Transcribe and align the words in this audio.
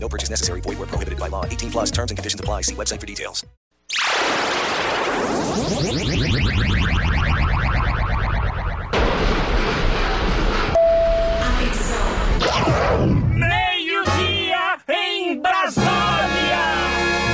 No 0.00 0.08
purchase 0.08 0.30
necessary. 0.30 0.60
Void 0.62 0.78
where 0.78 0.86
prohibited 0.86 1.18
by 1.18 1.28
law. 1.28 1.44
18 1.44 1.70
plus 1.70 1.90
terms 1.90 2.10
and 2.10 2.16
conditions 2.16 2.40
apply. 2.40 2.62
See 2.62 2.74
website 2.74 3.00
for 3.00 3.06
details. 3.06 3.44
Meio-dia 13.34 14.78
em 14.88 15.40
Brasília! 15.40 15.88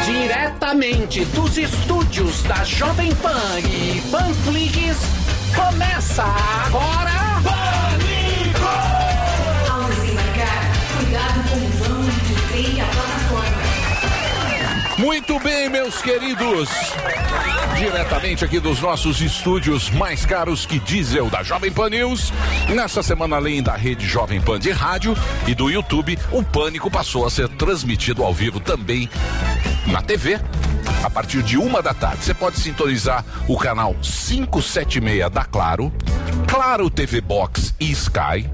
Diretamente 0.04 1.24
dos 1.26 1.56
estúdios 1.56 2.42
da 2.42 2.64
Jovem 2.64 3.14
Pan 3.16 3.60
e 3.60 4.00
Panflix, 4.10 4.98
começa 5.54 6.22
agora... 6.22 7.63
Muito 14.98 15.40
bem, 15.40 15.68
meus 15.68 16.00
queridos. 16.00 16.68
Diretamente 17.76 18.44
aqui 18.44 18.60
dos 18.60 18.80
nossos 18.80 19.20
estúdios 19.20 19.90
mais 19.90 20.24
caros 20.24 20.64
que 20.64 20.78
diesel 20.78 21.28
da 21.28 21.42
Jovem 21.42 21.72
Pan 21.72 21.90
News. 21.90 22.32
Nessa 22.68 23.02
semana, 23.02 23.36
além 23.36 23.60
da 23.60 23.74
rede 23.74 24.06
Jovem 24.06 24.40
Pan 24.40 24.58
de 24.58 24.70
rádio 24.70 25.16
e 25.48 25.54
do 25.54 25.68
YouTube, 25.68 26.16
o 26.30 26.44
Pânico 26.44 26.88
passou 26.90 27.26
a 27.26 27.30
ser 27.30 27.48
transmitido 27.48 28.22
ao 28.22 28.32
vivo 28.32 28.60
também 28.60 29.10
na 29.86 30.00
TV. 30.00 30.40
A 31.02 31.10
partir 31.10 31.42
de 31.42 31.58
uma 31.58 31.82
da 31.82 31.92
tarde, 31.92 32.24
você 32.24 32.32
pode 32.32 32.58
sintonizar 32.60 33.24
o 33.48 33.58
canal 33.58 33.94
576 34.00 35.28
da 35.30 35.44
Claro, 35.44 35.92
Claro 36.46 36.88
TV 36.88 37.20
Box 37.20 37.74
e 37.80 37.90
Sky. 37.90 38.48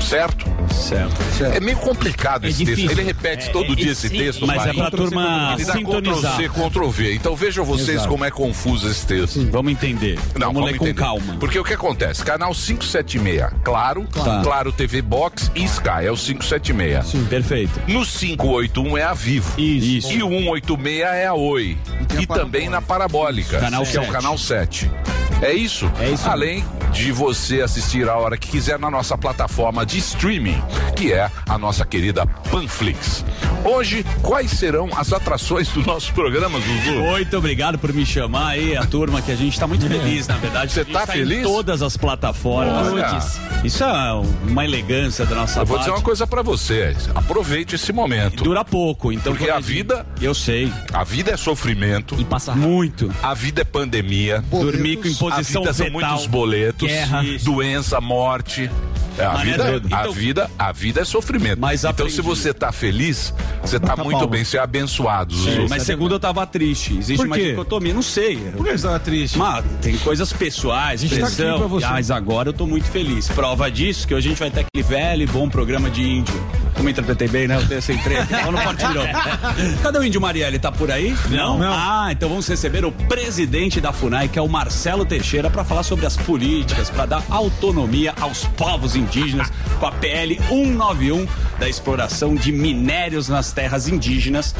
Certo? 0.00 0.46
Certo. 0.72 1.20
É 1.56 1.60
meio 1.60 1.76
complicado 1.78 2.46
esse 2.46 2.64
difícil. 2.64 2.86
texto. 2.88 2.98
Ele 2.98 3.06
repete 3.06 3.48
É, 3.48 3.52
todo 3.52 3.72
é, 3.72 3.76
dia 3.76 3.88
é, 3.88 3.92
esse 3.92 4.08
sim, 4.08 4.16
texto. 4.18 4.46
mas 4.46 4.66
é 4.66 4.72
pra 4.72 4.90
turma 4.90 5.54
Ele 5.54 5.64
dá 5.64 5.72
sintonizar. 5.74 6.32
Ctrl-C, 6.36 6.48
Ctrl-V. 6.70 7.14
Então 7.14 7.36
vejam 7.36 7.64
vocês 7.64 7.88
Exato. 7.90 8.08
como 8.08 8.24
é 8.24 8.30
confuso 8.30 8.88
esse 8.88 9.06
texto. 9.06 9.46
Vamos 9.50 9.72
entender. 9.72 10.18
Não, 10.38 10.52
vamos 10.52 10.70
ler 10.70 10.78
com 10.78 10.84
entender. 10.86 11.00
calma. 11.00 11.36
Porque 11.38 11.58
o 11.58 11.64
que 11.64 11.74
acontece? 11.74 12.24
Canal 12.24 12.52
576, 12.54 13.50
claro, 13.62 14.06
Claro. 14.12 14.42
claro, 14.42 14.72
TV 14.72 15.02
Box 15.02 15.50
e 15.54 15.64
Sky, 15.64 16.04
é 16.04 16.10
o 16.10 16.16
576. 16.16 17.06
Sim, 17.06 17.24
perfeito. 17.24 17.80
No 17.86 18.04
581 18.04 18.96
é 18.98 19.02
a 19.02 19.14
Vivo. 19.14 19.60
Isso. 19.60 20.12
E 20.12 20.22
o 20.22 20.28
186 20.28 21.00
é 21.02 21.26
a 21.26 21.34
Oi. 21.34 21.76
E 22.18 22.26
também 22.26 22.68
na 22.68 22.80
Parabólica, 22.82 23.58
Canal 23.60 23.82
que 23.84 23.96
é 23.96 24.00
o 24.00 24.04
7. 24.04 24.12
canal 24.12 24.38
7. 24.38 24.90
É 25.42 25.52
isso? 25.54 25.90
É 25.98 26.10
isso. 26.10 26.28
Além 26.28 26.64
de 26.92 27.12
você 27.12 27.62
assistir 27.62 28.06
a 28.08 28.16
hora 28.16 28.36
que 28.36 28.48
quiser 28.50 28.78
na 28.78 28.90
nossa 28.90 29.16
plataforma 29.16 29.86
de 29.90 29.98
streaming, 29.98 30.62
que 30.94 31.12
é 31.12 31.28
a 31.48 31.58
nossa 31.58 31.84
querida 31.84 32.24
Panflix. 32.50 33.24
Hoje, 33.64 34.04
quais 34.22 34.50
serão 34.52 34.88
as 34.96 35.12
atrações 35.12 35.68
do 35.68 35.82
nosso 35.82 36.12
programa, 36.14 36.58
Zuzu? 36.60 36.98
Muito 37.00 37.36
obrigado 37.36 37.76
por 37.78 37.92
me 37.92 38.06
chamar 38.06 38.50
aí, 38.50 38.76
a 38.76 38.86
turma, 38.86 39.20
que 39.20 39.32
a 39.32 39.36
gente 39.36 39.58
tá 39.58 39.66
muito 39.66 39.86
feliz, 39.88 40.28
na 40.28 40.36
verdade. 40.36 40.72
Você 40.72 40.80
A 40.80 40.84
gente 40.84 40.92
tá 40.92 41.06
feliz? 41.06 41.40
Em 41.40 41.42
todas 41.42 41.82
as 41.82 41.96
plataformas. 41.96 42.86
Olha. 42.92 43.18
Isso 43.64 43.82
é 43.84 44.12
uma 44.48 44.64
elegância 44.64 45.26
da 45.26 45.34
nossa 45.34 45.60
Eu 45.60 45.66
vou 45.66 45.76
parte. 45.76 45.88
dizer 45.88 45.98
uma 45.98 46.02
coisa 46.04 46.26
pra 46.26 46.40
você. 46.42 46.96
Aproveite 47.14 47.74
esse 47.74 47.92
momento. 47.92 48.44
Dura 48.44 48.64
pouco, 48.64 49.12
então. 49.12 49.34
Porque 49.34 49.50
a 49.50 49.58
vida- 49.60 50.06
Eu 50.22 50.34
sei. 50.34 50.72
A 50.92 51.02
vida 51.04 51.32
é 51.32 51.36
sofrimento. 51.36 52.14
E 52.18 52.24
passa 52.24 52.54
muito. 52.54 53.12
A 53.22 53.34
vida 53.34 53.62
é 53.62 53.64
pandemia. 53.64 54.42
Dormir 54.50 54.96
com 54.98 55.08
imposição 55.08 55.62
a 55.62 55.64
vida 55.66 55.74
são 55.74 55.86
fetal. 55.86 56.10
muitos 56.10 56.26
boletos, 56.26 56.88
Guerra. 56.88 57.22
doença, 57.42 58.00
morte. 58.00 58.70
É, 59.20 59.26
a, 59.26 59.34
vida, 59.36 59.62
é 59.64 59.70
doido. 59.70 59.94
a, 59.94 60.00
Então- 60.00 60.12
vida, 60.12 60.50
a 60.58 60.72
vida 60.72 61.00
é 61.00 61.04
sofrimento. 61.04 61.58
Mas 61.60 61.84
então, 61.84 62.08
se 62.08 62.20
você 62.20 62.52
tá 62.52 62.72
feliz, 62.72 63.32
você 63.62 63.78
tá 63.78 63.96
muito 63.96 64.18
palma. 64.18 64.26
bem, 64.26 64.44
você 64.44 64.56
é 64.56 64.60
abençoado, 64.60 65.34
Zuzu. 65.34 65.66
Mas 65.68 65.82
segundo 65.82 66.14
eu 66.14 66.20
tava 66.20 66.46
triste. 66.46 66.96
Existe 66.96 67.24
uma 67.24 67.36
dicotomia, 67.38 67.94
não 67.94 68.02
sei. 68.02 68.36
Por 68.56 68.64
que 68.66 68.72
você 68.78 68.86
tava 68.86 68.98
triste? 69.00 69.38
Mas 69.38 69.64
tem 69.82 69.96
coisas 69.98 70.32
pessoais, 70.32 71.02
tá 71.02 71.08
pressão. 71.08 71.68
você. 71.68 71.86
Mas 71.86 72.10
agora 72.10 72.48
eu 72.48 72.52
tô 72.52 72.66
muito 72.66 72.86
feliz. 72.88 73.28
Prova 73.28 73.70
disso 73.70 74.06
que 74.06 74.14
hoje 74.14 74.28
a 74.28 74.30
gente 74.30 74.38
vai 74.38 74.50
ter 74.50 74.60
aquele 74.60 74.82
velho 74.82 75.22
e 75.22 75.26
bom 75.26 75.48
programa 75.48 75.90
de 75.90 76.02
índio. 76.02 76.34
Como 76.80 76.88
eu 76.88 76.92
interpretei 76.92 77.28
bem, 77.28 77.46
né? 77.46 77.56
Eu 77.56 77.66
tenho 77.68 77.76
essa 77.76 77.92
entrega. 77.92 78.22
Então 78.22 78.52
não 78.52 78.74
tirar. 78.74 79.38
Cadê 79.82 79.98
o 79.98 80.02
índio 80.02 80.18
Marielle? 80.18 80.58
Tá 80.58 80.72
por 80.72 80.90
aí? 80.90 81.14
Não? 81.28 81.58
Não. 81.58 81.70
Ah, 81.70 82.08
então 82.10 82.26
vamos 82.26 82.48
receber 82.48 82.86
o 82.86 82.90
presidente 82.90 83.82
da 83.82 83.92
FUNAI, 83.92 84.28
que 84.28 84.38
é 84.38 84.42
o 84.42 84.48
Marcelo 84.48 85.04
Teixeira, 85.04 85.50
para 85.50 85.62
falar 85.62 85.82
sobre 85.82 86.06
as 86.06 86.16
políticas, 86.16 86.88
para 86.88 87.04
dar 87.04 87.22
autonomia 87.28 88.14
aos 88.18 88.46
povos 88.56 88.96
indígenas 88.96 89.52
com 89.78 89.84
a 89.84 89.92
PL 89.92 90.40
191 90.48 91.28
da 91.58 91.68
exploração 91.68 92.34
de 92.34 92.50
minérios 92.50 93.28
nas 93.28 93.52
terras 93.52 93.86
indígenas. 93.86 94.54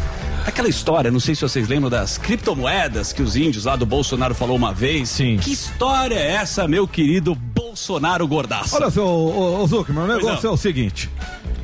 Aquela 0.46 0.68
história, 0.68 1.10
não 1.10 1.20
sei 1.20 1.34
se 1.34 1.40
vocês 1.40 1.68
lembram 1.68 1.88
das 1.88 2.18
criptomoedas 2.18 3.14
que 3.14 3.22
os 3.22 3.34
índios 3.34 3.64
lá 3.64 3.76
do 3.76 3.86
Bolsonaro 3.86 4.34
falou 4.34 4.56
uma 4.56 4.74
vez. 4.74 5.08
Sim. 5.08 5.38
Que 5.38 5.52
história 5.52 6.16
é 6.16 6.32
essa, 6.32 6.68
meu 6.68 6.86
querido 6.86 7.34
Bolsonaro 7.34 8.28
Gordaço? 8.28 8.76
Olha 8.76 8.90
só, 8.90 9.06
ô, 9.06 9.62
ô, 9.62 9.66
Zuckerman, 9.66 10.04
o 10.04 10.08
negócio 10.08 10.46
é 10.46 10.50
o 10.50 10.56
seguinte. 10.58 11.08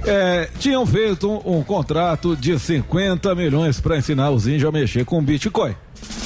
É, 0.04 0.48
tinham 0.58 0.86
feito 0.86 1.30
um, 1.30 1.58
um 1.58 1.62
contrato 1.62 2.36
de 2.36 2.58
50 2.58 3.34
milhões 3.34 3.80
para 3.80 3.96
ensinar 3.96 4.30
os 4.30 4.46
índios 4.46 4.68
a 4.68 4.72
mexer 4.72 5.04
com 5.04 5.22
Bitcoin. 5.22 5.74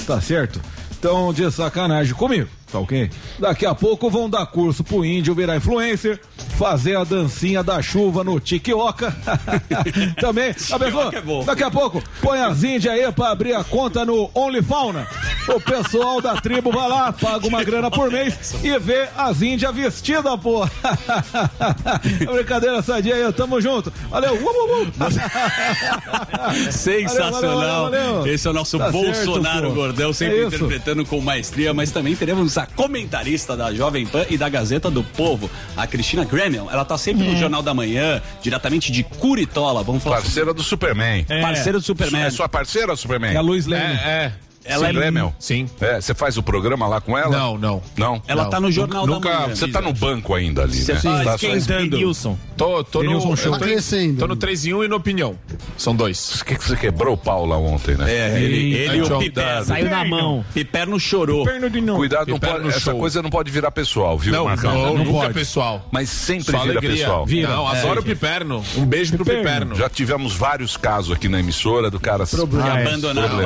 Tá 0.06 0.20
certo? 0.20 0.60
Então, 0.98 1.32
de 1.32 1.50
sacanagem 1.50 2.14
comigo, 2.14 2.48
tá 2.70 2.78
ok? 2.78 3.10
Daqui 3.38 3.64
a 3.64 3.75
pouco 3.75 4.10
vão 4.10 4.28
dar 4.28 4.44
curso 4.47 4.84
pro 4.84 5.03
índio 5.03 5.34
virar 5.34 5.56
influencer, 5.56 6.20
fazer 6.60 6.94
a 6.94 7.04
dancinha 7.04 7.62
da 7.62 7.81
chuva 7.81 8.22
no 8.22 8.38
Tikioka. 8.38 9.16
Também, 10.21 10.50
a 10.50 10.78
pessoa, 10.78 11.10
é 11.15 11.44
daqui 11.47 11.62
a 11.62 11.71
pouco, 11.71 12.03
põe 12.21 12.38
as 12.38 12.62
índias 12.62 12.93
aí 12.93 13.10
pra 13.12 13.31
abrir 13.31 13.54
a 13.54 13.65
conta 13.65 14.04
no 14.04 14.31
OnlyFauna. 14.34 15.09
O 15.49 15.59
pessoal 15.59 16.20
da 16.20 16.37
tribo 16.37 16.70
vai 16.70 16.87
lá, 16.87 17.12
paga 17.12 17.47
uma 17.49 17.65
grana 17.65 17.91
por 17.91 18.10
mês 18.10 18.54
e 18.62 18.78
vê 18.78 19.09
as 19.16 19.41
índias 19.41 19.75
vestidas, 19.75 20.38
pô. 20.38 20.69
Brincadeira 22.31 22.82
sadia 22.82 23.15
aí, 23.15 23.32
tamo 23.32 23.59
junto. 23.59 23.91
Valeu. 24.10 24.34
Uh, 24.34 24.82
uh, 24.82 24.87
uh. 24.87 24.93
Sensacional. 26.70 27.84
Valeu, 27.84 27.91
valeu, 27.91 28.15
valeu. 28.19 28.34
Esse 28.34 28.47
é 28.47 28.50
o 28.50 28.53
nosso 28.53 28.78
Tá 28.78 28.91
Bolsonaro 28.91 29.60
certo. 29.60 29.75
Gordão, 29.75 30.12
sempre 30.12 30.41
É 30.41 30.44
interpretando 30.44 31.06
com 31.06 31.20
maestria, 31.22 31.72
mas 31.72 31.91
também 31.91 32.15
teremos 32.15 32.59
a 32.59 32.66
comentarista 32.66 33.56
da 33.56 33.72
Jovem 33.72 34.06
Pan 34.06 34.26
e 34.28 34.37
da 34.37 34.49
Gazeta 34.49 34.91
do 34.91 35.03
Povo, 35.03 35.50
a 35.75 35.87
Cristina 35.87 36.26
Ela 36.71 36.84
tá 36.84 36.97
sempre 36.99 37.27
Hum. 37.27 37.33
no 37.33 37.37
Jornal 37.38 37.62
da 37.62 37.72
Manhã, 37.75 38.21
diretamente 38.43 38.91
de 38.93 39.03
Curitola. 39.05 39.83
Vamos 39.83 40.03
falar 40.03 40.16
Parceira 40.21 40.53
do 40.55 40.62
Superman. 40.62 41.25
sobre 41.28 41.41
parceiro 41.43 41.78
do 41.78 41.84
Superman. 41.84 42.22
É 42.22 42.31
sua 42.31 42.49
parceira, 42.49 42.94
Superman? 42.97 43.33
É 43.34 43.37
a 43.37 43.41
Luiz 43.41 43.66
Leme. 43.66 43.94
É, 43.94 44.33
Ela 44.65 44.84
Sim, 44.84 44.91
é 44.91 44.93
Grêmio? 44.93 45.34
Sim. 45.38 45.66
É, 45.81 46.00
você 46.00 46.15
faz 46.15 46.37
o 46.37 46.43
programa 46.43 46.87
lá 46.87 47.00
com 47.00 47.16
ela? 47.16 47.31
Não, 47.37 47.56
não. 47.56 47.82
Não? 47.97 48.22
Ela 48.28 48.44
Não, 48.44 48.50
tá 48.50 48.60
no 48.60 48.71
Jornal 48.71 49.06
nunca- 49.06 49.31
da 49.31 49.41
Manhã. 49.41 49.56
Você 49.56 49.69
tá 49.69 49.81
no 49.81 49.93
banco 49.93 50.34
ainda 50.34 50.62
ali, 50.65 50.76
Você 50.76 50.93
né? 50.93 51.00
tá 51.03 51.25
Tá 51.25 51.34
esquentando. 51.37 51.91
Denilson. 51.91 52.38
Tô, 52.59 52.84
tô 52.84 53.03
no, 53.03 53.20
Show. 53.37 53.53
tô, 53.53 53.59
Tá 53.59 53.65
crescendo. 53.65 54.19
tô 54.19 54.26
no 54.26 54.37
3 54.37 54.66
em 54.66 54.75
1 54.75 54.84
e 54.84 54.88
no 54.88 54.97
opinião. 54.97 55.34
São 55.78 55.97
dois. 55.97 56.37
Por 56.37 56.44
que, 56.44 56.56
que 56.56 56.65
você 56.65 56.76
quebrou 56.76 57.15
o 57.15 57.16
pau 57.16 57.47
lá 57.47 57.56
ontem, 57.56 57.97
né? 57.97 58.12
É, 58.12 58.43
ele, 58.43 58.75
ele 58.75 58.97
e 58.99 59.03
o. 59.03 59.19
Piperno. 59.19 59.65
Saiu 59.65 59.91
na 59.91 60.04
mão. 60.04 60.44
Piperno 60.52 61.00
chorou. 61.00 61.44
Perno 61.44 61.70
de 61.70 61.81
novo. 61.81 61.99
Cuidado, 61.99 62.29
não 62.29 62.34
Piperno 62.38 62.56
pode- 62.64 62.69
essa 62.69 62.81
show. 62.81 62.99
coisa 63.00 63.23
não 63.23 63.31
pode 63.31 63.50
virar 63.50 63.70
pessoal, 63.70 64.19
viu, 64.19 64.32
Não, 64.32 64.44
Marcão? 64.44 64.75
não, 64.75 64.87
não 64.94 65.05
nunca 65.05 65.11
pode. 65.12 65.31
é 65.31 65.32
pessoal. 65.32 65.88
Mas 65.90 66.11
sempre 66.11 66.52
Só 66.52 66.58
vira 66.58 66.73
alegria. 66.79 66.96
pessoal. 67.05 67.25
Vira. 67.25 67.49
Não, 67.49 67.75
É. 67.75 67.79
adoro 67.79 68.00
o 68.00 68.05
Piperno. 68.05 68.62
Um 68.76 68.84
beijo 68.84 69.17
pro 69.17 69.25
Piperno. 69.25 69.75
Já 69.75 69.88
tivemos 69.88 70.34
vários 70.34 70.76
casos 70.76 71.12
aqui 71.17 71.29
na 71.31 71.40
emissora 71.40 71.90
do 71.90 71.99
cara. 71.99 72.26
Problema. 72.26 72.75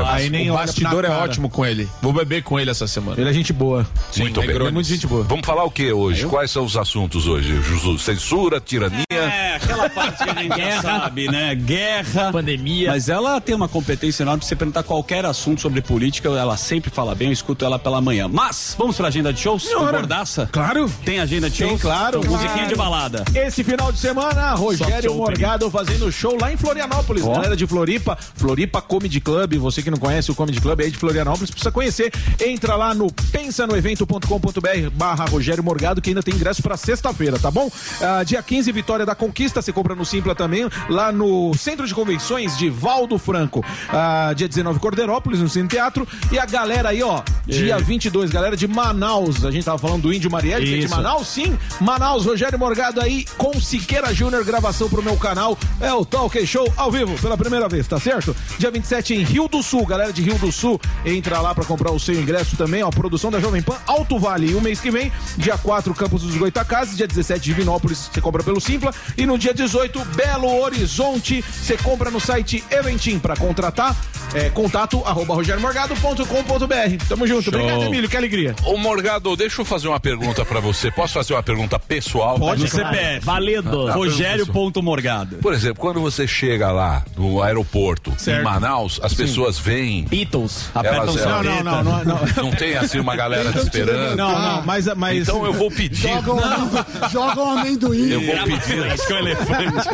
lá. 0.03 0.15
Aí 0.15 0.29
nem 0.29 0.50
o 0.50 0.55
bastidor 0.55 1.05
é 1.05 1.09
cara. 1.14 1.25
ótimo 1.25 1.49
com 1.49 1.64
ele. 1.64 1.88
Vou 2.02 2.12
beber 2.12 2.43
com 2.43 2.58
ele 2.58 2.70
essa 2.70 2.87
semana. 2.87 3.20
Ele 3.20 3.28
é 3.31 3.32
gente 3.32 3.52
boa. 3.52 3.87
Muito 4.16 4.40
bem. 4.40 4.50
Ele 4.50 4.66
é 4.69 4.70
muito 4.70 4.88
gente 4.88 5.06
boa. 5.06 5.25
Vamos 5.25 5.44
falar 5.46 5.64
o 5.64 5.70
que 5.70 5.93
hoje? 5.93 6.26
Quais 6.26 6.50
são 6.50 6.64
os 6.64 6.76
assuntos 6.76 7.26
hoje? 7.26 7.55
Censura, 7.99 8.61
tirania? 8.61 9.05
É, 9.11 9.56
aquela 9.56 9.88
parte 9.88 10.25
que 10.25 10.31
a 10.31 10.43
gente 10.43 10.56
já 10.58 10.82
sabe, 10.82 11.28
né? 11.31 11.55
Guerra. 11.55 12.31
Pandemia. 12.32 12.90
Mas 12.90 13.08
ela 13.08 13.40
tem 13.40 13.55
uma 13.55 13.69
competência 13.69 14.22
enorme 14.22 14.40
pra 14.40 14.49
você 14.49 14.56
perguntar 14.56 14.82
qualquer 14.82 15.25
assunto 15.25 15.61
sobre 15.61 15.81
política, 15.81 16.28
ela 16.31 16.56
sempre 16.56 16.90
fala 16.90 17.14
bem, 17.14 17.28
eu 17.28 17.32
escuto 17.32 17.64
ela 17.64 17.78
pela 17.78 18.00
manhã. 18.00 18.28
Mas, 18.28 18.75
vamos 18.78 18.96
pra 18.96 19.08
agenda 19.08 19.32
de 19.32 19.40
shows? 19.40 19.62
Senhora. 19.64 19.99
Gordaça? 19.99 20.49
Claro. 20.52 20.90
Tem 21.05 21.20
agenda 21.20 21.49
de 21.49 21.58
Tem, 21.58 21.69
shows? 21.69 21.81
claro, 21.81 22.19
Então, 22.19 22.31
musiquinha 22.31 22.55
claro. 22.55 22.69
de 22.69 22.75
balada. 22.76 23.25
Esse 23.34 23.62
final 23.64 23.90
de 23.93 23.99
semana, 23.99 24.55
Rogério 24.55 25.14
Morgado 25.14 25.70
fazendo 25.70 26.11
show 26.12 26.37
lá 26.40 26.52
em 26.52 26.56
Florianópolis. 26.56 27.25
Ó. 27.25 27.32
Galera 27.34 27.56
de 27.56 27.66
Floripa, 27.66 28.16
Floripa 28.34 28.81
Comedy 28.82 29.20
Club. 29.20 29.55
Você 29.58 29.82
que 29.82 29.90
não 29.90 29.99
conhece 29.99 30.31
o 30.31 30.34
Comedy 30.34 30.61
Club 30.61 30.81
aí 30.81 30.90
de 30.94 30.99
Florianópolis, 31.00 31.50
precisa 31.50 31.70
conhecer. 31.70 32.12
Entra 32.41 32.76
lá 32.76 32.94
no 32.94 33.12
pensanoevento.com.br 33.12 34.91
barra 34.93 35.25
Rogério 35.26 35.62
Morgado, 35.62 36.00
que 36.00 36.11
ainda 36.11 36.23
tem 36.23 36.35
ingresso 36.35 36.62
pra 36.62 36.76
sexta-feira, 36.76 37.38
tá 37.38 37.50
bom? 37.50 37.70
Ah, 38.00 38.23
dia 38.25 38.43
15, 38.43 38.73
Vitória 38.73 39.05
da 39.05 39.14
Conquista, 39.14 39.61
você 39.61 39.73
compra 39.73 39.94
no 39.94 40.05
Simpla 40.05 40.35
também, 40.35 40.69
lá 40.88 41.12
no 41.12 41.52
Centro 41.55 41.87
de 41.87 41.94
Convenções 41.94 42.56
de 42.56 42.70
Valdo 42.70 43.19
Franco. 43.19 43.64
Ah, 43.88 44.32
dia 44.35 44.49
19, 44.49 44.79
Cordeirópolis, 44.79 45.41
no 45.41 45.49
Cine 45.49 45.69
Teatro. 45.69 46.06
E 46.31 46.38
a 46.38 46.46
galera 46.46 46.91
aí, 46.91 47.02
ó, 47.02 47.23
dia 47.47 47.79
22, 47.79 48.31
galera 48.31 48.56
de 48.56 48.67
Manaus. 48.67 49.44
A 49.44 49.50
gente 49.50 49.64
tava 49.64 49.79
falando 49.79 50.02
do 50.02 50.12
Índio 50.12 50.31
Marielle, 50.31 50.67
que 50.67 50.75
é 50.75 50.79
de. 50.79 50.88
Manaus, 50.88 51.29
sim. 51.29 51.58
Manaus, 51.81 52.25
Rogério 52.25 52.58
Morgado 52.58 53.00
aí 53.00 53.25
com 53.37 53.58
Siqueira 53.61 54.14
Júnior, 54.14 54.44
gravação 54.44 54.88
pro 54.88 55.02
meu 55.02 55.17
canal. 55.17 55.58
É 55.81 55.93
o 55.93 56.05
Talk 56.05 56.47
Show 56.47 56.73
ao 56.76 56.90
vivo, 56.90 57.19
pela 57.20 57.37
primeira 57.37 57.69
vez, 57.69 57.87
tá 57.87 57.99
certo? 57.99 58.35
Dia 58.58 58.70
27 58.70 59.14
em 59.14 59.23
Rio 59.25 59.49
do 59.49 59.62
Sul, 59.62 59.85
galera 59.87 60.12
de 60.12 60.23
Rio 60.23 60.38
do 60.38 60.52
Sul, 60.52 60.81
entra 61.05 61.41
lá 61.41 61.55
pra 61.55 61.65
comprar 61.65 61.91
o 61.93 62.01
seu 62.01 62.15
ingresso 62.15 62.57
também, 62.57 62.83
ó. 62.83 62.91
Produção 62.91 63.31
da 63.31 63.41
Jovem 63.41 63.63
Pan 63.63 63.77
Alto 63.87 64.19
Vale. 64.19 64.51
E 64.51 64.55
o 64.55 64.61
mês 64.61 64.81
que 64.81 64.91
vem, 64.91 65.11
dia 65.37 65.57
4, 65.59 65.95
Campos 65.95 66.23
dos 66.23 66.37
Goitacazes, 66.37 66.97
dia 66.97 67.07
17, 67.07 67.41
Divinópolis, 67.43 68.11
você 68.13 68.21
compra 68.21 68.43
pelo 68.43 68.61
Simpla. 68.61 68.93
E 69.17 69.27
no 69.27 69.39
dia 69.39 69.53
18, 69.55 70.05
Belo 70.17 70.61
Horizonte, 70.61 71.43
você 71.43 71.77
compra 71.77 72.11
no 72.11 72.21
site 72.21 72.63
Eventim 72.71 73.19
pra 73.19 73.37
contratar. 73.37 73.97
É, 74.33 74.51
contato 74.51 75.03
arroba 75.05 75.35
rogeriomorgado.com.br. 75.35 77.05
Tamo 77.09 77.27
junto. 77.27 77.43
Show. 77.45 77.55
Obrigado, 77.55 77.83
Emílio. 77.85 78.09
Que 78.09 78.17
alegria. 78.17 78.55
Ô 78.65 78.77
Morgado, 78.77 79.37
deixa 79.37 79.61
eu 79.61 79.65
fazer 79.65 79.89
uma 79.89 80.01
pergunta 80.01 80.45
pra 80.45 80.61
você. 80.61 80.91
Posso 80.91 81.15
fazer 81.15 81.35
uma 81.35 81.43
pergunta 81.43 81.79
pessoal? 81.79 82.39
No 82.39 82.69
CPF. 82.69 83.25
Valendo. 83.25 83.91
Rogério.morgado. 83.93 85.37
Por 85.37 85.53
exemplo, 85.53 85.81
quando 85.81 86.01
você 86.01 86.27
chega 86.27 86.71
lá 86.73 87.05
no 87.17 87.43
aeroporto 87.43 88.13
Certo. 88.19 88.41
em 88.41 88.45
Manaus, 88.45 89.01
as 89.03 89.15
pessoas 89.15 89.59
vêm. 89.59 90.05
Beatles. 90.05 90.69
Apertam 90.75 91.03
Elas- 91.17 91.25
Não, 91.25 91.43
não, 91.43 91.62
não, 91.62 91.85
não, 91.85 92.05
não. 92.05 92.21
Não 92.44 92.50
tem 92.50 92.76
assim 92.76 92.99
uma 92.99 93.15
galera 93.15 93.53
te 93.53 93.59
esperando. 93.59 94.17
Não, 94.17 94.32
não, 94.38 94.62
mas, 94.62 94.87
mas 94.97 95.29
Então 95.29 95.44
eu 95.44 95.53
vou 95.53 95.71
pedir. 95.71 96.09
Jogam, 96.09 96.38
amendo- 96.43 96.87
jogam 97.12 97.50
amendoim. 97.59 98.11
Eu 98.11 98.21
vou 98.21 98.35
pedir. 98.44 98.85
Acho 98.93 99.06
que 99.06 99.12
é 99.12 99.17
o 99.17 99.19
elefante. 99.21 99.88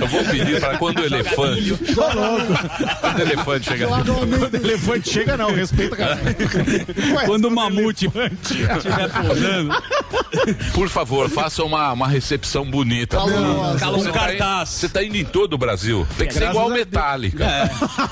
Eu 0.00 0.06
vou 0.06 0.24
pedir 0.24 0.60
para 0.60 0.76
quando 0.78 0.98
o 0.98 1.04
elefante. 1.04 1.78
Quando 1.94 3.18
o 3.18 3.20
elefante 3.22 3.64
chegar. 3.70 3.88
Jogam 3.88 4.22
amendoim. 4.22 4.50
elefante 4.64 5.10
chega 5.10 5.36
não, 5.36 5.50
respeita, 5.54 5.96
cara. 5.96 6.18
Quando 7.26 7.46
o 7.46 7.50
mamute 7.50 8.06
estiver 8.42 9.08
pousando, 9.10 9.74
Por 10.74 10.88
favor, 10.88 11.28
faça 11.30 11.62
uma, 11.64 11.92
uma 11.92 12.08
recepção 12.08 12.64
bonita. 12.64 13.16
Cala 13.16 13.96
um 13.96 14.00
Você 14.02 14.12
tá, 14.12 14.32
in- 14.34 14.36
cartaz. 14.38 14.68
você 14.68 14.88
tá 14.88 15.02
indo 15.02 15.16
em 15.16 15.24
todo 15.24 15.54
o 15.54 15.58
Brasil. 15.58 16.06
Tem 16.18 16.28
que 16.28 16.34
ser 16.34 16.48
igual 16.50 16.66
a 16.66 16.74
Deus. 16.74 16.78
Metallica. 16.86 17.46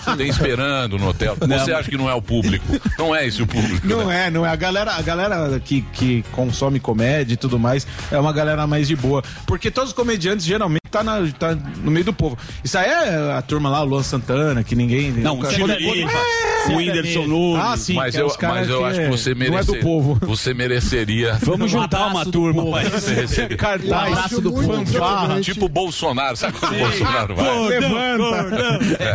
Você 0.05 0.17
tem 0.17 0.29
esperando 0.29 0.99
no 0.99 1.09
hotel. 1.09 1.37
Você 1.41 1.73
acha 1.73 1.91
que 1.91 1.97
não 1.97 2.06
é 2.09 2.15
o 2.15 2.23
público? 2.23 2.65
Não 2.99 3.15
é 3.15 3.27
esse 3.27 3.43
o 3.43 3.47
público. 3.47 3.87
Não 3.87 4.07
né? 4.07 4.27
é, 4.27 4.31
não 4.31 4.45
é. 4.45 4.51
A 4.51 4.57
galera, 4.57 4.93
a 4.93 5.03
galera 5.03 5.61
que, 5.61 5.83
que 5.93 6.25
consome 6.33 6.81
comédia 6.81 7.35
e 7.35 7.37
tudo 7.37 7.59
mais 7.59 7.87
é 8.11 8.19
uma 8.19 8.33
galera 8.33 8.67
mais 8.67 8.89
de 8.89 8.97
boa. 8.97 9.23
Porque 9.47 9.71
todos 9.71 9.91
os 9.91 9.97
comediantes 9.97 10.45
geralmente 10.45 10.86
tá, 10.99 11.05
na, 11.05 11.29
tá 11.39 11.57
no 11.83 11.91
meio 11.91 12.05
do 12.05 12.13
povo. 12.13 12.37
Isso 12.65 12.77
aí 12.79 12.89
é 12.89 13.33
a 13.37 13.43
turma 13.43 13.69
lá, 13.69 13.83
o 13.83 13.85
Luan 13.85 14.03
Santana, 14.03 14.63
que 14.65 14.75
ninguém. 14.75 15.11
Não, 15.13 15.37
nunca- 15.37 15.49
o 15.49 15.53
Tiro 15.53 15.67
Lipa, 15.67 16.11
o 16.71 16.77
Whindersson 16.77 17.27
Nunes. 17.27 17.65
Ah, 17.65 17.77
sim. 17.77 17.95
Mas 17.95 18.15
é 18.15 18.21
eu, 18.21 18.33
mas 18.43 18.69
eu 18.69 18.85
acho 18.85 19.01
que 19.01 19.09
você 19.09 19.35
Não 19.35 19.47
é 19.47 19.51
merece, 19.51 19.73
do 19.73 19.77
povo. 19.81 20.19
Você 20.23 20.55
mereceria. 20.55 21.39
Vamos 21.43 21.67
Um 21.67 21.69
juntar 21.81 22.01
uma 22.03 22.11
abraço 22.23 22.33
turma. 22.33 22.63
Você 22.91 23.15
receber. 23.15 23.57
Cartaz. 23.57 24.19
Acho 24.19 24.41
do 24.41 24.57
fanfarra. 24.63 25.41
Tipo 25.41 25.67
o 25.67 25.69
Bolsonaro, 25.69 26.37
sabe 26.37 26.55
quando 26.59 26.75
o 26.75 26.79
Bolsonaro 26.79 27.35
vai? 27.37 27.69
Levanta. 27.69 29.07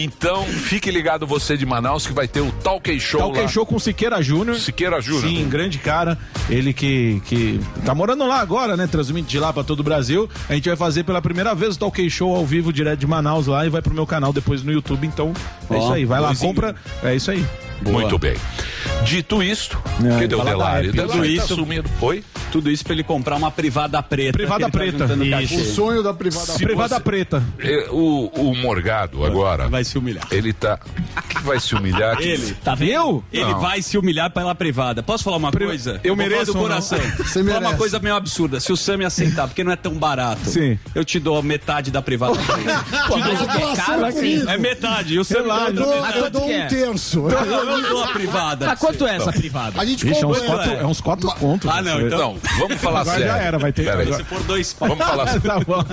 Então, 0.00 0.44
fique 0.44 0.90
ligado 0.90 1.26
você 1.26 1.56
de 1.56 1.66
Manaus 1.66 2.06
que 2.06 2.12
vai 2.12 2.28
ter 2.28 2.40
o 2.40 2.50
Talk 2.52 2.98
Show 3.00 3.20
Talk 3.20 3.40
lá. 3.40 3.48
Show 3.48 3.66
com 3.66 3.78
Siqueira 3.78 4.22
Júnior. 4.22 4.58
Siqueira 4.58 5.00
Júnior. 5.00 5.22
Sim, 5.28 5.48
grande 5.48 5.78
cara. 5.78 6.18
Ele 6.48 6.72
que, 6.72 7.20
que 7.24 7.60
tá 7.84 7.94
morando 7.94 8.21
lá 8.26 8.40
agora, 8.40 8.76
né? 8.76 8.86
Transmite 8.86 9.28
de 9.28 9.38
lá 9.38 9.52
pra 9.52 9.64
todo 9.64 9.80
o 9.80 9.82
Brasil. 9.82 10.28
A 10.48 10.54
gente 10.54 10.68
vai 10.68 10.76
fazer 10.76 11.04
pela 11.04 11.20
primeira 11.22 11.54
vez 11.54 11.76
o 11.76 11.78
Talk 11.78 12.10
Show 12.10 12.34
ao 12.34 12.46
vivo, 12.46 12.72
direto 12.72 13.00
de 13.00 13.06
Manaus 13.06 13.46
lá 13.46 13.66
e 13.66 13.70
vai 13.70 13.82
pro 13.82 13.94
meu 13.94 14.06
canal 14.06 14.32
depois 14.32 14.62
no 14.62 14.72
YouTube. 14.72 15.06
Então, 15.06 15.32
é 15.70 15.74
Ó, 15.74 15.78
isso 15.78 15.92
aí. 15.92 16.04
Vai 16.04 16.20
lá, 16.20 16.34
compra. 16.34 16.74
É 17.02 17.14
isso 17.14 17.30
aí. 17.30 17.44
Muito 17.90 18.18
bem. 18.18 18.34
Dito 19.04 19.42
isto, 19.42 19.76
É, 20.04 20.20
cadê 20.20 20.34
o 20.34 20.38
fala 20.38 20.44
da 20.50 20.56
Delari? 20.56 20.92
Tudo 20.92 21.08
tá 21.20 21.26
isso- 21.26 21.54
sumido. 21.56 21.90
Oi? 22.00 22.24
Tudo 22.52 22.70
isso 22.70 22.84
pra 22.84 22.92
ele 22.92 23.02
comprar 23.02 23.36
uma 23.36 23.50
privada 23.50 24.00
preta. 24.02 24.32
Privada 24.32 24.66
que 24.66 24.70
tá 24.70 24.78
preta. 24.78 25.04
Isso. 25.42 25.54
O 25.56 25.64
sonho 25.74 26.02
da 26.02 26.12
privada. 26.14 26.52
Se 26.52 26.62
Privada 26.64 26.96
você- 26.96 27.00
preta. 27.00 27.42
É, 27.58 27.88
O, 27.90 28.26
o 28.36 28.54
Morgado 28.54 29.24
agora, 29.24 29.68
Vai 29.68 29.82
se 29.84 29.96
humilhar. 29.98 30.26
ele 30.30 30.52
tá. 30.52 30.78
que 31.28 31.42
vai 31.42 31.58
se 31.58 31.74
humilhar? 31.74 32.18
Ele. 32.22 32.54
Tá 32.62 32.74
vendo? 32.74 32.92
Eu? 32.92 33.24
Ele 33.32 33.44
Não. 33.52 33.60
vai 33.60 33.80
se 33.82 33.96
humilhar 33.98 34.30
pela 34.30 34.54
privada. 34.54 35.02
Posso 35.02 35.24
falar 35.24 35.38
uma 35.38 35.50
coisa? 35.50 35.98
eu 36.04 36.14
Vou 36.14 36.24
mereço 36.24 36.46
do 36.46 36.54
não? 36.54 36.60
coração. 36.62 36.98
Você 37.18 37.42
Falar 37.42 37.52
uma 37.54 37.60
merece. 37.60 37.76
coisa 37.78 37.98
meio 37.98 38.14
absurda. 38.14 38.60
Se 38.60 38.70
o 38.72 38.76
Sam 38.76 38.98
me 38.98 39.04
aceitar, 39.04 39.46
porque 39.48 39.64
não 39.64 39.72
é 39.72 39.76
tão 39.76 39.94
barato. 39.94 40.48
Sim. 40.50 40.78
Eu 40.94 41.04
te 41.04 41.18
dou 41.18 41.42
metade 41.42 41.90
da 41.90 42.00
privada. 42.02 42.34
Pô, 43.08 43.16
mas 43.18 43.40
é 43.40 44.12
comigo. 44.12 44.50
é 44.50 44.58
metade. 44.58 45.18
O 45.18 45.24
Sam 45.24 45.42
dou, 45.42 45.94
metade. 45.96 46.18
eu 46.18 46.30
dou 46.30 46.42
que 46.42 46.48
um 46.48 46.52
é? 46.52 46.66
terço. 46.66 47.24
A 48.02 48.06
privada. 48.08 48.70
Ah, 48.70 48.76
quanto 48.76 49.06
é 49.06 49.16
essa 49.16 49.32
privada? 49.32 49.80
A 49.80 49.84
gente 49.84 50.04
Vixe, 50.04 50.22
é 50.22 50.26
uns 50.26 50.38
completa. 50.38 50.56
quatro, 50.56 50.72
é 50.74 50.86
uns 50.86 51.00
quatro 51.00 51.28
contos. 51.34 51.70
Ah, 51.70 51.82
não, 51.82 52.00
então. 52.00 52.18
Não, 52.18 52.58
vamos 52.58 52.80
falar 52.80 53.00
Agora 53.00 53.18
sério. 53.18 53.32
já 53.32 53.38
era, 53.38 53.58
vai 53.58 53.72
ter- 53.72 53.84
Pera 53.84 54.02
aí. 54.02 54.12
Se 54.14 54.24
for 54.24 54.42
dois 54.44 54.72
pau. 54.72 54.88
Vamos 54.88 55.04
falar 55.06 55.26
sério. 55.32 55.42
tá 55.42 55.60
bom. 55.60 55.84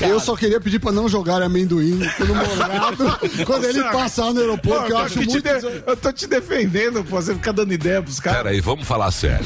Eu 0.00 0.20
só 0.20 0.36
queria 0.36 0.60
pedir 0.60 0.78
pra 0.78 0.92
não 0.92 1.08
jogar 1.08 1.42
amendoim 1.42 1.98
no 2.18 2.34
molhado 2.34 3.18
quando 3.46 3.64
ele 3.64 3.82
passar 3.84 4.32
no 4.32 4.40
aeroporto, 4.40 4.86
que 4.86 4.92
eu 4.92 4.98
acho 4.98 5.16
muito. 5.18 5.40
de- 5.42 5.82
Eu 5.86 5.96
tô 5.96 6.12
te 6.12 6.26
defendendo, 6.26 7.04
pô. 7.04 7.16
Você 7.20 7.34
fica 7.34 7.52
dando 7.52 7.72
ideia 7.72 8.02
pros 8.02 8.20
caras. 8.20 8.38
Pera 8.38 8.50
aí, 8.50 8.60
vamos 8.60 8.86
falar 8.86 9.10
sério. 9.10 9.44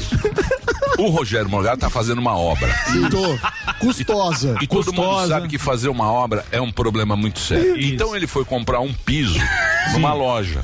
O 0.97 1.09
Rogério 1.09 1.49
Morgado 1.49 1.79
tá 1.81 1.89
fazendo 1.89 2.19
uma 2.19 2.37
obra. 2.37 2.69
Tô. 3.09 3.83
Custosa. 3.83 4.55
E 4.61 4.67
todo 4.67 4.93
mundo 4.93 5.27
sabe 5.27 5.47
que 5.47 5.57
fazer 5.57 5.89
uma 5.89 6.11
obra 6.11 6.45
é 6.51 6.61
um 6.61 6.71
problema 6.71 7.15
muito 7.15 7.39
sério. 7.39 7.75
Isso. 7.77 7.93
Então 7.95 8.15
ele 8.15 8.27
foi 8.27 8.45
comprar 8.45 8.79
um 8.79 8.93
piso 8.93 9.39
numa 9.93 10.13
loja. 10.13 10.63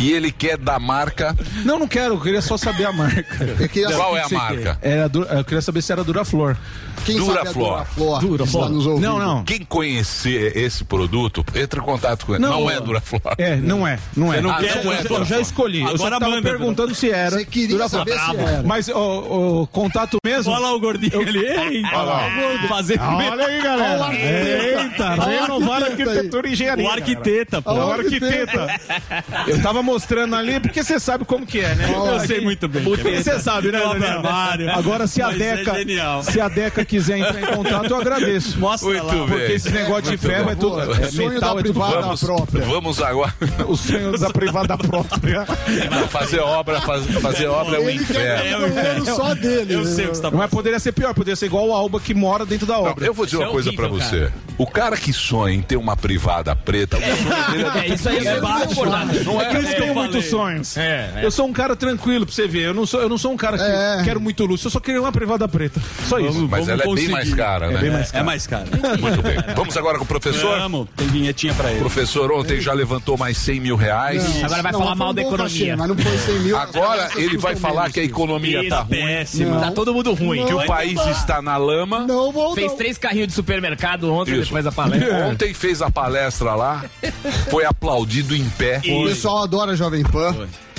E 0.00 0.12
ele 0.12 0.30
quer 0.32 0.56
da 0.58 0.78
marca. 0.78 1.34
Não, 1.64 1.78
não 1.78 1.86
quero. 1.88 2.14
Eu 2.14 2.20
queria 2.20 2.42
só 2.42 2.56
saber 2.56 2.84
a 2.86 2.92
marca. 2.92 3.24
Qual 3.96 4.16
é 4.16 4.22
a 4.22 4.28
marca? 4.28 4.78
Era 4.82 5.08
du- 5.08 5.22
eu 5.24 5.44
queria 5.44 5.62
saber 5.62 5.82
se 5.82 5.92
era 5.92 6.02
Duraflor. 6.04 6.56
Quem 7.04 7.16
Dura 7.18 7.34
sabe 7.38 7.48
a 7.48 7.52
Flor. 7.52 7.68
Duraflor 7.74 8.20
Dura 8.20 8.36
que 8.38 8.48
está 8.48 8.58
Flor. 8.60 8.70
nos 8.70 8.86
ouvindo. 8.86 9.06
Não, 9.06 9.18
não. 9.18 9.44
Quem 9.44 9.60
conhecer 9.64 10.56
esse 10.56 10.84
produto, 10.84 11.44
entra 11.54 11.80
em 11.80 11.82
contato 11.82 12.24
com 12.24 12.34
ele. 12.34 12.42
Não, 12.42 12.70
é 12.70 12.80
Duraflor. 12.80 13.20
É, 13.36 13.56
não 13.56 13.86
é. 13.86 13.98
Não 14.16 14.32
é. 14.32 14.40
Não 14.40 14.50
Ah, 14.50 14.58
quer? 14.58 14.82
não 14.84 14.92
é 14.92 14.96
eu, 14.96 15.02
já 15.02 15.08
Duraflor. 15.08 15.40
escolhi. 15.40 15.80
eu 15.82 15.88
só 15.98 16.06
Agora 16.06 16.20
tava 16.20 16.30
manda, 16.36 16.48
perguntando 16.48 16.94
se 16.94 17.10
era. 17.10 17.36
Você 17.36 17.44
queria 17.44 17.68
Duraflor. 17.76 18.06
saber 18.06 18.18
se 18.18 18.36
era. 18.36 18.62
Mas 18.62 18.88
o, 18.88 19.62
o 19.62 19.66
contato 19.66 20.16
mesmo. 20.24 20.50
Olha 20.52 20.62
lá 20.62 20.74
o 20.74 20.80
gordinho 20.80 21.20
ali. 21.20 21.38
Eita, 21.44 21.88
Olha 21.92 22.02
lá. 22.02 22.28
Fazendo 22.68 23.02
Olha 23.02 23.46
aí, 23.46 23.62
galera. 23.62 23.92
Olha 23.92 24.00
o 24.00 24.04
arquiteto. 24.04 24.80
Eita, 24.80 25.14
renovar 25.26 25.82
arquitetura 25.82 26.48
e 26.48 26.52
engenharia. 26.52 26.84
o 26.86 26.88
arquiteta, 26.90 27.60
pô. 27.62 27.72
O 27.74 27.92
arquiteta. 27.92 28.66
Eu 29.46 29.60
tava 29.62 29.82
mostrando 29.84 30.34
ali 30.34 30.58
porque 30.58 30.82
você 30.82 30.98
sabe 30.98 31.24
como 31.24 31.46
que 31.46 31.60
é, 31.60 31.74
né? 31.74 31.92
Eu 31.94 32.20
sei 32.20 32.40
muito 32.40 32.66
bem. 32.68 32.82
Porque 32.82 33.22
você 33.22 33.38
sabe, 33.38 33.70
né, 33.70 33.78
Daniel? 33.78 34.18
armário. 34.18 34.70
Agora, 34.70 35.06
se 35.06 35.20
a 35.22 35.30
é 35.30 35.34
Deca, 35.34 35.74
se 36.22 36.40
a 36.40 36.48
Deca 36.48 36.84
quiser 36.84 37.18
entrar 37.18 37.40
em 37.42 37.46
contato, 37.54 37.86
eu 37.90 37.96
agradeço. 37.96 38.58
Mostra 38.58 38.88
Muito 38.88 39.04
lá. 39.06 39.12
bem. 39.12 39.26
Porque 39.26 39.52
esse 39.52 39.70
negócio 39.70 40.10
de 40.10 40.16
ferro 40.16 40.44
bom. 40.44 40.50
é 40.50 40.54
tudo. 40.54 40.80
É 41.04 41.06
sonho 41.10 41.30
metal, 41.34 41.54
da 41.54 41.60
é 41.60 41.62
privada 41.62 42.00
Vamos, 42.00 42.20
própria. 42.24 42.64
vamos 42.64 43.02
agora 43.02 43.34
O 43.68 43.76
sonho 43.76 44.18
da 44.18 44.30
privada 44.30 44.76
própria. 44.78 45.44
fazer 46.08 46.40
obra, 46.40 46.80
faz- 46.80 47.04
fazer 47.20 47.46
obra 47.46 47.76
é 47.76 47.80
um 47.80 47.90
inferno. 47.90 48.66
um 48.66 48.70
banheiro 48.70 49.04
só 49.06 49.34
dele. 49.34 49.74
Eu 49.74 49.84
sei 49.84 50.06
o 50.06 50.10
que 50.10 50.16
você 50.16 50.22
tá 50.22 50.30
Mas 50.30 50.50
poderia 50.50 50.78
ser 50.78 50.92
pior, 50.92 51.12
poderia 51.14 51.36
ser 51.36 51.46
igual 51.46 51.68
o 51.68 51.72
Alba 51.74 52.00
que 52.00 52.14
mora 52.14 52.46
dentro 52.46 52.66
da 52.66 52.74
Não, 52.74 52.84
obra. 52.84 53.06
eu 53.06 53.12
vou 53.14 53.24
dizer 53.26 53.36
Isso 53.36 53.42
uma 53.44 53.48
é 53.50 53.52
coisa 53.52 53.72
pra 53.72 53.88
você. 53.88 54.30
O 54.56 54.66
cara 54.66 54.96
que 54.96 55.12
sonha 55.12 55.54
em 55.54 55.60
ter 55.62 55.76
uma 55.76 55.96
privada 55.96 56.54
preta, 56.54 56.96
o 56.96 57.00
sonho 57.00 57.50
dele 57.50 57.78
é 57.78 57.90
É, 57.90 57.94
isso 57.94 58.08
aí 58.08 58.26
é 58.26 58.40
básico. 58.40 58.84
Não 58.86 59.40
é? 59.40 59.50
Não 59.74 59.80
tenho 59.80 59.94
muitos 59.94 60.24
sonhos. 60.26 60.74
Eu 61.22 61.30
sou 61.30 61.46
um 61.46 61.52
cara 61.52 61.74
tranquilo 61.76 62.26
pra 62.26 62.34
você 62.34 62.46
ver. 62.46 62.62
Eu 62.66 62.74
não 62.74 62.86
sou, 62.86 63.00
eu 63.00 63.08
não 63.08 63.18
sou 63.18 63.32
um 63.32 63.36
cara 63.36 63.56
que 63.58 63.64
É. 63.64 64.02
quero 64.04 64.20
muito 64.20 64.44
luxo. 64.44 64.66
Eu 64.66 64.70
só 64.70 64.80
queria 64.80 65.00
uma 65.00 65.12
privada 65.12 65.46
preta. 65.48 65.80
Só 66.08 66.18
isso. 66.18 66.48
Mas 66.50 66.68
ela 66.68 66.82
é 66.82 66.94
bem 66.94 67.08
mais 67.08 67.32
cara, 67.34 67.68
né? 67.68 67.74
É 67.78 67.80
bem 67.82 67.90
mais 67.90 68.08
É 68.08 68.12
cara. 68.12 68.24
mais 68.24 68.46
caro. 68.46 68.64
Muito 69.00 69.22
bem. 69.22 69.36
Vamos 69.56 69.76
agora 69.76 69.98
com 69.98 70.04
o 70.04 70.06
professor? 70.06 70.58
Vamos, 70.58 70.88
tem 70.96 71.06
vinhetinha 71.08 71.54
pra 71.54 71.68
O 71.68 71.70
ele. 71.70 71.80
professor 71.80 72.30
ontem 72.32 72.60
já 72.60 72.72
levantou 72.72 73.16
mais 73.16 73.36
100 73.38 73.60
mil 73.60 73.76
reais. 73.76 74.24
Agora 74.44 74.62
vai 74.62 74.72
Não, 74.72 74.78
falar 74.80 74.94
mal 74.94 75.12
da 75.12 75.20
economia. 75.22 75.44
cachê, 75.44 75.76
mas 75.76 75.88
não 75.88 75.96
foi 75.96 76.18
100 76.18 76.38
mil. 76.40 76.56
Agora 76.58 77.08
ele 77.16 77.38
vai 77.38 77.56
falar 77.56 77.90
que 77.90 78.00
a 78.00 78.04
economia 78.04 78.68
tá 78.68 78.80
ruim, 78.82 78.88
péssimo. 78.90 79.60
Tá 79.60 79.70
todo 79.70 79.92
mundo 79.94 80.12
ruim. 80.14 80.44
que 80.46 80.54
o 80.54 80.66
país 80.66 81.00
está 81.06 81.40
na 81.42 81.56
lama. 81.56 82.00
Não 82.06 82.30
vou 82.32 82.54
Fez 82.54 82.70
não. 82.70 82.76
três 82.78 82.98
carrinhos 82.98 83.28
de 83.28 83.34
supermercado 83.34 84.12
ontem, 84.12 84.32
Isso. 84.34 84.44
depois 84.44 84.64
da 84.64 84.72
palestra. 84.72 85.26
Ontem 85.26 85.54
fez 85.54 85.80
a 85.82 85.90
palestra 85.90 86.54
lá, 86.54 86.84
foi 87.50 87.64
aplaudido 87.64 88.34
em 88.34 88.44
pé. 88.50 88.80
O 88.86 89.04
pessoal 89.06 89.42
adora 89.44 89.63
Jovem 89.72 90.04
Pan. 90.04 90.34
É 90.34 90.73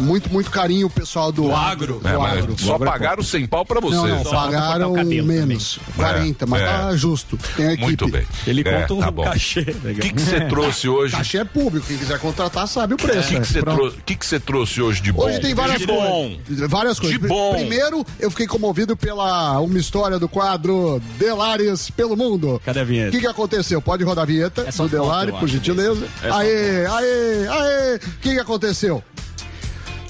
muito, 0.00 0.30
muito 0.32 0.50
carinho 0.50 0.86
o 0.86 0.90
pessoal 0.90 1.30
do, 1.32 1.54
agro. 1.54 2.00
É, 2.04 2.12
Do 2.12 2.18
mas 2.20 2.38
agro. 2.38 2.56
só 2.58 2.78
pagaram 2.78 3.22
100 3.22 3.46
pau 3.46 3.64
pra 3.64 3.80
você. 3.80 3.96
Não, 3.96 4.06
não, 4.06 4.24
Só 4.24 4.30
pagaram 4.30 4.92
cabelo 4.94 5.26
menos. 5.26 5.78
40, 5.96 6.46
mas 6.46 6.62
É, 6.62 6.66
tá 6.66 6.96
justo. 6.96 7.38
Tem 7.56 7.66
a 7.66 7.72
equipe. 7.72 7.84
Muito 7.84 8.08
bem. 8.08 8.26
Ele 8.46 8.62
É, 8.66 8.80
conta 8.82 8.94
um 8.94 8.98
tá 9.00 9.10
bom. 9.10 9.24
cachê. 9.24 9.60
O 9.82 9.86
Legal. 9.86 10.08
que 10.14 10.20
você 10.20 10.40
trouxe 10.42 10.88
hoje? 10.88 11.16
Cachê 11.16 11.38
é 11.38 11.44
público, 11.44 11.86
quem 11.86 11.96
quiser 11.98 12.18
contratar 12.18 12.66
sabe 12.68 12.94
o 12.94 12.96
O 12.96 12.98
preço. 12.98 13.32
né? 13.32 13.40
o 13.40 13.90
que 14.04 14.14
que 14.16 14.26
você 14.26 14.38
trouxe 14.40 14.80
hoje 14.80 15.00
de 15.02 15.12
bom? 15.12 15.24
Hoje 15.24 15.40
tem 15.40 15.54
várias 15.54 15.78
de 15.80 15.86
coisas. 15.86 16.08
bom. 16.08 16.38
Várias 16.68 17.00
coisas. 17.00 17.18
De 17.20 17.26
bom. 17.28 17.54
Primeiro, 17.54 18.04
eu 18.18 18.30
fiquei 18.30 18.46
comovido 18.46 18.96
pela 18.96 19.58
uma 19.60 19.78
história 19.78 20.18
do 20.18 20.28
quadro 20.28 21.00
Delares 21.18 21.90
pelo 21.90 22.16
Mundo. 22.16 22.60
Cadê 22.64 22.80
a 22.80 22.84
vinheta? 22.84 23.08
O 23.08 23.12
que, 23.12 23.20
que 23.20 23.26
aconteceu? 23.26 23.80
Pode 23.82 24.04
rodar 24.04 24.22
a 24.22 24.26
vinheta 24.26 24.62
É 24.66 24.70
do 24.72 24.88
Delari, 24.88 25.30
por 25.32 25.38
acho, 25.38 25.48
gentileza. 25.48 26.06
Aê, 26.22 26.86
aê, 26.86 27.46
aê. 27.48 27.96
O 27.96 28.00
que, 28.20 28.34
que 28.34 28.38
aconteceu? 28.40 29.02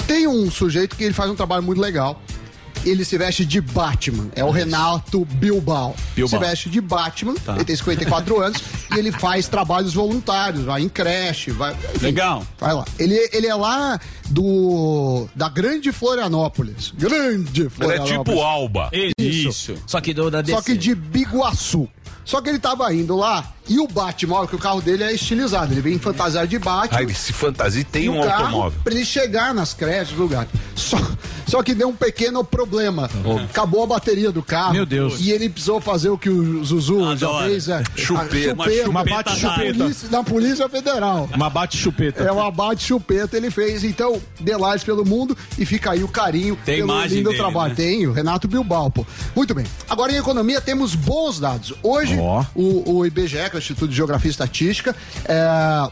Tem 0.07 0.27
um 0.27 0.51
sujeito 0.51 0.97
que 0.97 1.05
ele 1.05 1.15
faz 1.15 1.31
um 1.31 1.35
trabalho 1.35 1.63
muito 1.63 1.81
legal. 1.81 2.21
Ele 2.85 3.05
se 3.05 3.19
veste 3.19 3.45
de 3.45 3.61
Batman. 3.61 4.29
É 4.37 4.45
o 4.45 4.51
Renato 4.51 5.25
Bilbao. 5.25 5.97
Bilbao. 6.15 6.29
Se 6.41 6.47
veste 6.47 6.71
de 6.71 6.81
Batman. 6.81 7.35
Ele 7.57 7.65
tem 7.65 7.75
54 7.75 8.39
anos. 8.41 8.63
E 8.95 8.99
ele 8.99 9.11
faz 9.11 9.49
trabalhos 9.49 9.93
voluntários. 9.95 10.63
Vai 10.63 10.83
em 10.83 10.89
creche. 10.89 11.51
Vai, 11.51 11.75
enfim, 11.97 12.05
Legal. 12.07 12.47
Vai 12.61 12.73
lá. 12.73 12.85
Ele, 12.97 13.15
ele 13.33 13.49
é 13.49 13.55
lá 13.57 13.99
do. 14.31 15.27
da 15.35 15.49
Grande 15.49 15.91
Florianópolis. 15.91 16.93
Grande 16.97 17.63
Ele 17.63 17.67
é 17.67 17.71
Florianópolis. 17.71 18.19
tipo 18.19 18.41
Alba. 18.41 18.91
Isso. 19.19 19.75
Só 19.85 20.01
que 20.01 20.15
do 20.15 20.31
da 20.31 20.41
DC. 20.41 20.57
Só 20.57 20.63
que 20.63 20.77
de 20.77 20.95
Biguaçu. 20.95 21.89
Só 22.27 22.43
que 22.43 22.51
ele 22.51 22.59
tava 22.59 22.93
indo 22.93 23.17
lá 23.17 23.53
e 23.69 23.79
o 23.79 23.87
Batman, 23.89 24.37
olha 24.41 24.49
que 24.49 24.55
o 24.55 24.59
carro 24.59 24.83
dele 24.83 25.03
é 25.05 25.13
estilizado. 25.13 25.73
Ele 25.73 25.81
vem 25.81 25.99
fantasiado 25.99 26.47
de 26.49 26.59
Batman. 26.59 26.99
Aí 26.99 27.05
ele 27.05 27.15
se 27.15 27.33
fantasia 27.33 27.85
tem 27.91 28.05
e 28.05 28.09
um 28.09 28.21
carro 28.21 28.45
automóvel. 28.47 28.81
pra 28.85 28.93
ele 28.93 29.05
chegar 29.05 29.55
nas 29.55 29.73
creches 29.73 30.15
do 30.15 30.23
lugar. 30.23 30.47
Só, 30.75 30.99
só 31.47 31.63
que 31.63 31.75
deu 31.75 31.89
um 31.89 31.95
pequeno 31.97 32.45
problema. 32.45 33.09
Acabou 33.49 33.83
a 33.85 33.87
bateria 33.87 34.31
do 34.31 34.43
carro. 34.43 34.75
Meu 34.75 34.85
Deus. 34.87 35.21
E 35.21 35.31
ele 35.31 35.49
precisou 35.49 35.81
fazer 35.81 36.11
o 36.11 36.19
que 36.19 36.29
o 36.29 36.65
Zuzu 36.65 37.17
já 37.17 37.43
fez. 37.45 37.69
É, 37.69 37.83
Chupeta. 37.97 38.55
Uma 38.91 39.05
chupeta, 39.05 39.31
chupeta 39.35 39.47
na 39.47 39.73
da- 39.73 39.75
polícia, 39.85 40.09
na 40.11 40.25
Polícia 40.25 40.69
Federal. 40.69 41.29
Uma 41.35 41.49
bate-chupeta. 41.51 42.23
É 42.25 42.33
um 42.33 42.45
abate 42.45 42.85
chupeta, 42.85 43.37
ele 43.37 43.51
fez, 43.51 43.85
então, 43.85 44.21
Delares 44.41 44.83
pelo 44.85 45.05
mundo 45.05 45.37
e 45.59 45.65
fica 45.65 45.93
aí 45.93 46.03
o 46.05 46.09
carinho 46.09 46.57
Tem 46.65 46.77
pelo 46.79 46.89
imagem 46.93 47.19
lindo 47.19 47.31
dele, 47.31 47.41
trabalho. 47.41 47.69
né? 47.71 47.75
Tem, 47.77 48.07
o 48.07 48.13
Renato 48.13 48.47
Bilbao, 48.49 48.91
pô. 48.91 49.07
Muito 49.35 49.55
bem. 49.55 49.65
Agora 49.89 50.13
em 50.13 50.17
economia 50.17 50.61
temos 50.61 50.95
bons 50.95 51.41
dados. 51.41 51.73
Hoje, 51.83 52.16
Ó. 52.19 52.45
o, 52.55 52.99
o 52.99 53.07
IBGE, 53.07 53.51
que 53.51 53.57
é 53.57 53.57
o 53.57 53.59
Instituto 53.59 53.89
de 53.89 53.97
Geografia 53.97 54.29
e 54.29 54.31
Estatística, 54.31 54.95
é, 55.25 55.91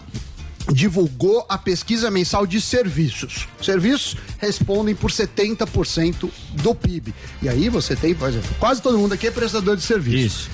divulgou 0.73 1.45
a 1.49 1.59
pesquisa 1.59 2.11
mensal 2.11 2.47
de 2.47 2.61
serviços. 2.61 3.47
Serviços 3.61 4.17
respondem 4.39 4.95
por 4.95 5.11
70% 5.11 6.31
do 6.53 6.75
PIB. 6.75 7.15
E 7.43 7.49
aí 7.49 7.69
você 7.69 7.95
tem, 7.95 8.15
por 8.15 8.29
exemplo, 8.29 8.49
quase 8.59 8.81
todo 8.81 8.99
mundo 8.99 9.13
aqui 9.13 9.27
é 9.27 9.31
prestador 9.31 9.77
de 9.77 9.83
serviço. 9.83 10.17
Isso. 10.17 10.51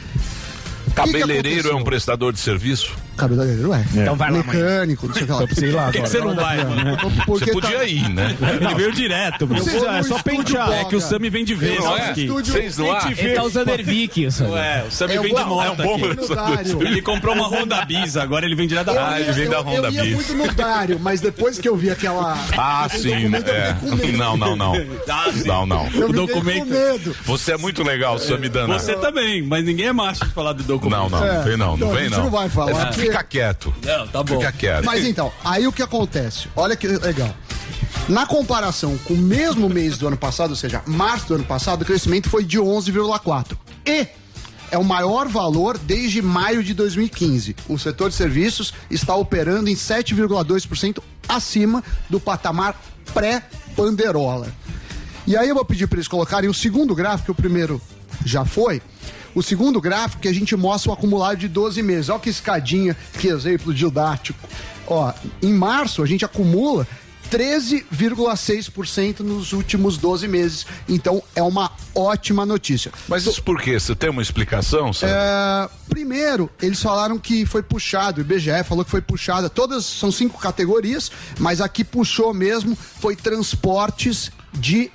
Cabeleireiro 0.95 1.71
é 1.71 1.75
um 1.75 1.85
prestador 1.85 2.33
de 2.33 2.41
serviço? 2.41 2.95
Cabeleireiro 3.21 3.73
é. 3.75 3.85
Então 3.95 4.17
vai 4.17 4.31
lá. 4.31 4.39
Mecânico, 4.39 5.07
não 5.07 5.15
sei 5.15 5.23
o 5.23 5.27
que 5.27 5.33
lá. 5.33 5.41
Eu 5.41 5.47
precisei 5.47 5.71
lá 5.73 5.85
Por 5.85 5.93
que, 5.93 6.03
que 6.03 6.09
você 6.09 6.19
não 6.21 6.35
vai, 6.35 6.65
mano? 6.65 6.97
Porque 7.27 7.45
Você 7.53 7.61
tá- 7.61 7.69
podia 7.69 7.85
ir, 7.85 8.09
né? 8.09 8.37
Ele 8.61 8.75
veio 8.75 8.93
direto, 8.93 9.47
mano. 9.47 9.63
Você 9.63 9.77
é 9.87 10.03
só 10.03 10.23
pentear. 10.23 10.73
É 10.73 10.85
que 10.85 10.97
o 10.97 11.01
Sami 11.01 11.29
vem 11.31 11.45
de 11.45 11.55
vez 11.55 11.79
Não 11.79 11.97
é? 11.97 12.13
Estúdio- 12.13 12.55
lá? 12.87 13.11
Ele 13.17 13.35
tá 13.35 13.43
usando 13.43 13.69
Ervic. 13.69 14.27
Ué, 14.49 14.85
o 14.89 14.91
Sami 14.91 15.15
Eu 15.15 15.23
vem 15.23 15.35
de 15.35 15.45
moto 15.45 15.83
é 15.83 15.87
um 15.87 15.95
aqui. 15.95 16.65
de. 16.65 16.81
Ele 16.91 17.03
comprou 17.03 17.35
uma 17.35 17.47
Honda 17.49 17.85
Bis, 17.85 18.17
agora 18.17 18.45
ele 18.47 18.55
vem 18.55 18.67
direto 18.67 18.87
da 18.87 18.93
Eu 18.95 19.01
rádio. 19.01 19.21
ia- 19.21 19.25
ele 19.31 19.33
vem 19.33 19.49
da 19.51 19.57
eu- 19.57 19.63
Honda 19.63 19.89
Eu 19.89 19.93
ia 19.93 20.03
Bis. 20.03 20.15
muito 20.15 20.35
no 20.35 20.53
Dário, 20.55 20.99
mas 21.01 21.21
depois 21.21 21.59
que 21.59 21.69
eu 21.69 21.77
vi 21.77 21.91
aquela. 21.91 22.37
Ah, 22.57 22.89
sim, 22.91 23.11
eu 23.11 23.37
é. 23.37 23.75
com 23.75 23.97
medo. 23.97 24.19
Não, 24.19 24.37
não, 24.37 24.57
não. 24.57 24.73
Ah, 25.09 25.27
sim. 25.33 25.47
Não, 25.47 25.67
não. 25.67 25.89
Eu 25.95 26.09
O 26.09 26.13
documento- 26.13 26.61
com 26.67 26.71
medo. 26.73 27.17
Você 27.25 27.53
é 27.53 27.57
muito 27.57 27.83
legal, 27.83 28.19
Samidana. 28.19 28.79
Você 28.79 28.95
também, 28.95 29.43
mas 29.43 29.65
ninguém 29.65 29.87
é 29.87 29.93
macho 29.93 30.25
de 30.25 30.33
falar 30.33 30.53
do 30.53 30.63
documento. 30.63 30.91
Não, 31.01 31.09
não, 31.11 31.25
É. 31.25 31.43
vem 31.43 31.57
não, 31.57 31.77
não 31.77 31.77
Não, 31.77 31.91
a 31.91 31.95
vem 31.95 32.05
gente 32.05 32.13
não. 32.17 32.25
não 32.25 32.31
vai 32.31 32.49
falar, 32.49 32.71
É, 32.71 33.10
Fica 33.13 33.25
quieto. 33.25 33.75
Não, 33.85 34.09
tá 34.09 34.23
bom. 34.23 34.39
Fica 34.39 34.53
quieto. 34.53 34.85
Mas 34.85 35.05
então, 35.05 35.33
aí 35.45 35.67
o 35.67 35.73
que 35.73 35.83
acontece? 35.83 36.49
Olha 36.57 36.77
que 36.77 36.87
legal. 36.87 37.35
Na 38.09 38.27
comparação 38.27 38.99
com 38.99 39.15
o 39.15 39.19
mesmo 39.19 39.69
mês 39.69 39.97
do 39.97 40.07
ano 40.09 40.17
passado, 40.17 40.51
ou 40.51 40.57
seja, 40.57 40.83
março 40.87 41.29
do 41.29 41.35
ano 41.35 41.45
passado, 41.45 41.83
o 41.83 41.85
crescimento 41.85 42.29
foi 42.29 42.45
de 42.45 42.59
11,4. 42.59 43.57
E 43.87 44.09
é 44.71 44.79
o 44.79 44.85
maior 44.85 45.29
valor 45.29 45.77
desde 45.79 46.23
maio 46.23 46.63
de 46.63 46.75
2015. 46.75 47.57
O 47.69 47.79
setor 47.79 48.11
de 48.11 48.17
serviços 48.17 48.73
está 48.91 49.15
operando 49.15 49.69
em 49.69 49.75
7,2% 49.75 51.03
acima 51.29 51.83
do 52.09 52.21
patamar 52.21 52.81
pré-panderola. 53.13 54.49
E 55.27 55.37
aí 55.37 55.49
eu 55.49 55.55
vou 55.55 55.65
pedir 55.65 55.87
para 55.87 55.97
eles 55.97 56.09
colocarem 56.09 56.49
o 56.49 56.55
segundo 56.55 56.95
gráfico, 56.95 57.27
que 57.27 57.31
o 57.33 57.35
primeiro 57.35 57.81
já 58.25 58.45
foi. 58.45 58.81
O 59.35 59.43
segundo 59.43 59.81
gráfico 59.81 60.23
que 60.23 60.29
a 60.29 60.35
gente 60.35 60.57
mostra 60.57 60.91
o 60.91 60.95
acumulado 60.95 61.39
de 61.39 61.49
12 61.49 61.83
meses. 61.83 62.09
Olha 62.09 62.21
que 62.21 62.31
escadinha, 62.31 62.97
que 63.19 63.29
exemplo 63.29 63.73
didático. 63.73 64.49
Ó, 64.87 65.13
em 65.43 65.53
março 65.53 66.03
a 66.03 66.07
gente 66.07 66.25
acumula 66.25 66.87
13,6% 67.31 69.21
nos 69.21 69.53
últimos 69.53 69.97
12 69.97 70.27
meses. 70.27 70.67
Então 70.89 71.23
é 71.35 71.43
uma 71.43 71.71
ótima 71.95 72.45
notícia. 72.45 72.91
Mas 73.07 73.25
isso 73.25 73.43
por 73.43 73.61
quê? 73.63 73.79
Você 73.79 73.95
tem 73.95 74.11
uma 74.11 74.23
explicação? 74.23 74.91
É, 75.03 75.69
primeiro, 75.89 76.51
eles 76.61 76.83
falaram 76.83 77.19
que 77.19 77.47
foi 77.47 77.63
puxado, 77.63 78.19
o 78.19 78.21
IBGE 78.23 78.65
falou 78.65 78.85
que 78.85 78.91
foi 78.91 79.01
puxada, 79.01 79.49
todas 79.49 79.85
são 79.85 80.11
cinco 80.11 80.41
categorias, 80.41 81.11
mas 81.39 81.61
a 81.61 81.69
que 81.69 81.85
puxou 81.85 82.35
mesmo 82.35 82.75
foi 82.77 83.15
transportes 83.15 84.33
de 84.53 84.91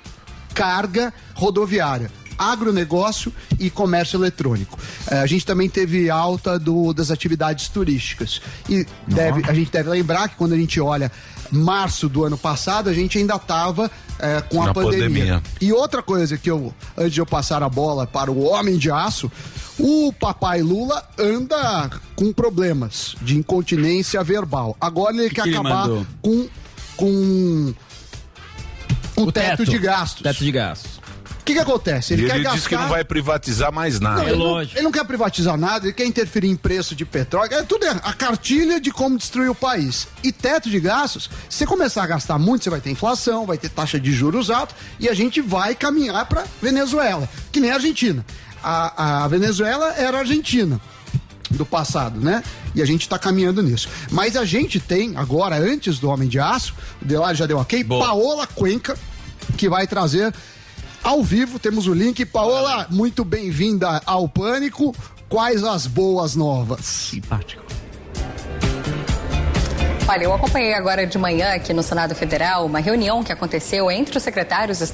carga 0.54 1.12
rodoviária. 1.34 2.10
Agronegócio 2.38 3.32
e 3.58 3.70
comércio 3.70 4.18
eletrônico. 4.18 4.78
É, 5.10 5.18
a 5.20 5.26
gente 5.26 5.44
também 5.46 5.68
teve 5.68 6.10
alta 6.10 6.58
do- 6.58 6.92
das 6.92 7.10
atividades 7.10 7.68
turísticas. 7.68 8.40
E 8.68 8.86
deve- 9.06 9.42
a 9.48 9.54
gente 9.54 9.70
deve 9.70 9.88
lembrar 9.90 10.28
que 10.28 10.36
quando 10.36 10.52
a 10.52 10.56
gente 10.56 10.80
olha 10.80 11.10
março 11.50 12.08
do 12.08 12.24
ano 12.24 12.36
passado, 12.36 12.90
a 12.90 12.92
gente 12.92 13.18
ainda 13.18 13.36
estava 13.36 13.90
com 14.50 14.62
a 14.62 14.72
pandemia. 14.74 15.08
pandemia. 15.08 15.42
E 15.60 15.72
outra 15.72 16.02
coisa 16.02 16.36
que 16.38 16.50
eu, 16.50 16.74
antes 16.96 17.12
de 17.12 17.20
eu 17.20 17.26
passar 17.26 17.62
a 17.62 17.68
bola 17.68 18.06
para 18.06 18.30
o 18.32 18.42
homem 18.44 18.76
de 18.78 18.90
aço, 18.90 19.30
o 19.78 20.12
papai 20.12 20.62
Lula 20.62 21.06
anda 21.18 21.90
com 22.16 22.32
problemas 22.32 23.14
de 23.20 23.36
incontinência 23.36 24.24
verbal. 24.24 24.74
Agora 24.80 25.14
ele 25.16 25.28
quer 25.30 25.42
que 25.42 25.48
ele 25.50 25.56
acabar 25.58 25.86
mandou? 25.88 26.06
com, 26.22 26.48
com 26.96 27.74
o, 29.16 29.30
teto, 29.32 29.58
teto. 29.58 29.70
de 29.70 29.78
gastos. 29.78 30.22
Teto 30.22 30.44
de 30.44 30.50
gastos. 30.52 31.00
O 31.46 31.48
que, 31.48 31.54
que 31.54 31.60
acontece? 31.60 32.12
Ele, 32.12 32.24
E 32.24 32.26
quer 32.26 32.34
ele 32.34 32.42
gastar... 32.42 32.56
disse 32.56 32.68
que 32.68 32.74
não 32.74 32.88
vai 32.88 33.04
privatizar 33.04 33.72
mais 33.72 34.00
nada. 34.00 34.22
Não, 34.22 34.28
ele, 34.28 34.36
não, 34.36 34.46
lógico. 34.46 34.76
ele 34.76 34.82
não 34.82 34.90
quer 34.90 35.04
privatizar 35.04 35.56
nada, 35.56 35.86
ele 35.86 35.92
quer 35.92 36.04
interferir 36.04 36.48
em 36.48 36.56
preço 36.56 36.92
de 36.96 37.04
petróleo. 37.04 37.54
É 37.54 37.62
tudo 37.62 37.86
é 37.86 37.90
a 37.90 38.12
cartilha 38.12 38.80
de 38.80 38.90
como 38.90 39.16
destruir 39.16 39.48
o 39.48 39.54
país. 39.54 40.08
E 40.24 40.32
teto 40.32 40.68
de 40.68 40.80
gastos, 40.80 41.30
se 41.48 41.58
você 41.58 41.64
começar 41.64 42.02
a 42.02 42.06
gastar 42.08 42.36
muito, 42.36 42.64
você 42.64 42.70
vai 42.70 42.80
ter 42.80 42.90
inflação, 42.90 43.46
vai 43.46 43.56
ter 43.56 43.68
taxa 43.68 44.00
de 44.00 44.10
juros 44.10 44.50
alta 44.50 44.74
e 44.98 45.08
a 45.08 45.14
gente 45.14 45.40
vai 45.40 45.76
caminhar 45.76 46.26
para 46.26 46.44
Venezuela, 46.60 47.28
que 47.52 47.60
nem 47.60 47.70
a 47.70 47.74
Argentina. 47.74 48.26
A, 48.60 49.22
a 49.22 49.28
Venezuela 49.28 49.94
era 49.96 50.16
a 50.16 50.20
Argentina 50.22 50.80
do 51.48 51.64
passado, 51.64 52.18
né? 52.18 52.42
E 52.74 52.82
a 52.82 52.84
gente 52.84 53.02
está 53.02 53.20
caminhando 53.20 53.62
nisso. 53.62 53.88
Mas 54.10 54.36
a 54.36 54.44
gente 54.44 54.80
tem 54.80 55.16
agora, 55.16 55.54
antes 55.56 56.00
do 56.00 56.10
Homem 56.10 56.28
de 56.28 56.40
Aço, 56.40 56.74
o 57.00 57.04
Delari 57.04 57.38
já 57.38 57.46
deu 57.46 57.58
ok, 57.58 57.84
Paola 57.84 58.48
Cuenca, 58.48 58.98
que 59.56 59.68
vai 59.68 59.86
trazer 59.86 60.34
ao 61.02 61.22
vivo, 61.22 61.58
temos 61.58 61.86
o 61.86 61.94
link. 61.94 62.24
Paola, 62.24 62.86
muito 62.90 63.24
bem-vinda 63.24 64.00
ao 64.04 64.28
Pânico. 64.28 64.94
Quais 65.28 65.64
as 65.64 65.86
boas 65.86 66.36
novas? 66.36 66.84
Simpático. 66.84 67.64
Olha, 70.08 70.22
eu 70.22 70.32
acompanhei 70.32 70.72
agora 70.72 71.04
de 71.04 71.18
manhã 71.18 71.52
aqui 71.54 71.72
no 71.72 71.82
Senado 71.82 72.14
Federal 72.14 72.64
uma 72.64 72.78
reunião 72.78 73.24
que 73.24 73.32
aconteceu 73.32 73.90
entre 73.90 74.16
os 74.16 74.22
secretários 74.22 74.92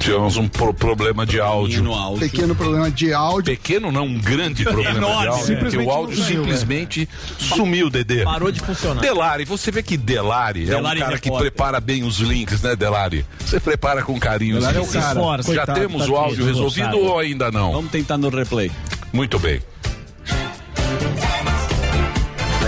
Tivemos 0.00 0.36
um 0.38 0.48
pro- 0.48 0.72
problema 0.72 1.26
de 1.26 1.38
áudio. 1.40 1.84
Pequeno 2.18 2.54
problema 2.54 2.90
de 2.90 3.12
áudio. 3.12 3.54
Pequeno 3.54 3.92
não, 3.92 4.06
um 4.06 4.18
grande 4.18 4.64
problema 4.64 4.96
Enorme. 4.96 5.20
de 5.22 5.28
áudio. 5.28 5.58
Porque 5.58 5.76
o 5.76 5.90
áudio 5.90 6.16
saiu, 6.16 6.26
simplesmente 6.42 7.08
sumiu, 7.38 7.90
Dedê. 7.90 8.24
Parou 8.24 8.50
de 8.50 8.60
funcionar. 8.60 9.00
Delari, 9.02 9.44
você 9.44 9.70
vê 9.70 9.82
que 9.82 9.96
Delari, 9.96 10.62
é 10.62 10.72
um 10.72 10.76
Delari 10.78 11.00
cara 11.00 11.18
que 11.18 11.28
repórter. 11.28 11.50
prepara 11.52 11.80
bem 11.80 12.02
os 12.02 12.18
links, 12.18 12.62
né, 12.62 12.74
Delari? 12.74 13.26
Você 13.38 13.60
prepara 13.60 14.02
com 14.02 14.18
carinho. 14.18 14.54
Delari 14.56 14.78
é 14.78 14.80
o 14.80 14.84
os 14.84 14.90
cara. 14.92 15.20
Já 15.20 15.42
coitado, 15.44 15.80
temos 15.80 16.06
tá 16.06 16.12
o 16.12 16.16
áudio 16.16 16.46
resolvido 16.46 16.98
ou 16.98 17.18
ainda 17.18 17.50
não? 17.50 17.72
Vamos 17.72 17.90
tentar 17.90 18.16
no 18.16 18.30
replay. 18.30 18.70
Muito 19.12 19.38
bem. 19.38 19.60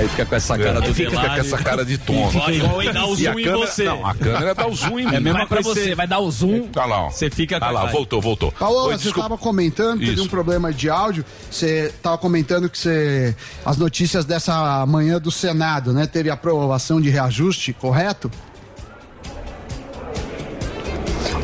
Aí 0.02 0.08
fica 0.08 0.26
com 0.26 0.34
essa 0.34 0.58
cara 0.58 0.80
do 0.80 0.94
Fica 0.94 1.10
com 1.12 1.20
essa 1.20 1.58
cara 1.58 1.84
de 1.84 1.96
tonto. 1.98 2.38
Vai, 2.38 2.58
dar 2.92 3.06
o 3.06 3.14
E 3.18 3.26
a 3.28 3.32
zoom 3.32 3.38
em 3.38 3.44
câmera- 3.44 3.58
você. 3.66 3.84
Não, 3.84 4.06
a 4.06 4.14
câmera 4.14 4.54
dá 4.54 4.66
o 4.66 4.74
zoom 4.74 4.98
em 4.98 5.06
mim. 5.06 5.14
É 5.14 5.16
a 5.16 5.20
mesma 5.20 5.38
Vai 5.40 5.46
pra 5.46 5.62
você, 5.62 5.94
vai 5.94 6.06
dar 6.06 6.18
o 6.18 6.30
zoom. 6.30 6.68
Olha 6.76 6.86
lá, 6.86 7.02
ó. 7.06 7.10
Você 7.10 7.30
fica 7.30 7.58
com 7.60 7.64
Olha 7.66 7.74
lá, 7.74 7.82
vai. 7.84 7.92
voltou, 7.92 8.20
voltou. 8.20 8.52
Paola, 8.52 8.88
Oi, 8.88 8.92
você 8.94 9.04
desculpa. 9.04 9.20
estava 9.20 9.38
comentando, 9.38 10.00
teve 10.00 10.12
Isso. 10.14 10.24
um 10.24 10.28
problema 10.28 10.72
de 10.72 10.90
áudio. 10.90 11.24
Você 11.50 11.92
estava 11.94 12.18
comentando 12.18 12.68
que 12.68 12.78
você. 12.78 13.34
As 13.64 13.76
notícias 13.76 14.24
dessa 14.24 14.84
manhã 14.86 15.20
do 15.20 15.30
Senado, 15.30 15.92
né? 15.92 16.06
Teve 16.06 16.30
aprovação 16.30 17.00
de 17.00 17.08
reajuste, 17.08 17.72
correto? 17.72 18.30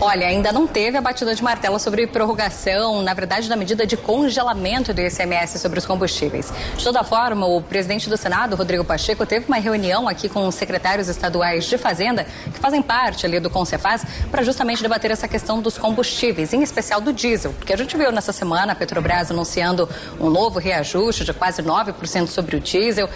Olha, 0.01 0.29
ainda 0.29 0.53
não 0.53 0.65
teve 0.65 0.97
a 0.97 1.01
batida 1.01 1.35
de 1.35 1.43
martelo 1.43 1.77
sobre 1.77 2.07
prorrogação, 2.07 3.03
na 3.03 3.13
verdade, 3.15 3.49
da 3.49 3.57
medida 3.57 3.85
de 3.85 3.97
congelamento 3.97 4.95
do 4.95 5.01
ICMS 5.01 5.59
sobre 5.59 5.81
os 5.81 5.85
combustíveis. 5.85 6.53
De 6.77 6.85
toda 6.85 7.03
forma, 7.03 7.47
o 7.47 7.61
presidente 7.61 8.09
do 8.09 8.17
Senado, 8.17 8.55
Rodrigo 8.55 8.85
Pacheco, 8.85 9.27
teve 9.27 9.47
uma 9.49 9.57
reunião 9.57 10.07
aqui 10.07 10.29
com 10.29 10.47
os 10.47 10.55
secretários 10.55 11.09
estaduais 11.09 11.65
de 11.65 11.77
Fazenda, 11.77 12.25
que 12.45 12.61
fazem 12.61 12.81
parte 12.81 13.27
ali 13.27 13.41
do 13.41 13.51
Concefaz, 13.51 14.05
para 14.31 14.45
justamente 14.45 14.81
debater 14.81 15.11
essa 15.11 15.27
questão 15.27 15.61
dos 15.61 15.77
combustíveis, 15.77 16.53
em 16.53 16.63
especial 16.63 17.01
do 17.01 17.13
diesel, 17.13 17.53
porque 17.55 17.73
a 17.73 17.77
gente 17.77 17.97
viu 17.97 18.13
nessa 18.13 18.33
semana 18.33 18.75
a 18.75 18.77
Petrobras 18.77 19.33
anunciando 19.33 19.89
um 20.21 20.31
novo 20.31 20.61
reajuste 20.61 21.25
de 21.25 21.35
quase 21.35 21.61
9% 21.61 22.29
sobre 22.29 22.55
o 22.55 22.61
diesel, 22.61 23.11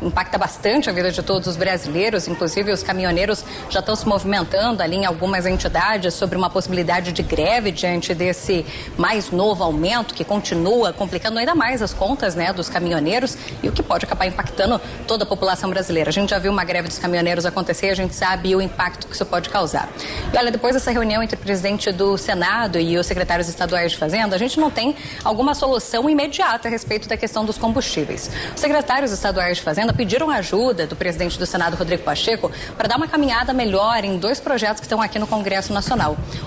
impacta, 0.00 0.38
bastante 0.38 0.88
a 0.88 0.94
vida 0.94 1.12
de 1.12 1.22
todos 1.22 1.46
os 1.46 1.56
brasileiros, 1.56 2.26
inclusive 2.26 2.72
os 2.72 2.82
caminhoneiros 2.82 3.44
já 3.68 3.80
estão 3.80 3.94
se 3.94 4.08
movimentando 4.08 4.82
ali 4.82 4.96
em 4.96 5.04
algumas 5.04 5.44
entidades 5.44 6.05
sobre 6.10 6.36
uma 6.36 6.50
possibilidade 6.50 7.12
de 7.12 7.22
greve 7.22 7.70
diante 7.70 8.14
desse 8.14 8.64
mais 8.96 9.30
novo 9.30 9.62
aumento 9.62 10.14
que 10.14 10.24
continua 10.24 10.92
complicando 10.92 11.38
ainda 11.38 11.54
mais 11.54 11.82
as 11.82 11.92
contas 11.92 12.34
né, 12.34 12.52
dos 12.52 12.68
caminhoneiros 12.68 13.36
e 13.62 13.68
o 13.68 13.72
que 13.72 13.82
pode 13.82 14.04
acabar 14.04 14.26
impactando 14.26 14.80
toda 15.06 15.24
a 15.24 15.26
população 15.26 15.70
brasileira. 15.70 16.10
A 16.10 16.12
gente 16.12 16.30
já 16.30 16.38
viu 16.38 16.52
uma 16.52 16.64
greve 16.64 16.88
dos 16.88 16.98
caminhoneiros 16.98 17.46
acontecer, 17.46 17.90
a 17.90 17.94
gente 17.94 18.14
sabe 18.14 18.54
o 18.54 18.60
impacto 18.60 19.06
que 19.06 19.14
isso 19.14 19.26
pode 19.26 19.48
causar. 19.48 19.88
E 20.32 20.36
olha, 20.36 20.50
depois 20.50 20.74
dessa 20.74 20.90
reunião 20.90 21.22
entre 21.22 21.36
o 21.36 21.38
presidente 21.38 21.90
do 21.92 22.16
Senado 22.16 22.78
e 22.78 22.96
os 22.98 23.06
secretários 23.06 23.48
estaduais 23.48 23.92
de 23.92 23.98
Fazenda, 23.98 24.36
a 24.36 24.38
gente 24.38 24.58
não 24.58 24.70
tem 24.70 24.96
alguma 25.24 25.54
solução 25.54 26.08
imediata 26.08 26.68
a 26.68 26.70
respeito 26.70 27.08
da 27.08 27.16
questão 27.16 27.44
dos 27.44 27.58
combustíveis. 27.58 28.30
Os 28.54 28.60
secretários 28.60 29.12
estaduais 29.12 29.56
de 29.58 29.62
Fazenda 29.62 29.92
pediram 29.92 30.30
ajuda 30.30 30.86
do 30.86 30.96
presidente 30.96 31.38
do 31.38 31.46
Senado, 31.46 31.76
Rodrigo 31.76 32.02
Pacheco, 32.02 32.50
para 32.76 32.88
dar 32.88 32.96
uma 32.96 33.08
caminhada 33.08 33.52
melhor 33.52 34.04
em 34.04 34.18
dois 34.18 34.40
projetos 34.40 34.80
que 34.80 34.86
estão 34.86 35.00
aqui 35.00 35.18
no 35.18 35.26
Congresso 35.26 35.72
Nacional. 35.72 35.95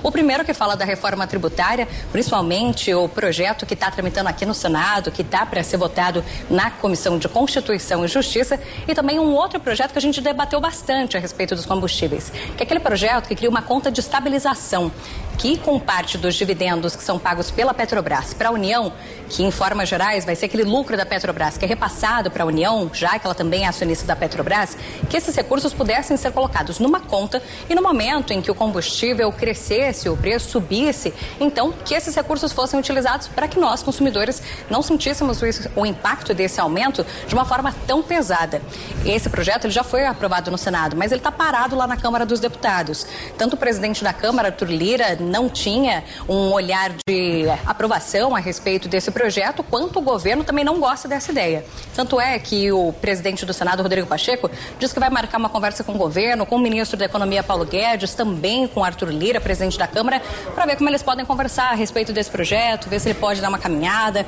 O 0.03 0.11
primeiro 0.11 0.45
que 0.45 0.53
fala 0.53 0.75
da 0.75 0.85
reforma 0.85 1.25
tributária, 1.25 1.87
principalmente 2.11 2.93
o 2.93 3.09
projeto 3.09 3.65
que 3.65 3.73
está 3.73 3.89
tramitando 3.89 4.29
aqui 4.29 4.45
no 4.45 4.53
Senado, 4.53 5.11
que 5.11 5.21
está 5.21 5.45
para 5.45 5.63
ser 5.63 5.77
votado 5.77 6.23
na 6.49 6.69
Comissão 6.69 7.17
de 7.17 7.27
Constituição 7.27 8.05
e 8.05 8.07
Justiça, 8.07 8.59
e 8.87 8.93
também 8.93 9.19
um 9.19 9.33
outro 9.33 9.59
projeto 9.59 9.91
que 9.91 9.97
a 9.97 10.01
gente 10.01 10.21
debateu 10.21 10.61
bastante 10.61 11.17
a 11.17 11.19
respeito 11.19 11.55
dos 11.55 11.65
combustíveis, 11.65 12.29
que 12.29 12.61
é 12.61 12.63
aquele 12.63 12.79
projeto 12.79 13.27
que 13.27 13.35
cria 13.35 13.49
uma 13.49 13.61
conta 13.61 13.91
de 13.91 13.99
estabilização 13.99 14.91
que 15.39 15.57
com 15.57 15.79
parte 15.79 16.17
dos 16.17 16.35
dividendos 16.35 16.97
que 16.97 17.03
são 17.03 17.17
pagos 17.17 17.49
pela 17.49 17.73
Petrobras 17.73 18.33
para 18.33 18.49
a 18.49 18.51
União, 18.51 18.91
que 19.29 19.41
em 19.41 19.49
formas 19.49 19.87
gerais 19.87 20.25
vai 20.25 20.35
ser 20.35 20.47
aquele 20.47 20.65
lucro 20.65 20.97
da 20.97 21.05
Petrobras 21.05 21.57
que 21.57 21.63
é 21.63 21.67
repassado 21.67 22.29
para 22.29 22.43
a 22.43 22.45
União, 22.45 22.91
já 22.93 23.17
que 23.17 23.25
ela 23.25 23.33
também 23.33 23.63
é 23.63 23.67
acionista 23.67 24.05
da 24.05 24.17
Petrobras, 24.17 24.75
que 25.09 25.15
esses 25.15 25.33
recursos 25.33 25.73
pudessem 25.73 26.17
ser 26.17 26.33
colocados 26.33 26.77
numa 26.77 26.99
conta 26.99 27.41
e 27.69 27.73
no 27.73 27.81
momento 27.81 28.33
em 28.33 28.41
que 28.41 28.51
o 28.51 28.55
combustível 28.55 29.31
crescesse, 29.31 30.09
o 30.09 30.17
preço 30.17 30.49
subisse, 30.49 31.13
então 31.39 31.71
que 31.85 31.93
esses 31.93 32.13
recursos 32.13 32.51
fossem 32.51 32.77
utilizados 32.77 33.29
para 33.29 33.47
que 33.47 33.57
nós, 33.57 33.81
consumidores, 33.81 34.41
não 34.69 34.81
sentíssemos 34.81 35.39
o, 35.73 35.85
impacto 35.85 36.33
desse 36.33 36.59
aumento 36.59 37.05
de 37.25 37.33
uma 37.33 37.45
forma 37.45 37.73
tão 37.87 38.03
pesada. 38.03 38.61
Esse 39.05 39.29
projeto 39.29 39.65
ele 39.65 39.73
já 39.73 39.85
foi 39.85 40.05
aprovado 40.05 40.51
no 40.51 40.57
Senado, 40.57 40.97
mas 40.97 41.13
ele 41.13 41.21
está 41.21 41.31
parado 41.31 41.77
lá 41.77 41.87
na 41.87 41.95
Câmara 41.95 42.25
dos 42.25 42.41
Deputados. 42.41 43.07
Tanto 43.37 43.53
o 43.53 43.57
presidente 43.57 44.03
da 44.03 44.11
Câmara, 44.11 44.49
Arthur 44.49 44.69
Lira, 44.69 45.15
não 45.29 45.47
tinha 45.47 46.03
um 46.27 46.51
olhar 46.51 46.91
de 47.07 47.45
aprovação 47.65 48.35
a 48.35 48.39
respeito 48.39 48.89
desse 48.89 49.11
projeto, 49.11 49.63
quanto 49.63 49.99
o 49.99 50.01
governo 50.01 50.43
também 50.43 50.65
não 50.65 50.79
gosta 50.79 51.07
dessa 51.07 51.31
ideia. 51.31 51.65
Tanto 51.95 52.19
é 52.19 52.37
que 52.39 52.71
o 52.71 52.91
presidente 52.93 53.45
do 53.45 53.53
Senado, 53.53 53.83
Rodrigo 53.83 54.07
Pacheco, 54.07 54.49
diz 54.77 54.91
que 54.91 54.99
vai 54.99 55.09
marcar 55.09 55.37
uma 55.37 55.49
conversa 55.49 55.83
com 55.83 55.93
o 55.93 55.97
governo, 55.97 56.45
com 56.45 56.55
o 56.55 56.59
ministro 56.59 56.97
da 56.97 57.05
Economia, 57.05 57.43
Paulo 57.43 57.65
Guedes, 57.65 58.13
também 58.13 58.67
com 58.67 58.83
Arthur 58.83 59.09
Lira, 59.09 59.39
presidente 59.39 59.77
da 59.77 59.87
Câmara, 59.87 60.21
para 60.53 60.65
ver 60.65 60.75
como 60.75 60.89
eles 60.89 61.03
podem 61.03 61.25
conversar 61.25 61.71
a 61.71 61.75
respeito 61.75 62.11
desse 62.11 62.29
projeto, 62.29 62.89
ver 62.89 62.99
se 62.99 63.09
ele 63.09 63.19
pode 63.19 63.39
dar 63.39 63.49
uma 63.49 63.59
caminhada 63.59 64.25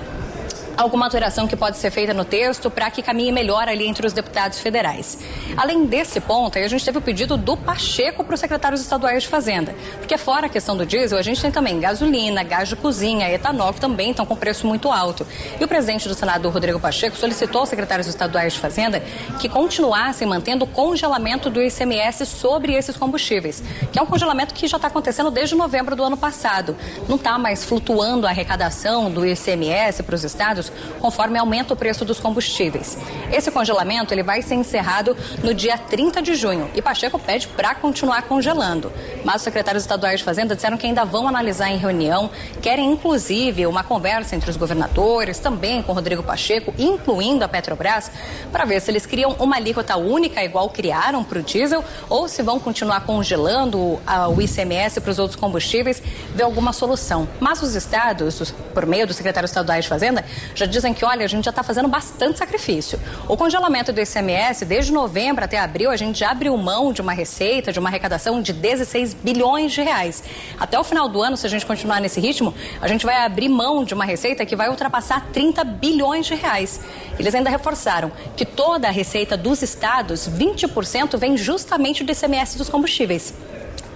alguma 0.78 1.06
alteração 1.06 1.48
que 1.48 1.56
pode 1.56 1.78
ser 1.78 1.92
feita 1.92 2.14
no 2.14 2.26
texto 2.26 2.70
para 2.70 2.90
que 2.90 3.02
caminhe 3.02 3.32
melhor 3.32 3.68
ali 3.68 3.88
entre 3.88 4.06
os 4.06 4.14
deputados 4.14 4.60
federais. 4.60 5.18
Além 5.58 5.86
desse 5.86 6.20
ponto, 6.20 6.58
a 6.58 6.68
gente 6.68 6.84
teve 6.84 6.98
o 6.98 7.02
pedido 7.02 7.38
do 7.38 7.58
Pacheco 7.58 8.24
para 8.24 8.34
os 8.34 8.40
secretários 8.40 8.82
estaduais 8.82 9.24
de 9.24 9.30
Fazenda, 9.30 9.76
porque 9.98 10.18
fora 10.18 10.48
a 10.48 10.50
questão 10.50 10.76
do 10.76 10.86
diesel, 10.86 11.18
a 11.18 11.22
gente 11.22 11.42
tem 11.42 11.52
também 11.52 11.80
gasolina, 11.80 12.44
gás 12.44 12.70
de 12.70 12.76
cozinha, 12.76 13.30
etanol, 13.30 13.74
que 13.74 13.82
também 13.82 14.12
estão 14.12 14.26
com 14.26 14.36
preço 14.36 14.66
muito 14.68 14.92
alto. 14.92 15.26
E 15.60 15.64
o 15.64 15.68
presidente 15.68 16.08
do 16.08 16.16
Senado, 16.16 16.50
Rodrigo 16.50 16.80
Pacheco, 16.80 17.18
solicitou 17.18 17.62
aos 17.62 17.70
secretários 17.70 18.08
estaduais 18.08 18.54
de 18.54 18.60
Fazenda 18.60 19.02
que 19.40 19.50
continuassem 19.50 20.28
mantendo 20.28 20.66
o 20.66 20.68
congelamento 20.68 21.50
do 21.50 21.62
ICMS 21.62 22.26
sobre 22.26 22.74
esses 22.74 22.96
combustíveis, 22.98 23.64
que 23.92 24.00
é 24.00 24.02
um 24.02 24.06
congelamento 24.06 24.54
que 24.54 24.68
já 24.68 24.78
está 24.78 24.88
acontecendo 24.88 25.32
desde 25.32 25.56
novembro 25.56 25.96
do 25.96 26.04
ano 26.04 26.18
passado. 26.18 26.76
Não 27.08 27.16
está 27.16 27.38
mais 27.38 27.64
flutuando 27.66 28.26
a 28.26 28.30
arrecadação 28.30 29.12
do 29.12 29.26
ICMS 29.26 30.04
para 30.04 30.16
os 30.16 30.24
estados 30.24 30.61
conforme 31.00 31.40
aumenta 31.40 31.74
o 31.74 31.78
preço 31.78 32.04
dos 32.04 32.20
combustíveis. 32.20 32.98
Esse 33.32 33.50
congelamento 33.50 34.14
ele 34.14 34.24
vai 34.24 34.42
ser 34.42 34.56
encerrado 34.56 35.16
no 35.44 35.54
dia 35.54 35.78
30 35.78 36.22
de 36.22 36.36
junho 36.36 36.70
e 36.76 36.82
Pacheco 36.82 37.18
pede 37.18 37.48
para 37.48 37.74
continuar 37.76 38.24
congelando. 38.24 38.92
Mas 39.24 39.38
os 39.38 39.42
secretários 39.44 39.84
estaduais 39.84 40.20
de 40.20 40.24
Fazenda 40.26 40.56
disseram 40.56 40.78
que 40.78 40.86
ainda 40.86 41.06
vão 41.06 41.28
analisar 41.28 41.70
em 41.72 41.78
reunião, 41.78 42.30
querem 42.62 42.92
inclusive 42.92 43.66
uma 43.66 43.84
conversa 43.84 44.36
entre 44.36 44.50
os 44.50 44.58
governadores, 44.58 45.40
também 45.40 45.82
com 45.82 45.94
Rodrigo 45.94 46.24
Pacheco, 46.24 46.74
incluindo 46.78 47.44
a 47.46 47.48
Petrobras, 47.48 48.12
para 48.52 48.66
ver 48.66 48.82
se 48.82 48.92
eles 48.92 49.06
criam 49.06 49.36
uma 49.40 49.56
alíquota 49.56 49.96
única 49.98 50.44
igual 50.44 50.70
criaram 50.70 51.24
para 51.24 51.40
o 51.40 51.44
diesel 51.44 51.84
ou 52.10 52.28
se 52.28 52.42
vão 52.42 52.60
continuar 52.60 53.02
congelando 53.02 54.00
ah, 54.06 54.28
o 54.28 54.42
ICMS 54.42 55.00
para 55.02 55.12
os 55.12 55.20
outros 55.20 55.40
combustíveis, 55.40 56.02
ver 56.36 56.44
alguma 56.44 56.74
solução. 56.74 57.28
Mas 57.40 57.62
os 57.62 57.76
estados, 57.76 58.40
os- 58.42 58.52
por 58.74 58.86
meio 58.86 59.06
dos 59.08 59.16
secretários 59.16 59.52
estaduais 59.52 59.84
de 59.86 59.90
Fazenda, 59.90 60.24
já 60.56 60.66
dizem 60.66 60.94
que, 60.94 61.04
olha, 61.06 61.26
a 61.26 61.28
gente 61.28 61.46
já 61.46 61.50
está 61.50 61.64
fazendo 61.64 61.88
bastante 61.88 62.38
sacrifício. 62.38 63.00
O 63.28 63.38
congelamento 63.38 63.92
do 63.92 64.00
ICMS, 64.00 64.66
desde 64.66 64.92
novembro 64.92 65.44
até 65.44 65.60
abril, 65.60 65.90
a 65.90 65.98
gente 65.98 66.20
já 66.20 66.32
abriu 66.32 66.56
mão 66.58 66.94
de 66.94 67.02
uma 67.02 67.14
receita, 67.14 67.72
de 67.72 67.80
uma 67.80 67.90
arrecadação 67.90 68.42
de 68.42 68.54
16 68.54 69.14
bilhões 69.14 69.72
de 69.72 69.82
reais. 69.82 70.24
Até 70.60 70.80
o 70.80 70.84
final 70.84 71.08
do 71.08 71.22
ano, 71.22 71.38
se 71.38 71.46
a 71.46 71.50
gente 71.50 71.66
continuar 71.66 72.00
nesse 72.00 72.20
ritmo, 72.20 72.54
a 72.82 72.88
gente 72.88 73.06
vai 73.06 73.26
abrir 73.26 73.50
mão 73.50 73.84
de 73.84 73.94
uma 73.94 74.06
receita 74.06 74.46
que 74.46 74.56
vai 74.56 74.70
ultrapassar 74.70 75.28
30 75.32 75.64
bilhões 75.64 76.26
de 76.26 76.36
reais. 76.36 76.82
Eles 77.18 77.34
ainda 77.36 77.50
reforçaram 77.50 78.12
que 78.36 78.46
toda 78.46 78.88
a 78.88 78.92
receita 78.92 79.38
dos 79.38 79.62
estados, 79.62 80.30
20% 80.30 81.18
vem 81.18 81.38
justamente 81.38 82.04
do 82.04 82.12
ICMS 82.12 82.58
dos 82.58 82.70
combustíveis. 82.70 83.34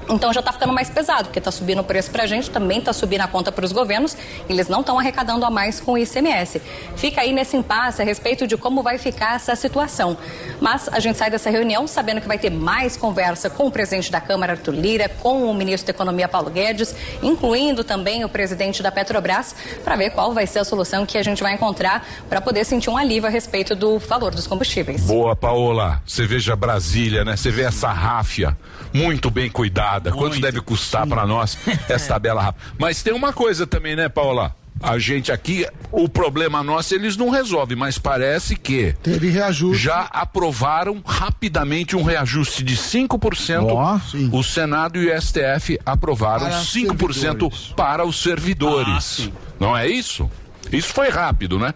Então 0.10 0.32
já 0.32 0.40
está 0.40 0.52
ficando 0.52 0.72
mais 0.72 0.90
pesado, 0.90 1.26
porque 1.26 1.40
está 1.40 1.52
subindo 1.52 1.80
o 1.80 1.84
preço 1.84 2.12
para 2.12 2.24
a 2.24 2.28
gente, 2.28 2.50
também 2.50 2.80
está 2.80 2.94
subindo 2.94 3.22
a 3.22 3.28
conta 3.28 3.52
para 3.52 3.66
os 3.66 3.72
governos, 3.72 4.16
eles 4.48 4.68
não 4.68 4.82
estão 4.82 5.00
arrecadando 5.00 5.46
a 5.46 5.50
mais 5.50 5.80
com 5.80 5.94
o 5.94 5.98
ICMS. 5.98 6.62
Fica 6.96 7.22
aí 7.22 7.34
nesse 7.34 7.58
impasse 7.58 8.02
a 8.02 8.06
respeito 8.06 8.46
de 8.46 8.56
como 8.56 8.84
vai 8.84 8.98
ficar 8.98 9.36
essa 9.36 9.56
situação. 9.56 10.18
Mas 10.62 10.88
a 10.90 11.00
gente 11.00 11.18
sai 11.18 11.30
dessa 11.30 11.50
reunião 11.50 11.88
sabendo 11.88 12.22
que 12.22 12.28
vai 12.28 12.38
ter 12.38 12.52
mais 12.52 12.96
conversa 12.96 13.50
com 13.50 13.68
o 13.68 13.72
presidente 13.72 14.12
da 14.12 14.22
Câmara, 14.22 14.54
Arthur 14.54 14.74
Lira, 14.74 15.10
com 15.10 15.50
o 15.50 15.54
ministro 15.54 15.88
da 15.88 15.92
Economia, 15.92 16.28
Paulo 16.28 16.50
Guedes, 16.50 16.96
incluindo 17.24 17.84
também 17.84 18.24
o 18.24 18.30
presidente 18.30 18.84
da 18.84 18.92
Petrobras, 18.92 19.56
para 19.84 19.96
ver 19.96 20.12
qual 20.12 20.34
vai 20.34 20.46
ser 20.46 20.60
a 20.60 20.64
solução 20.64 21.06
que 21.06 21.18
a 21.18 21.24
gente 21.24 21.42
vai 21.42 21.54
encontrar 21.54 22.06
para 22.30 22.40
poder 22.40 22.64
sentir 22.64 22.90
um 22.90 22.98
alívio 22.98 23.28
a 23.28 23.32
respeito 23.32 23.76
do 23.76 23.98
valor 23.98 24.34
dos 24.34 24.46
combustíveis. 24.46 25.02
Boa, 25.06 25.36
Paola. 25.36 26.02
Você 26.06 26.26
veja 26.26 26.56
Brasília, 26.56 27.26
né? 27.26 27.36
Você 27.36 27.50
vê 27.50 27.64
essa 27.64 27.92
ráfia 27.92 28.56
muito 28.94 29.30
bem 29.30 29.50
cuidada. 29.50 29.95
Quanto 30.12 30.40
deve 30.40 30.62
custar 30.62 31.08
para 31.08 31.26
nós 31.26 31.58
essa 31.90 32.18
bela 32.20 32.42
ráfia? 32.42 32.62
Mas 32.78 33.02
tem 33.04 33.14
uma 33.14 33.34
coisa 33.34 33.66
também, 33.68 33.96
né, 33.96 34.10
Paola? 34.10 34.56
a 34.84 35.00
gente 35.00 35.32
aqui, 35.32 35.66
o 35.90 36.08
problema 36.10 36.62
nosso 36.62 36.94
eles 36.94 37.16
não 37.16 37.30
resolvem, 37.30 37.78
mas 37.78 37.98
parece 37.98 38.58
que 38.58 38.94
Teve 39.02 39.30
reajuste. 39.30 39.82
já 39.82 40.02
aprovaram 40.12 41.02
rapidamente 41.06 41.96
um 41.96 42.04
reajuste 42.04 42.62
de 42.62 42.76
5%. 42.76 43.68
Ó, 43.72 44.00
o 44.38 44.44
Senado 44.44 45.02
e 45.02 45.10
o 45.10 45.22
STF 45.22 45.80
aprovaram 45.86 46.48
Para 46.50 46.60
5% 46.60 47.14
servidores. 47.14 47.74
para 47.76 48.06
os 48.06 48.22
servidores. 48.22 49.30
não 49.58 49.76
é 49.76 49.88
isso? 49.88 50.30
Isso 50.72 50.90
foi 50.94 51.10
rápido, 51.10 51.58
né? 51.58 51.74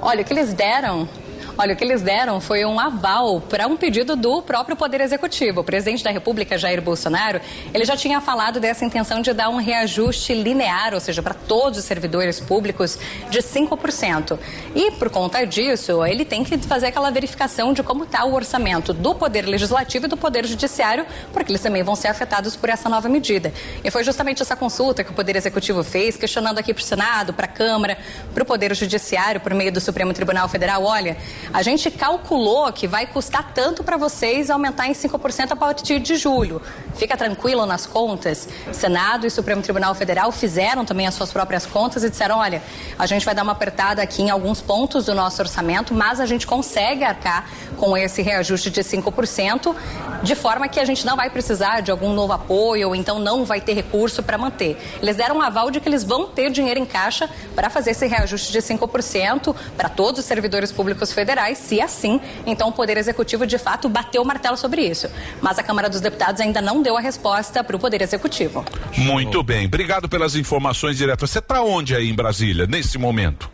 Olha, 0.00 0.20
o 0.20 0.24
que 0.24 0.32
eles 0.34 0.52
deram. 0.52 1.08
Olha, 1.56 1.72
o 1.72 1.76
que 1.76 1.84
eles 1.84 2.02
deram 2.02 2.40
foi 2.40 2.64
um 2.64 2.80
aval 2.80 3.40
para 3.40 3.68
um 3.68 3.76
pedido 3.76 4.16
do 4.16 4.42
próprio 4.42 4.74
Poder 4.74 5.00
Executivo. 5.00 5.60
O 5.60 5.64
presidente 5.64 6.02
da 6.02 6.10
República, 6.10 6.58
Jair 6.58 6.82
Bolsonaro, 6.82 7.40
ele 7.72 7.84
já 7.84 7.96
tinha 7.96 8.20
falado 8.20 8.58
dessa 8.58 8.84
intenção 8.84 9.22
de 9.22 9.32
dar 9.32 9.48
um 9.48 9.58
reajuste 9.58 10.34
linear, 10.34 10.94
ou 10.94 10.98
seja, 10.98 11.22
para 11.22 11.32
todos 11.32 11.78
os 11.78 11.84
servidores 11.84 12.40
públicos, 12.40 12.98
de 13.30 13.38
5%. 13.38 14.36
E, 14.74 14.90
por 14.92 15.08
conta 15.10 15.46
disso, 15.46 16.04
ele 16.04 16.24
tem 16.24 16.42
que 16.42 16.58
fazer 16.58 16.88
aquela 16.88 17.10
verificação 17.12 17.72
de 17.72 17.84
como 17.84 18.02
está 18.02 18.24
o 18.24 18.34
orçamento 18.34 18.92
do 18.92 19.14
Poder 19.14 19.46
Legislativo 19.46 20.06
e 20.06 20.08
do 20.08 20.16
Poder 20.16 20.44
Judiciário, 20.44 21.06
porque 21.32 21.52
eles 21.52 21.62
também 21.62 21.84
vão 21.84 21.94
ser 21.94 22.08
afetados 22.08 22.56
por 22.56 22.68
essa 22.68 22.88
nova 22.88 23.08
medida. 23.08 23.52
E 23.84 23.92
foi 23.92 24.02
justamente 24.02 24.42
essa 24.42 24.56
consulta 24.56 25.04
que 25.04 25.12
o 25.12 25.14
Poder 25.14 25.36
Executivo 25.36 25.84
fez, 25.84 26.16
questionando 26.16 26.58
aqui 26.58 26.74
para 26.74 26.82
o 26.82 26.84
Senado, 26.84 27.32
para 27.32 27.46
a 27.46 27.48
Câmara, 27.48 27.96
para 28.34 28.42
o 28.42 28.46
Poder 28.46 28.74
Judiciário, 28.74 29.40
por 29.40 29.54
meio 29.54 29.70
do 29.70 29.80
Supremo 29.80 30.12
Tribunal 30.12 30.48
Federal. 30.48 30.82
Olha, 30.82 31.16
a 31.52 31.62
gente 31.62 31.90
calculou 31.90 32.72
que 32.72 32.86
vai 32.86 33.06
custar 33.06 33.52
tanto 33.54 33.82
para 33.82 33.96
vocês 33.96 34.50
aumentar 34.50 34.88
em 34.88 34.92
5% 34.92 35.52
a 35.52 35.56
partir 35.56 35.98
de 36.00 36.16
julho. 36.16 36.60
Fica 36.94 37.16
tranquilo 37.16 37.66
nas 37.66 37.86
contas. 37.86 38.48
Senado 38.72 39.26
e 39.26 39.30
Supremo 39.30 39.62
Tribunal 39.62 39.94
Federal 39.94 40.30
fizeram 40.32 40.84
também 40.84 41.06
as 41.06 41.14
suas 41.14 41.32
próprias 41.32 41.66
contas 41.66 42.04
e 42.04 42.10
disseram: 42.10 42.38
olha, 42.38 42.62
a 42.98 43.06
gente 43.06 43.24
vai 43.24 43.34
dar 43.34 43.42
uma 43.42 43.52
apertada 43.52 44.02
aqui 44.02 44.22
em 44.22 44.30
alguns 44.30 44.60
pontos 44.60 45.06
do 45.06 45.14
nosso 45.14 45.40
orçamento, 45.42 45.94
mas 45.94 46.20
a 46.20 46.26
gente 46.26 46.46
consegue 46.46 47.04
arcar 47.04 47.48
com 47.76 47.96
esse 47.96 48.22
reajuste 48.22 48.70
de 48.70 48.82
5%, 48.82 49.74
de 50.22 50.34
forma 50.34 50.68
que 50.68 50.78
a 50.78 50.84
gente 50.84 51.04
não 51.04 51.16
vai 51.16 51.30
precisar 51.30 51.80
de 51.80 51.90
algum 51.90 52.12
novo 52.12 52.32
apoio 52.32 52.88
ou 52.88 52.94
então 52.94 53.18
não 53.18 53.44
vai 53.44 53.60
ter 53.60 53.72
recurso 53.72 54.22
para 54.22 54.38
manter. 54.38 54.78
Eles 55.02 55.16
deram 55.16 55.36
um 55.36 55.42
aval 55.42 55.70
de 55.70 55.80
que 55.80 55.88
eles 55.88 56.04
vão 56.04 56.26
ter 56.26 56.50
dinheiro 56.50 56.80
em 56.80 56.86
caixa 56.86 57.28
para 57.54 57.68
fazer 57.68 57.90
esse 57.90 58.06
reajuste 58.06 58.52
de 58.52 58.58
5% 58.60 59.54
para 59.76 59.88
todos 59.88 60.20
os 60.20 60.26
servidores 60.26 60.72
públicos 60.72 61.12
federais, 61.12 61.33
se 61.54 61.80
assim, 61.80 62.20
então 62.46 62.68
o 62.68 62.72
Poder 62.72 62.96
Executivo 62.96 63.46
de 63.46 63.58
fato 63.58 63.88
bateu 63.88 64.22
o 64.22 64.26
martelo 64.26 64.56
sobre 64.56 64.82
isso. 64.82 65.08
Mas 65.40 65.58
a 65.58 65.62
Câmara 65.62 65.88
dos 65.88 66.00
Deputados 66.00 66.40
ainda 66.40 66.60
não 66.60 66.82
deu 66.82 66.96
a 66.96 67.00
resposta 67.00 67.62
para 67.62 67.76
o 67.76 67.78
Poder 67.78 68.02
Executivo. 68.02 68.64
Muito 68.96 69.42
bem. 69.42 69.66
Obrigado 69.66 70.08
pelas 70.08 70.34
informações 70.34 70.96
diretas. 70.96 71.30
Você 71.30 71.38
está 71.38 71.62
onde 71.62 71.94
aí 71.94 72.08
em 72.08 72.14
Brasília, 72.14 72.66
nesse 72.66 72.98
momento? 72.98 73.53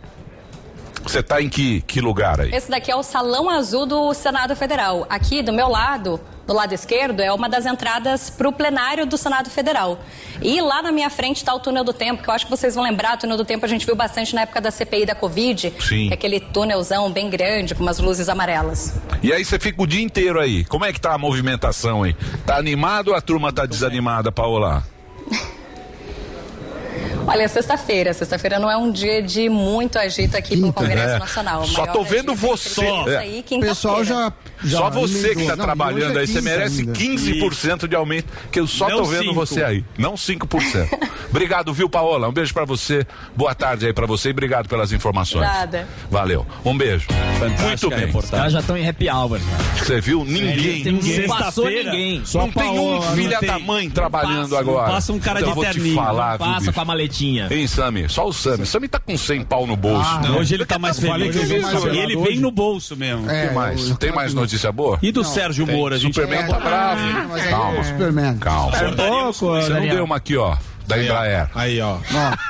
Você 1.02 1.20
está 1.20 1.40
em 1.40 1.48
que, 1.48 1.80
que 1.82 2.00
lugar 2.00 2.40
aí? 2.40 2.54
Esse 2.54 2.70
daqui 2.70 2.90
é 2.90 2.96
o 2.96 3.02
Salão 3.02 3.48
Azul 3.48 3.86
do 3.86 4.12
Senado 4.14 4.54
Federal. 4.54 5.06
Aqui 5.08 5.42
do 5.42 5.52
meu 5.52 5.68
lado, 5.68 6.20
do 6.46 6.52
lado 6.52 6.72
esquerdo, 6.72 7.20
é 7.20 7.32
uma 7.32 7.48
das 7.48 7.64
entradas 7.66 8.28
para 8.28 8.48
o 8.48 8.52
plenário 8.52 9.06
do 9.06 9.16
Senado 9.16 9.50
Federal. 9.50 10.00
E 10.42 10.60
lá 10.60 10.82
na 10.82 10.92
minha 10.92 11.08
frente 11.08 11.38
está 11.38 11.54
o 11.54 11.60
túnel 11.60 11.84
do 11.84 11.92
tempo, 11.92 12.22
que 12.22 12.28
eu 12.28 12.34
acho 12.34 12.44
que 12.44 12.50
vocês 12.50 12.74
vão 12.74 12.84
lembrar. 12.84 13.14
O 13.16 13.18
túnel 13.18 13.36
do 13.36 13.44
tempo 13.44 13.64
a 13.64 13.68
gente 13.68 13.86
viu 13.86 13.94
bastante 13.94 14.34
na 14.34 14.42
época 14.42 14.60
da 14.60 14.70
CPI 14.70 15.06
da 15.06 15.14
Covid. 15.14 15.72
Sim. 15.80 16.10
É 16.10 16.14
aquele 16.14 16.40
túnelzão 16.40 17.10
bem 17.10 17.30
grande, 17.30 17.74
com 17.74 17.82
umas 17.82 17.98
luzes 17.98 18.28
amarelas. 18.28 18.94
E 19.22 19.32
aí 19.32 19.44
você 19.44 19.58
fica 19.58 19.82
o 19.82 19.86
dia 19.86 20.02
inteiro 20.02 20.40
aí. 20.40 20.64
Como 20.64 20.84
é 20.84 20.92
que 20.92 21.00
tá 21.00 21.14
a 21.14 21.18
movimentação 21.18 22.02
aí? 22.02 22.14
Tá 22.44 22.56
animado 22.56 23.08
ou 23.08 23.14
a 23.14 23.20
turma 23.20 23.52
tá 23.52 23.64
desanimada, 23.64 24.32
Paola? 24.32 24.84
Olha, 27.26 27.48
sexta-feira. 27.48 28.12
Sexta-feira 28.12 28.58
não 28.58 28.70
é 28.70 28.76
um 28.76 28.90
dia 28.90 29.22
de 29.22 29.48
muito 29.48 29.98
agito 29.98 30.36
aqui 30.36 30.56
no 30.56 30.72
Congresso 30.72 31.14
É. 31.14 31.18
Nacional. 31.18 31.64
Só 31.64 31.86
tô 31.86 32.02
vendo 32.02 32.34
você. 32.34 32.84
É. 33.08 33.16
Aí, 33.18 33.44
O 33.50 33.60
pessoal 33.60 34.04
já, 34.04 34.32
já 34.64 34.78
só 34.78 34.90
você 34.90 35.28
que 35.30 35.34
emendou. 35.42 35.46
tá 35.48 35.56
Não, 35.56 35.64
trabalhando 35.64 36.16
é 36.18 36.20
aí, 36.20 36.26
você 36.26 36.34
15 36.40 36.44
merece 36.44 36.80
ainda. 36.80 36.92
15% 36.92 37.88
de 37.88 37.96
aumento, 37.96 38.26
que 38.50 38.60
eu 38.60 38.66
só 38.66 38.88
Não 38.88 38.98
tô 38.98 39.04
vendo 39.04 39.22
cinco. 39.22 39.34
você 39.34 39.62
aí. 39.64 39.84
Não 39.98 40.14
5%. 40.14 40.88
obrigado, 41.30 41.72
viu, 41.72 41.88
Paola? 41.88 42.28
Um 42.28 42.32
beijo 42.32 42.52
pra 42.52 42.64
você. 42.64 43.06
Boa 43.36 43.54
tarde 43.54 43.86
aí 43.86 43.92
pra 43.92 44.06
você 44.06 44.28
e 44.28 44.32
obrigado 44.32 44.68
pelas 44.68 44.92
informações. 44.92 45.42
Nada. 45.42 45.86
Valeu. 46.10 46.46
Um 46.64 46.76
beijo. 46.76 47.06
Muito 47.62 47.86
a 47.92 47.96
bem. 47.96 48.10
Os 48.16 48.30
caras 48.30 48.52
já 48.52 48.60
estão 48.60 48.76
em 48.76 48.86
happy 48.88 49.08
hour. 49.08 49.38
né? 49.38 49.44
Você 49.78 50.00
viu? 50.00 50.24
Ninguém. 50.24 50.84
Ninguém 50.84 51.26
passou 51.26 51.64
ninguém. 51.68 52.22
Não 52.34 52.50
tem 52.50 52.78
um 52.78 53.02
filha 53.14 53.38
não 53.40 53.48
da 53.48 53.58
mãe 53.58 53.88
trabalhando 53.90 54.50
passa, 54.50 54.58
agora. 54.60 54.86
não 54.86 54.94
passa 54.94 55.12
um 55.12 55.18
cara 55.18 55.40
Então 55.40 55.52
de 55.52 55.58
eu 55.58 55.62
vou 55.62 55.64
te 55.72 55.72
terninho, 55.78 55.94
falar, 55.96 56.36
viu, 56.36 56.46
Passa 56.46 56.60
bicho? 56.60 56.72
com 56.72 56.80
a 56.80 56.84
maletinha. 56.84 57.48
Hein, 57.50 57.66
Sami? 57.66 58.08
Só 58.08 58.26
o 58.28 58.32
Sami. 58.32 58.66
Sami 58.66 58.88
tá 58.88 58.98
com 58.98 59.16
100 59.16 59.42
pau 59.44 59.66
no 59.66 59.76
bolso. 59.76 60.20
Não, 60.20 60.38
hoje 60.38 60.54
ele 60.54 60.64
tá 60.66 60.78
mais 60.78 60.98
Falei 61.00 61.32
feliz. 61.32 61.48
que 61.48 61.88
ele 61.98 62.12
E 62.14 62.16
vem 62.16 62.38
no 62.40 62.50
bolso 62.50 62.96
mesmo. 62.96 63.28
É, 63.30 63.46
Tem 63.46 63.54
mais? 63.54 63.88
eu- 63.88 63.96
Tem 63.96 64.12
mais 64.12 64.34
notícia 64.50 64.72
boa? 64.72 64.98
E 65.00 65.12
do 65.12 65.22
Sérgio 65.22 65.66
Moro, 65.66 65.94
a 65.94 65.98
gente 65.98 66.14
Superman 66.14 66.46
tá 66.46 66.58
bravo. 66.58 67.00
Calma. 67.48 67.78
é 67.78 67.84
Superman. 67.84 68.38
Calma. 68.38 68.76
É 68.76 68.92
pouco, 68.92 69.32
Você 69.32 69.70
não 69.70 69.80
deu 69.80 70.04
uma 70.04 70.16
aqui, 70.16 70.36
ó, 70.36 70.56
da 70.90 71.02
Embraer. 71.02 71.48
Aí, 71.54 71.80
ó. 71.80 71.98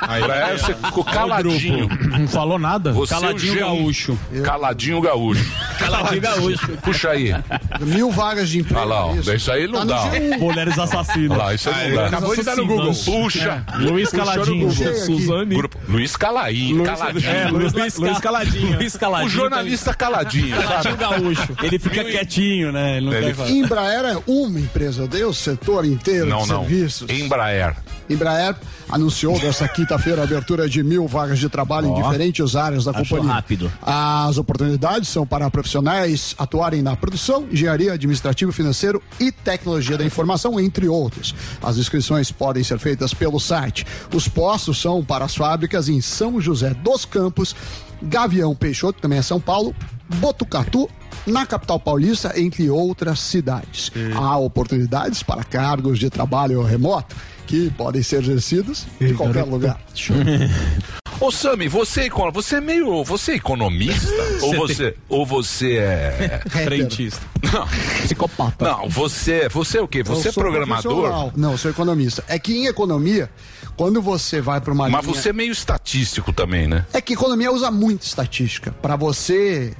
Aí, 0.01 0.21
Embraer, 0.21 0.59
você 0.59 0.73
ficou 0.73 1.03
caladinho. 1.03 1.87
Não 2.19 2.27
falou 2.27 2.59
nada? 2.59 2.91
Você 2.91 3.13
Caladinho 3.13 3.59
gaúcho. 3.59 4.19
Caladinho 4.43 5.01
gaúcho. 5.01 5.45
Caladinho 5.79 6.21
gaúcho. 6.21 6.67
Puxa 6.83 7.09
aí. 7.11 7.33
Mil 7.79 8.11
vagas 8.11 8.49
de 8.49 8.59
emprego. 8.59 8.79
Olha 8.81 8.89
lá, 8.89 9.05
ó. 9.07 9.15
isso. 9.15 9.33
Isso 9.33 9.51
aí 9.51 9.67
não 9.67 9.79
Tá 9.79 9.85
dá. 9.85 10.05
no 10.05 10.11
G1. 10.11 10.37
Mulheres 10.39 10.79
assassinas. 10.79 11.31
Olha 11.31 11.43
lá, 11.45 11.53
isso 11.53 11.69
aí 11.69 11.89
não 11.89 11.95
dá. 11.97 12.07
acabou 12.07 12.35
de 12.35 12.43
dar 12.43 12.55
no 12.55 12.65
Google. 12.67 12.93
Puxa. 13.05 13.65
Luiz 13.79 14.09
Caladinho. 14.09 14.71
Suzane. 14.71 15.55
Grupo. 15.55 15.77
Luiz 15.87 16.15
Calaim, 16.15 16.73
Luiz, 16.73 16.89
caladinho. 16.89 17.29
é, 17.29 17.47
Luiz, 17.49 17.73
Luiz, 17.97 18.19
Caladinho. 18.19 18.77
Luiz 18.77 18.95
Caladinho. 18.97 19.27
O 19.27 19.29
jornalista 19.29 19.93
caladinho, 19.93 20.55
Caladinho 20.61 20.97
gaúcho. 20.97 21.53
Ele 21.63 21.79
fica 21.79 22.03
quietinho, 22.03 22.71
né? 22.71 22.97
Ele 22.97 23.33
não. 23.33 23.49
Embraer 23.49 24.05
é 24.05 24.17
uma 24.27 24.59
empresa, 24.59 25.07
deu 25.07 25.29
o 25.29 25.33
setor 25.33 25.85
inteiro 25.85 26.25
Não, 26.27 26.43
de 26.43 26.49
não. 26.49 26.59
serviços. 26.61 27.09
Embraer. 27.09 27.75
Embraer 28.11 28.55
anunciou 28.89 29.39
nesta 29.39 29.67
quinta-feira 29.67 30.21
a 30.21 30.23
abertura 30.23 30.67
de 30.67 30.83
mil 30.83 31.07
vagas 31.07 31.39
de 31.39 31.47
trabalho 31.49 31.87
em 31.87 31.93
diferentes 31.93 32.55
áreas 32.55 32.85
da 32.85 32.93
companhia. 32.93 33.33
rápido. 33.33 33.71
As 33.81 34.37
oportunidades 34.37 35.09
são 35.09 35.25
para 35.25 35.49
profissionais 35.49 36.35
atuarem 36.37 36.81
na 36.81 36.95
produção, 36.95 37.47
engenharia, 37.51 37.93
administrativo, 37.93 38.51
financeiro 38.51 39.01
e 39.19 39.31
tecnologia 39.31 39.97
da 39.97 40.05
informação, 40.05 40.59
entre 40.59 40.87
outros. 40.87 41.33
As 41.61 41.77
inscrições 41.77 42.31
podem 42.31 42.63
ser 42.63 42.79
feitas 42.79 43.13
pelo 43.13 43.39
site. 43.39 43.85
Os 44.13 44.27
postos 44.27 44.81
são 44.81 45.03
para 45.03 45.25
as 45.25 45.35
fábricas 45.35 45.87
em 45.89 46.01
São 46.01 46.41
José 46.41 46.73
dos 46.73 47.05
Campos, 47.05 47.55
Gavião 48.01 48.55
Peixoto, 48.55 48.99
também 48.99 49.19
é 49.19 49.21
São 49.21 49.39
Paulo, 49.39 49.75
Botucatu, 50.15 50.89
na 51.25 51.45
capital 51.45 51.79
paulista, 51.79 52.33
entre 52.39 52.69
outras 52.69 53.19
cidades. 53.19 53.91
Há 54.15 54.37
oportunidades 54.37 55.21
para 55.21 55.43
cargos 55.43 55.99
de 55.99 56.09
trabalho 56.09 56.63
remoto 56.63 57.15
que 57.51 57.69
podem 57.71 58.01
ser 58.01 58.21
exercidos 58.21 58.87
em 59.01 59.13
qualquer 59.13 59.43
lugar. 59.43 59.77
Ô 61.19 61.29
Sami, 61.29 61.67
você, 61.67 62.07
é 62.07 62.31
você 62.31 62.55
é 62.55 62.61
meio. 62.61 63.03
Você 63.03 63.33
é 63.33 63.35
economista? 63.35 64.09
ou, 64.41 64.55
você, 64.55 64.95
ou 65.07 65.25
você 65.25 65.75
é. 65.75 66.41
Frentista. 66.49 67.21
Não, 67.43 67.67
Psicopata. 68.03 68.65
não, 68.65 68.89
você, 68.89 69.49
você 69.49 69.77
é 69.77 69.81
o 69.81 69.87
quê? 69.87 70.01
Você 70.01 70.29
Eu 70.29 70.31
é 70.31 70.33
programador? 70.33 71.31
Não, 71.37 71.51
eu 71.51 71.57
sou 71.57 71.69
economista. 71.69 72.23
É 72.27 72.39
que 72.39 72.53
em 72.53 72.65
economia, 72.67 73.29
quando 73.75 74.01
você 74.01 74.41
vai 74.41 74.61
para 74.61 74.73
uma 74.73 74.89
Mas 74.89 75.05
linha... 75.05 75.13
você 75.13 75.29
é 75.29 75.33
meio 75.33 75.51
estatístico 75.51 76.33
também, 76.33 76.67
né? 76.67 76.85
É 76.93 77.01
que 77.01 77.13
economia 77.13 77.51
usa 77.51 77.69
muito 77.69 78.03
estatística. 78.03 78.71
Para 78.81 78.95
você 78.95 79.75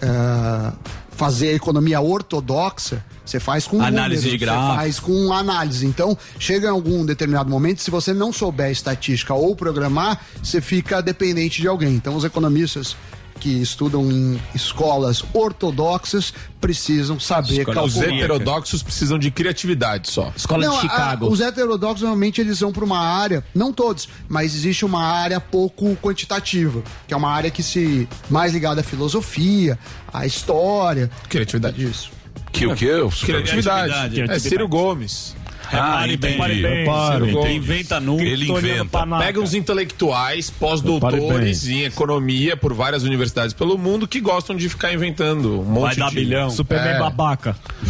eh, 0.00 0.72
fazer 1.14 1.48
a 1.48 1.52
economia 1.52 2.00
ortodoxa, 2.00 3.04
você 3.24 3.40
faz 3.40 3.66
com 3.66 3.80
Análise 3.80 4.22
números, 4.22 4.22
de 4.22 4.38
gráfico. 4.38 4.66
Você 4.66 4.76
faz 4.76 5.00
com 5.00 5.32
análise. 5.32 5.86
Então, 5.86 6.16
chega 6.38 6.66
em 6.66 6.70
algum 6.70 7.04
determinado 7.06 7.48
momento, 7.48 7.80
se 7.80 7.90
você 7.90 8.12
não 8.12 8.32
souber 8.32 8.70
estatística 8.70 9.32
ou 9.32 9.56
programar, 9.56 10.20
você 10.42 10.60
fica 10.60 11.00
dependente 11.00 11.60
de 11.60 11.68
alguém. 11.68 11.94
Então, 11.94 12.16
os 12.16 12.24
economistas 12.24 12.96
que 13.44 13.60
estudam 13.60 14.10
em 14.10 14.40
escolas 14.54 15.22
ortodoxas 15.34 16.32
precisam 16.58 17.20
saber 17.20 17.60
Os 17.68 17.74
calcular. 17.74 18.08
heterodoxos 18.08 18.82
precisam 18.82 19.18
de 19.18 19.30
criatividade 19.30 20.10
só. 20.10 20.32
Escola 20.34 20.64
Não, 20.64 20.72
de 20.72 20.78
a- 20.78 20.80
Chicago. 20.80 21.28
os 21.28 21.42
heterodoxos 21.42 22.00
normalmente 22.00 22.40
eles 22.40 22.58
vão 22.60 22.72
para 22.72 22.82
uma 22.82 22.98
área, 22.98 23.44
não 23.54 23.70
todos, 23.70 24.08
mas 24.30 24.54
existe 24.54 24.82
uma 24.86 25.04
área 25.04 25.38
pouco 25.40 25.94
quantitativa, 25.96 26.82
que 27.06 27.12
é 27.12 27.16
uma 27.18 27.28
área 27.30 27.50
que 27.50 27.62
se 27.62 28.08
mais 28.30 28.54
ligada 28.54 28.80
à 28.80 28.84
filosofia, 28.84 29.78
à 30.10 30.24
história. 30.24 31.10
Criatividade. 31.28 31.84
Isso. 31.84 32.10
Que 32.50 32.66
o 32.66 32.74
quê? 32.74 32.86
Criatividade. 33.26 33.92
Criatividade. 33.92 34.20
É 34.32 34.38
Ciro 34.38 34.66
Gomes. 34.66 35.36
Ah, 35.74 36.00
Repare 36.04 36.16
bem, 36.16 36.34
entendi. 36.38 36.62
repare 36.62 37.24
bem. 37.26 37.34
Entendi. 37.34 37.54
Inventa 37.56 38.00
nunca. 38.00 38.22
Ele 38.22 38.50
inventa. 38.50 39.06
Pega 39.18 39.40
uns 39.40 39.54
intelectuais, 39.54 40.50
pós-doutores 40.50 41.66
em 41.68 41.84
economia 41.84 42.56
por 42.56 42.72
várias 42.74 43.02
universidades 43.02 43.52
pelo 43.52 43.76
mundo 43.78 44.06
que 44.06 44.20
gostam 44.20 44.56
de 44.56 44.68
ficar 44.68 44.92
inventando 44.92 45.60
um 45.60 45.64
monte 45.64 45.82
Vai 45.86 45.96
dar 45.96 46.08
de... 46.10 46.14
bilhão. 46.16 46.50
Superman 46.50 46.94
É. 46.94 46.98
babaca. 46.98 47.56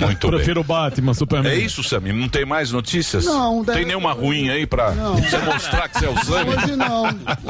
Muito 0.00 0.28
bem. 0.28 0.36
Prefiro 0.38 0.60
o 0.60 0.64
Batman, 0.64 1.14
Superman. 1.14 1.52
É 1.52 1.56
isso, 1.56 1.82
Samir? 1.82 2.14
Não 2.14 2.28
tem 2.28 2.44
mais 2.44 2.70
notícias? 2.72 3.24
Não, 3.24 3.64
Tem 3.64 3.74
deve- 3.74 3.86
nenhuma 3.86 4.12
ruim 4.12 4.48
aí 4.50 4.66
pra 4.66 4.92
Não. 4.92 5.16
você 5.16 5.38
mostrar 5.38 5.88
que 5.88 5.98
você 5.98 6.06
é 6.06 6.10
o 6.10 6.24
Samir? 6.24 6.58
Hoje 6.58 6.76
não. 6.76 7.04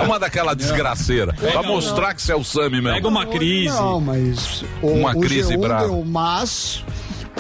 Uma 0.05 0.19
daquela 0.19 0.55
desgraceira. 0.55 1.33
Pra 1.35 1.63
mostrar 1.63 2.15
que 2.15 2.23
você 2.23 2.33
é 2.33 2.37
o 2.37 2.45
Samir 2.45 2.83
mesmo. 2.83 2.95
Pega 2.95 3.09
uma 3.09 3.27
crise. 3.27 3.75
Não, 3.75 4.01
mas 4.01 4.65
o, 4.81 4.89
Uma 4.89 5.17
o 5.17 5.21
crise 5.21 5.55
G1 5.55 5.61
brava. 5.61 6.03
mas 6.05 6.85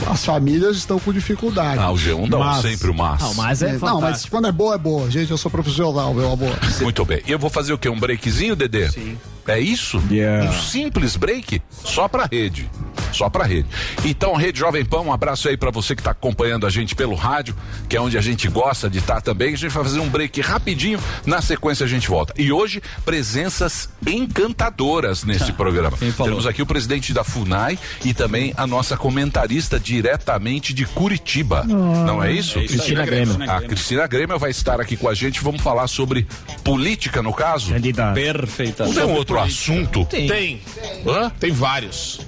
as 0.06 0.24
famílias 0.24 0.76
estão 0.76 0.98
com 0.98 1.12
dificuldade. 1.12 1.78
Ah, 1.78 1.90
o 1.90 1.94
G1 1.96 2.28
dá 2.28 2.36
um 2.38 2.40
Mas- 2.40 2.62
sempre 2.62 2.90
o 2.90 2.94
mas. 2.94 3.20
Não, 3.20 3.34
mas 3.34 3.62
é 3.62 3.70
É, 3.70 3.78
não, 3.78 4.00
mas 4.00 4.24
quando 4.26 4.48
é 4.48 4.52
boa, 4.52 4.74
é 4.74 4.78
boa. 4.78 5.10
Gente, 5.10 5.30
eu 5.30 5.38
sou 5.38 5.50
profissional, 5.50 6.12
meu 6.14 6.30
amor. 6.32 6.56
Muito 6.80 7.04
bem. 7.04 7.22
E 7.26 7.30
eu 7.32 7.38
vou 7.38 7.50
fazer 7.50 7.72
o 7.72 7.78
quê? 7.78 7.88
Um 7.88 7.98
breakzinho, 7.98 8.56
Dedê? 8.56 8.90
Sim. 8.90 9.16
É 9.46 9.58
isso? 9.58 10.02
Yeah. 10.10 10.48
Um 10.48 10.52
simples 10.52 11.16
break? 11.16 11.60
Só 11.70 12.08
pra 12.08 12.28
rede. 12.30 12.70
Só 13.12 13.28
pra 13.28 13.44
rede. 13.44 13.68
Então, 14.04 14.34
Rede 14.34 14.58
Jovem 14.58 14.84
Pan, 14.84 15.00
um 15.00 15.12
abraço 15.12 15.48
aí 15.48 15.56
pra 15.56 15.70
você 15.70 15.94
que 15.94 16.02
tá 16.02 16.12
acompanhando 16.12 16.66
a 16.66 16.70
gente 16.70 16.94
pelo 16.94 17.14
rádio, 17.14 17.54
que 17.88 17.96
é 17.96 18.00
onde 18.00 18.16
a 18.16 18.20
gente 18.20 18.48
gosta 18.48 18.88
de 18.88 18.98
estar 18.98 19.20
também. 19.20 19.48
A 19.48 19.56
gente 19.56 19.70
vai 19.70 19.84
fazer 19.84 20.00
um 20.00 20.08
break 20.08 20.40
rapidinho, 20.40 20.98
na 21.26 21.42
sequência 21.42 21.84
a 21.84 21.88
gente 21.88 22.08
volta. 22.08 22.32
E 22.38 22.50
hoje, 22.50 22.82
presenças 23.04 23.88
encantadoras 24.06 25.24
nesse 25.24 25.52
programa. 25.52 25.96
Quem 25.98 26.10
falou? 26.10 26.32
Temos 26.32 26.46
aqui 26.46 26.62
o 26.62 26.66
presidente 26.66 27.12
da 27.12 27.22
FUNAI 27.22 27.78
e 28.04 28.14
também 28.14 28.54
a 28.56 28.66
nossa 28.66 28.96
comentarista 28.96 29.78
diretamente 29.78 30.72
de 30.72 30.86
Curitiba. 30.86 31.64
Não 31.64 32.22
é 32.22 32.32
isso? 32.32 32.58
É 32.58 32.64
isso. 32.64 32.74
Cristina 32.74 33.04
Grêmio. 33.04 33.50
A 33.50 33.60
Cristina 33.60 34.06
Grêmio 34.06 34.38
vai 34.38 34.50
estar 34.50 34.80
aqui 34.80 34.96
com 34.96 35.08
a 35.08 35.14
gente. 35.14 35.42
Vamos 35.42 35.60
falar 35.60 35.86
sobre 35.86 36.26
política, 36.64 37.22
no 37.22 37.32
caso. 37.32 37.72
Candidato. 37.72 38.14
Perfeita. 38.14 38.86
Não 38.86 38.94
tem 38.94 39.04
um 39.04 39.12
outro 39.32 39.40
assunto? 39.40 40.04
Tem. 40.06 40.60
Hã? 41.06 41.30
Tem 41.38 41.50
vários. 41.52 42.20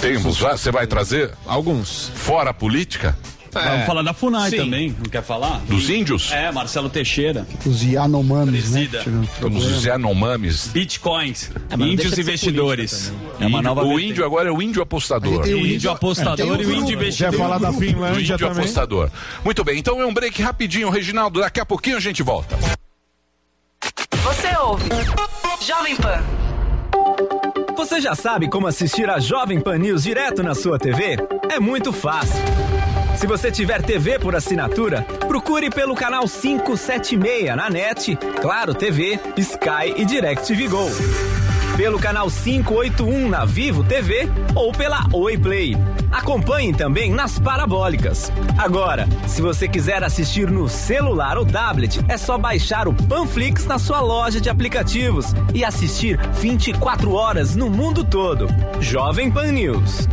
Temos. 0.00 0.38
Você 0.38 0.70
vai 0.70 0.86
trazer 0.86 1.30
Alguns. 1.46 2.10
fora 2.14 2.50
a 2.50 2.54
política? 2.54 3.16
Vamos 3.52 3.86
falar 3.86 4.02
da 4.02 4.12
FUNAI 4.12 4.50
Sim. 4.50 4.56
também. 4.56 4.88
Não 4.98 5.08
quer 5.08 5.22
falar? 5.22 5.60
Dos 5.68 5.88
índios? 5.88 6.32
É, 6.32 6.50
Marcelo 6.50 6.88
Teixeira. 6.90 7.46
Os 7.64 7.84
Yanomamis, 7.84 8.72
né? 8.72 8.80
Presida. 8.80 8.98
Tivemos 9.04 9.28
Temos 9.38 9.64
os 9.64 9.84
Yanomamis. 9.84 10.66
Bitcoins. 10.72 11.52
É, 11.70 11.74
índios 11.76 12.18
investidores. 12.18 13.12
política 13.12 13.24
É 13.44 13.46
uma 13.46 13.58
Índio- 13.58 13.62
nova 13.62 13.82
o 13.84 13.88
vertente. 13.90 14.10
índio 14.10 14.24
agora 14.24 14.48
é 14.48 14.52
o 14.52 14.60
índio 14.60 14.82
apostador. 14.82 15.44
Tem 15.44 15.54
O 15.54 15.58
o 15.62 15.66
índio 15.68 15.88
apostador 15.88 16.36
tem 16.36 16.46
e 16.46 16.50
o 16.50 16.54
índio 16.62 16.74
grupo. 16.74 16.88
Quer 16.88 16.94
investidor. 16.96 17.32
falar 17.38 17.58
da 17.58 17.70
O 17.70 17.74
Finlândia 17.74 18.20
índio 18.20 18.38
também? 18.38 18.58
apostador. 18.58 19.10
Muito 19.44 19.62
bem, 19.62 19.78
então 19.78 20.00
é 20.02 20.06
um 20.06 20.12
break 20.12 20.42
rapidinho, 20.42 20.90
Reginaldo. 20.90 21.38
Daqui 21.40 21.60
a 21.60 21.64
pouquinho 21.66 21.96
a 21.96 22.00
gente 22.00 22.24
volta. 22.24 22.58
Você 24.24 24.56
ouve 24.58 24.88
Jovem 25.66 25.96
Pan. 25.96 26.22
Você 27.74 27.98
já 27.98 28.14
sabe 28.14 28.50
como 28.50 28.66
assistir 28.66 29.08
a 29.08 29.18
Jovem 29.18 29.58
Pan 29.58 29.78
News 29.78 30.02
direto 30.02 30.42
na 30.42 30.54
sua 30.54 30.78
TV? 30.78 31.16
É 31.50 31.58
muito 31.58 31.90
fácil. 31.90 32.36
Se 33.16 33.26
você 33.26 33.50
tiver 33.50 33.80
TV 33.80 34.18
por 34.18 34.36
assinatura, 34.36 35.06
procure 35.26 35.70
pelo 35.70 35.94
canal 35.94 36.24
576 36.28 37.56
na 37.56 37.70
NET, 37.70 38.14
Claro 38.42 38.74
TV, 38.74 39.18
Sky 39.38 39.94
e 39.96 40.04
DirecTV 40.04 40.68
Go. 40.68 40.86
Pelo 41.76 41.98
canal 41.98 42.30
581 42.30 43.28
na 43.28 43.44
Vivo 43.44 43.82
TV 43.82 44.28
ou 44.54 44.70
pela 44.70 45.08
Oi 45.12 45.36
Play. 45.36 45.76
Acompanhe 46.12 46.72
também 46.72 47.10
nas 47.10 47.40
parabólicas. 47.40 48.30
Agora, 48.56 49.08
se 49.26 49.42
você 49.42 49.66
quiser 49.66 50.04
assistir 50.04 50.48
no 50.48 50.68
celular 50.68 51.36
ou 51.36 51.44
tablet, 51.44 51.98
é 52.08 52.16
só 52.16 52.38
baixar 52.38 52.86
o 52.86 52.94
Panflix 52.94 53.66
na 53.66 53.76
sua 53.80 54.00
loja 54.00 54.40
de 54.40 54.48
aplicativos 54.48 55.34
e 55.52 55.64
assistir 55.64 56.16
24 56.34 57.12
horas 57.12 57.56
no 57.56 57.68
mundo 57.68 58.04
todo. 58.04 58.46
Jovem 58.80 59.28
Pan 59.28 59.50
News. 59.50 60.08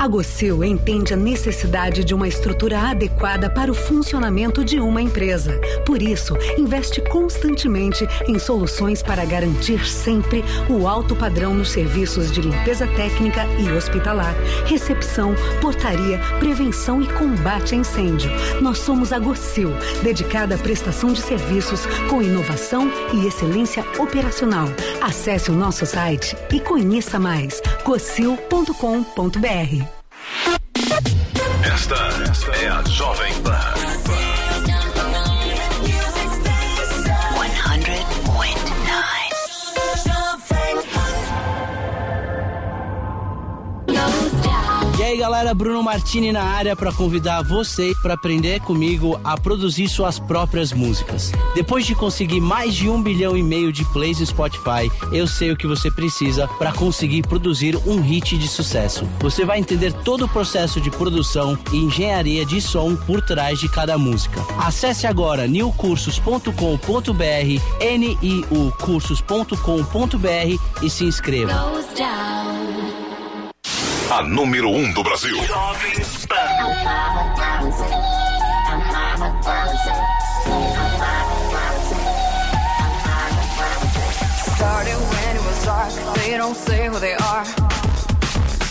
A 0.00 0.08
Gocil 0.08 0.64
entende 0.64 1.12
a 1.12 1.16
necessidade 1.16 2.02
de 2.02 2.14
uma 2.14 2.26
estrutura 2.26 2.78
adequada 2.78 3.50
para 3.50 3.70
o 3.70 3.74
funcionamento 3.74 4.64
de 4.64 4.80
uma 4.80 5.02
empresa. 5.02 5.60
Por 5.84 6.00
isso, 6.00 6.34
investe 6.56 7.02
constantemente 7.02 8.08
em 8.26 8.38
soluções 8.38 9.02
para 9.02 9.26
garantir 9.26 9.86
sempre 9.86 10.42
o 10.70 10.88
alto 10.88 11.14
padrão 11.14 11.52
nos 11.52 11.68
serviços 11.68 12.32
de 12.32 12.40
limpeza 12.40 12.86
técnica 12.86 13.44
e 13.58 13.70
hospitalar, 13.70 14.34
recepção, 14.64 15.34
portaria, 15.60 16.18
prevenção 16.38 17.02
e 17.02 17.06
combate 17.06 17.74
a 17.74 17.78
incêndio. 17.78 18.30
Nós 18.62 18.78
somos 18.78 19.12
a 19.12 19.18
Gocil, 19.18 19.68
dedicada 20.02 20.54
à 20.54 20.58
prestação 20.58 21.12
de 21.12 21.20
serviços 21.20 21.84
com 22.08 22.22
inovação 22.22 22.90
e 23.12 23.26
excelência 23.26 23.84
operacional. 23.98 24.68
Acesse 25.02 25.50
o 25.50 25.54
nosso 25.54 25.84
site 25.84 26.34
e 26.50 26.58
conheça 26.58 27.18
mais. 27.18 27.60
gocil.com.br 27.84 29.90
Esta 31.80 32.52
é 32.62 32.68
a 32.68 32.82
Jovem 32.84 33.32
Pan. 33.42 34.29
Aí 45.10 45.18
galera, 45.18 45.52
Bruno 45.52 45.82
Martini 45.82 46.30
na 46.30 46.42
área 46.42 46.76
para 46.76 46.92
convidar 46.92 47.42
você 47.42 47.92
para 48.00 48.14
aprender 48.14 48.60
comigo 48.60 49.20
a 49.24 49.36
produzir 49.36 49.88
suas 49.88 50.20
próprias 50.20 50.72
músicas. 50.72 51.32
Depois 51.54 51.84
de 51.84 51.94
conseguir 51.94 52.40
mais 52.40 52.74
de 52.74 52.88
um 52.88 53.02
bilhão 53.02 53.36
e 53.36 53.42
meio 53.42 53.72
de 53.72 53.84
plays 53.86 54.20
no 54.20 54.26
Spotify, 54.26 54.90
eu 55.12 55.26
sei 55.26 55.50
o 55.50 55.56
que 55.56 55.66
você 55.66 55.90
precisa 55.90 56.46
para 56.58 56.72
conseguir 56.72 57.22
produzir 57.22 57.76
um 57.86 58.00
hit 58.00 58.38
de 58.38 58.46
sucesso. 58.46 59.04
Você 59.20 59.44
vai 59.44 59.58
entender 59.58 59.92
todo 59.92 60.26
o 60.26 60.28
processo 60.28 60.80
de 60.80 60.90
produção 60.90 61.58
e 61.72 61.78
engenharia 61.78 62.46
de 62.46 62.60
som 62.60 62.94
por 62.94 63.20
trás 63.20 63.58
de 63.58 63.68
cada 63.68 63.98
música. 63.98 64.40
Acesse 64.58 65.06
agora 65.06 65.48
newcursos.com.br, 65.48 66.52
niucursos.com.br 67.98 70.82
e 70.82 70.90
se 70.90 71.04
inscreva. 71.04 71.52
A 74.12 74.24
número 74.24 74.68
1 74.68 74.76
um 74.76 74.92
do 74.92 75.04
Brasil. 75.04 75.36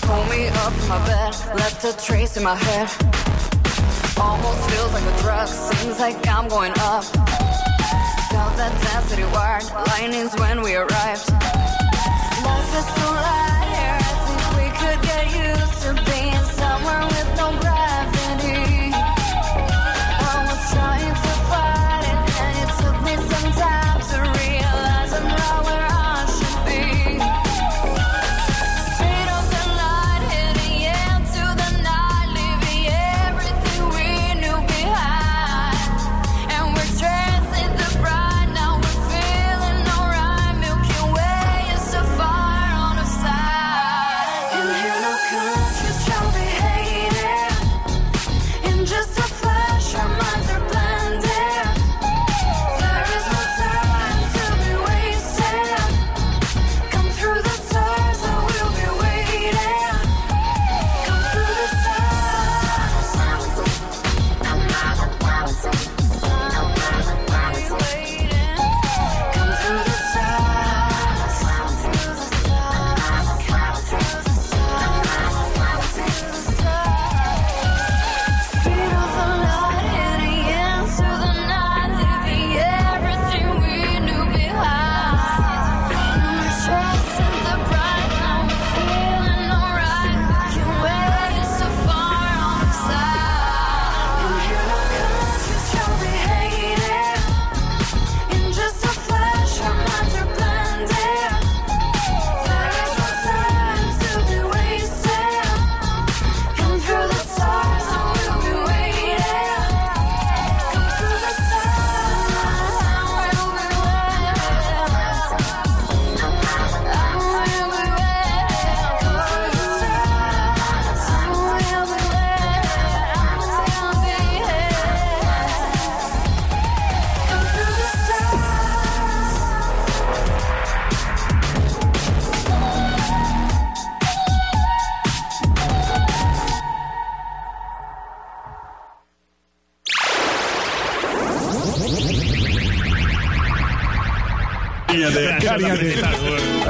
Pull 0.01 0.25
me 0.25 0.47
up 0.47 0.73
from 0.73 0.89
my 0.89 1.05
bed, 1.05 1.33
left 1.55 1.85
a 1.85 1.93
trace 2.05 2.35
in 2.35 2.43
my 2.43 2.55
head. 2.55 2.89
Almost 4.19 4.69
feels 4.69 4.91
like 4.91 5.03
a 5.03 5.21
drug, 5.21 5.47
seems 5.47 5.99
like 5.99 6.27
I'm 6.27 6.49
going 6.49 6.73
up. 6.79 7.05
Felt 8.29 8.57
that 8.57 8.73
density 8.83 9.23
wired, 9.31 9.63
lightnings 9.87 10.35
when 10.37 10.61
we 10.61 10.75
arrived. 10.75 11.31
Life 12.43 12.77
is 12.77 12.85
so 12.85 13.11
light 13.13 13.49
to 15.95 16.03
being 16.03 16.43
somewhere 16.43 17.01
with 17.07 17.37
no 17.37 17.49
gravity. 17.59 17.88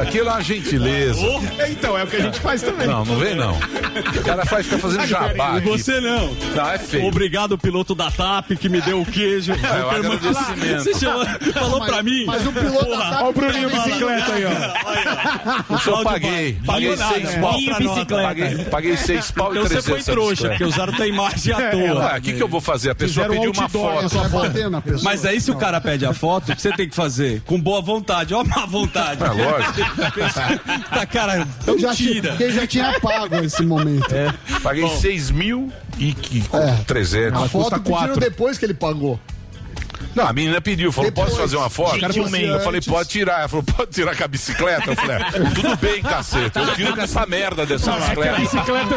Aquilo 0.10 0.28
é 0.28 0.32
uma 0.32 0.42
gentileza. 0.42 1.22
Então, 1.70 1.96
é 1.96 2.04
o 2.04 2.08
que 2.08 2.16
a 2.16 2.22
gente 2.22 2.40
faz 2.40 2.64
também. 2.64 2.88
Não, 2.88 3.06
não 3.06 3.18
vem 3.18 3.36
não. 3.36 3.56
O 4.20 4.24
cara 4.24 4.46
faz, 4.46 4.66
fica 4.66 4.78
fazendo 4.80 5.06
jabá. 5.08 5.58
E 5.58 5.62
você 5.62 6.00
não. 6.00 6.34
Não, 6.56 6.70
é 6.70 6.78
feio. 6.78 7.06
Obrigado, 7.08 7.58
piloto 7.58 7.94
da 7.96 8.10
TAP, 8.12 8.52
que 8.60 8.70
me 8.70 8.82
deu 8.82 9.02
o 9.02 9.06
queijo. 9.06 9.54
É, 9.54 9.84
o 9.84 9.90
agradecimento. 9.90 10.84
Você 10.84 10.94
chamou- 11.00 11.26
falou 11.54 11.86
pra 11.86 12.04
mim. 12.04 12.26
Mas 12.26 12.46
o 12.46 12.52
piloto 12.52 12.86
Porra, 12.86 12.98
da 13.04 13.10
TAP. 13.12 13.22
ó 13.24 13.30
o 13.30 13.34
Bruninho 13.34 13.70
tá 13.70 13.78
bicicleta 13.84 14.34
aí, 14.34 14.44
ó. 14.46 15.74
Eu 15.74 15.80
só 15.80 16.04
paguei. 16.04 16.60
Paguei 16.66 16.98
seis 16.98 17.30
é. 17.34 17.40
pau. 17.40 17.54
Minha 17.58 17.76
bicicleta. 17.80 18.24
Paguei, 18.24 18.56
paguei 18.66 18.98
seis 18.98 19.32
pau 19.32 19.48
e 19.48 19.58
Então 19.58 19.64
você 19.64 19.70
trezentos. 19.82 20.06
foi 20.06 20.14
trouxa, 20.14 20.50
porque 20.50 20.64
usaram 20.64 20.94
tua 20.94 21.08
imagem 21.08 21.54
à 21.54 21.72
toa. 21.72 22.12
Ah, 22.14 22.18
O 22.18 22.22
que, 22.22 22.34
que 22.34 22.44
eu 22.44 22.48
vou 22.48 22.62
fazer? 22.62 22.92
A 22.92 22.96
pessoa 22.96 23.26
Fizeram 23.28 23.44
pediu 23.46 23.62
uma 23.62 23.70
foto. 23.70 24.18
é. 24.18 25.04
Mas 25.04 25.26
aí 25.26 25.40
se 25.42 25.52
o 25.52 25.56
cara 25.56 25.80
pede 25.82 26.06
a 26.06 26.14
foto, 26.14 26.52
o 26.52 26.56
que 26.56 26.62
você 26.62 26.72
tem 26.74 26.88
que 26.90 26.96
fazer? 26.96 27.42
Com 27.46 27.60
boa 27.60 27.82
vontade, 27.82 28.34
ó, 28.34 28.44
má 28.44 28.66
vontade. 28.66 29.22
É 29.24 29.28
lógico. 29.28 29.74
tá, 30.90 31.06
cara, 31.06 31.36
Eu 31.38 31.46
então 31.76 31.80
já 31.80 31.94
tinha, 31.96 32.14
tira. 32.14 32.30
porque 32.32 32.52
já 32.52 32.68
tinha 32.68 33.00
pago 33.00 33.36
esse 33.44 33.64
momento. 33.64 33.79
Paguei 34.62 34.84
Bom. 34.84 34.98
seis 34.98 35.32
mil 35.32 35.72
e 35.98 36.14
que, 36.14 36.44
É. 36.54 36.84
300. 36.86 37.44
A 37.44 37.50
foto 37.50 37.80
pediram 37.82 38.16
depois 38.18 38.58
que 38.58 38.66
ele 38.66 38.74
pagou. 38.74 39.20
Não, 40.16 40.28
a 40.28 40.34
menina 40.34 40.60
pediu, 40.62 40.92
falou, 40.92 41.10
Depois. 41.12 41.30
posso 41.30 41.42
fazer 41.42 41.58
uma 41.58 41.70
foto? 41.70 42.00
Gentilmente. 42.00 42.46
Eu 42.46 42.60
falei, 42.62 42.82
pode 42.82 43.10
tirar. 43.10 43.40
Ela 43.40 43.48
falou, 43.48 43.64
pode 43.64 43.92
tirar 43.92 44.16
com 44.16 44.24
a 44.24 44.28
bicicleta? 44.28 44.92
Eu 44.92 44.96
falei, 44.96 45.18
"É, 45.18 45.32
tudo 45.54 45.76
bem, 45.78 46.02
caceta. 46.02 46.60
Eu 46.60 46.76
tiro 46.76 46.96
com 46.96 47.02
essa 47.02 47.26
merda 47.26 47.66
dessa 47.66 47.92
bicicleta. 47.94 48.36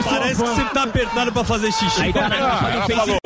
Parece 0.04 0.42
que 0.42 0.48
você 0.48 0.64
tá 0.66 0.82
apertado 0.84 1.32
pra 1.32 1.44
fazer 1.44 1.72
xixi. 1.72 2.12
Ah, 2.14 2.70
ela 2.72 2.88
falou, 2.88 3.18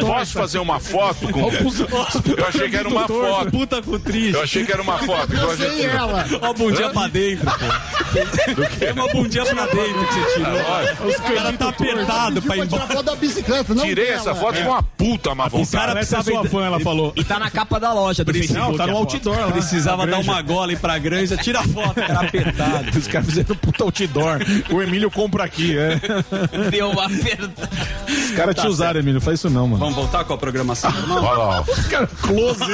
posso 0.00 0.32
fazer 0.32 0.58
uma 0.58 0.78
foto 0.80 1.28
com... 1.30 1.50
Eu 1.50 2.46
achei 2.46 2.68
que 2.70 2.76
era 2.76 2.88
uma 2.88 3.06
foto. 3.08 3.50
Puta 3.50 3.82
com 3.82 3.98
triste. 3.98 4.34
Eu 4.34 4.42
achei 4.42 4.64
que 4.64 4.72
era 4.72 4.82
uma 4.82 4.98
foto. 4.98 5.32
igual 5.32 5.50
a 5.50 5.56
gente 5.56 5.70
Você 5.70 5.76
e 5.78 5.80
tirou. 5.90 5.96
ela. 5.98 6.26
Ó, 6.42 6.46
a 6.50 6.52
bundinha 6.52 6.90
pra 6.90 7.06
dentro, 7.08 7.44
pô. 7.46 8.84
É 8.84 8.92
uma 8.92 9.08
bundinha 9.08 9.44
pra 9.44 9.66
dentro 9.66 10.06
que 10.06 10.14
você 10.14 10.34
tirou. 10.34 11.10
O 11.10 11.34
cara 11.34 11.52
tá 11.52 11.68
apertado 11.68 12.42
pra 12.42 12.56
ir 12.56 12.60
embora. 12.64 12.86
foto 12.86 13.02
da 13.02 13.16
bicicleta, 13.16 13.74
não 13.74 13.84
Tirei 13.84 14.10
essa 14.10 14.34
foto 14.34 14.62
com 14.62 14.68
uma 14.70 14.82
puta 14.82 15.34
má 15.34 15.46
O 15.46 15.50
cara 15.50 15.64
vontade. 15.64 15.92
precisava 15.94 16.22
sua 16.24 16.44
fã, 16.48 16.64
ela 16.66 16.80
falou. 16.80 17.12
Tá 17.32 17.38
na 17.38 17.50
capa 17.50 17.80
da 17.80 17.92
loja 17.94 18.24
do 18.24 18.32
Facebook. 18.32 18.60
Não, 18.60 18.76
tá 18.76 18.86
no 18.86 18.92
a 18.92 18.96
outdoor 18.96 19.38
lá. 19.38 19.50
Precisava 19.52 20.06
dar 20.06 20.18
uma 20.18 20.42
gola 20.42 20.72
aí 20.72 20.76
pra 20.76 20.98
granja, 20.98 21.36
tira 21.36 21.60
a 21.60 21.62
foto, 21.64 21.94
cara 21.94 22.20
apertado. 22.26 22.90
Os 22.98 23.06
caras 23.06 23.26
fizeram 23.26 23.56
puta 23.56 23.84
outdoor. 23.84 24.38
O 24.70 24.82
Emílio 24.82 25.10
compra 25.10 25.44
aqui, 25.44 25.76
é. 25.78 25.98
Deu 26.70 26.90
uma 26.90 27.06
apertada. 27.06 27.70
Os 28.08 28.30
caras 28.32 28.54
te 28.54 28.66
usaram, 28.66 29.00
Emílio. 29.00 29.14
Não 29.14 29.20
faz 29.20 29.38
isso 29.38 29.48
não, 29.48 29.66
mano. 29.66 29.78
Vamos 29.78 29.94
voltar 29.94 30.24
com 30.24 30.34
a 30.34 30.38
programação 30.38 30.90
normal? 30.92 31.24
Olha 31.24 31.38
lá, 31.38 31.60
ó. 31.60 32.06
Close. 32.26 32.72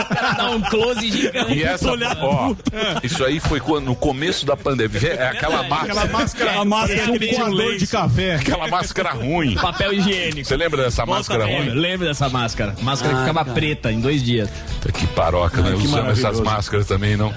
O 0.00 0.14
cara 0.14 0.32
dá 0.32 0.50
um 0.50 0.60
close 0.62 1.10
gigante. 1.10 1.52
E 1.54 1.62
essa, 1.62 1.90
Olhar 1.90 2.16
ó, 2.20 2.54
isso 3.02 3.24
aí 3.24 3.38
foi 3.40 3.60
quando, 3.60 3.84
no 3.86 3.94
começo 3.94 4.44
da 4.46 4.56
pandemia. 4.56 5.14
É 5.14 5.28
aquela 5.28 5.62
máscara, 5.64 5.92
Aquela 6.00 6.06
máscara. 6.18 6.50
Aquela 6.50 6.64
máscara 6.64 7.06
Parecia 7.12 7.44
um 7.44 7.50
coador 7.50 7.76
de 7.76 7.86
café. 7.86 8.34
aquela 8.36 8.68
máscara 8.68 9.10
ruim. 9.12 9.54
Papel 9.54 9.92
higiênico. 9.92 10.48
Você 10.48 10.56
lembra 10.56 10.82
dessa 10.82 11.04
máscara 11.06 11.48
É, 11.48 11.58
ruim? 11.58 11.70
lembro 11.70 12.06
dessa 12.06 12.23
máscara. 12.28 12.74
Máscara 12.82 13.14
que 13.14 13.20
ficava 13.20 13.44
preta 13.44 13.92
em 13.92 14.00
dois 14.00 14.22
dias. 14.22 14.48
Puta, 14.80 14.92
Que 14.92 15.06
paroca, 15.08 15.60
né? 15.62 15.74
Usando 15.74 16.10
essas 16.10 16.40
máscaras 16.40 16.86
também, 16.86 17.16
não. 17.16 17.32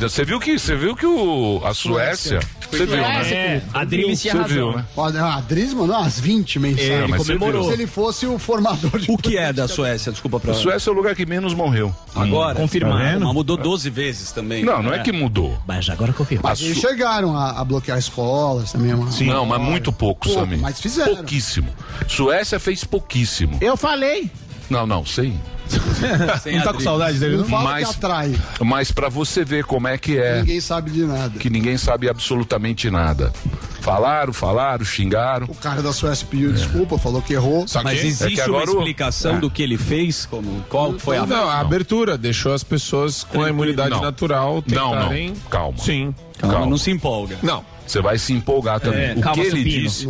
Você 0.00 0.24
viu 0.24 0.38
que, 0.40 0.58
você 0.58 0.74
viu 0.76 0.94
que 0.96 1.06
o, 1.06 1.60
a 1.64 1.72
Suécia. 1.74 2.40
Você 2.70 2.84
viu, 2.84 2.96
né? 2.96 3.32
É, 3.32 3.62
a 3.72 3.84
Drilis 3.84 4.20
tinha 4.20 4.34
razão. 4.34 4.48
viu, 4.48 4.72
né? 4.76 4.84
Olha, 4.96 5.22
a 5.24 5.40
Dries 5.40 5.72
mandou 5.72 5.96
umas 5.96 6.18
20 6.18 6.58
mensagens. 6.58 6.90
É, 6.90 7.06
mas 7.06 7.22
você 7.22 7.34
comemorou. 7.34 7.68
Se 7.68 7.72
ele 7.74 7.86
fosse 7.86 8.26
o 8.26 8.38
formador 8.40 8.98
de 8.98 9.08
O 9.10 9.16
que 9.16 9.36
é 9.38 9.52
da 9.52 9.68
Suécia? 9.68 10.10
Desculpa 10.10 10.40
pra 10.40 10.50
A 10.50 10.54
Suécia 10.54 10.90
é 10.90 10.92
o 10.92 10.96
lugar 10.96 11.14
que 11.14 11.24
menos 11.24 11.54
morreu. 11.54 11.94
Agora, 12.14 12.56
Confirmado. 12.56 13.20
Tá 13.20 13.24
Mas 13.26 13.34
mudou 13.34 13.56
12 13.56 13.88
vezes 13.90 14.32
também. 14.32 14.64
Não, 14.64 14.82
não 14.82 14.92
é 14.92 14.98
que 14.98 15.12
mudou. 15.12 15.56
Mas 15.66 15.88
agora 15.88 16.12
confirma. 16.12 16.48
A 16.48 16.50
Mas 16.50 16.60
eles 16.60 16.74
Su- 16.78 16.88
chegaram 16.88 17.36
a, 17.36 17.60
a 17.60 17.64
bloquear 17.64 17.98
escolas 17.98 18.72
também. 18.72 18.92
Uma... 18.94 19.10
Não, 19.20 19.46
mas 19.46 19.60
muito 19.60 19.92
pouco, 19.92 20.26
Pouco, 20.26 20.40
Samir. 20.40 20.58
mas 20.58 20.80
fizeram. 20.80 21.14
Pouquíssimo. 21.16 21.68
Suécia 22.08 22.58
fez 22.58 22.82
pouquíssimo. 22.84 23.58
Eu 23.60 23.76
falei. 23.76 24.25
Não, 24.70 24.86
não, 24.86 25.04
sei. 25.04 25.34
Sem 26.42 26.56
Não 26.56 26.62
tá 26.64 26.72
com 26.72 26.80
saudade 26.80 27.18
dele, 27.18 27.32
Não 27.36 27.42
não? 27.42 27.48
fala 27.50 27.64
Mas- 27.64 27.88
que 27.88 27.94
atrai. 27.96 28.34
Mas 28.64 28.92
pra 28.92 29.08
você 29.08 29.44
ver 29.44 29.64
como 29.64 29.88
é 29.88 29.98
que 29.98 30.16
é, 30.16 30.38
Ninguém 30.40 30.60
sabe 30.60 30.90
de 30.92 31.02
nada. 31.04 31.38
que 31.38 31.50
ninguém 31.50 31.76
sabe 31.76 32.08
absolutamente 32.08 32.88
nada. 32.90 33.32
Falaram, 33.80 34.32
falaram, 34.32 34.84
xingaram. 34.84 35.46
O 35.48 35.54
cara 35.54 35.80
da 35.82 35.92
Suécia 35.92 36.26
pediu 36.28 36.52
desculpa, 36.52 36.98
falou 36.98 37.22
que 37.22 37.32
errou. 37.34 37.66
Só 37.68 37.78
que, 37.80 37.84
Mas 37.84 38.04
existe 38.04 38.24
É 38.24 38.30
que 38.36 38.40
agora 38.40 38.64
uma 38.70 38.74
o- 38.76 38.78
explicação 38.78 39.36
É. 39.36 39.38
do 39.40 39.48
que 39.50 39.62
ele 39.62 39.76
fez? 39.78 40.26
Como, 40.26 40.64
qual 40.68 40.98
foi 40.98 41.16
a... 41.18 41.26
não, 41.26 41.48
a 41.48 41.60
abertura 41.60 42.16
deixou 42.18 42.52
as 42.52 42.64
pessoas 42.64 43.22
com 43.24 43.42
a 43.42 43.48
imunidade 43.48 43.90
Não. 43.90 44.00
natural 44.02 44.62
Não, 44.66 44.90
não. 44.94 44.98
tentarem... 45.02 45.34
Calma. 45.50 45.78
Sim. 45.78 46.14
Calma, 46.38 46.54
Calma. 46.56 46.70
não 46.70 46.78
se 46.78 46.90
empolga. 46.90 47.38
Não. 47.42 47.64
Você 47.86 48.00
vai 48.02 48.18
se 48.18 48.32
empolgar 48.32 48.80
também. 48.80 49.10
É, 49.10 49.14
o 49.14 49.32
que 49.32 49.40
ele 49.40 49.50
supino. 49.50 49.64
disse, 49.64 50.08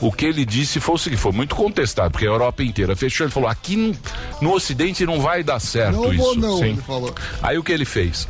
o 0.00 0.12
que 0.12 0.24
ele 0.24 0.44
disse 0.44 0.80
foi 0.80 0.94
o 0.94 0.98
seguinte, 0.98 1.20
foi 1.20 1.32
muito 1.32 1.54
contestado, 1.54 2.10
porque 2.10 2.26
a 2.26 2.30
Europa 2.30 2.62
inteira 2.62 2.96
fechou, 2.96 3.26
ele 3.26 3.32
falou: 3.32 3.48
"Aqui 3.48 3.76
no, 3.76 3.94
no 4.40 4.52
ocidente 4.54 5.04
não 5.04 5.20
vai 5.20 5.42
dar 5.42 5.60
certo 5.60 5.96
Não 5.96 6.12
isso". 6.12 6.22
vou 6.22 6.34
não, 6.36 6.58
Sim. 6.58 6.64
ele 6.70 6.80
falou. 6.82 7.14
Aí 7.42 7.58
o 7.58 7.62
que 7.62 7.72
ele 7.72 7.84
fez? 7.84 8.26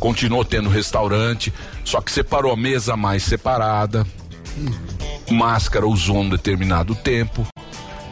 Continuou 0.00 0.44
tendo 0.44 0.68
restaurante, 0.68 1.52
só 1.84 2.00
que 2.00 2.10
separou 2.10 2.52
a 2.52 2.56
mesa 2.56 2.96
mais 2.96 3.22
separada. 3.22 4.04
Máscara 5.30 5.86
usou 5.86 6.18
um 6.18 6.28
determinado 6.28 6.94
tempo. 6.94 7.46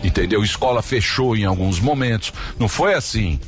Entendeu? 0.03 0.43
Escola 0.43 0.81
fechou 0.83 1.37
em 1.37 1.45
alguns 1.45 1.79
momentos. 1.79 2.33
Não 2.59 2.69
foi 2.69 2.95
assim. 2.95 3.39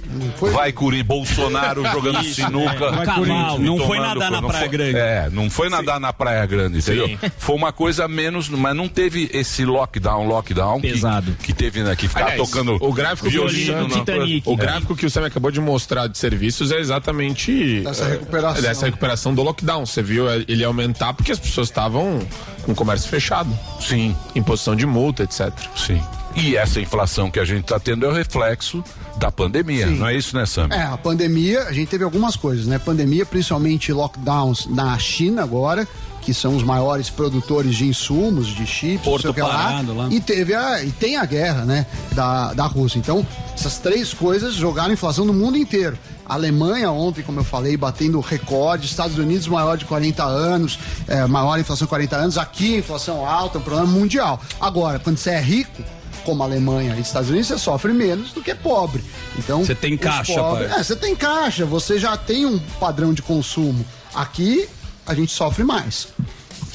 Vai 0.53 0.71
curir 0.73 1.03
Bolsonaro 1.03 1.83
jogando 1.91 2.23
sinuca. 2.25 2.91
Vai 2.91 3.07
cavalo. 3.07 3.27
Corinthians. 3.27 3.61
Não 3.61 3.79
foi 3.87 3.99
nadar 4.01 4.31
na 4.31 4.41
não 4.41 4.49
Praia 4.49 4.61
foi- 4.69 4.69
Grande. 4.77 4.97
É, 4.99 5.31
não 5.31 5.51
foi 5.51 5.69
nadar 5.71 5.99
na 6.01 6.13
Praia 6.13 6.45
Grande, 6.47 6.79
entendeu? 6.79 7.07
Sim. 7.09 7.19
Foi 7.39 7.57
uma 7.57 7.73
coisa 7.73 8.07
menos, 8.07 8.49
mas 8.51 8.77
não 8.77 8.87
teve 8.89 9.31
esse 9.33 9.65
lockdown, 9.65 10.27
lockdown 10.27 10.81
que- 10.81 10.93
Pesado. 10.93 11.33
que, 11.43 11.53
teve, 11.55 11.83
né? 11.83 11.97
Que 11.97 12.07
ficar 12.07 12.25
Aliás, 12.27 12.41
tocando 12.41 12.77
o 12.81 12.93
gráfico 12.93 13.29
que 13.29 13.33
violino. 13.33 13.85
o- 13.85 13.89
na- 13.89 13.95
Titanic. 13.99 14.43
O 14.49 14.57
gráfico 14.57 14.95
que 14.95 15.07
o 15.07 15.11
Sam 15.11 15.27
acabou 15.27 15.51
de 15.51 15.61
mostrar 15.61 16.07
de 16.07 16.19
serviços 16.19 16.71
é 16.71 16.79
exatamente 16.79 17.81
Dessa 17.81 18.05
é, 18.05 18.11
recuperação. 18.11 18.63
dessa 18.63 18.87
recuperação 18.87 19.35
do 19.35 19.43
lockdown. 19.43 19.87
Você 19.87 20.03
viu 20.03 20.29
é, 20.31 20.45
ele 20.49 20.65
aumentar 20.65 21.15
porque 21.15 21.33
as 21.33 21.39
pessoas 21.39 21.69
estavam 21.69 22.19
com 22.63 22.73
o 22.73 22.75
comércio 22.75 23.09
fechado, 23.09 23.51
Sim, 23.81 24.15
imposição 24.35 24.77
de 24.77 24.85
multa, 24.87 25.23
etc. 25.23 25.51
sim. 25.77 26.01
E 26.35 26.57
essa 26.57 26.81
inflação 26.81 27.31
que 27.31 27.39
a 27.39 27.45
gente 27.45 27.63
está 27.63 27.79
tendo 27.79 28.07
é 28.07 28.09
o 28.09 28.13
reflexo 28.13 28.83
da 29.17 29.31
pandemia, 29.31 29.87
não 29.87 30.09
é 30.09 30.17
isso, 30.17 30.35
né, 30.37 30.47
Sam? 30.47 30.69
É, 30.71 30.83
a 30.83 30.97
pandemia, 30.97 31.65
a 31.65 31.73
gente 31.73 31.89
teve 31.89 32.03
algumas 32.03 32.35
coisas, 32.35 32.67
né? 32.67 32.79
Pandemia, 32.79 33.27
principalmente 33.27 33.93
lockdowns 33.93 34.67
na 34.67 34.99
China 34.99 35.43
agora, 35.43 35.87
que 36.23 36.33
são 36.33 36.57
os 36.57 36.63
maiores 36.63 37.11
produtores 37.11 37.75
de 37.75 37.87
insumos, 37.87 38.47
de 38.47 38.67
chips, 38.67 39.05
Porto 39.05 39.27
não 39.27 39.35
sei 39.35 39.43
o 39.43 39.47
que 39.47 39.53
parado 39.53 39.95
lá. 39.95 40.09
E 40.11 40.21
teve 40.21 40.55
a, 40.55 40.83
e 40.83 40.91
tem 40.93 41.17
a 41.17 41.25
guerra, 41.25 41.65
né, 41.65 41.85
da, 42.13 42.55
da 42.55 42.65
Rússia. 42.65 42.99
Então, 42.99 43.27
essas 43.55 43.79
três 43.79 44.15
coisas 44.15 44.55
jogaram 44.55 44.93
inflação 44.93 45.25
no 45.25 45.35
mundo 45.35 45.59
inteiro. 45.59 45.99
A 46.25 46.35
Alemanha 46.35 46.91
ontem, 46.91 47.23
como 47.23 47.41
eu 47.41 47.45
falei, 47.45 47.77
batendo 47.77 48.19
recorde, 48.21 48.87
Estados 48.87 49.19
Unidos 49.19 49.47
maior 49.49 49.77
de 49.77 49.85
40 49.85 50.25
anos, 50.25 50.79
é, 51.07 51.27
maior 51.27 51.59
inflação 51.59 51.85
de 51.85 51.91
40 51.91 52.17
anos, 52.17 52.39
aqui 52.39 52.77
inflação 52.77 53.27
alta, 53.27 53.59
um 53.59 53.63
problema 53.63 53.89
mundial. 53.89 54.41
Agora, 54.61 54.99
quando 54.99 55.19
você 55.19 55.31
é 55.31 55.41
rico, 55.41 55.83
como 56.23 56.43
a 56.43 56.47
Alemanha 56.47 56.95
e 56.97 57.01
Estados 57.01 57.31
Unidos, 57.31 57.49
você 57.49 57.59
sofre 57.59 57.93
menos 57.93 58.33
do 58.33 58.43
que 58.43 58.55
pobre. 58.55 59.03
Então, 59.39 59.65
Você 59.65 59.75
tem 59.75 59.97
caixa, 59.97 60.35
pobres- 60.35 60.69
pai. 60.71 60.81
É, 60.81 60.83
você 60.83 60.97
tem 60.97 61.15
caixa, 61.17 61.65
você 61.65 61.99
já 61.99 62.17
tem 62.17 62.47
um 62.47 62.59
padrão 62.81 63.13
de 63.13 63.23
consumo. 63.23 63.85
Aqui, 64.15 64.69
a 65.07 65.15
gente 65.15 65.33
sofre 65.33 65.65
mais. 65.65 66.09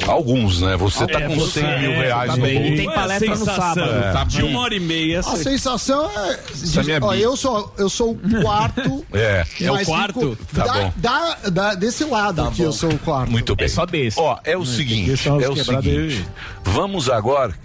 Alguns, 0.08 0.62
né? 0.62 0.78
Você 0.78 1.08
tá 1.08 1.20
É, 1.22 1.28
com 1.28 1.36
você- 1.36 1.60
100 1.62 1.80
mil 1.80 1.92
é, 1.92 2.02
reais 2.06 2.30
tá 2.30 2.38
no 2.38 2.44
bolso. 2.44 2.56
E 2.56 2.76
tem 2.78 2.86
palestra 2.86 3.36
no 3.36 3.46
sábado. 3.46 4.14
tá 4.14 4.24
de 4.26 4.42
bem. 4.42 4.50
uma 4.52 4.60
hora 4.60 4.76
e 4.76 4.80
meia. 4.80 5.20
A 5.20 5.22
você- 5.24 5.44
sensação 5.44 6.08
é. 6.12 6.34
É 6.92 7.00
ó, 7.04 7.14
eu, 7.16 7.36
sou, 7.36 7.74
eu 7.80 7.90
sou 7.90 8.12
o 8.12 8.18
quarto. 8.44 9.04
É. 9.12 9.44
É 9.60 9.72
o 9.72 9.84
quarto? 9.86 10.30
rico 10.32 10.46
Tá 10.54 10.66
da, 10.66 10.74
bom. 10.74 10.94
da- 10.98 11.36
da- 11.50 11.74
desse 11.74 12.04
lado 12.04 12.44
aqui, 12.44 12.62
eu 12.62 12.72
sou 12.72 12.92
o 12.92 13.00
quarto. 13.00 13.32
Muito 13.32 13.56
bem. 13.56 13.66
É 13.66 13.70
só 13.70 13.88
desse. 13.88 14.20
Ó, 14.20 14.38
é 14.44 14.56
o 14.56 14.64
seguinte, 14.66 15.28
é 15.28 15.50
o 15.50 15.56
seguinte. 15.66 16.28
Vamos 16.64 17.10
agora. 17.10 17.56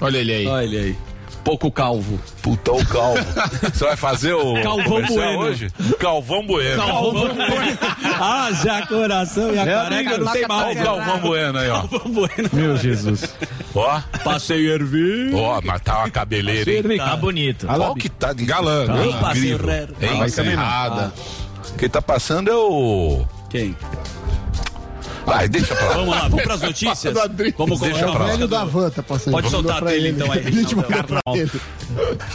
Olha 0.00 0.18
ele 0.18 0.32
aí. 0.32 0.46
Olha 0.48 0.64
ele 0.64 0.76
aí. 0.78 0.96
Pouco 1.44 1.70
calvo. 1.70 2.20
Puta, 2.42 2.72
o 2.72 2.86
calvo. 2.86 3.18
Você 3.72 3.84
vai 3.84 3.96
fazer 3.96 4.34
o 4.34 4.62
Calvão 4.62 5.02
Bueno. 5.06 5.38
hoje? 5.40 5.68
Calvão 5.98 6.46
Bueno. 6.46 6.82
ah, 8.20 8.50
já 8.62 8.86
coração 8.86 9.52
e 9.54 9.58
a 9.58 9.64
careca 9.64 10.18
não 10.18 10.32
tem 10.32 10.44
Olha 10.44 10.48
mais. 10.48 10.80
o 10.80 10.84
Galvão 10.84 11.18
Bueno 11.20 11.58
aí, 11.58 11.68
ó. 11.70 11.80
Calvão 11.80 12.12
Bueno. 12.12 12.50
Meu 12.52 12.76
Jesus. 12.76 13.34
Ó, 13.74 14.00
Passei 14.22 14.70
ervi. 14.70 15.30
ó, 15.34 15.60
mas 15.64 15.80
tá 15.80 15.98
uma 16.00 16.10
cabeleira, 16.10 16.70
hein? 16.70 16.98
Tá 16.98 17.16
bonito. 17.16 17.66
Qual 17.66 17.94
que 17.94 18.08
tá 18.08 18.32
de 18.32 18.44
Galã, 18.44 18.86
Tá 18.86 18.92
galã. 18.94 19.12
Passei 19.20 19.52
herrero. 19.52 19.94
Hein? 20.00 20.18
Vai 20.18 20.46
errada. 20.46 21.12
Quem 21.78 21.88
tá 21.88 22.02
passando 22.02 22.50
é 22.50 22.54
o... 22.54 23.24
Quem? 23.48 23.74
Vai, 25.30 25.48
deixa 25.48 25.76
pra 25.76 25.86
lá. 25.86 25.94
Vamos 25.94 26.08
lá, 26.10 26.20
vamos 26.28 26.42
pras 26.42 26.60
notícias? 26.60 27.14
Vamos 27.56 27.80
Deixa 27.80 28.08
pra 28.10 28.18
lá. 28.18 28.26
velho 28.32 28.48
da 28.48 28.64
van 28.64 28.90
tá 28.90 29.00
passando. 29.00 29.32
Pode 29.32 29.48
soltar 29.48 29.76
a 29.76 29.80
trilha, 29.80 29.94
ele. 29.94 30.08
então, 30.08 30.32
aí, 30.32 30.40
Reginaldo. 30.42 31.60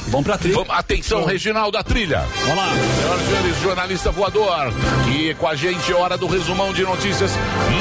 Vamos 0.07 0.25
pra 0.25 0.37
trilha. 0.37 0.65
Atenção, 0.69 1.25
Reginaldo, 1.25 1.77
a 1.77 1.83
trilha. 1.83 2.25
Vamos 2.45 2.55
lá. 2.55 2.69
Senhoras 2.69 3.21
e 3.21 3.25
senhores, 3.25 3.61
jornalista 3.61 4.11
voador. 4.11 4.71
E 5.13 5.33
com 5.33 5.45
a 5.45 5.55
gente, 5.55 5.91
hora 5.93 6.17
do 6.17 6.25
resumão 6.25 6.71
de 6.71 6.83
notícias. 6.83 7.31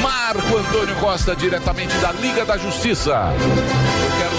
Marco 0.01 0.57
Antônio 0.57 0.95
Costa, 0.97 1.33
diretamente 1.33 1.95
da 1.99 2.11
Liga 2.11 2.43
da 2.43 2.57
Justiça. 2.57 3.31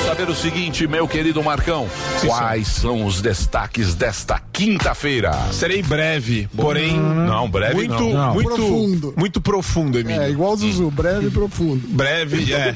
Saber 0.07 0.29
o 0.31 0.35
seguinte, 0.35 0.87
meu 0.87 1.07
querido 1.09 1.43
Marcão. 1.43 1.89
quais 2.25 2.69
são 2.69 3.05
os 3.05 3.21
destaques 3.21 3.95
desta 3.95 4.41
quinta-feira? 4.53 5.33
Serei 5.53 5.83
breve, 5.83 6.49
porém. 6.57 6.97
Não, 6.99 7.49
breve 7.51 7.75
muito, 7.75 7.93
não. 8.11 8.33
Muito 8.35 8.49
Profundo. 8.55 9.15
Muito 9.17 9.41
profundo, 9.41 9.99
Emílio. 9.99 10.23
É, 10.23 10.31
igual 10.31 10.53
o 10.53 10.57
Zuzu, 10.57 10.91
breve 10.91 11.27
e 11.27 11.31
profundo. 11.31 11.83
Breve, 11.89 12.53
é. 12.55 12.75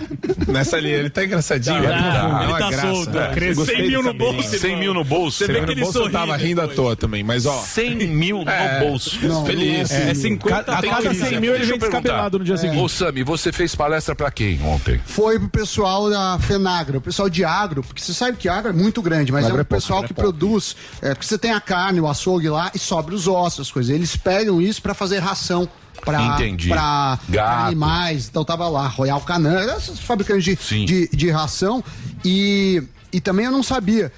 Nessa 0.48 0.78
linha. 0.80 0.96
Ele 0.96 1.08
tá 1.10 1.24
engraçadinho. 1.24 1.82
Tá, 1.82 1.88
né? 1.88 1.96
tá. 1.96 2.40
É 2.40 2.44
Ele 2.44 2.52
tá 2.58 2.70
graça. 2.70 2.92
solto, 2.94 3.18
É. 3.18 3.22
é. 3.50 3.54
Gostei 3.54 3.76
100 3.76 3.86
mil 3.88 4.02
no 4.02 4.14
bolso, 4.14 4.40
isso. 4.40 4.58
100 4.58 4.76
mil 4.78 4.94
no 4.94 5.04
bolso. 5.04 5.38
Você 5.38 5.46
vê 5.52 5.60
que 5.60 5.66
no 5.66 5.72
ele 5.72 5.80
bolso 5.82 5.98
eu 5.98 6.10
tava 6.10 6.26
depois. 6.32 6.42
rindo 6.42 6.60
à 6.62 6.68
toa 6.68 6.96
também, 6.96 7.22
mas 7.22 7.46
ó. 7.46 7.58
100 7.62 7.94
mil 8.08 8.42
É. 8.46 8.80
no 8.80 8.88
bolso. 8.88 9.18
Não, 9.26 9.46
Feliz. 9.46 9.90
é 9.90 9.96
assim. 9.96 10.10
É 10.10 10.14
50 10.14 10.72
A 10.72 10.82
cada 10.82 11.08
crise. 11.08 11.26
100 11.28 11.40
mil 11.40 11.54
ele 11.54 11.64
vem 11.64 11.78
descabelado 11.78 12.38
no 12.40 12.44
dia 12.44 12.56
seguinte. 12.56 12.80
Ô, 12.82 12.88
Sami, 12.88 13.22
você 13.22 13.52
fez 13.52 13.74
palestra 13.74 14.14
pra 14.16 14.30
quem 14.32 14.60
ontem? 14.64 15.00
Foi 15.06 15.38
pro 15.38 15.48
pessoal 15.48 16.10
da 16.10 16.38
Fenagra, 16.40 16.98
o 16.98 17.00
pessoal 17.00 17.19
de 17.28 17.44
agro, 17.44 17.82
porque 17.82 18.00
você 18.02 18.14
sabe 18.14 18.36
que 18.36 18.48
agro 18.48 18.70
é 18.70 18.72
muito 18.72 19.02
grande, 19.02 19.30
mas 19.32 19.44
Agro 19.44 19.58
é 19.58 19.60
é 19.60 19.62
o 19.62 19.64
pouco, 19.66 19.82
pessoal 19.82 20.04
é 20.04 20.06
que 20.06 20.14
pouco. 20.14 20.30
produz, 20.30 20.76
é, 21.02 21.14
porque 21.14 21.26
você 21.26 21.36
tem 21.38 21.52
a 21.52 21.60
carne, 21.60 22.00
o 22.00 22.08
açougue 22.08 22.48
lá 22.48 22.70
e 22.74 22.78
sobra 22.78 23.14
os 23.14 23.26
ossos, 23.28 23.60
as 23.68 23.72
coisas. 23.72 23.94
Eles 23.94 24.16
pegam 24.16 24.60
isso 24.62 24.80
pra 24.80 24.94
fazer 24.94 25.18
ração. 25.18 25.68
Pra, 26.02 26.22
Entendi. 26.28 26.68
pra 26.70 27.18
animais, 27.66 28.26
então 28.26 28.42
tava 28.42 28.66
lá, 28.68 28.86
Royal 28.88 29.20
Canin, 29.20 29.48
esses 29.76 29.98
fabricantes 30.00 30.44
de, 30.44 30.84
de, 30.86 31.08
de 31.12 31.30
ração. 31.30 31.84
E, 32.24 32.82
e 33.12 33.20
também 33.20 33.44
eu 33.44 33.52
não 33.52 33.62
sabia, 33.62 34.10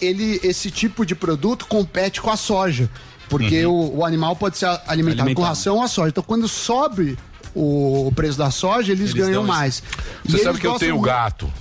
ele, 0.00 0.40
esse 0.42 0.70
tipo 0.70 1.04
de 1.04 1.14
produto 1.14 1.66
compete 1.66 2.22
com 2.22 2.30
a 2.30 2.36
soja, 2.38 2.88
porque 3.28 3.66
o, 3.66 3.96
o 3.98 4.04
animal 4.06 4.34
pode 4.34 4.56
ser 4.56 4.64
alimentado, 4.86 4.86
com 4.86 5.22
Alimentado. 5.24 5.42
ração 5.42 5.76
ou 5.76 5.82
a 5.82 5.88
soja. 5.88 6.08
Então 6.08 6.22
quando 6.24 6.48
sobe 6.48 7.18
o, 7.54 8.06
o 8.08 8.12
preço 8.12 8.38
da 8.38 8.50
soja, 8.50 8.92
eles, 8.92 9.10
Eles 9.10 9.26
ganham 9.26 9.42
mais. 9.44 9.82
E 10.24 10.30
Você 10.30 10.36
eles 10.36 10.42
sabe 10.44 10.58
que 10.58 10.66
eu 10.66 10.78
tenho 10.78 10.94
muito- 10.94 11.06
gato. 11.06 11.52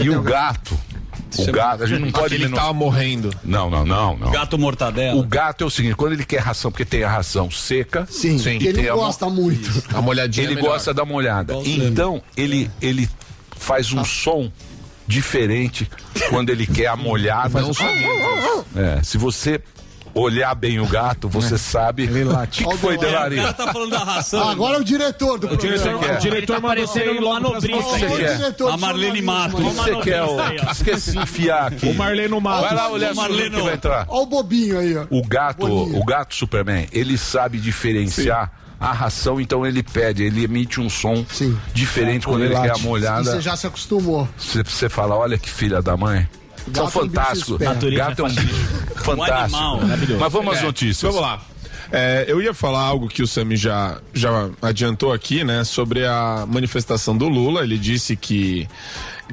E 0.00 0.10
o 0.10 0.22
gato. 0.22 0.78
O 1.38 1.52
gato, 1.52 1.84
a 1.84 1.86
gente 1.86 2.00
não 2.00 2.10
pode 2.10 2.34
Ele 2.34 2.48
tava 2.48 2.72
morrendo. 2.72 3.30
Não, 3.44 3.70
não, 3.70 3.84
não, 3.84 4.16
não. 4.16 4.30
Gato 4.32 4.58
mortadela. 4.58 5.18
O 5.18 5.22
gato 5.22 5.62
é 5.62 5.66
o 5.66 5.70
seguinte, 5.70 5.94
quando 5.94 6.14
ele 6.14 6.24
quer 6.24 6.40
ração, 6.40 6.70
porque 6.70 6.84
tem 6.84 7.04
a 7.04 7.08
ração 7.08 7.50
seca, 7.50 8.06
Sim, 8.10 8.36
e 8.36 8.58
que 8.58 8.66
ele 8.68 8.88
a 8.88 8.94
gosta 8.94 9.28
muito. 9.28 9.70
A 9.94 10.02
molhadinha. 10.02 10.46
ele 10.50 10.58
é 10.58 10.62
gosta 10.62 10.92
da 10.92 11.04
molhada. 11.04 11.54
Então, 11.64 12.20
ele, 12.36 12.70
ele 12.82 13.08
faz 13.56 13.92
um 13.92 14.04
som 14.04 14.50
diferente 15.06 15.90
quando 16.30 16.50
ele 16.50 16.66
quer 16.66 16.86
a 16.86 16.96
molhada. 16.96 17.60
Não 17.60 17.74
sabia. 17.74 18.08
É, 18.76 19.02
se 19.02 19.18
você 19.18 19.60
olhar 20.14 20.54
bem 20.54 20.80
o 20.80 20.86
gato, 20.86 21.28
você 21.28 21.56
sabe. 21.58 22.04
Ele 22.04 22.24
O 22.24 22.32
late. 22.32 22.62
que, 22.64 22.70
que 22.70 22.76
foi, 22.78 22.96
O 22.96 23.00
Delari? 23.00 23.36
cara 23.36 23.52
tá 23.52 23.72
falando 23.72 23.90
da 23.90 23.98
ração. 23.98 24.48
Ah, 24.48 24.52
agora 24.52 24.76
é 24.76 24.80
o 24.80 24.84
diretor 24.84 25.38
do 25.38 25.48
programa. 25.48 25.78
Diretor, 25.78 26.00
quer? 26.00 26.16
o 26.16 26.20
diretor 26.20 26.54
tá 26.54 26.60
mandou 26.60 26.86
você 26.86 27.00
parecendo 27.00 27.26
um 27.26 27.30
manobrista. 27.30 28.64
O 28.64 28.68
A 28.68 28.76
Marlene 28.76 29.22
jornalismo 29.22 29.26
Matos. 29.26 29.60
aí. 29.60 29.74
Você 29.74 29.96
quer 30.02 30.22
o... 30.22 30.70
Esqueci 30.72 31.12
de 31.12 31.18
enfiar 31.18 31.66
aqui. 31.68 31.86
O 31.88 31.94
Marleno 31.94 32.40
Matos. 32.40 32.68
Vai 32.68 32.74
lá 32.74 32.88
olhar 32.90 33.10
O 33.10 33.14
se 33.14 33.18
o 33.18 33.22
Marleno. 33.22 33.56
que 33.56 33.62
vai 33.62 33.74
entrar. 33.74 34.06
Olha 34.08 34.22
o 34.22 34.26
bobinho 34.26 34.78
aí, 34.78 34.96
ó. 34.96 35.06
O 35.10 35.26
gato, 35.26 35.66
Boninho. 35.66 35.98
o 36.00 36.04
gato 36.04 36.34
Superman, 36.34 36.86
ele 36.92 37.16
sabe 37.16 37.58
diferenciar 37.58 38.52
a 38.78 38.92
ração, 38.92 39.38
então 39.38 39.66
ele 39.66 39.82
pede, 39.82 40.22
ele 40.22 40.42
emite 40.42 40.80
um 40.80 40.88
som 40.88 41.22
Sim. 41.30 41.54
diferente 41.74 42.26
quando 42.26 42.44
ele, 42.44 42.54
Ele 42.54 42.62
quer 42.62 42.68
a 42.68 42.72
late. 42.72 42.80
E 42.80 42.86
molhada. 42.86 43.24
você 43.24 43.40
já 43.40 43.54
se 43.54 43.66
acostumou. 43.66 44.26
Você 44.38 44.88
fala, 44.88 45.14
olha 45.16 45.36
que 45.36 45.50
filha 45.50 45.82
da 45.82 45.96
mãe. 45.98 46.26
São 46.64 46.72
Gato 46.72 46.98
é 46.98 47.02
um 47.02 47.08
bicho 47.08 47.58
fantásticos. 47.58 47.58
Gato 47.96 48.22
é 48.22 48.24
um 48.24 48.28
bicho 48.34 48.54
fantástico. 48.96 49.32
animal, 49.40 49.80
maravilhoso. 49.80 50.20
Mas 50.20 50.32
vamos 50.32 50.54
às 50.54 50.60
É, 50.60 50.64
notícias. 50.64 51.12
Vamos 51.14 51.20
lá. 51.28 51.42
É, 51.92 52.24
eu 52.28 52.40
ia 52.40 52.54
falar 52.54 52.80
algo 52.82 53.08
que 53.08 53.22
o 53.22 53.26
Sami 53.26 53.56
já, 53.56 53.98
já 54.14 54.48
adiantou 54.62 55.12
aqui, 55.12 55.42
né? 55.42 55.64
Sobre 55.64 56.06
a 56.06 56.46
manifestação 56.48 57.16
do 57.16 57.28
Lula. 57.28 57.62
Ele 57.62 57.76
disse 57.78 58.14
que 58.14 58.68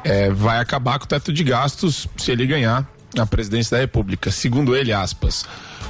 é, 0.04 0.32
vai 0.32 0.60
acabar 0.60 0.98
com 0.98 1.06
o 1.06 1.08
teto 1.08 1.32
de 1.32 1.44
gastos 1.44 2.08
se 2.18 2.32
ele 2.32 2.48
ganhar 2.48 2.88
a 3.18 3.26
presidência 3.26 3.78
da 3.78 3.82
República. 3.82 4.32
Segundo 4.32 4.76
ele, 4.76 4.92
aspas. 4.92 5.46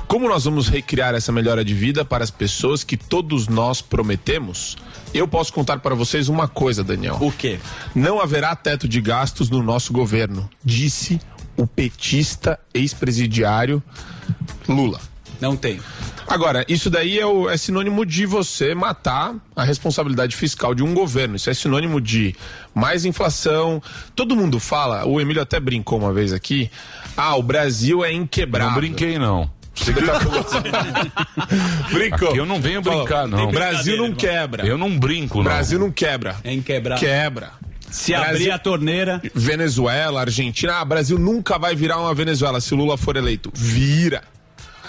Como 0.08 0.30
nós 0.30 0.46
vamos 0.46 0.70
recriar 0.70 1.14
essa 1.14 1.32
melhora 1.34 1.66
de 1.66 1.74
vida 1.74 2.06
para 2.06 2.24
as 2.24 2.32
pessoas 2.32 2.84
que 2.84 2.96
todos 2.96 3.48
nós 3.48 3.82
prometemos? 3.82 4.78
Eu 5.14 5.28
posso 5.28 5.52
contar 5.52 5.80
para 5.80 5.94
vocês 5.96 6.30
uma 6.30 6.48
coisa, 6.48 6.84
Daniel. 6.84 7.18
O 7.20 7.32
quê? 7.32 7.60
Não 7.94 8.22
haverá 8.22 8.56
teto 8.56 8.88
de 8.88 9.02
gastos 9.02 9.50
no 9.50 9.62
nosso 9.62 9.92
governo, 9.92 10.50
disse 10.64 11.20
o 11.58 11.68
petista 11.68 12.58
ex-presidiário 12.74 13.84
Lula. 14.68 15.00
Não 15.42 15.56
tem. 15.56 15.80
Agora, 16.28 16.66
isso 16.68 16.90
daí 16.90 17.20
é, 17.20 17.26
o- 17.26 17.50
é 17.50 17.56
sinônimo 17.58 18.06
de 18.06 18.26
você 18.26 18.74
matar 18.74 19.36
a 19.56 19.64
responsabilidade 19.64 20.36
fiscal 20.36 20.74
de 20.74 20.84
um 20.84 20.94
governo. 20.94 21.36
Isso 21.36 21.50
é 21.50 21.54
sinônimo 21.54 22.02
de 22.02 22.36
mais 22.74 23.06
inflação. 23.06 23.82
Todo 24.16 24.36
mundo 24.36 24.60
fala, 24.60 25.06
o 25.06 25.22
Emílio 25.22 25.42
até 25.42 25.60
brincou 25.60 26.00
uma 26.00 26.12
vez 26.12 26.34
aqui. 26.34 26.72
Ah, 27.16 27.36
o 27.36 27.44
Brasil 27.44 28.04
é 28.04 28.12
inquebrável. 28.12 28.72
Não 28.74 28.80
brinquei, 28.80 29.20
não. 29.20 29.50
Você 29.78 29.94
que 29.94 30.02
tá 30.04 30.20
Brincou. 31.92 32.30
Aqui 32.30 32.38
eu 32.38 32.46
não 32.46 32.60
venho 32.62 32.82
brincar, 32.82 33.28
não. 33.28 33.48
O 33.50 33.52
Brasil 33.52 33.98
não 33.98 34.14
quebra. 34.14 34.66
Eu 34.66 34.78
não 34.78 34.98
brinco, 34.98 35.36
O 35.40 35.44
não. 35.44 35.52
Brasil 35.52 35.80
não 35.80 35.92
quebra. 35.92 36.36
É 36.44 36.54
inquebrável. 36.54 37.06
Quebra. 37.08 37.52
Se 37.90 38.12
Brasil- 38.12 38.30
abrir 38.32 38.52
a 38.52 38.60
torneira. 38.60 39.22
Venezuela, 39.34 40.22
Argentina, 40.22 40.76
ah, 40.80 40.86
Brasil 40.86 41.18
nunca 41.18 41.58
vai 41.58 41.76
virar 41.76 42.00
uma 42.00 42.14
Venezuela 42.14 42.60
se 42.60 42.74
o 42.74 42.78
Lula 42.78 42.98
for 42.98 43.16
eleito. 43.16 43.52
Vira. 43.54 44.24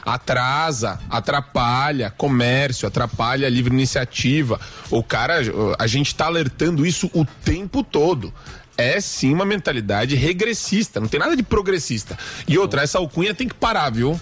Atrasa, 0.05 0.99
atrapalha 1.11 2.11
comércio, 2.16 2.89
atrapalha 2.89 3.49
livre 3.49 3.74
iniciativa. 3.74 4.59
O 4.91 5.03
cara, 5.03 5.41
a 5.78 5.86
gente 5.86 6.14
tá 6.14 6.26
alertando 6.26 6.86
isso 6.86 7.11
o 7.12 7.24
tempo 7.45 7.82
todo. 7.84 8.32
É 8.80 9.00
sim 9.00 9.34
uma 9.34 9.44
mentalidade 9.44 10.14
regressista, 10.14 11.00
não 11.00 11.08
tem 11.08 11.18
nada 11.18 11.36
de 11.36 11.42
progressista. 11.42 12.16
E 12.46 12.56
outra, 12.56 12.80
essa 12.82 12.98
alcunha 12.98 13.34
tem 13.34 13.48
que 13.48 13.54
parar, 13.56 13.90
viu? 13.90 14.18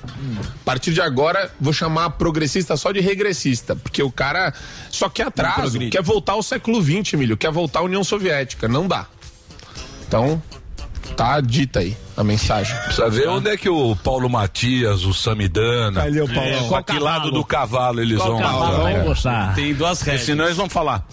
A 0.63 0.65
partir 0.65 0.95
de 0.95 1.01
agora, 1.03 1.53
vou 1.61 1.75
chamar 1.75 2.09
progressista 2.11 2.75
só 2.75 2.91
de 2.91 3.01
regressista, 3.01 3.77
porque 3.77 4.03
o 4.03 4.11
cara 4.11 4.55
só 4.91 5.11
quer 5.11 5.27
atraso, 5.27 5.79
quer 5.91 6.03
voltar 6.03 6.33
ao 6.33 6.43
século 6.43 6.83
XX, 6.83 7.13
Emílio, 7.13 7.37
quer 7.37 7.53
voltar 7.53 7.81
à 7.81 7.83
União 7.83 8.03
Soviética. 8.03 8.67
Não 8.67 8.89
dá. 8.89 9.05
Então, 10.09 10.43
tá 11.17 11.39
dita 11.43 11.81
aí 11.81 11.95
a 12.17 12.25
mensagem. 12.25 12.75
Precisa 12.85 13.11
ver 13.11 13.29
onde 13.29 13.51
é 13.51 13.59
que 13.59 13.69
o 13.69 13.95
Paulo 13.97 14.31
Matias, 14.31 15.05
o 15.05 15.13
Samidana. 15.13 16.03
Ali 16.03 16.21
o 16.21 16.27
Paulão. 16.27 16.65
É, 16.65 16.69
pra 16.69 16.83
que 16.83 16.99
lado 16.99 17.31
do 17.31 17.45
cavalo 17.45 18.01
eles 18.01 18.17
Qual 18.17 18.31
vão 18.33 18.41
cavalo 18.41 18.83
lá? 18.85 18.91
vão 18.91 19.05
gostar? 19.05 19.55
Tem 19.55 19.75
duas 19.75 19.99
Porque 19.99 20.13
regras. 20.13 20.27
senão 20.27 20.45
eles 20.47 20.57
vão 20.57 20.69
falar. 20.71 21.07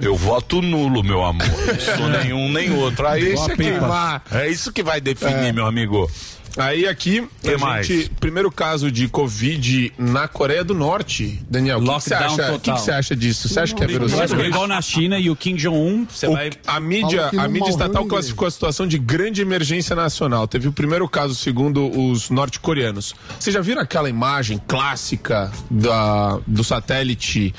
Eu 0.00 0.16
voto 0.16 0.60
nulo, 0.62 1.02
meu 1.02 1.24
amor. 1.24 1.46
Não 1.46 1.96
sou 1.96 2.08
nenhum 2.08 2.50
nem 2.50 2.72
outro. 2.72 3.06
Aí 3.06 3.24
Deixa 3.24 3.56
queimar. 3.56 4.22
É 4.30 4.48
isso 4.48 4.72
que 4.72 4.82
vai 4.82 5.00
definir, 5.00 5.46
É. 5.48 5.52
meu 5.52 5.66
amigo. 5.66 6.10
Aí 6.56 6.84
aqui, 6.88 7.24
Que 7.40 7.52
a 7.54 7.58
mais? 7.58 7.86
gente, 7.86 8.10
primeiro 8.18 8.50
caso 8.50 8.90
de 8.90 9.06
Covid 9.06 9.92
na 9.96 10.26
Coreia 10.26 10.64
do 10.64 10.74
Norte. 10.74 11.40
Daniel, 11.48 11.78
o 11.78 11.80
que 11.80 11.86
você 11.86 12.12
acha, 12.12 12.58
que 12.58 12.72
que 12.72 12.80
você 12.80 12.90
acha 12.90 13.14
disso? 13.14 13.48
Você 13.48 13.60
acha 13.60 13.72
que 13.74 13.84
é 13.84 13.86
verossímil? 13.86 14.46
igual 14.46 14.66
na 14.66 14.82
China 14.82 15.16
e 15.16 15.30
o 15.30 15.36
Kim 15.36 15.54
Jong-un, 15.54 16.06
vai. 16.32 16.50
a 16.66 16.80
mídia, 16.80 17.30
a 17.38 17.46
mídia 17.46 17.70
estatal 17.70 18.04
classificou 18.04 18.48
a 18.48 18.50
situação 18.50 18.84
de 18.84 18.98
grande 18.98 19.40
emergência 19.40 19.94
nacional. 19.94 20.48
Teve 20.48 20.66
o 20.66 20.72
primeiro 20.72 21.08
caso, 21.08 21.36
segundo 21.36 21.88
os 21.88 22.30
norte-coreanos. 22.30 23.14
Vocês 23.38 23.54
já 23.54 23.60
viram 23.60 23.80
aquela 23.80 24.10
imagem 24.10 24.60
clássica 24.66 25.52
da, 25.70 26.40
do 26.48 26.64
satélite 26.64 27.54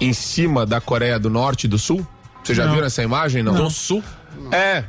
em 0.00 0.12
cima 0.12 0.64
da 0.64 0.80
Coreia 0.80 1.18
do 1.18 1.28
Norte 1.30 1.64
e 1.64 1.68
do 1.68 1.78
Sul? 1.78 2.06
Vocês 2.42 2.56
já 2.56 2.66
viram 2.66 2.86
essa 2.86 3.02
imagem? 3.02 3.42
Não. 3.42 3.54
Do 3.54 3.70
sul? 3.70 4.02
É, 4.50 4.56
é, 4.58 4.84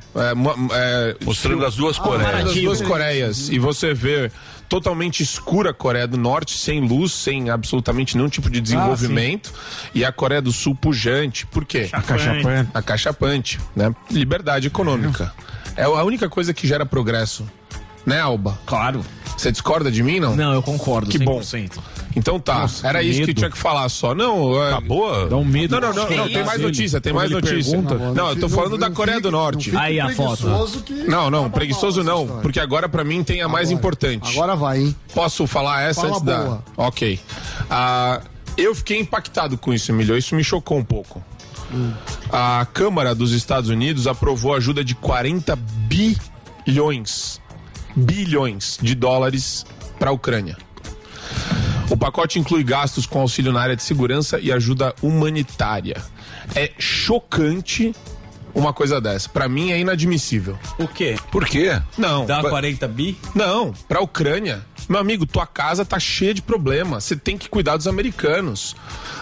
é, 0.74 1.16
Mostrando 1.24 1.66
as 1.66 1.76
duas 1.76 1.98
Coreias. 2.00 2.44
das 2.46 2.54
duas 2.56 2.82
Coreias. 2.82 3.50
E 3.50 3.60
você 3.60 3.94
vê 3.94 4.32
totalmente 4.70 5.22
escura 5.22 5.72
a 5.72 5.74
Coreia 5.74 6.08
do 6.08 6.18
Norte, 6.18 6.58
sem 6.58 6.80
luz, 6.80 7.12
sem 7.12 7.50
absolutamente 7.50 8.16
nenhum 8.16 8.30
tipo 8.30 8.50
de 8.50 8.62
desenvolvimento. 8.62 9.54
e 9.94 10.06
a 10.06 10.12
Coreia 10.12 10.42
do 10.42 10.52
Sul 10.52 10.74
pujante. 10.74 11.46
Por 11.46 11.66
quê? 11.66 11.90
Acachapante. 11.92 12.70
Acachapante, 12.74 13.60
né? 13.76 13.94
Liberdade 14.10 14.68
econômica. 14.68 15.34
É 15.76 15.84
a 15.84 16.04
única 16.04 16.30
coisa 16.30 16.54
que 16.54 16.66
gera 16.66 16.86
progresso. 16.86 17.46
Né, 18.06 18.20
Alba? 18.20 18.58
Claro. 18.66 19.04
Você 19.38 19.52
discorda 19.52 19.92
de 19.92 20.04
mim, 20.04 20.20
não? 20.20 20.36
Não, 20.36 20.54
eu 20.54 20.62
concordo. 20.62 21.10
Que 21.10 21.18
bom. 21.18 21.40
100%. 21.40 21.80
Então 22.16 22.40
tá, 22.40 22.60
Nossa, 22.60 22.88
era 22.88 23.00
que 23.00 23.06
isso 23.06 23.22
que 23.22 23.28
medo. 23.28 23.38
tinha 23.38 23.50
que 23.50 23.58
falar 23.58 23.88
só. 23.90 24.14
Não, 24.14 24.62
é... 24.62 24.70
Acabou? 24.74 25.30
Dá 25.30 25.38
um 25.38 25.46
medo. 25.46 25.80
Não, 25.80 25.94
não, 25.94 25.94
não, 26.10 26.18
não, 26.18 26.28
tem 26.30 26.44
mais 26.44 26.62
notícia, 26.62 27.00
tem 27.02 27.14
mais 27.14 27.32
notícia. 27.32 27.82
Não, 27.82 28.30
eu 28.30 28.40
tô 28.40 28.50
falando 28.50 28.78
da 28.78 28.92
Coreia 28.92 29.20
do 29.22 29.32
Norte. 29.32 29.76
Aí 29.76 30.00
a 30.00 30.10
foto. 30.10 30.48
Não, 31.08 31.30
não, 31.32 31.50
preguiçoso 31.50 32.04
não, 32.04 32.28
porque 32.42 32.60
agora 32.60 32.90
pra 32.90 33.04
mim 33.04 33.24
tem 33.24 33.42
a 33.42 33.48
mais 33.48 33.72
importante. 33.72 34.30
Agora 34.32 34.56
vai, 34.56 34.80
hein? 34.82 34.96
Posso 35.14 35.48
falar 35.48 35.84
essa 35.84 36.02
Fala 36.02 36.14
antes 36.14 36.22
da. 36.24 36.44
boa. 36.44 36.64
Ok. 36.78 37.20
Ah, 37.70 38.22
eu 38.58 38.76
fiquei 38.76 39.00
impactado 39.00 39.58
com 39.58 39.74
isso, 39.74 39.92
Emílio. 39.92 40.18
Isso 40.18 40.36
me 40.36 40.44
chocou 40.44 40.78
um 40.78 40.84
pouco. 40.84 41.24
a 42.32 42.68
Câmara 42.74 43.16
dos 43.16 43.32
Estados 43.32 43.70
Unidos 43.70 44.06
aprovou 44.06 44.54
ajuda 44.54 44.84
de 44.84 44.94
40 44.96 45.58
bilhões, 46.66 47.41
bilhões 47.96 48.78
de 48.82 48.96
dólares 48.96 49.66
para 50.00 50.10
a 50.10 50.14
Ucrânia. 50.14 50.58
O 51.90 51.98
pacote 51.98 52.40
inclui 52.40 52.64
gastos 52.64 53.06
com 53.06 53.20
auxílio 53.20 53.52
na 53.52 53.62
área 53.62 53.76
de 53.76 53.84
segurança 53.84 54.40
e 54.40 54.52
ajuda 54.52 54.96
humanitária. 55.02 56.02
É 56.56 56.72
chocante 56.80 57.94
uma 58.54 58.74
coisa 58.74 59.00
dessa. 59.02 59.28
Para 59.30 59.48
mim 59.50 59.72
é 59.72 59.80
inadmissível. 59.80 60.58
O 60.80 60.88
quê? 60.88 61.16
Por 61.32 61.46
quê? 61.46 61.82
Não. 61.98 62.26
Dá 62.26 62.42
Ba- 62.42 62.50
40 62.50 62.88
bi? 62.88 63.18
Não, 63.36 63.74
pra 63.88 64.02
Ucrânia. 64.02 64.66
Meu 64.90 65.00
amigo, 65.00 65.26
tua 65.26 65.46
casa 65.48 65.86
tá 65.86 66.00
cheia 66.00 66.34
de 66.34 66.42
problemas. 66.42 67.04
Você 67.04 67.16
tem 67.16 67.38
que 67.38 67.50
cuidar 67.50 67.78
dos 67.78 67.88
americanos. 67.88 68.76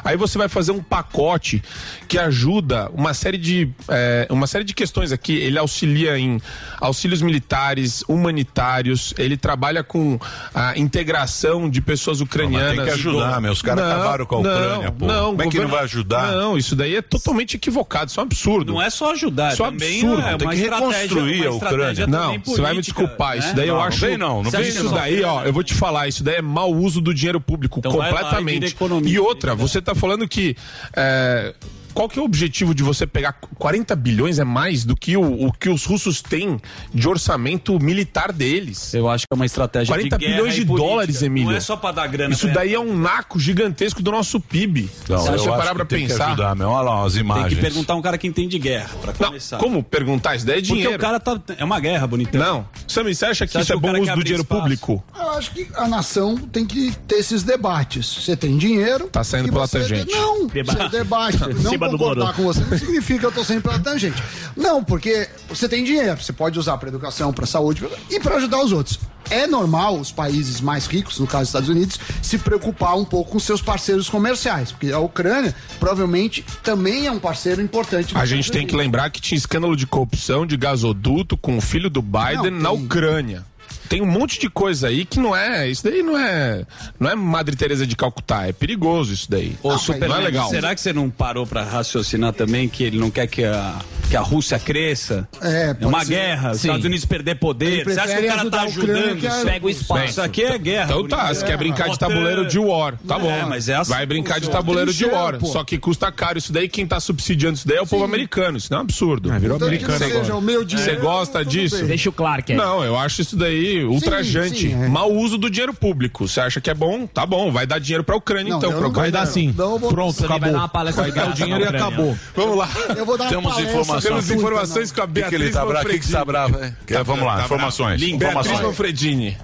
Aí 0.04 0.16
você 0.16 0.38
vai 0.38 0.48
fazer 0.48 0.72
um 0.72 0.82
pacote 0.82 1.62
que 2.08 2.18
ajuda 2.18 2.90
uma 2.94 3.14
série 3.14 3.38
de 3.38 3.70
é, 3.88 4.28
uma 4.30 4.48
série 4.48 4.64
de 4.64 4.74
questões 4.74 5.12
aqui. 5.12 5.34
Ele 5.36 5.58
auxilia 5.60 6.18
em 6.18 6.42
auxílios 6.80 7.22
militares, 7.22 8.04
humanitários. 8.08 9.14
Ele 9.18 9.36
trabalha 9.38 9.84
com 9.84 10.18
a 10.54 10.78
integração 10.78 11.70
de 11.70 11.82
pessoas 11.82 12.22
ucranianas. 12.22 12.76
tem 12.76 12.84
que 12.86 12.92
ajudar, 12.92 13.42
meu. 13.42 13.52
Os 13.52 13.62
caras 13.62 13.84
Não, 13.84 13.92
acabaram 13.92 14.26
com 14.26 14.36
a 14.36 14.40
Ucrânia, 14.40 14.86
não, 14.86 14.92
pô. 14.94 15.06
Não, 15.06 15.26
Como 15.32 15.42
é 15.44 15.48
que 15.50 15.60
não 15.60 15.68
vai 15.68 15.84
ajudar? 15.84 16.32
Não, 16.32 16.58
isso 16.58 16.76
daí 16.76 16.96
é 16.96 17.02
totalmente 17.02 17.56
equivocado. 17.56 18.10
Isso 18.10 18.20
é 18.20 18.24
um 18.24 18.26
absurdo. 18.26 18.74
Não 18.74 18.82
é 18.82 18.90
só 18.90 19.12
ajudar, 19.12 19.54
Isso 19.54 19.64
é 19.64 19.66
também 19.66 20.00
absurdo. 20.02 20.22
é 20.22 20.38
Tem 20.38 20.48
uma 20.48 20.54
que 20.54 20.62
reconstruir 20.62 21.42
uma 21.42 21.50
a 21.50 21.56
Ucrânia. 21.56 22.08
Não, 22.08 22.20
também 22.22 22.42
você 22.46 22.62
vai 22.62 22.72
me 22.72 22.76
política, 22.78 23.02
desculpar. 23.02 23.38
Isso 23.38 23.48
né? 23.50 23.54
daí 23.56 23.68
eu 23.68 23.76
Não, 23.76 23.84
acho. 23.84 24.02
não 24.02 24.08
vem 24.08 24.18
não, 24.18 24.44
não 24.44 24.52
vem 24.52 24.62
não. 24.62 24.68
Isso 24.70 24.90
daí, 24.90 25.24
ó, 25.24 25.44
eu 25.44 25.54
vou 25.54 25.59
te 25.64 25.74
falar. 25.74 26.08
Isso 26.08 26.24
daí 26.24 26.36
é 26.36 26.42
mau 26.42 26.74
uso 26.74 27.02
do 27.02 27.14
dinheiro 27.14 27.40
público, 27.40 27.80
Então 27.80 27.92
e 27.92 27.96
completamente. 27.96 28.68
economia, 28.68 29.12
e 29.14 29.20
outra, 29.20 29.56
você 29.56 29.82
tá 29.82 29.94
falando 29.96 30.28
que. 30.28 30.56
é, 30.96 31.54
qual 31.94 32.08
que 32.10 32.18
é 32.20 32.22
o 32.22 32.26
objetivo 32.26 32.74
de 32.74 32.84
você 32.84 33.06
pegar 33.08 33.34
40 33.34 33.96
bilhões 33.96 34.40
é 34.40 34.44
mais 34.44 34.86
do 34.86 34.96
que 34.96 35.18
o, 35.18 35.48
o 35.48 35.52
que 35.52 35.70
os 35.70 35.86
russos 35.86 36.22
têm 36.22 36.60
de 36.94 37.08
orçamento 37.08 37.80
militar 37.80 38.32
deles? 38.32 38.94
Eu 38.94 39.10
acho 39.10 39.24
que 39.28 39.34
é 39.34 39.36
uma 39.36 39.46
estratégia 39.46 39.88
40 39.94 40.18
de 40.18 40.26
bilhões 40.28 40.56
de 40.56 40.66
política. 40.66 40.90
dólares, 40.90 41.22
Emílio. 41.22 41.50
Não 41.50 41.58
é 41.58 41.60
só 41.60 41.76
pra 41.76 41.92
dar 41.92 42.08
grana. 42.08 42.34
Isso 42.34 42.48
daí 42.50 42.74
é 42.74 42.80
um 42.80 42.98
naco 42.98 43.40
gigantesco 43.40 44.02
do 44.02 44.12
nosso 44.12 44.40
PIB. 44.40 44.90
Não, 45.08 45.18
você 45.18 45.48
eu 45.48 45.52
parar 45.56 45.74
pra 45.76 45.86
que 45.86 45.96
tem 45.96 46.06
que 46.06 46.12
pensar? 46.14 46.28
ajudar, 46.28 46.56
meu. 46.56 46.70
Olha 46.70 46.90
lá 46.90 47.06
as 47.06 47.14
Tem 47.14 47.22
imagens. 47.22 47.54
que 47.56 47.62
perguntar 47.62 47.96
um 47.96 48.02
cara 48.02 48.18
que 48.18 48.28
entende 48.28 48.50
de 48.50 48.60
guerra, 48.60 48.90
pra 49.02 49.14
Não, 49.20 49.28
começar. 49.28 49.58
como 49.58 49.84
perguntar? 49.84 50.36
Isso 50.36 50.46
daí 50.46 50.60
é 50.60 50.62
dinheiro. 50.62 50.92
Porque 50.92 51.04
o 51.04 51.08
cara 51.08 51.20
tá. 51.20 51.40
É 51.58 51.64
uma 51.64 51.80
guerra, 51.80 52.08
bonitão. 52.08 52.40
Não. 52.42 52.68
Sammy, 52.88 53.14
você 53.14 53.26
acha 53.26 53.46
que 53.46 53.52
Você 53.54 53.60
isso 53.60 53.74
acha 53.74 53.78
é 53.78 53.82
bom 53.82 54.00
uso 54.00 54.14
do 54.14 54.24
dinheiro 54.24 54.44
espaço? 54.44 54.62
público? 54.62 55.04
Eu 55.18 55.30
acho 55.32 55.52
que 55.52 55.68
a 55.76 55.88
nação 55.88 56.36
tem 56.38 56.66
que 56.66 56.92
ter 57.08 57.16
esses 57.16 57.44
debates. 57.44 58.06
Você 58.24 58.36
tem 58.36 58.58
dinheiro. 58.58 59.08
Tá 59.08 59.24
saindo 59.24 59.52
pela 59.52 59.68
você- 59.68 59.80
tangente. 59.80 60.12
Não, 60.12 60.48
Deba- 60.48 60.74
você 60.74 60.90
debate. 60.90 61.38
Não 61.62 61.72
Cima 61.88 61.90
do 61.90 61.98
muro. 61.98 62.34
com 62.34 62.44
você 62.44 62.62
não 62.62 62.78
significa 62.78 63.20
que 63.20 63.26
eu 63.26 63.32
tô 63.32 63.44
saindo 63.44 63.62
pela 63.62 63.80
tangente. 63.80 64.22
Não, 64.56 64.84
porque 64.84 65.28
você 65.48 65.70
tem 65.70 65.84
dinheiro. 65.84 66.22
Você 66.22 66.34
pode 66.34 66.60
usar 66.60 66.78
para 66.78 66.90
educação, 66.90 67.32
para 67.32 67.46
saúde 67.46 67.88
e 68.10 68.20
para 68.20 68.36
ajudar 68.36 68.64
os 68.64 68.72
outros. 68.72 69.00
É 69.30 69.46
normal 69.46 70.00
os 70.00 70.12
países 70.12 70.60
mais 70.60 70.88
ricos, 70.88 71.20
no 71.20 71.28
caso 71.28 71.44
dos 71.44 71.50
Estados 71.50 71.70
Unidos, 71.70 72.00
se 72.22 72.38
preocupar 72.40 72.98
um 72.98 73.06
pouco 73.06 73.32
com 73.32 73.40
seus 73.40 73.62
parceiros 73.62 74.10
comerciais. 74.10 74.72
Porque 74.72 74.92
a 74.92 75.00
Ucrânia 75.00 75.56
provavelmente 75.80 76.44
também 76.64 77.06
é 77.06 77.12
um 77.12 77.20
parceiro 77.20 77.62
importante. 77.62 78.18
A 78.18 78.26
gente 78.26 78.52
tem 78.52 78.66
que 78.66 78.76
lembrar 78.76 79.10
que 79.12 79.22
tinha 79.22 79.38
escândalo 79.38 79.76
de 79.76 79.86
corrupção 79.86 80.46
de 80.46 80.58
gasoduto 80.58 81.38
com 81.38 81.58
o 81.58 81.62
filho 81.62 81.90
do 81.90 82.02
Biden 82.02 82.52
Não, 82.52 82.60
na. 82.60 82.72
Ucrânia. 82.72 83.46
Tem 83.90 84.02
um 84.02 84.06
monte 84.06 84.40
de 84.40 84.50
coisa 84.50 84.88
aí 84.88 85.04
que 85.04 85.20
não 85.20 85.36
é. 85.36 85.68
Isso 85.68 85.84
daí 85.84 86.04
não 86.04 86.18
é. 86.18 86.64
Não 87.00 87.10
é 87.10 87.16
Madre 87.16 87.56
Teresa 87.56 87.88
de 87.88 87.96
Calcutá. 87.96 88.48
É 88.48 88.54
perigoso 88.54 89.12
isso 89.12 89.30
daí. 89.30 89.58
Ô, 89.64 89.72
não, 89.72 89.80
Superman, 89.80 90.10
não 90.10 90.18
é 90.18 90.26
legal. 90.26 90.50
será 90.50 90.76
que 90.76 90.80
você 90.80 90.94
não 90.94 91.10
parou 91.10 91.48
pra 91.48 91.64
raciocinar 91.64 92.32
também 92.34 92.70
que 92.70 92.84
ele 92.84 93.00
não 93.00 93.10
quer 93.10 93.26
que 93.26 93.44
a, 93.44 93.80
que 94.10 94.18
a 94.18 94.22
Rússia 94.22 94.58
cresça? 94.60 95.28
É, 95.42 95.76
É 95.80 95.86
uma 95.86 96.04
ser. 96.04 96.10
guerra, 96.14 96.52
os 96.52 96.62
Sim. 96.62 96.68
Estados 96.68 96.86
Unidos 96.86 97.06
perder 97.06 97.36
poder. 97.36 97.86
Você 97.86 98.00
acha 98.00 98.16
que 98.18 98.26
o 98.26 98.28
cara 98.28 98.50
tá 98.50 98.62
ajudando? 98.64 99.18
que 99.20 99.28
a- 99.28 99.42
Pega 99.46 99.66
o 99.66 99.70
espaço. 99.70 100.06
Isso 100.06 100.22
aqui 100.22 100.44
é 100.44 100.58
guerra. 100.58 100.86
Então 100.92 101.08
tá, 101.08 101.34
você 101.34 101.46
quer 101.46 101.58
brincar 101.58 101.86
de 101.86 101.92
OTAN. 101.96 102.08
tabuleiro 102.08 102.46
de 102.48 102.60
war. 102.60 102.96
Tá 103.08 103.18
bom. 103.20 103.30
É, 103.30 103.46
mas 103.46 103.70
é 103.70 103.76
assim 103.76 103.92
Vai 103.92 104.02
que 104.02 104.06
brincar 104.08 104.40
de 104.40 104.50
tabuleiro 104.50 104.94
de 104.94 105.06
war. 105.06 105.38
pô. 105.38 105.46
Só 105.46 105.64
que 105.64 105.78
custa 105.78 106.12
caro 106.12 106.38
isso 106.38 106.52
daí. 106.52 106.68
Quem 106.68 106.86
tá 106.88 107.00
subsidiando 107.00 107.56
isso 107.56 107.68
daí 107.68 107.78
é 107.78 107.82
o 107.82 107.88
povo 107.88 108.04
americano. 108.04 108.58
Isso 108.58 108.68
não 108.72 108.78
é 108.80 108.82
um 108.82 108.84
absurdo. 108.84 109.32
virou 109.40 109.58
Tanto 109.60 109.70
que 109.70 109.76
americano 109.76 109.98
seja 110.00 110.20
agora. 110.20 110.36
o 110.36 110.42
meu 110.42 110.68
Você 110.68 110.96
gosta 110.96 111.46
disso? 111.46 111.78
bem. 111.78 111.86
Deixa 111.88 112.10
o 112.10 112.14
Clark 112.14 112.52
aí. 112.52 112.58
Não, 112.58 112.84
eu 112.84 112.98
acho 112.98 113.22
isso 113.22 113.36
daí 113.36 113.84
ultrajante. 113.86 114.70
sim, 114.70 114.74
é. 114.84 114.88
Mau 114.88 115.12
uso 115.14 115.38
do 115.38 115.50
dinheiro 115.50 115.74
público. 115.74 116.28
Você 116.28 116.40
acha 116.42 116.60
que 116.60 116.70
é 116.70 116.74
bom? 116.74 117.06
Tá 117.08 117.26
bom, 117.26 117.52
vai 117.52 117.66
dar 117.68 117.80
dinheiro 117.80 118.04
pra 118.04 118.16
Ucrânia 118.16 118.54
então. 118.54 118.92
Vai 118.92 119.12
dar 119.12 119.26
sim. 119.26 119.54
Não, 119.58 119.74
eu 119.74 119.80
vou- 119.80 119.90
Pronto, 119.90 120.24
acabou. 120.26 120.52
dar 120.52 120.58
uma 120.58 120.68
palestra 120.70 121.04
Vai 121.04 121.12
de 121.12 121.18
dar 121.18 121.30
o 121.30 121.34
dinheiro 121.34 121.64
e 121.64 121.68
acabou. 121.68 122.18
Vamos 122.36 122.58
lá. 122.58 122.70
Eu 122.98 123.06
vou 123.06 123.18
dar 123.18 123.26
uma 123.26 123.30
Temos 123.30 123.54
palestra 123.54 123.99
informações. 124.06 124.28
Temos 124.28 124.44
informações 124.44 124.92
com 124.92 125.02
a 125.02 125.08
Por 125.08 125.14
que, 125.14 125.22
que 125.24 125.30
Beatriz 125.30 125.42
ele 125.42 125.52
tá 125.54 125.66
bravo? 125.66 125.90
Que, 125.90 126.12
tá 126.12 126.26
bravo? 126.26 126.60
Quer- 126.88 127.04
Vamos 127.04 127.26
lá, 127.26 127.38
Tá 127.38 127.46
informações. 127.46 128.00
Beatriz 128.00 128.16
informações. 128.16 128.62
Manfredini. 128.62 129.38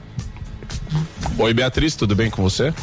Oi, 1.37 1.53
Beatriz, 1.53 1.95
tudo 1.95 2.15
bem 2.15 2.29
com 2.29 2.41
você? 2.41 2.73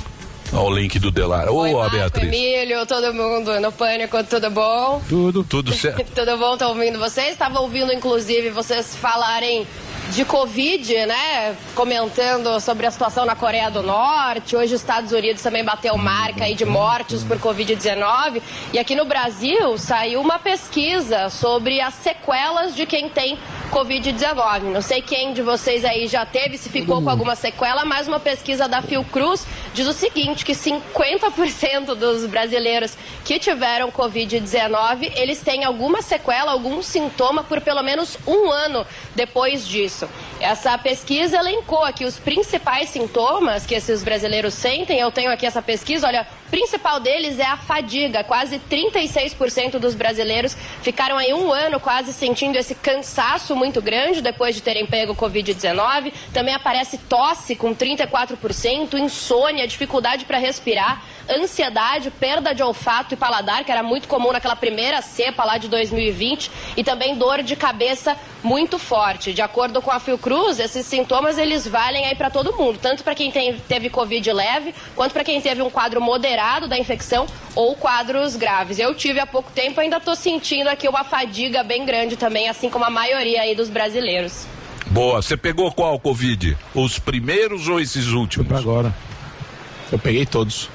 Olha 0.53 0.63
o 0.65 0.71
link 0.79 0.99
do 0.99 1.11
Delar. 1.11 1.49
Ô, 1.49 1.61
Oi, 1.63 1.73
Marco, 1.73 1.97
Beatriz. 1.97 2.29
Emílio, 2.29 2.85
todo 2.87 3.15
mundo 3.15 3.59
no 3.59 3.73
Pânico, 3.73 4.23
tudo 4.25 4.51
bom? 4.51 5.03
Tudo. 5.09 5.43
Tudo 5.45 5.73
certo. 5.73 6.05
Tudo 6.15 6.37
bom? 6.37 6.59
Tô 6.59 6.69
ouvindo 6.69 6.99
vocês? 6.99 7.31
Estava 7.33 7.61
ouvindo, 7.61 7.91
inclusive, 7.91 8.51
vocês 8.51 8.95
falarem 8.95 9.67
de 10.11 10.25
Covid, 10.25 11.07
né? 11.07 11.57
Comentando 11.75 12.61
sobre 12.61 12.87
a 12.87 12.91
situação 12.91 13.25
na 13.25 13.35
Coreia 13.35 13.71
do 13.71 13.83
Norte. 13.83 14.57
Hoje 14.57 14.75
os 14.75 14.81
Estados 14.81 15.13
Unidos 15.13 15.43
também 15.43 15.65
bateu 15.65 15.97
marca 15.97 16.45
aí 16.45 16.55
de 16.55 16.65
mortes 16.65 17.23
por 17.25 17.39
Covid-19. 17.39 18.43
E 18.73 18.79
aqui 18.79 18.95
no 18.95 19.05
Brasil 19.05 19.79
saiu 19.79 20.21
uma 20.21 20.39
pesquisa 20.39 21.31
sobre 21.31 21.81
as 21.81 21.95
sequelas 21.95 22.75
de 22.75 22.85
quem 22.85 23.09
tem 23.09 23.39
Covid-19. 23.71 24.65
Não 24.65 24.83
sei 24.83 25.01
quem 25.01 25.33
de 25.33 25.41
vocês 25.41 25.83
aí 25.83 26.07
já 26.07 26.27
teve, 26.27 26.59
se 26.59 26.69
ficou 26.69 27.01
com 27.01 27.09
alguma 27.09 27.35
sequela, 27.35 27.87
mas 27.87 28.07
uma 28.07 28.21
pesquisa 28.21 28.69
da 28.69 28.83
Fiocruz 28.83 29.47
diz 29.73 29.87
o 29.87 29.95
seguinte, 29.95 30.45
que 30.45 30.53
50% 30.53 31.95
dos 31.95 32.27
brasileiros 32.27 32.97
que 33.25 33.39
tiveram 33.39 33.91
Covid-19, 33.91 35.13
eles 35.17 35.41
têm 35.41 35.65
alguma 35.65 36.03
sequela, 36.03 36.53
algum 36.53 36.83
sintoma 36.83 37.43
por 37.43 37.63
pelo 37.63 37.83
menos 37.83 38.19
um 38.27 38.51
ano 38.51 38.87
depois 39.15 39.67
disso. 39.67 39.92
Essa 40.41 40.77
pesquisa 40.79 41.37
elencou 41.37 41.85
aqui 41.85 42.05
os 42.05 42.19
principais 42.19 42.89
sintomas 42.89 43.67
que 43.67 43.75
esses 43.75 44.03
brasileiros 44.03 44.55
sentem. 44.55 44.99
Eu 44.99 45.11
tenho 45.11 45.31
aqui 45.31 45.47
essa 45.47 45.63
pesquisa, 45.63 46.07
olha, 46.07 46.27
principal 46.53 47.01
deles 47.01 47.39
é 47.39 47.47
a 47.47 47.57
fadiga. 47.57 48.23
Quase 48.23 48.59
36% 48.71 49.79
dos 49.79 49.95
brasileiros 49.95 50.55
ficaram 50.83 51.17
aí 51.17 51.33
um 51.33 51.51
ano 51.51 51.81
quase 51.81 52.13
sentindo 52.13 52.57
esse 52.59 52.75
cansaço 52.75 53.57
muito 53.57 53.81
grande 53.81 54.21
depois 54.21 54.55
de 54.55 54.61
terem 54.61 54.85
pego 54.85 55.15
Covid-19. 55.15 56.13
Também 56.31 56.55
aparece 56.55 56.99
tosse 56.99 57.57
com 57.57 57.75
34%, 57.75 58.99
insônia, 58.99 59.67
dificuldade 59.67 60.27
para 60.27 60.37
respirar, 60.37 61.03
ansiedade, 61.27 62.11
perda 62.11 62.55
de 62.55 62.63
olfato 62.63 63.15
e 63.15 63.17
paladar, 63.17 63.65
que 63.65 63.73
era 63.73 63.83
muito 63.83 64.07
comum 64.07 64.31
naquela 64.31 64.55
primeira 64.55 65.01
cepa 65.01 65.45
lá 65.45 65.57
de 65.57 65.69
2020, 65.69 66.51
e 66.77 66.85
também 66.85 67.17
dor 67.17 67.43
de 67.43 67.57
cabeça 67.57 68.15
muito 68.43 68.79
forte. 68.79 69.33
De 69.33 69.41
acordo 69.41 69.81
com 69.81 69.91
a 69.91 69.99
Fiocruz, 70.01 70.59
esses 70.59 70.85
sintomas 70.85 71.39
eles 71.39 71.67
valem 71.67 72.05
aí 72.07 72.15
para 72.15 72.29
todo 72.29 72.53
mundo, 72.53 72.79
tanto 72.79 73.03
para 73.03 73.15
quem 73.15 73.31
tem- 73.31 73.57
teve 73.57 73.89
Covid 73.89 74.31
leve, 74.33 74.75
quanto 74.95 75.13
para 75.13 75.25
quem 75.25 75.41
teve 75.41 75.63
um 75.63 75.71
quadro 75.71 75.99
moderado 76.01 76.42
da 76.69 76.79
infecção 76.79 77.27
ou 77.55 77.77
quadros 77.77 78.37
graves. 78.37 78.79
Eu 78.79 78.95
tive 78.95 79.21
há 79.21 79.27
pouco 79.27 79.51
tempo, 79.53 79.81
ainda 79.81 79.99
estou 79.99 80.17
sentindo 80.17 80.69
aqui 80.69 80.89
uma 80.89 81.05
fadiga 81.05 81.63
bem 81.63 81.85
grande 81.85 82.17
também, 82.17 82.49
assim 82.49 82.69
como 82.69 82.85
a 82.85 82.91
maioria 82.91 83.43
aí 83.43 83.55
dos 83.55 83.71
brasileiros. 83.71 84.47
Boa. 84.87 85.23
Você 85.23 85.37
pegou 85.37 85.71
qual 85.73 85.99
Covid? 85.99 86.57
Os 86.75 86.99
primeiros 86.99 87.69
ou 87.69 87.81
esses 87.81 88.09
últimos? 88.09 88.49
Pra 88.49 88.59
agora. 88.59 88.95
Eu 89.91 89.99
peguei 89.99 90.27
todos. 90.27 90.69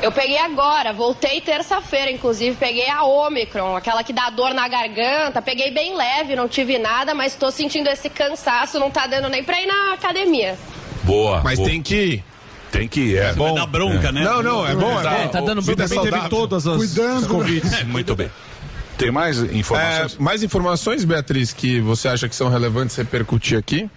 Eu 0.00 0.12
peguei 0.12 0.38
agora, 0.38 0.92
voltei 0.92 1.40
terça-feira, 1.40 2.10
inclusive, 2.10 2.54
peguei 2.54 2.88
a 2.88 3.02
Omicron, 3.02 3.74
aquela 3.74 4.04
que 4.04 4.12
dá 4.12 4.30
dor 4.30 4.54
na 4.54 4.68
garganta, 4.68 5.42
peguei 5.42 5.72
bem 5.72 5.96
leve, 5.96 6.36
não 6.36 6.46
tive 6.46 6.78
nada, 6.78 7.14
mas 7.14 7.34
tô 7.34 7.50
sentindo 7.50 7.88
esse 7.88 8.08
cansaço, 8.08 8.78
não 8.78 8.92
tá 8.92 9.08
dando 9.08 9.28
nem 9.28 9.42
pra 9.42 9.60
ir 9.60 9.66
na 9.66 9.94
academia. 9.94 10.56
Boa. 11.02 11.40
Mas 11.42 11.58
boa. 11.58 11.68
tem 11.68 11.82
que 11.82 11.94
ir. 11.96 12.24
Tem 12.70 12.86
que 12.86 13.00
ir, 13.00 13.16
é. 13.18 13.32
Vai 13.32 13.54
dar 13.54 13.66
bronca, 13.66 14.12
né? 14.12 14.22
Não, 14.22 14.42
não, 14.42 14.66
é 14.66 14.74
bom, 14.74 15.00
é 15.00 15.02
Tá, 15.02 15.10
bom. 15.10 15.28
tá 15.28 15.40
dando 15.40 15.62
bronca. 15.62 15.88
Também 15.88 16.02
teve 16.10 16.28
todas 16.28 16.66
as 16.66 16.76
Cuidando. 16.76 17.28
Covid. 17.28 17.84
Muito 17.86 18.14
bem. 18.14 18.30
Tem 18.98 19.10
mais 19.10 19.42
É, 19.42 19.46
informações? 19.56 20.16
mais 20.18 20.42
informações, 20.42 21.04
Beatriz, 21.04 21.52
que 21.52 21.80
você 21.80 22.08
acha 22.08 22.28
que 22.28 22.34
são 22.36 22.48
relevantes 22.48 22.96
repercutir 22.96 23.56
aqui? 23.58 23.88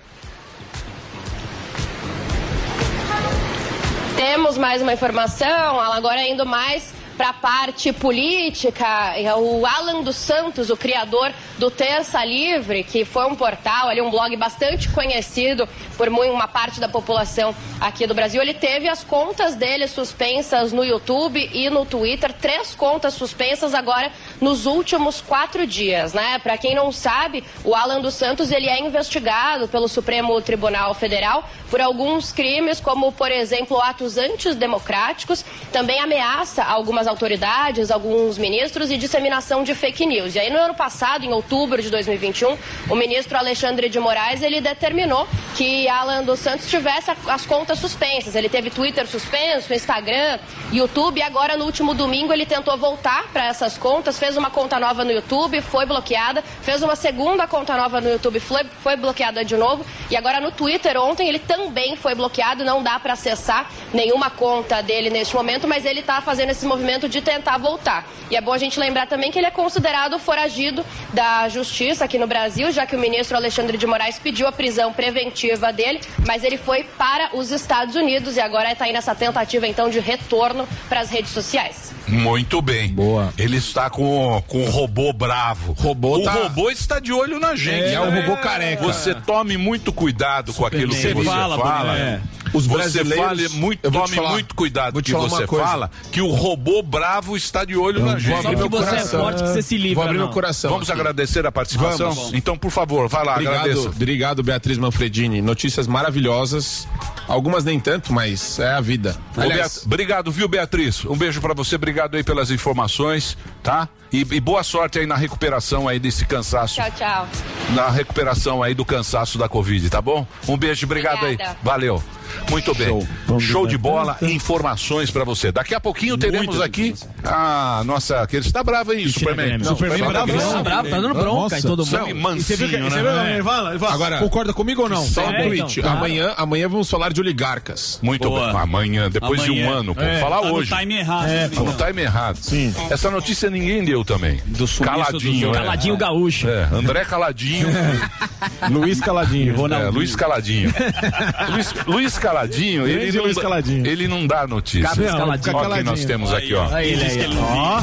Temos 4.15 4.57
mais 4.57 4.81
uma 4.81 4.93
informação, 4.93 5.79
agora 5.79 6.21
indo 6.27 6.45
mais 6.45 6.93
para 7.17 7.29
a 7.29 7.33
parte 7.33 7.91
política. 7.91 8.85
É 9.17 9.33
O 9.35 9.65
Alan 9.65 10.01
dos 10.03 10.15
Santos, 10.15 10.69
o 10.69 10.77
criador 10.77 11.31
do 11.61 11.69
Terça 11.69 12.25
Livre, 12.25 12.83
que 12.83 13.05
foi 13.05 13.27
um 13.27 13.35
portal, 13.35 13.87
ali 13.87 14.01
um 14.01 14.09
blog 14.09 14.35
bastante 14.35 14.89
conhecido 14.89 15.69
por 15.95 16.09
uma 16.09 16.47
parte 16.47 16.79
da 16.79 16.89
população 16.89 17.55
aqui 17.79 18.07
do 18.07 18.15
Brasil. 18.15 18.41
Ele 18.41 18.55
teve 18.55 18.89
as 18.89 19.03
contas 19.03 19.53
dele 19.53 19.87
suspensas 19.87 20.73
no 20.73 20.83
YouTube 20.83 21.51
e 21.53 21.69
no 21.69 21.85
Twitter, 21.85 22.33
três 22.33 22.73
contas 22.73 23.13
suspensas 23.13 23.75
agora 23.75 24.11
nos 24.41 24.65
últimos 24.65 25.21
quatro 25.21 25.67
dias, 25.67 26.13
né? 26.13 26.39
Para 26.39 26.57
quem 26.57 26.73
não 26.73 26.91
sabe, 26.91 27.43
o 27.63 27.75
Alan 27.75 28.01
dos 28.01 28.15
Santos 28.15 28.51
ele 28.51 28.67
é 28.67 28.79
investigado 28.79 29.67
pelo 29.67 29.87
Supremo 29.87 30.41
Tribunal 30.41 30.95
Federal 30.95 31.47
por 31.69 31.79
alguns 31.79 32.31
crimes, 32.31 32.79
como 32.79 33.11
por 33.11 33.31
exemplo 33.31 33.79
atos 33.79 34.17
antidemocráticos, 34.17 35.45
também 35.71 35.99
ameaça 35.99 36.63
algumas 36.63 37.05
autoridades, 37.05 37.91
alguns 37.91 38.39
ministros 38.39 38.89
e 38.89 38.97
disseminação 38.97 39.63
de 39.63 39.75
fake 39.75 40.07
news. 40.07 40.33
E 40.33 40.39
aí 40.39 40.49
no 40.49 40.57
ano 40.57 40.73
passado, 40.73 41.23
em 41.23 41.31
outubro 41.31 41.50
de 41.51 41.89
2021, 41.89 42.57
o 42.89 42.95
ministro 42.95 43.37
Alexandre 43.37 43.89
de 43.89 43.99
Moraes 43.99 44.41
ele 44.41 44.61
determinou 44.61 45.27
que 45.53 45.85
Alan 45.89 46.23
dos 46.23 46.39
Santos 46.39 46.69
tivesse 46.69 47.11
as 47.27 47.45
contas 47.45 47.77
suspensas. 47.77 48.35
Ele 48.35 48.47
teve 48.47 48.69
Twitter 48.69 49.05
suspenso, 49.05 49.73
Instagram, 49.73 50.39
YouTube 50.71 51.17
e 51.17 51.21
agora 51.21 51.57
no 51.57 51.65
último 51.65 51.93
domingo 51.93 52.31
ele 52.31 52.45
tentou 52.45 52.77
voltar 52.77 53.27
para 53.33 53.47
essas 53.47 53.77
contas, 53.77 54.17
fez 54.17 54.37
uma 54.37 54.49
conta 54.49 54.79
nova 54.79 55.03
no 55.03 55.11
YouTube, 55.11 55.59
foi 55.59 55.85
bloqueada, 55.85 56.41
fez 56.61 56.81
uma 56.81 56.95
segunda 56.95 57.45
conta 57.45 57.75
nova 57.75 57.99
no 57.99 58.09
YouTube, 58.09 58.39
foi, 58.39 58.63
foi 58.81 58.95
bloqueada 58.95 59.43
de 59.43 59.57
novo 59.57 59.85
e 60.09 60.15
agora 60.15 60.39
no 60.39 60.51
Twitter 60.51 60.97
ontem 60.97 61.27
ele 61.27 61.39
também 61.39 61.97
foi 61.97 62.15
bloqueado, 62.15 62.63
não 62.63 62.81
dá 62.81 62.97
para 62.97 63.11
acessar 63.11 63.69
nenhuma 63.93 64.29
conta 64.29 64.81
dele 64.81 65.09
neste 65.09 65.35
momento, 65.35 65.67
mas 65.67 65.83
ele 65.83 65.99
está 65.99 66.21
fazendo 66.21 66.51
esse 66.51 66.65
movimento 66.65 67.09
de 67.09 67.21
tentar 67.21 67.57
voltar. 67.57 68.07
E 68.29 68.37
é 68.37 68.41
bom 68.41 68.53
a 68.53 68.57
gente 68.57 68.79
lembrar 68.79 69.05
também 69.07 69.29
que 69.31 69.37
ele 69.37 69.47
é 69.47 69.51
considerado 69.51 70.17
foragido 70.17 70.85
da 71.13 71.40
justiça 71.49 72.05
aqui 72.05 72.17
no 72.17 72.27
Brasil, 72.27 72.71
já 72.71 72.85
que 72.85 72.95
o 72.95 72.99
ministro 72.99 73.35
Alexandre 73.37 73.77
de 73.77 73.85
Moraes 73.87 74.19
pediu 74.19 74.47
a 74.47 74.51
prisão 74.51 74.91
preventiva 74.93 75.71
dele, 75.71 75.99
mas 76.25 76.43
ele 76.43 76.57
foi 76.57 76.83
para 76.97 77.29
os 77.35 77.51
Estados 77.51 77.95
Unidos 77.95 78.35
e 78.37 78.39
agora 78.41 78.71
está 78.71 78.85
aí 78.85 78.93
nessa 78.93 79.13
tentativa 79.15 79.67
então 79.67 79.89
de 79.89 79.99
retorno 79.99 80.67
para 80.89 80.99
as 81.01 81.09
redes 81.09 81.31
sociais. 81.31 81.91
Muito 82.07 82.61
bem. 82.61 82.89
Boa. 82.89 83.33
Ele 83.37 83.57
está 83.57 83.89
com, 83.89 84.41
com 84.47 84.63
o 84.63 84.69
robô 84.69 85.13
bravo. 85.13 85.73
Robô 85.79 86.17
o 86.17 86.23
tá- 86.23 86.31
robô 86.33 86.69
está 86.69 86.99
de 86.99 87.13
olho 87.13 87.39
na 87.39 87.55
gente. 87.55 87.85
É, 87.89 87.93
é 87.93 87.99
o 88.01 88.11
né? 88.11 88.21
robô 88.21 88.37
careca. 88.37 88.83
Você 88.83 89.13
tome 89.15 89.55
muito 89.57 89.93
cuidado 89.93 90.53
com 90.53 90.65
aquilo 90.65 90.91
que 90.91 90.97
Você 91.01 91.13
você 91.13 91.23
fala, 91.25 91.57
fala. 91.57 91.97
é. 91.97 92.19
Os 92.53 92.65
você 92.67 92.77
brasileiros- 92.77 93.25
fale 93.25 93.49
muito, 93.49 93.79
Eu 93.83 93.91
vou 93.91 94.01
te 94.01 94.05
tome 94.05 94.15
falar- 94.17 94.31
muito 94.31 94.55
cuidado 94.55 95.01
que 95.01 95.13
você 95.13 95.47
fala, 95.47 95.89
que 96.11 96.21
o 96.21 96.29
robô 96.31 96.81
bravo 96.83 97.35
está 97.37 97.63
de 97.63 97.75
olho 97.75 98.03
na 98.05 98.17
gente. 98.19 98.41
Só 98.41 98.49
você 98.51 98.63
é 98.65 98.69
coração. 98.69 99.19
forte 99.21 99.43
que 99.43 99.49
você 99.49 99.61
se 99.61 99.77
livra, 99.77 99.95
Vou 99.95 100.03
abrir 100.03 100.17
não. 100.17 100.25
meu 100.25 100.33
coração. 100.33 100.71
Vamos 100.71 100.89
aqui. 100.89 100.99
agradecer 100.99 101.45
a 101.45 101.51
participação? 101.51 102.11
Vamos. 102.11 102.33
Então, 102.33 102.57
por 102.57 102.71
favor, 102.71 103.07
vai 103.07 103.23
lá, 103.25 103.33
Obrigado, 103.33 103.55
agradeça. 103.55 103.89
obrigado, 103.89 104.43
Beatriz 104.43 104.77
Manfredini. 104.77 105.41
Notícias 105.41 105.87
maravilhosas. 105.87 106.87
Algumas 107.27 107.63
nem 107.63 107.79
tanto, 107.79 108.11
mas 108.11 108.59
é 108.59 108.73
a 108.73 108.81
vida. 108.81 109.15
Aliás, 109.37 109.75
Beat- 109.75 109.85
Obrigado, 109.85 110.31
viu, 110.31 110.47
Beatriz? 110.47 111.05
Um 111.05 111.15
beijo 111.15 111.39
pra 111.39 111.53
você, 111.53 111.75
obrigado 111.75 112.15
aí 112.17 112.23
pelas 112.23 112.51
informações, 112.51 113.37
tá? 113.63 113.87
E, 114.11 114.19
e 114.29 114.39
boa 114.41 114.61
sorte 114.63 114.99
aí 114.99 115.05
na 115.05 115.15
recuperação 115.15 115.87
aí 115.87 115.97
desse 115.97 116.25
cansaço. 116.25 116.75
Tchau, 116.75 116.91
tchau. 116.97 117.27
Na 117.73 117.89
recuperação 117.89 118.61
aí 118.61 118.73
do 118.73 118.83
cansaço 118.83 119.37
da 119.37 119.47
Covid, 119.47 119.89
tá 119.89 120.01
bom? 120.01 120.27
Um 120.47 120.57
beijo, 120.57 120.85
obrigado 120.85 121.19
Obrigada. 121.23 121.51
aí. 121.51 121.57
Valeu. 121.63 122.03
Muito 122.49 122.73
bem. 122.75 123.07
Show, 123.39 123.65
de 123.67 123.77
bola, 123.77 124.17
informações 124.21 125.09
pra 125.09 125.23
você. 125.23 125.51
Daqui 125.51 125.73
a 125.73 125.79
pouquinho 125.79 126.17
teremos 126.17 126.59
aqui 126.59 126.93
a 127.23 127.81
nossa. 127.85 128.25
Que 128.27 128.37
ele 128.37 128.45
está 128.45 128.63
bravo 128.63 128.91
aí, 128.91 129.07
Superman. 129.09 129.57
Não, 129.59 129.65
Superman 129.65 129.97
Superman 129.99 130.25
bravo, 130.25 130.33
bravo. 130.37 130.53
tá 130.53 130.63
bravo, 130.63 130.89
tá 130.89 130.99
dando 130.99 131.13
bronca 131.13 131.57
em 131.59 131.61
todo 131.61 131.85
mundo. 131.85 132.09
E 132.09 132.13
mansinho, 132.13 132.43
você 132.43 132.55
viu 132.55 132.69
que- 132.69 132.77
né? 132.77 132.89
você 132.89 133.01
viu 133.01 133.11
ele 133.11 133.43
fala? 133.43 133.69
Ele 133.71 133.79
fala, 133.79 133.97
fala, 133.97 134.17
concorda 134.17 134.53
comigo 134.53 134.81
ou 134.83 134.89
não? 134.89 135.05
Só 135.05 135.25
um 135.27 135.31
É, 135.31 135.43
tweet. 135.43 135.79
então, 135.79 135.91
tá. 135.91 135.97
amanhã, 135.97 136.33
amanhã 136.37 136.67
vamos 136.67 136.89
falar 136.89 137.13
de 137.13 137.21
oligarcas. 137.21 137.99
Muito 138.01 138.27
Boa. 138.29 138.51
bem. 138.51 138.61
Amanhã, 138.61 139.09
depois 139.09 139.41
de 139.43 139.49
Amanhã. 139.49 139.69
um 139.69 139.73
ano, 139.73 139.95
pô. 139.95 140.01
É, 140.01 140.19
falar 140.19 140.41
tá 140.41 140.47
no 140.47 140.53
hoje. 140.55 140.75
time 140.75 140.95
errado, 140.97 141.23
É, 141.27 141.47
né, 141.47 141.49
tá 141.53 141.61
no 141.61 141.73
time 141.73 142.01
errado. 142.01 142.37
Sim. 142.37 142.73
Essa 142.89 143.09
notícia 143.09 143.49
ninguém 143.49 143.83
deu 143.83 144.03
também. 144.03 144.41
Do 144.45 144.67
Caladinho. 144.67 145.51
do- 145.51 145.55
é. 145.57 145.59
Caladinho 145.61 145.97
gaúcho. 145.97 146.47
É, 146.49 146.67
André 146.71 147.05
Caladinho. 147.05 147.67
Luiz 148.69 148.99
Caladinho. 148.99 149.55
É, 149.73 149.89
Luiz 149.89 150.15
Caladinho. 150.15 150.73
Luiz, 151.49 151.73
Luiz 151.85 152.17
Caladinho, 152.21 152.87
ele 152.87 153.11
não, 153.11 153.23
Luiz 153.23 153.35
dá- 153.35 153.41
Caladinho. 153.41 153.87
ele 153.87 154.07
não 154.07 154.27
dá 154.27 154.47
notícia. 154.47 154.89
Ó, 154.89 154.93
fica 155.37 155.69
quem 155.73 155.83
nós 155.83 156.05
temos 156.05 156.33
aqui, 156.33 156.53
ó. 156.53 156.73
Aí 156.73 156.91
ele 156.91 157.03
aí, 157.03 157.37
ó. 157.37 157.81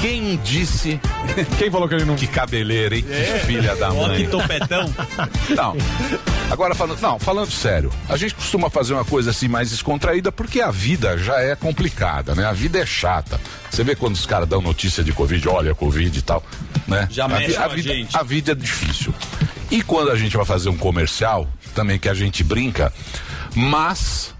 Quem 0.00 0.36
disse. 0.44 1.00
Quem 1.58 1.70
falou 1.70 1.88
que 1.88 1.94
ele 1.94 2.04
não. 2.04 2.16
Que 2.16 2.26
cabeleira, 2.26 2.94
hein? 2.96 3.04
É. 3.10 3.38
Que 3.40 3.46
filha 3.46 3.74
da 3.76 3.90
Ó, 3.90 4.08
mãe. 4.08 4.16
que 4.24 4.28
topetão. 4.30 4.84
Não. 5.56 5.74
Agora 6.50 6.74
falando, 6.74 7.00
não, 7.00 7.18
falando 7.18 7.50
sério, 7.50 7.90
a 8.08 8.16
gente 8.16 8.34
costuma 8.34 8.68
fazer 8.70 8.92
uma 8.92 9.04
coisa 9.04 9.30
assim 9.30 9.48
mais 9.48 9.70
descontraída 9.70 10.30
porque 10.30 10.60
a 10.60 10.70
vida 10.70 11.16
já 11.18 11.40
é 11.40 11.56
complicada, 11.56 12.34
né? 12.36 12.44
A 12.44 12.52
vida 12.52 12.78
é 12.78 12.86
chata. 12.86 13.40
Você 13.70 13.82
vê 13.82 13.96
quando 13.96 14.14
os 14.14 14.26
caras 14.26 14.46
dão 14.48 14.60
notícia 14.60 15.02
de 15.02 15.12
Covid, 15.12 15.48
olha 15.48 15.74
Covid 15.74 16.16
e 16.16 16.22
tal, 16.22 16.44
né? 16.86 17.08
Já 17.10 17.24
a, 17.24 17.28
mexe 17.28 17.46
vi- 17.48 17.54
com 17.54 17.60
a 17.62 17.64
a 17.64 17.68
vida, 17.68 17.94
gente. 17.94 18.16
a 18.16 18.22
vida 18.22 18.52
é 18.52 18.54
difícil. 18.54 19.12
E 19.70 19.82
quando 19.82 20.10
a 20.12 20.16
gente 20.16 20.36
vai 20.36 20.46
fazer 20.46 20.68
um 20.68 20.76
comercial, 20.76 21.48
também 21.74 21.98
que 21.98 22.08
a 22.08 22.14
gente 22.14 22.44
brinca, 22.44 22.92
mas 23.56 24.34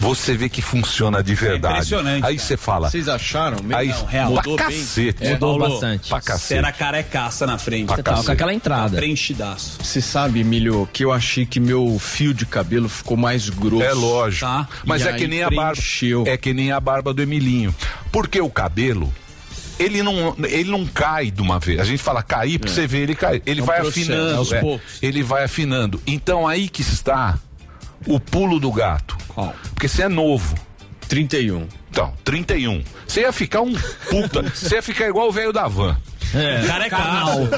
você 0.00 0.36
vê 0.36 0.48
que 0.50 0.60
funciona 0.60 1.22
de 1.22 1.34
verdade. 1.34 1.74
impressionante, 1.76 2.26
Aí 2.26 2.38
você 2.38 2.56
fala. 2.56 2.90
Vocês 2.90 3.08
acharam? 3.08 3.58
mesmo? 3.62 3.76
Aí, 3.76 3.88
Não, 3.88 4.04
real. 4.04 4.32
pra 4.32 4.42
Mudou 4.42 4.56
bem. 4.56 4.66
cacete. 4.78 5.24
É, 5.26 5.30
Mudou 5.32 5.58
bastante. 5.58 6.08
Pra 6.10 6.20
cacete. 6.20 6.58
Era 6.58 6.72
carecaça 6.72 7.46
na 7.46 7.56
frente. 7.56 7.86
Pra 7.86 8.02
Tava 8.02 8.22
com 8.24 8.32
aquela 8.32 8.52
entrada. 8.52 8.96
Preenchidaço. 8.98 9.78
Você 9.82 10.00
sabe, 10.02 10.40
Emílio, 10.40 10.86
que 10.92 11.04
eu 11.04 11.12
achei 11.12 11.46
que 11.46 11.58
meu 11.60 11.98
fio 11.98 12.34
de 12.34 12.44
cabelo 12.44 12.88
ficou 12.88 13.16
mais 13.16 13.48
grosso. 13.48 13.82
É 13.82 13.92
lógico. 13.94 14.44
Tá. 14.44 14.68
Mas 14.84 15.02
E 15.04 15.08
é 15.08 15.12
que 15.14 15.26
nem 15.26 15.42
a 15.42 15.48
barba. 15.50 15.72
preencheu. 15.72 16.24
É 16.26 16.36
que 16.36 16.52
nem 16.52 16.70
a 16.72 16.80
barba 16.80 17.14
do 17.14 17.22
Emilinho. 17.22 17.74
Porque 18.12 18.40
o 18.40 18.50
cabelo. 18.50 19.12
Ele 19.78 20.02
não, 20.04 20.36
ele 20.44 20.70
não 20.70 20.86
cai 20.86 21.30
de 21.32 21.40
uma 21.42 21.58
vez. 21.58 21.80
A 21.80 21.84
gente 21.84 22.00
fala 22.02 22.22
cair 22.22 22.58
porque 22.60 22.72
você 22.72 22.86
vê 22.86 22.98
ele 22.98 23.14
cair. 23.14 23.42
Ele 23.44 23.60
É 23.60 23.62
um 23.62 23.66
vai 23.66 23.80
processo, 23.80 24.00
afinando. 24.12 24.36
aos 24.36 24.52
é. 24.52 24.60
poucos. 24.60 24.98
Ele 25.02 25.22
vai 25.22 25.44
afinando. 25.44 26.00
Então 26.06 26.46
aí 26.46 26.68
que 26.68 26.82
está 26.82 27.38
o 28.06 28.18
pulo 28.20 28.58
do 28.58 28.70
gato. 28.72 29.16
Porque 29.74 29.88
você 29.88 30.02
é 30.02 30.08
novo. 30.08 30.54
31. 31.08 31.68
Então, 31.90 32.12
31. 32.24 32.82
Você 33.06 33.20
ia 33.20 33.32
ficar 33.32 33.60
um 33.60 33.72
puta. 34.10 34.42
Você 34.42 34.76
ia 34.76 34.82
ficar 34.82 35.08
igual 35.08 35.28
o 35.28 35.32
velho 35.32 35.52
da 35.52 35.68
van. 35.68 35.96
É. 36.34 36.66
Carecaço. 36.66 37.48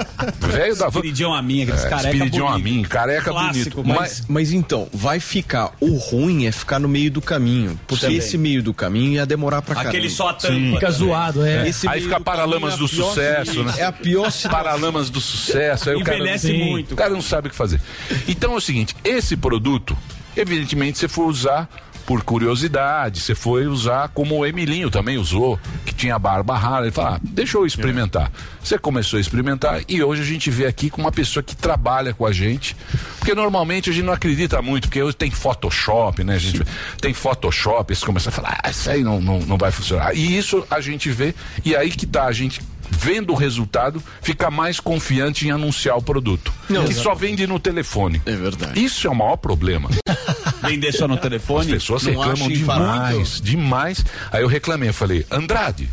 Velho 0.41 0.77
da 0.77 0.89
van. 0.89 0.99
Espiridião 0.99 1.33
a 1.33 1.41
minha, 1.41 1.65
aqueles 1.65 1.85
É, 1.85 1.89
careca 1.89 2.11
Espiridião 2.11 2.49
a 2.49 2.59
mim, 2.59 2.83
careca 2.83 3.31
Clássico, 3.31 3.83
bonito. 3.83 3.99
Mas, 3.99 4.25
mas 4.29 4.53
então, 4.53 4.89
vai 4.93 5.19
ficar. 5.19 5.73
O 5.81 5.97
ruim 5.97 6.45
é 6.47 6.53
ficar 6.53 6.79
no 6.79 6.89
meio 6.89 7.11
do 7.11 7.23
caminho. 7.23 7.81
Porque 7.87 8.05
Também. 8.05 8.19
esse 8.19 8.37
meio 8.37 8.63
do 8.63 8.75
caminho 8.75 9.13
ia 9.13 9.25
demorar 9.25 9.63
pra 9.63 9.75
caramba. 9.75 9.91
Aquele 9.91 10.11
só 10.11 10.29
a 10.29 10.35
tampa. 10.35 10.55
Sim. 10.55 10.75
Fica 10.75 10.91
zoado, 10.91 11.47
é. 11.47 11.69
Esse 11.69 11.89
Aí 11.89 12.03
fica 12.03 12.19
do 12.19 12.25
Paralamas 12.25 12.77
do 12.77 12.85
é 12.85 12.89
Sucesso, 12.89 13.65
né? 13.65 13.75
É 13.79 13.85
a 13.85 13.93
pior 13.93 14.31
situação. 14.31 14.51
Paralamas 14.63 15.09
do 15.09 15.21
Sucesso. 15.21 15.89
Aí 15.89 15.97
o 15.97 16.05
cara, 16.05 16.19
Envelhece 16.19 16.53
muito. 16.53 16.93
O 16.93 16.97
cara 16.97 17.11
não 17.11 17.23
sabe 17.23 17.49
o 17.49 17.51
que 17.51 17.57
fazer. 17.57 17.81
Então 18.29 18.53
é 18.53 18.57
o 18.57 18.61
seguinte, 18.61 18.95
esse 19.03 19.37
produto, 19.37 19.97
evidentemente, 20.37 20.99
você 20.99 21.09
for 21.09 21.27
usar 21.27 21.69
por 22.07 22.23
curiosidade, 22.23 23.21
você 23.21 23.35
foi 23.35 23.67
usar 23.67 24.09
como 24.11 24.37
o 24.37 24.47
Emilinho 24.47 24.89
também 24.89 25.19
usou, 25.19 25.59
que 25.85 25.93
tinha 25.93 26.17
barba 26.19 26.57
rara. 26.57 26.85
Ele 26.85 26.93
fala, 26.93 27.17
ah, 27.17 27.21
deixa 27.21 27.59
eu 27.59 27.67
experimentar. 27.67 28.31
Você 28.63 28.79
começou 28.79 29.17
a 29.17 29.21
experimentar 29.21 29.83
e 29.89 30.03
hoje 30.03 30.23
a 30.23 30.25
gente 30.25 30.49
vê 30.49 30.67
aqui 30.67 30.89
com 30.89 31.01
uma 31.01 31.11
pessoa 31.11 31.43
que 31.43 31.57
trabalha 31.57 32.15
com 32.15 32.25
a 32.25 32.31
gente, 32.31 32.77
porque 33.19 33.35
normalmente 33.35 33.91
a 33.91 33.93
gente 33.93 34.05
não 34.05 34.13
acredita 34.13 34.63
muito, 34.63 34.87
porque 34.87 35.03
hoje 35.03 35.17
tem 35.17 35.33
Photoshop, 35.33 36.23
né? 36.23 36.37
A 36.37 36.39
gente 36.39 36.63
tem 37.01 37.13
Photoshop, 37.13 37.95
você 37.95 38.07
começa 38.07 38.29
a 38.29 38.33
falar, 38.33 38.61
ah, 38.63 38.71
isso 38.71 38.89
aí 38.89 39.03
não, 39.03 39.21
não, 39.21 39.41
não 39.41 39.59
vai 39.59 39.73
funcionar. 39.73 40.15
E 40.15 40.39
isso 40.39 40.65
a 40.71 40.81
gente 40.81 41.11
vê, 41.11 41.35
e 41.65 41.75
aí 41.75 41.91
que 41.91 42.07
tá, 42.07 42.27
a 42.27 42.33
gente 42.33 42.61
vendo 42.91 43.33
o 43.33 43.37
resultado, 43.37 44.03
fica 44.23 44.51
mais 44.51 44.81
confiante 44.81 45.47
em 45.47 45.51
anunciar 45.51 45.97
o 45.97 46.03
produto. 46.03 46.53
Não, 46.69 46.85
que 46.85 46.95
só 46.95 47.15
vende 47.15 47.47
no 47.47 47.59
telefone. 47.59 48.21
É 48.27 48.33
verdade. 48.33 48.83
Isso 48.83 49.07
é 49.07 49.11
o 49.11 49.15
maior 49.15 49.37
problema. 49.37 49.91
Vender 50.63 50.93
só 50.93 51.07
no 51.07 51.15
As 51.15 51.21
telefone. 51.21 51.73
pessoas 51.73 52.03
não 52.05 52.13
reclamam 52.13 52.49
demais, 52.49 53.41
demais. 53.41 54.05
Aí 54.33 54.43
eu 54.43 54.49
reclamei, 54.49 54.89
eu 54.89 54.95
falei, 54.95 55.25
Andrade, 55.31 55.89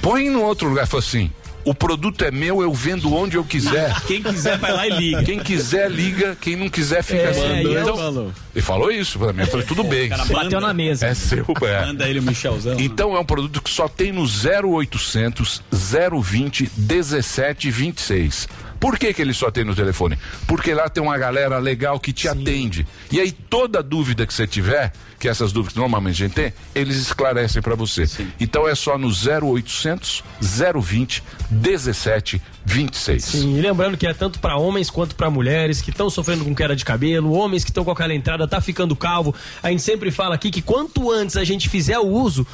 põe 0.00 0.30
no 0.30 0.42
outro 0.42 0.68
lugar. 0.68 0.86
Falei 0.86 1.06
assim, 1.06 1.30
o 1.64 1.74
produto 1.74 2.24
é 2.24 2.30
meu, 2.30 2.62
eu 2.62 2.72
vendo 2.72 3.12
onde 3.14 3.36
eu 3.36 3.44
quiser. 3.44 3.94
Quem 4.06 4.22
quiser 4.22 4.58
vai 4.58 4.72
lá 4.72 4.86
e 4.86 4.90
liga. 4.90 5.22
Quem 5.22 5.38
quiser, 5.38 5.90
liga. 5.90 6.36
Quem 6.40 6.56
não 6.56 6.68
quiser, 6.68 7.02
fica 7.02 7.30
assim. 7.30 7.40
e 7.40 7.64
eu- 7.64 7.80
Então, 7.82 8.32
ele 8.54 8.62
falou 8.62 8.90
isso 8.90 9.18
pra 9.18 9.32
mim. 9.32 9.40
Eu 9.42 9.46
falei, 9.46 9.66
tudo 9.66 9.82
bem. 9.84 10.08
cara 10.08 10.24
Bateu 10.24 10.60
na 10.60 10.74
mesa. 10.74 11.06
É 11.06 11.14
seu, 11.14 11.44
é. 11.62 11.86
Manda 11.86 12.08
ele 12.08 12.18
o 12.18 12.22
Michelzão. 12.22 12.76
Então 12.78 13.16
é 13.16 13.20
um 13.20 13.24
produto 13.24 13.62
que 13.62 13.70
só 13.70 13.88
tem 13.88 14.12
no 14.12 14.24
0800 14.26 15.62
020 15.72 16.70
1726. 16.76 18.48
Por 18.84 18.98
que, 18.98 19.14
que 19.14 19.22
ele 19.22 19.32
só 19.32 19.50
tem 19.50 19.64
no 19.64 19.74
telefone? 19.74 20.18
Porque 20.46 20.74
lá 20.74 20.90
tem 20.90 21.02
uma 21.02 21.16
galera 21.16 21.58
legal 21.58 21.98
que 21.98 22.12
te 22.12 22.28
atende. 22.28 22.86
E 23.10 23.18
aí 23.18 23.32
toda 23.32 23.82
dúvida 23.82 24.26
que 24.26 24.34
você 24.34 24.46
tiver, 24.46 24.92
que 25.18 25.26
essas 25.26 25.52
dúvidas 25.52 25.74
normalmente 25.74 26.22
a 26.22 26.26
gente 26.26 26.34
tem, 26.34 26.52
eles 26.74 26.98
esclarecem 26.98 27.62
para 27.62 27.74
você. 27.74 28.04
Então 28.38 28.68
é 28.68 28.74
só 28.74 28.98
no 28.98 29.08
0800 29.08 30.22
020 30.38 31.24
17 31.48 32.42
26. 32.66 33.22
Sim, 33.24 33.58
e 33.58 33.60
lembrando 33.60 33.96
que 33.96 34.06
é 34.06 34.14
tanto 34.14 34.38
para 34.38 34.56
homens 34.56 34.88
quanto 34.90 35.14
para 35.14 35.28
mulheres 35.28 35.82
que 35.82 35.90
estão 35.90 36.08
sofrendo 36.08 36.44
com 36.44 36.54
queda 36.54 36.74
de 36.74 36.84
cabelo, 36.84 37.32
homens 37.32 37.62
que 37.62 37.70
estão 37.70 37.84
com 37.84 37.90
aquela 37.90 38.14
entrada, 38.14 38.48
tá 38.48 38.60
ficando 38.60 38.96
calvo. 38.96 39.34
A 39.62 39.70
gente 39.70 39.82
sempre 39.82 40.10
fala 40.10 40.34
aqui 40.34 40.50
que 40.50 40.62
quanto 40.62 41.10
antes 41.10 41.36
a 41.36 41.44
gente 41.44 41.68
fizer 41.68 41.98
o 41.98 42.06
uso, 42.06 42.46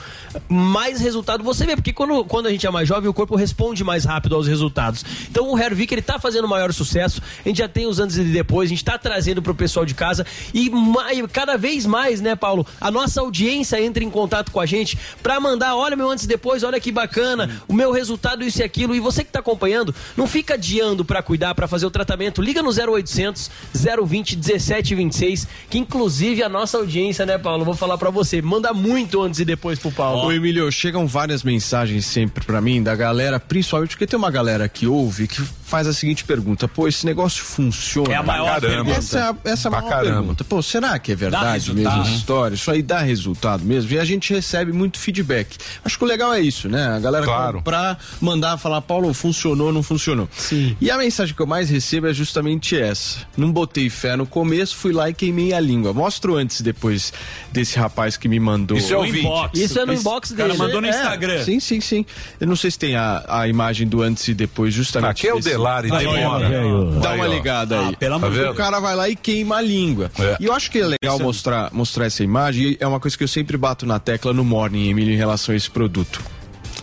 mais 0.48 1.00
resultado 1.00 1.44
você 1.44 1.64
vê, 1.64 1.76
porque 1.76 1.92
quando, 1.92 2.24
quando 2.24 2.46
a 2.46 2.50
gente 2.50 2.66
é 2.66 2.70
mais 2.70 2.88
jovem, 2.88 3.08
o 3.08 3.14
corpo 3.14 3.36
responde 3.36 3.84
mais 3.84 4.04
rápido 4.04 4.34
aos 4.34 4.46
resultados. 4.46 5.04
Então 5.30 5.50
o 5.50 5.58
Hervik 5.58 5.94
ele 5.94 6.02
tá 6.02 6.18
fazendo 6.18 6.48
maior 6.48 6.72
sucesso. 6.72 7.22
A 7.44 7.48
gente 7.48 7.58
já 7.58 7.68
tem 7.68 7.86
os 7.86 7.98
antes 7.98 8.16
e 8.16 8.24
depois, 8.24 8.68
a 8.68 8.70
gente 8.70 8.84
tá 8.84 8.98
trazendo 8.98 9.40
pro 9.40 9.54
pessoal 9.54 9.86
de 9.86 9.94
casa 9.94 10.26
e 10.52 10.68
mai- 10.70 11.26
cada 11.28 11.56
vez 11.56 11.86
mais, 11.86 12.20
né, 12.20 12.34
Paulo, 12.34 12.66
a 12.80 12.90
nossa 12.90 13.20
audiência 13.20 13.80
entra 13.80 14.02
em 14.02 14.10
contato 14.10 14.50
com 14.50 14.60
a 14.60 14.66
gente 14.66 14.98
para 15.22 15.38
mandar, 15.40 15.76
olha 15.76 15.96
meu 15.96 16.10
antes 16.10 16.24
e 16.24 16.28
depois, 16.28 16.62
olha 16.62 16.80
que 16.80 16.90
bacana, 16.90 17.62
o 17.68 17.72
meu 17.72 17.92
resultado 17.92 18.44
isso 18.44 18.60
e 18.60 18.64
aquilo. 18.64 18.94
E 18.94 19.00
você 19.00 19.22
que 19.24 19.30
tá 19.30 19.38
acompanhando, 19.38 19.94
não 20.16 20.26
fica 20.26 20.54
adiando 20.54 21.04
para 21.04 21.22
cuidar, 21.22 21.54
para 21.54 21.68
fazer 21.68 21.86
o 21.86 21.90
tratamento. 21.90 22.42
Liga 22.42 22.62
no 22.62 22.70
0800 22.70 23.50
020 23.74 24.36
1726, 24.36 25.48
que 25.68 25.78
inclusive 25.78 26.42
a 26.42 26.48
nossa 26.48 26.78
audiência, 26.78 27.24
né, 27.26 27.38
Paulo, 27.38 27.64
vou 27.64 27.74
falar 27.74 27.98
para 27.98 28.10
você, 28.10 28.40
manda 28.42 28.72
muito 28.72 29.22
antes 29.22 29.40
e 29.40 29.44
depois 29.44 29.78
pro 29.78 29.92
Paulo. 29.92 30.26
Ô, 30.26 30.32
Emílio, 30.32 30.70
chegam 30.70 31.06
várias 31.06 31.42
mensagens 31.42 32.06
sempre 32.06 32.44
pra 32.44 32.60
mim 32.60 32.82
da 32.82 32.94
galera, 32.94 33.38
principalmente 33.38 33.90
porque 33.90 34.06
tem 34.06 34.18
uma 34.18 34.30
galera 34.30 34.68
que 34.68 34.86
ouve 34.86 35.26
que 35.26 35.42
faz 35.70 35.86
a 35.86 35.92
seguinte 35.92 36.24
pergunta: 36.24 36.66
pô, 36.68 36.86
esse 36.88 37.06
negócio 37.06 37.44
funciona? 37.44 38.12
É 38.12 38.16
a 38.16 38.22
maior 38.22 38.44
Pra 38.44 38.60
caramba. 38.68 38.84
pergunta. 38.84 38.98
Essa, 38.98 39.18
é 39.18 39.22
a- 39.22 39.36
essa 39.44 39.68
é 39.68 39.68
a 39.68 39.70
Pra 39.70 39.80
maior 39.80 39.90
caramba. 39.90 40.18
pergunta. 40.18 40.44
Pô, 40.44 40.62
será 40.62 40.98
que 40.98 41.12
é 41.12 41.14
verdade 41.14 41.72
mesmo 41.72 41.88
essa 42.02 42.10
história? 42.10 42.54
Isso 42.54 42.70
aí 42.70 42.82
dá 42.82 42.98
resultado 43.00 43.64
mesmo? 43.64 43.92
E 43.92 43.98
a 43.98 44.04
gente 44.04 44.32
recebe 44.34 44.72
muito 44.72 44.98
feedback. 44.98 45.56
Acho 45.84 45.96
que 45.96 46.04
o 46.04 46.06
legal 46.06 46.34
é 46.34 46.40
isso, 46.40 46.68
né? 46.68 46.88
A 46.88 46.98
galera 46.98 47.24
Claro. 47.24 47.58
comprar, 47.58 47.98
mandar 48.20 48.56
falar, 48.58 48.80
Paulo, 48.82 49.12
funcionou, 49.14 49.72
não 49.72 49.82
funcionou. 49.82 50.28
Sim. 50.36 50.76
E 50.80 50.90
a 50.90 50.98
mensagem 50.98 51.34
que 51.34 51.40
eu 51.40 51.46
mais 51.46 51.70
recebo 51.70 52.08
é 52.08 52.12
justamente 52.12 52.76
essa. 52.78 53.20
Não 53.36 53.50
botei 53.52 53.88
fé 53.88 54.16
no 54.16 54.26
começo, 54.26 54.74
fui 54.76 54.92
lá 54.92 55.08
e 55.08 55.14
queimei 55.14 55.52
a 55.52 55.60
língua. 55.60 55.92
Mostra 55.92 56.32
o 56.32 56.36
antes 56.36 56.60
e 56.60 56.62
depois 56.62 57.12
desse 57.52 57.78
rapaz 57.78 58.16
que 58.16 58.28
me 58.28 58.40
mandou. 58.40 58.76
Isso 58.76 58.92
é 58.92 58.96
o 58.98 59.02
vídeo. 59.04 59.30
Isso 59.54 59.78
é 59.78 59.86
no 59.86 59.92
Esse 59.92 60.00
inbox 60.02 60.32
cara 60.32 60.48
dele. 60.48 60.58
mandou 60.58 60.80
no 60.80 60.86
É, 60.86 60.90
Instagram. 60.90 61.44
Sim, 61.44 61.60
sim, 61.60 61.80
sim. 61.80 62.04
Eu 62.40 62.46
não 62.46 62.56
sei 62.56 62.70
se 62.70 62.78
tem 62.78 62.96
a, 62.96 63.24
a 63.28 63.46
imagem 63.48 63.86
do 63.86 64.02
antes 64.02 64.26
e 64.28 64.34
depois, 64.34 64.72
justamente. 64.74 65.10
Aqui 65.10 65.28
é 65.28 65.32
o 65.32 65.36
desse- 65.36 65.50
Demora. 65.98 66.50
ó, 66.96 67.00
Dá 67.00 67.12
uma 67.12 67.26
ligada 67.26 67.78
aí. 67.80 67.88
Ah, 67.92 67.96
pelo 67.96 68.14
amor 68.14 68.28
Tá 68.28 68.32
de 68.34 68.40
vendo? 68.42 68.52
O 68.52 68.54
cara 68.54 68.80
vai 68.80 68.94
lá 68.96 69.08
e 69.08 69.16
queima 69.16 69.56
a 69.56 69.60
língua. 69.60 70.10
É. 70.18 70.36
E 70.40 70.46
eu 70.46 70.52
acho 70.52 70.70
que 70.70 70.78
é 70.80 70.86
legal 70.86 71.18
mostrar, 71.18 71.70
mostrar 71.72 72.06
essa 72.06 72.22
imagem. 72.24 72.72
e 72.72 72.76
É 72.80 72.86
uma 72.86 73.00
coisa 73.00 73.16
que 73.16 73.24
eu 73.24 73.28
sempre 73.28 73.56
bato 73.56 73.84
na 73.86 73.98
tecla 73.98 74.32
no 74.32 74.44
Morning, 74.44 74.88
Emílio, 74.88 75.12
em 75.14 75.16
relação 75.16 75.52
a 75.52 75.56
esse 75.56 75.70
produto. 75.70 76.20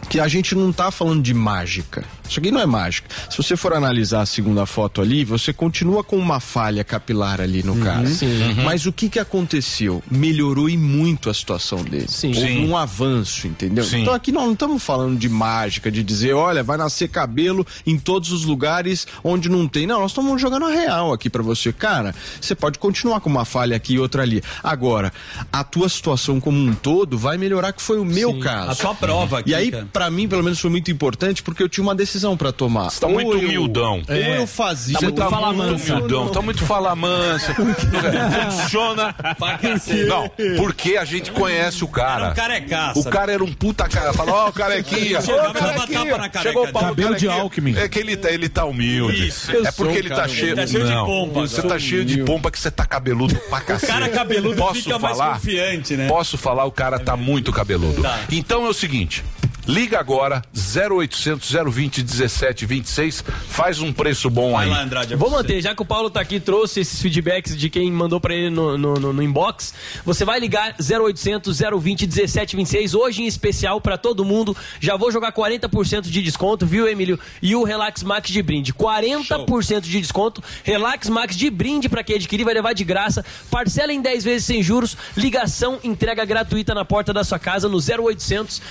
Que 0.09 0.19
a 0.19 0.27
gente 0.27 0.55
não 0.55 0.71
tá 0.71 0.89
falando 0.91 1.21
de 1.21 1.33
mágica. 1.33 2.03
Isso 2.29 2.39
aqui 2.39 2.51
não 2.51 2.59
é 2.61 2.65
mágica. 2.65 3.07
Se 3.29 3.37
você 3.37 3.55
for 3.55 3.73
analisar 3.73 4.21
a 4.21 4.25
segunda 4.25 4.65
foto 4.65 5.01
ali, 5.01 5.23
você 5.23 5.53
continua 5.53 6.03
com 6.03 6.17
uma 6.17 6.39
falha 6.39 6.83
capilar 6.83 7.39
ali 7.41 7.63
no 7.63 7.75
cara. 7.77 8.05
sim. 8.07 8.27
Mas 8.63 8.85
o 8.85 8.91
que 8.91 9.09
que 9.09 9.19
aconteceu? 9.19 10.03
Melhorou 10.09 10.69
e 10.69 10.77
muito 10.77 11.29
a 11.29 11.33
situação 11.33 11.83
dele. 11.83 12.07
Sim. 12.07 12.27
Houve 12.35 12.59
um 12.59 12.75
avanço, 12.77 13.47
entendeu? 13.47 13.83
Sim. 13.83 14.01
Então 14.01 14.13
aqui 14.13 14.31
nós 14.31 14.45
não 14.45 14.53
estamos 14.53 14.83
falando 14.83 15.17
de 15.17 15.29
mágica, 15.29 15.89
de 15.91 16.03
dizer, 16.03 16.33
olha, 16.33 16.63
vai 16.63 16.77
nascer 16.77 17.07
cabelo 17.09 17.65
em 17.85 17.97
todos 17.97 18.31
os 18.31 18.43
lugares 18.43 19.07
onde 19.23 19.49
não 19.49 19.67
tem. 19.67 19.87
Não, 19.87 20.01
nós 20.01 20.11
estamos 20.11 20.41
jogando 20.41 20.65
a 20.65 20.71
real 20.71 21.13
aqui 21.13 21.29
pra 21.29 21.43
você. 21.43 21.71
Cara, 21.71 22.13
você 22.41 22.55
pode 22.55 22.79
continuar 22.79 23.19
com 23.21 23.29
uma 23.29 23.45
falha 23.45 23.75
aqui 23.75 23.93
e 23.93 23.99
outra 23.99 24.23
ali. 24.23 24.41
Agora, 24.63 25.11
a 25.51 25.63
tua 25.63 25.87
situação 25.89 26.39
como 26.39 26.57
um 26.57 26.73
todo 26.73 27.17
vai 27.17 27.37
melhorar, 27.37 27.71
que 27.73 27.81
foi 27.81 27.99
o 27.99 28.05
meu 28.05 28.31
Sim, 28.31 28.39
caso. 28.39 28.71
a 28.71 28.75
tua 28.75 28.95
prova 28.95 29.39
aqui, 29.39 29.51
E 29.51 29.55
aí, 29.55 29.71
pra 29.93 30.09
mim, 30.09 30.27
pelo 30.27 30.43
menos, 30.43 30.59
foi 30.59 30.69
muito 30.69 30.91
importante 30.91 31.41
porque 31.43 31.61
eu 31.63 31.69
tinha 31.69 31.83
uma 31.83 31.95
decisão 31.95 32.16
pra 32.37 32.51
tomar. 32.51 32.89
Você 32.89 32.99
tá 32.99 33.07
muito 33.07 33.27
Ou 33.27 33.33
eu- 33.35 33.39
humildão. 33.39 34.01
Ou 34.07 34.15
eu 34.15 34.47
fazia. 34.47 34.95
Tá 34.99 35.01
muito 35.05 35.21
ou- 35.23 35.29
fala 35.29 35.53
muito 35.53 35.71
mansa. 35.73 35.93
humildão, 35.95 36.29
tá 36.29 36.41
muito 36.41 36.65
fala 36.65 36.95
mansa. 36.95 37.53
Funciona. 38.51 39.15
Não, 40.07 40.29
porque 40.57 40.97
a 40.97 41.05
gente 41.05 41.31
conhece 41.31 41.83
o 41.83 41.87
cara. 41.87 42.25
Era 42.25 42.31
um 42.31 42.35
carecaça. 42.35 42.99
O 42.99 43.03
cara 43.05 43.31
era 43.31 43.43
um 43.43 43.51
puta 43.53 43.87
cara. 43.87 44.13
Fala, 44.13 44.31
ó, 44.31 44.49
o 44.49 44.53
carequinha. 44.53 45.21
Chegava 45.21 45.53
carequinha. 45.53 46.05
careca 46.17 46.41
Chegou 46.41 46.63
o 46.67 46.71
Paulo 46.71 46.87
Cabelo 46.89 47.15
de. 47.15 47.27
Alckmin. 47.27 47.77
É 47.77 47.87
que 47.89 47.99
ele 47.99 48.15
tá, 48.17 48.31
ele 48.31 48.49
tá 48.49 48.65
humilde. 48.65 49.27
Isso. 49.27 49.51
É 49.51 49.71
porque 49.71 49.97
ele 49.97 50.09
tá 50.09 50.27
cheio, 50.27 50.53
humilde. 50.53 50.61
Tá 50.61 50.67
cheio 50.67 50.85
de 50.85 50.91
não, 50.93 51.05
pompa, 51.05 51.41
Você 51.41 51.61
tá 51.61 51.79
cheio 51.79 52.05
de 52.05 52.23
pompa 52.23 52.51
que 52.51 52.59
você 52.59 52.71
tá 52.71 52.85
cabeludo 52.85 53.35
pra 53.49 53.61
cacete. 53.61 53.91
cara 53.91 54.09
cabeludo 54.09 54.55
Posso 54.57 54.75
fica 54.83 54.97
mais 54.99 55.17
falar? 55.17 55.33
confiante, 55.35 55.95
né? 55.95 56.07
Posso 56.07 56.37
falar, 56.37 56.65
o 56.65 56.71
cara 56.71 56.99
tá 56.99 57.15
muito 57.15 57.51
cabeludo. 57.51 58.01
Tá. 58.01 58.19
Então 58.31 58.65
é 58.65 58.69
o 58.69 58.73
seguinte. 58.73 59.23
Liga 59.67 59.99
agora, 59.99 60.41
0800 60.55 61.51
020 61.51 61.97
1726, 62.01 63.21
faz 63.49 63.81
um 63.81 63.91
preço 63.91 64.29
bom 64.29 64.53
Vai 64.53 64.63
aí. 64.63 64.69
lá, 64.71 64.81
Andrade. 64.81 65.13
é 65.13 65.17
Vou 65.17 65.29
você. 65.29 65.35
manter, 65.35 65.61
já 65.61 65.75
que 65.75 65.81
o 65.81 65.85
Paulo 65.85 66.09
tá 66.09 66.21
aqui, 66.21 66.39
trouxe 66.39 66.79
esses 66.79 67.01
feedbacks 67.01 67.55
de 67.57 67.69
quem 67.69 67.91
mandou 67.91 68.17
pra 68.21 68.33
ele 68.33 68.49
no, 68.49 68.77
no, 68.77 68.93
no- 68.93 69.11
no 69.11 69.21
inbox. 69.21 69.73
Você 70.05 70.23
vai 70.23 70.39
ligar 70.39 70.73
0800 70.79 71.59
020 71.59 72.03
1726, 72.07 72.93
hoje 72.95 73.23
em 73.23 73.27
especial 73.27 73.81
pra 73.81 73.97
todo 73.97 74.23
mundo. 74.23 74.55
Já 74.79 74.95
vou 74.95 75.11
jogar 75.11 75.33
40% 75.33 76.03
de 76.03 76.21
desconto, 76.21 76.65
viu, 76.65 76.87
Emílio? 76.87 77.19
E 77.41 77.53
o 77.53 77.63
Relax 77.65 78.03
Max 78.03 78.29
de 78.29 78.41
brinde. 78.41 78.71
40% 78.73 79.81
de 79.81 79.99
desconto. 79.99 80.41
Relax 80.63 81.09
Max 81.09 81.35
de 81.35 81.49
brinde 81.49 81.89
pra 81.89 82.03
quem 82.05 82.15
adquirir, 82.15 82.45
vai 82.45 82.53
levar 82.53 82.71
de 82.71 82.85
graça. 82.85 83.25
Parcela 83.51 83.91
em 83.91 84.01
10 84.01 84.23
vezes 84.23 84.45
sem 84.45 84.63
juros. 84.63 84.95
Ligação, 85.17 85.77
entrega 85.83 86.23
gratuita 86.23 86.73
na 86.73 86.85
porta 86.85 87.11
da 87.13 87.25
sua 87.25 87.37
casa 87.37 87.67
no 87.67 87.79
0800 87.79 88.61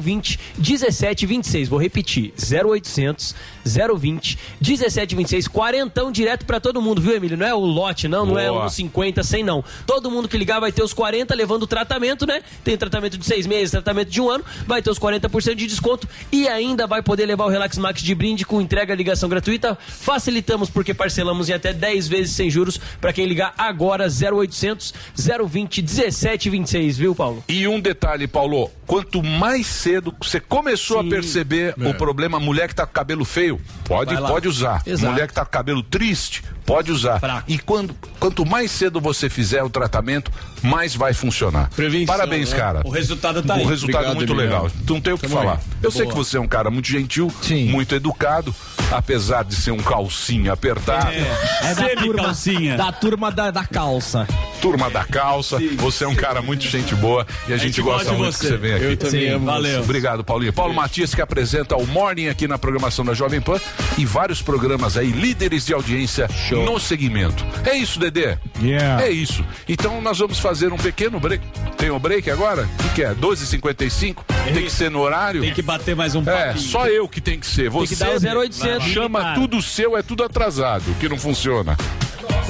020 0.00 0.39
1726. 0.58 1.68
Vou 1.68 1.80
repetir: 1.80 2.32
0800 2.36 3.34
020 3.64 4.38
1726. 4.60 5.48
Quarentão 5.48 6.10
direto 6.10 6.46
pra 6.46 6.60
todo 6.60 6.80
mundo, 6.80 7.00
viu, 7.00 7.14
Emílio? 7.14 7.36
Não 7.36 7.46
é 7.46 7.54
o 7.54 7.60
lote, 7.60 8.08
não, 8.08 8.24
não 8.26 8.38
é 8.38 8.48
Boa. 8.48 8.66
uns 8.66 8.74
50, 8.74 9.22
100, 9.22 9.44
não. 9.44 9.64
Todo 9.86 10.10
mundo 10.10 10.28
que 10.28 10.36
ligar 10.36 10.60
vai 10.60 10.72
ter 10.72 10.82
os 10.82 10.92
40 10.92 11.34
levando 11.34 11.64
o 11.64 11.66
tratamento, 11.66 12.26
né? 12.26 12.42
Tem 12.64 12.76
tratamento 12.76 13.16
de 13.18 13.24
seis 13.24 13.46
meses, 13.46 13.70
tratamento 13.70 14.10
de 14.10 14.20
um 14.20 14.28
ano, 14.30 14.44
vai 14.66 14.82
ter 14.82 14.90
os 14.90 14.98
40% 14.98 15.54
de 15.54 15.66
desconto 15.66 16.08
e 16.32 16.48
ainda 16.48 16.86
vai 16.86 17.02
poder 17.02 17.26
levar 17.26 17.44
o 17.46 17.48
Relax 17.48 17.78
Max 17.78 18.02
de 18.02 18.14
brinde 18.14 18.44
com 18.44 18.60
entrega 18.60 18.92
e 18.92 18.96
ligação 18.96 19.28
gratuita. 19.28 19.76
Facilitamos 19.88 20.70
porque 20.70 20.94
parcelamos 20.94 21.48
em 21.48 21.52
até 21.52 21.72
10 21.72 22.08
vezes 22.08 22.34
sem 22.34 22.50
juros 22.50 22.78
pra 23.00 23.12
quem 23.12 23.26
ligar 23.26 23.54
agora 23.56 24.06
0800 24.06 24.94
020 25.48 25.82
1726, 25.82 26.98
viu, 26.98 27.14
Paulo? 27.14 27.44
E 27.48 27.66
um 27.66 27.80
detalhe, 27.80 28.26
Paulo, 28.26 28.70
quanto 28.86 29.22
mais 29.22 29.66
cedo 29.66 30.14
você 30.30 30.38
começou 30.38 31.00
a 31.00 31.04
perceber 31.04 31.74
o 31.76 31.92
problema, 31.94 32.38
mulher 32.38 32.68
que 32.68 32.74
tá 32.74 32.86
com 32.86 32.92
cabelo 32.92 33.24
feio, 33.24 33.60
pode, 33.84 34.16
pode 34.16 34.46
usar. 34.46 34.80
Exato. 34.86 35.12
Mulher 35.12 35.26
que 35.26 35.34
tá 35.34 35.44
com 35.44 35.50
cabelo 35.50 35.82
triste, 35.82 36.44
pode 36.64 36.92
usar. 36.92 37.18
Fraco. 37.20 37.44
E 37.50 37.58
quando, 37.58 37.94
quanto 38.18 38.44
mais 38.46 38.70
cedo 38.70 39.00
você 39.00 39.28
fizer 39.28 39.62
o 39.62 39.70
tratamento, 39.70 40.30
mais 40.62 40.94
vai 40.94 41.12
funcionar. 41.12 41.70
Prevenção, 41.70 42.06
Parabéns, 42.14 42.50
né? 42.52 42.56
cara. 42.58 42.82
O 42.84 42.90
resultado 42.90 43.42
tá 43.42 43.54
o 43.54 43.58
aí. 43.58 43.64
resultado 43.66 44.02
Obrigado, 44.04 44.12
é 44.12 44.14
muito 44.14 44.32
Emiliano. 44.32 44.64
legal. 44.64 44.70
Não 44.88 45.00
tem 45.00 45.12
o 45.12 45.18
que 45.18 45.26
Tamo 45.26 45.40
falar. 45.40 45.54
aí. 45.54 45.58
Eu 45.82 45.90
sei 45.90 46.02
Boa. 46.02 46.12
que 46.12 46.18
você 46.18 46.36
é 46.36 46.40
um 46.40 46.48
cara 46.48 46.70
muito 46.70 46.88
gentil, 46.88 47.32
Sim. 47.42 47.68
muito 47.68 47.94
educado, 47.94 48.54
apesar 48.90 49.44
de 49.44 49.54
ser 49.54 49.70
um 49.70 49.78
calcinha 49.78 50.52
apertado. 50.52 51.10
É 51.10 51.74
da 51.74 51.88
turma, 51.88 52.34
Semi-calcinha. 52.34 52.76
da 52.76 52.92
turma 52.92 53.30
da, 53.30 53.50
da 53.50 53.64
calça. 53.64 54.26
Turma 54.60 54.90
da 54.90 55.04
calça, 55.04 55.58
você 55.78 56.04
é 56.04 56.08
um 56.08 56.14
cara 56.14 56.42
muito 56.42 56.64
gente 56.64 56.94
boa 56.94 57.26
e 57.48 57.52
a, 57.52 57.56
gente, 57.56 57.68
gente 57.76 57.82
gosta 57.82 58.12
muito 58.12 58.32
você. 58.32 58.40
que 58.40 58.46
você 58.48 58.56
vem 58.58 58.74
aqui. 58.74 58.84
Eu 58.84 58.96
também 58.96 59.20
Sim, 59.22 59.28
amo 59.30 59.46
valeu. 59.46 59.80
Obrigado, 59.80 60.22
Paulinho. 60.22 60.52
Paulo 60.52 60.74
Matias, 60.74 61.14
que 61.14 61.22
apresenta 61.22 61.76
o 61.76 61.86
Morning 61.86 62.28
aqui 62.28 62.46
na 62.46 62.58
programação 62.58 63.02
da 63.04 63.14
Jovem 63.14 63.40
Pan 63.40 63.58
e 63.96 64.04
vários 64.04 64.42
programas 64.42 64.98
aí, 64.98 65.10
líderes 65.10 65.64
de 65.64 65.72
audiência 65.72 66.28
no 66.54 66.78
segmento. 66.78 67.44
É 67.64 67.76
isso, 67.76 67.98
Dedê? 67.98 68.36
Yeah. 68.62 69.04
É 69.04 69.10
isso. 69.10 69.44
Então 69.68 70.00
nós 70.00 70.18
vamos 70.18 70.38
fazer 70.38 70.72
um 70.72 70.76
pequeno 70.76 71.18
break. 71.20 71.44
Tem 71.76 71.90
um 71.90 71.98
break 71.98 72.30
agora? 72.30 72.62
O 72.78 72.82
que, 72.82 72.88
que 72.96 73.02
é? 73.04 73.14
12h55? 73.14 74.16
Tem 74.52 74.64
que 74.64 74.70
ser 74.70 74.90
no 74.90 75.00
horário? 75.00 75.40
Tem 75.40 75.52
que 75.54 75.62
bater 75.62 75.94
mais 75.96 76.14
um 76.14 76.22
É, 76.22 76.48
papinho. 76.48 76.58
só 76.58 76.86
eu 76.86 77.08
que 77.08 77.20
tem 77.20 77.38
que 77.38 77.46
ser. 77.46 77.70
Você 77.70 77.94
que 77.94 78.00
dar 78.00 78.36
o 78.36 78.40
0800, 78.40 78.86
chama 78.88 79.34
tudo 79.34 79.60
seu, 79.62 79.96
é 79.96 80.02
tudo 80.02 80.22
atrasado, 80.24 80.84
que 80.98 81.08
não 81.08 81.18
funciona. 81.18 81.76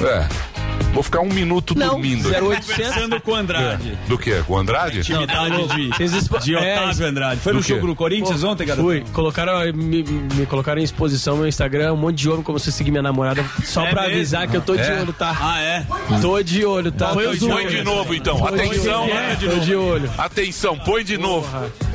É. 0.01 0.50
Vou 0.93 1.01
ficar 1.01 1.21
um 1.21 1.29
minuto 1.29 1.73
Não, 1.77 1.91
dormindo. 1.91 2.27
aqui. 2.29 2.41
0800. 2.43 2.75
Conversando 2.75 3.21
com 3.21 3.31
o 3.31 3.35
Andrade. 3.35 3.97
Do 4.09 4.17
que? 4.17 4.43
Com 4.43 4.53
o 4.53 4.57
Andrade? 4.57 4.99
Intimidade 4.99 5.67
de, 5.69 5.87
Vocês 5.87 6.13
expo- 6.13 6.37
de 6.39 6.53
É, 6.55 6.79
Otávio 6.81 7.07
Andrade. 7.07 7.39
Foi 7.39 7.53
do 7.53 7.59
no 7.59 7.63
quê? 7.63 7.73
jogo 7.75 7.87
do 7.87 7.95
Corinthians 7.95 8.43
ontem, 8.43 8.65
garoto? 8.67 8.83
Fui, 8.85 9.03
colocaram, 9.13 9.59
me, 9.73 10.03
me 10.03 10.45
colocaram 10.47 10.81
em 10.81 10.83
exposição 10.83 11.35
no 11.35 11.39
meu 11.41 11.47
Instagram, 11.49 11.93
um 11.93 11.97
monte 11.97 12.17
de 12.17 12.29
homem 12.29 12.43
como 12.43 12.59
se 12.59 12.71
seguir 12.73 12.91
minha 12.91 13.01
namorada, 13.03 13.43
só 13.63 13.85
É 13.85 13.89
pra 13.89 14.01
mesmo? 14.01 14.15
avisar 14.17 14.47
que 14.49 14.57
eu 14.57 14.61
tô 14.61 14.75
de 14.75 14.81
É? 14.81 14.99
olho, 14.99 15.13
tá? 15.13 15.37
Ah, 15.39 15.61
é? 15.61 15.85
Tô 16.21 16.41
de 16.43 16.65
olho, 16.65 16.91
tá? 16.91 17.11
De. 17.13 17.13
Põe 17.47 17.67
de 17.67 17.83
novo 17.83 18.13
então. 18.13 18.35
De 18.35 18.47
Atenção. 18.47 19.03
olho. 19.03 19.49
Tô 19.51 19.59
de 19.59 19.75
olho. 19.75 20.11
Atenção, 20.17 20.77
põe 20.77 21.03
de 21.05 21.17
novo. 21.17 21.47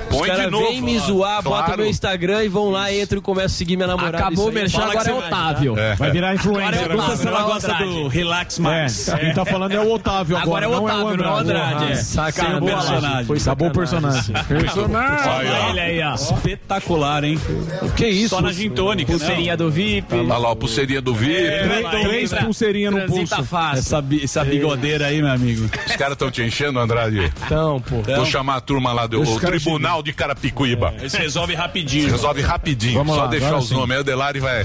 Põe 0.09 0.30
de 0.30 0.47
novo. 0.51 0.68
vêm 0.68 0.80
me 0.80 0.99
zoar, 1.01 1.42
bota 1.42 1.76
meu 1.76 1.86
Instagram 1.86 2.44
e 2.44 2.49
vão 2.49 2.70
lá, 2.70 2.90
entram 2.92 3.18
e 3.18 3.22
começam 3.22 3.47
a 3.47 3.49
seguir 3.51 3.76
minha 3.76 3.88
namorada. 3.88 4.16
Acabou 4.18 4.49
o 4.49 4.53
merchan, 4.53 4.84
agora 4.84 5.11
é 5.11 5.12
Otávio. 5.14 5.78
É. 5.78 5.94
Vai 5.97 6.11
virar 6.11 6.34
influencer. 6.34 6.74
é 6.80 6.84
agora. 6.84 7.03
você 7.16 7.28
ela 7.28 7.42
gosta 7.42 7.74
do 7.74 8.09
Relax 8.09 8.59
Max. 8.59 8.86
É, 8.87 9.18
quem 9.18 9.34
tá 9.34 9.45
falando 9.45 9.72
é 9.72 9.80
o 9.80 9.93
Otávio 9.93 10.37
agora, 10.37 10.64
Agora 10.64 10.64
é 10.64 10.68
o 10.68 10.70
não 10.72 10.84
Otávio, 10.84 11.16
não 11.16 11.24
é 11.24 11.30
o 11.30 11.37
Andrade. 11.37 11.93
É. 11.93 11.95
Sacanagem. 11.97 12.47
Acabou 12.57 12.68
o 12.68 12.72
personagem. 12.76 13.24
Foi 13.26 13.39
Acabou 13.39 13.68
o 13.68 13.72
personagem. 13.72 14.34
Personagem. 14.49 15.30
Olha 15.30 15.70
ele 15.70 15.80
aí, 15.80 16.03
ó. 16.03 16.14
Espetacular, 16.14 17.24
hein? 17.24 17.39
O 17.82 17.91
que 17.91 18.05
é 18.05 18.09
isso? 18.09 18.28
Só 18.30 18.41
na 18.41 18.53
gin 18.53 18.70
tônica. 18.70 19.11
Pulseirinha 19.11 19.57
do 19.57 19.70
VIP. 19.70 20.14
Olha 20.14 20.37
lá, 20.39 20.53
a 20.53 20.57
pulseirinha 20.57 21.01
do 21.01 21.14
VIP. 21.14 21.34
É, 21.37 22.03
Três 22.03 22.32
pulseirinhas 22.32 22.95
no 22.95 23.07
pulso. 23.07 23.45
fácil. 23.45 23.78
Essa, 23.78 24.05
essa 24.22 24.45
bigodeira 24.45 25.07
aí, 25.07 25.20
meu 25.22 25.30
amigo. 25.32 25.68
Os 25.87 25.97
caras 25.97 26.12
estão 26.12 26.30
te 26.30 26.43
enchendo, 26.43 26.78
Andrade. 26.78 27.32
Então, 27.47 27.80
pô. 27.80 28.03
Vou 28.03 28.26
chamar 28.26 28.57
a 28.57 28.61
turma 28.61 28.93
lá 28.93 29.07
do 29.07 29.22
Tribunal 29.39 30.03
de 30.03 30.12
Carapicuíba. 30.12 30.95
Esse 31.03 31.18
resolve 31.18 31.55
rapidinho. 31.55 32.11
Resolve 32.11 32.43
rapidinho. 32.43 32.95
Vamos 32.99 33.14
Só 33.14 33.22
lá, 33.22 33.26
deixar 33.28 33.57
os 33.57 33.68
sim. 33.68 33.74
nomes. 33.74 33.97
Aí 33.97 34.01
o 34.01 34.05
Delari 34.05 34.41
vai, 34.41 34.64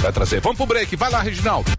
vai 0.00 0.12
trazer. 0.12 0.40
Vamos 0.40 0.56
pro 0.56 0.66
break. 0.66 0.94
Vai 0.96 1.10
lá, 1.10 1.20
Reginaldo. 1.20 1.70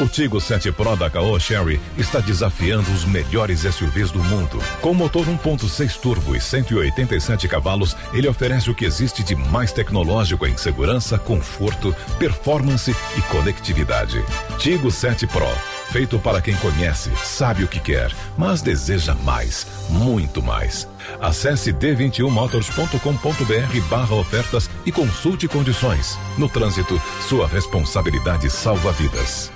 O 0.00 0.08
Tigo 0.08 0.40
7 0.40 0.72
Pro 0.72 0.96
da 0.96 1.08
Caoa 1.08 1.38
Sherry 1.38 1.80
está 1.96 2.18
desafiando 2.18 2.90
os 2.90 3.04
melhores 3.04 3.60
SUVs 3.60 4.10
do 4.10 4.18
mundo. 4.24 4.58
Com 4.80 4.92
motor 4.92 5.24
1.6 5.24 6.00
turbo 6.00 6.34
e 6.34 6.40
187 6.40 7.46
cavalos, 7.46 7.96
ele 8.12 8.26
oferece 8.26 8.68
o 8.68 8.74
que 8.74 8.84
existe 8.84 9.22
de 9.22 9.36
mais 9.36 9.70
tecnológico 9.70 10.46
em 10.46 10.56
segurança, 10.56 11.16
conforto, 11.16 11.94
performance 12.18 12.90
e 13.16 13.22
conectividade. 13.22 14.20
Tigo 14.58 14.90
7 14.90 15.28
Pro, 15.28 15.46
feito 15.92 16.18
para 16.18 16.42
quem 16.42 16.56
conhece, 16.56 17.12
sabe 17.22 17.62
o 17.62 17.68
que 17.68 17.78
quer, 17.78 18.10
mas 18.36 18.62
deseja 18.62 19.14
mais, 19.22 19.64
muito 19.88 20.42
mais. 20.42 20.88
Acesse 21.20 21.72
d21motors.com.br 21.72 23.80
barra 23.88 24.14
ofertas 24.16 24.68
e 24.84 24.90
consulte 24.90 25.46
condições. 25.46 26.18
No 26.36 26.48
trânsito, 26.48 27.00
sua 27.28 27.46
responsabilidade 27.46 28.50
salva 28.50 28.90
vidas. 28.90 29.53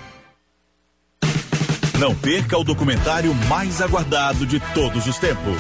Não 1.99 2.15
perca 2.15 2.57
o 2.57 2.63
documentário 2.63 3.35
mais 3.49 3.83
aguardado 3.83 4.47
de 4.47 4.61
todos 4.73 5.05
os 5.09 5.19
tempos. 5.19 5.59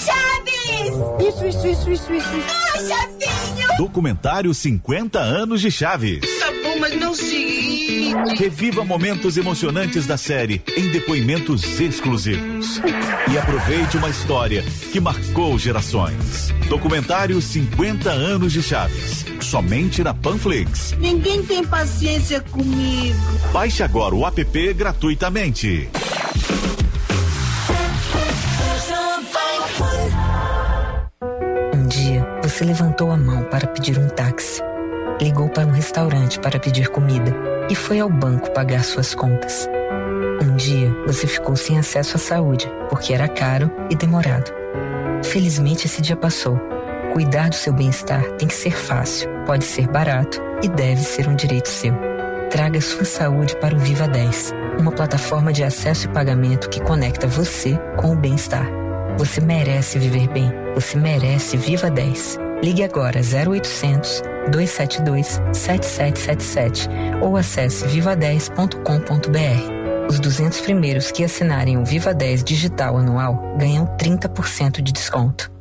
Chaves! 0.00 1.28
Isso, 1.28 1.46
isso, 1.46 1.66
isso, 1.66 1.90
isso, 1.90 2.14
isso. 2.14 2.28
Ah, 2.48 2.78
Chavinho! 2.78 3.76
Documentário 3.76 4.54
50 4.54 5.18
anos 5.18 5.60
de 5.60 5.70
Chaves. 5.70 6.20
Tá 6.38 6.50
bom, 6.62 6.78
mas 6.80 6.98
não 6.98 7.14
se... 7.14 7.95
Reviva 8.38 8.84
momentos 8.84 9.36
emocionantes 9.36 10.06
da 10.06 10.16
série 10.16 10.62
em 10.76 10.90
depoimentos 10.90 11.80
exclusivos. 11.80 12.80
E 13.30 13.38
aproveite 13.38 13.96
uma 13.96 14.08
história 14.08 14.62
que 14.92 15.00
marcou 15.00 15.58
gerações. 15.58 16.54
Documentário 16.68 17.40
50 17.40 18.10
anos 18.10 18.52
de 18.52 18.62
Chaves. 18.62 19.24
Somente 19.40 20.02
na 20.02 20.12
Panflix. 20.12 20.94
Ninguém 20.98 21.42
tem 21.42 21.64
paciência 21.64 22.40
comigo. 22.40 23.18
Baixe 23.52 23.82
agora 23.82 24.14
o 24.14 24.26
app 24.26 24.74
gratuitamente. 24.74 25.88
Um 31.74 31.86
dia, 31.88 32.26
você 32.42 32.64
levantou 32.64 33.10
a 33.10 33.16
mão 33.16 33.44
para 33.44 33.66
pedir 33.68 33.98
um 33.98 34.08
táxi, 34.08 34.62
ligou 35.20 35.48
para 35.48 35.66
um 35.66 35.70
restaurante 35.70 36.38
para 36.38 36.58
pedir 36.58 36.88
comida 36.88 37.34
e 37.70 37.74
foi 37.74 38.00
ao 38.00 38.08
banco 38.08 38.50
pagar 38.50 38.84
suas 38.84 39.14
contas. 39.14 39.68
Um 40.42 40.56
dia, 40.56 40.90
você 41.06 41.26
ficou 41.26 41.56
sem 41.56 41.78
acesso 41.78 42.16
à 42.16 42.20
saúde 42.20 42.70
porque 42.88 43.12
era 43.12 43.28
caro 43.28 43.70
e 43.90 43.96
demorado. 43.96 44.52
Felizmente, 45.24 45.86
esse 45.86 46.02
dia 46.02 46.16
passou. 46.16 46.58
Cuidar 47.12 47.48
do 47.48 47.54
seu 47.54 47.72
bem-estar 47.72 48.22
tem 48.32 48.46
que 48.46 48.54
ser 48.54 48.76
fácil, 48.76 49.28
pode 49.46 49.64
ser 49.64 49.88
barato 49.88 50.40
e 50.62 50.68
deve 50.68 51.02
ser 51.02 51.28
um 51.28 51.34
direito 51.34 51.68
seu. 51.68 51.94
Traga 52.50 52.80
sua 52.80 53.04
saúde 53.04 53.56
para 53.56 53.74
o 53.74 53.78
Viva 53.78 54.06
10, 54.06 54.54
uma 54.78 54.92
plataforma 54.92 55.52
de 55.52 55.64
acesso 55.64 56.06
e 56.06 56.12
pagamento 56.12 56.68
que 56.68 56.80
conecta 56.80 57.26
você 57.26 57.78
com 57.96 58.12
o 58.12 58.16
bem-estar. 58.16 58.66
Você 59.18 59.40
merece 59.40 59.98
viver 59.98 60.28
bem. 60.28 60.52
Você 60.74 60.98
merece 60.98 61.56
Viva 61.56 61.90
10. 61.90 62.45
Ligue 62.62 62.82
agora 62.82 63.20
0800 63.20 64.22
272 64.50 65.40
7777 65.52 66.88
ou 67.22 67.36
acesse 67.36 67.84
viva10.com.br. 67.86 70.08
Os 70.08 70.20
200 70.20 70.60
primeiros 70.60 71.10
que 71.10 71.24
assinarem 71.24 71.78
o 71.78 71.84
Viva 71.84 72.14
10 72.14 72.44
digital 72.44 72.96
anual 72.96 73.56
ganham 73.58 73.86
30% 73.96 74.80
de 74.80 74.92
desconto. 74.92 75.55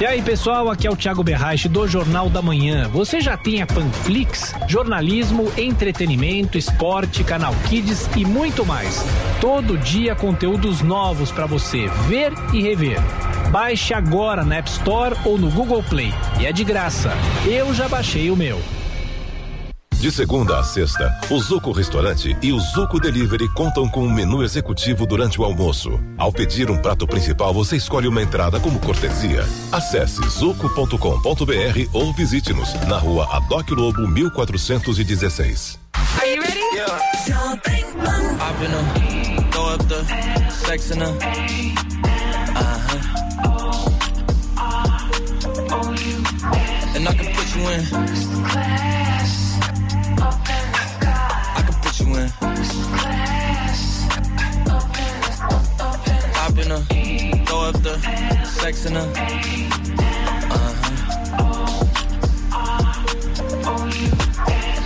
E 0.00 0.06
aí, 0.06 0.22
pessoal, 0.22 0.70
aqui 0.70 0.86
é 0.86 0.90
o 0.90 0.96
Thiago 0.96 1.22
Berraich 1.22 1.68
do 1.68 1.86
Jornal 1.86 2.30
da 2.30 2.40
Manhã. 2.40 2.88
Você 2.88 3.20
já 3.20 3.36
tem 3.36 3.60
a 3.60 3.66
Panflix? 3.66 4.54
Jornalismo, 4.66 5.52
entretenimento, 5.58 6.56
esporte, 6.56 7.22
canal 7.22 7.54
Kids 7.68 8.08
e 8.16 8.24
muito 8.24 8.64
mais. 8.64 9.04
Todo 9.42 9.76
dia 9.76 10.14
conteúdos 10.14 10.80
novos 10.80 11.30
para 11.30 11.44
você 11.44 11.86
ver 12.08 12.32
e 12.54 12.62
rever. 12.62 12.98
Baixe 13.50 13.92
agora 13.92 14.42
na 14.42 14.56
App 14.56 14.70
Store 14.70 15.14
ou 15.22 15.36
no 15.36 15.50
Google 15.50 15.82
Play. 15.82 16.14
E 16.40 16.46
é 16.46 16.52
de 16.52 16.64
graça. 16.64 17.10
Eu 17.44 17.74
já 17.74 17.86
baixei 17.86 18.30
o 18.30 18.36
meu. 18.36 18.58
De 20.00 20.10
segunda 20.10 20.58
a 20.58 20.64
sexta, 20.64 21.14
o 21.28 21.38
Zuco 21.38 21.72
Restaurante 21.72 22.34
e 22.40 22.54
o 22.54 22.58
Zuco 22.58 22.98
Delivery 22.98 23.46
contam 23.50 23.86
com 23.86 24.00
um 24.00 24.10
menu 24.10 24.42
executivo 24.42 25.04
durante 25.04 25.38
o 25.38 25.44
almoço. 25.44 26.00
Ao 26.16 26.32
pedir 26.32 26.70
um 26.70 26.78
prato 26.78 27.06
principal, 27.06 27.52
você 27.52 27.76
escolhe 27.76 28.08
uma 28.08 28.22
entrada 28.22 28.58
como 28.58 28.80
cortesia. 28.80 29.46
Acesse 29.70 30.26
zuco.com.br 30.26 31.88
ou 31.92 32.14
visite-nos 32.14 32.72
na 32.88 32.96
rua 32.96 33.28
Adoc 33.36 33.70
Lobo 33.72 34.08
1416. 34.08 35.78
Are 35.92 36.34
you 36.34 36.40
ready? 36.40 36.60
Yeah. 36.74 37.00
Up 57.74 57.82
the 57.82 57.98
sex 58.44 58.86
in 58.86 58.96
a 58.96 59.00
uh-huh. 59.00 59.30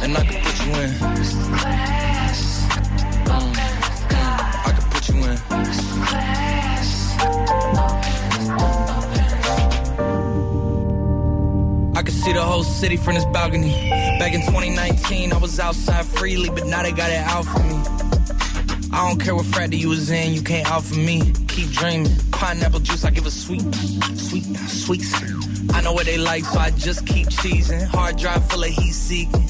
And 0.03 0.17
I 0.17 0.25
can 0.25 0.43
put 0.45 0.67
you 0.67 0.73
in. 0.83 0.91
Mm. 0.91 1.19
I 4.67 4.73
can 4.77 4.85
put 4.91 5.09
you 5.09 5.17
in. 5.17 5.39
I 11.97 12.03
can 12.03 12.15
see 12.15 12.33
the 12.33 12.43
whole 12.43 12.65
city 12.65 12.97
from 12.99 13.15
this 13.15 13.25
balcony. 13.27 13.89
Back 14.19 14.35
in 14.35 14.43
2019, 14.43 15.33
I 15.33 15.39
was 15.39 15.59
outside 15.59 16.05
freely, 16.05 16.51
but 16.51 16.67
now 16.67 16.83
they 16.83 16.93
got 16.93 17.11
it 17.11 17.25
out 17.27 17.45
for 17.47 17.61
me. 17.61 18.04
I 18.95 19.09
don't 19.09 19.19
care 19.19 19.35
what 19.35 19.47
frat 19.47 19.73
you 19.73 19.89
was 19.89 20.09
in, 20.09 20.33
you 20.35 20.41
can't 20.41 20.71
out 20.71 20.85
for 20.85 20.95
me. 20.95 21.21
Keep 21.49 21.71
dreaming. 21.71 22.13
Pineapple 22.31 22.79
juice, 22.79 23.05
I 23.05 23.11
give 23.11 23.27
a 23.27 23.31
sweet, 23.31 23.63
sweet, 24.15 24.45
sweet. 24.69 25.03
I 25.75 25.81
know 25.81 25.93
what 25.93 26.07
they 26.07 26.17
like, 26.17 26.45
so 26.45 26.61
I 26.61 26.71
just 26.71 27.05
keep 27.05 27.27
cheesing. 27.27 27.85
Hard 27.87 28.19
drive 28.19 28.49
full 28.49 28.63
of 28.63 28.71
heat 28.71 28.93
seeking. 28.93 29.43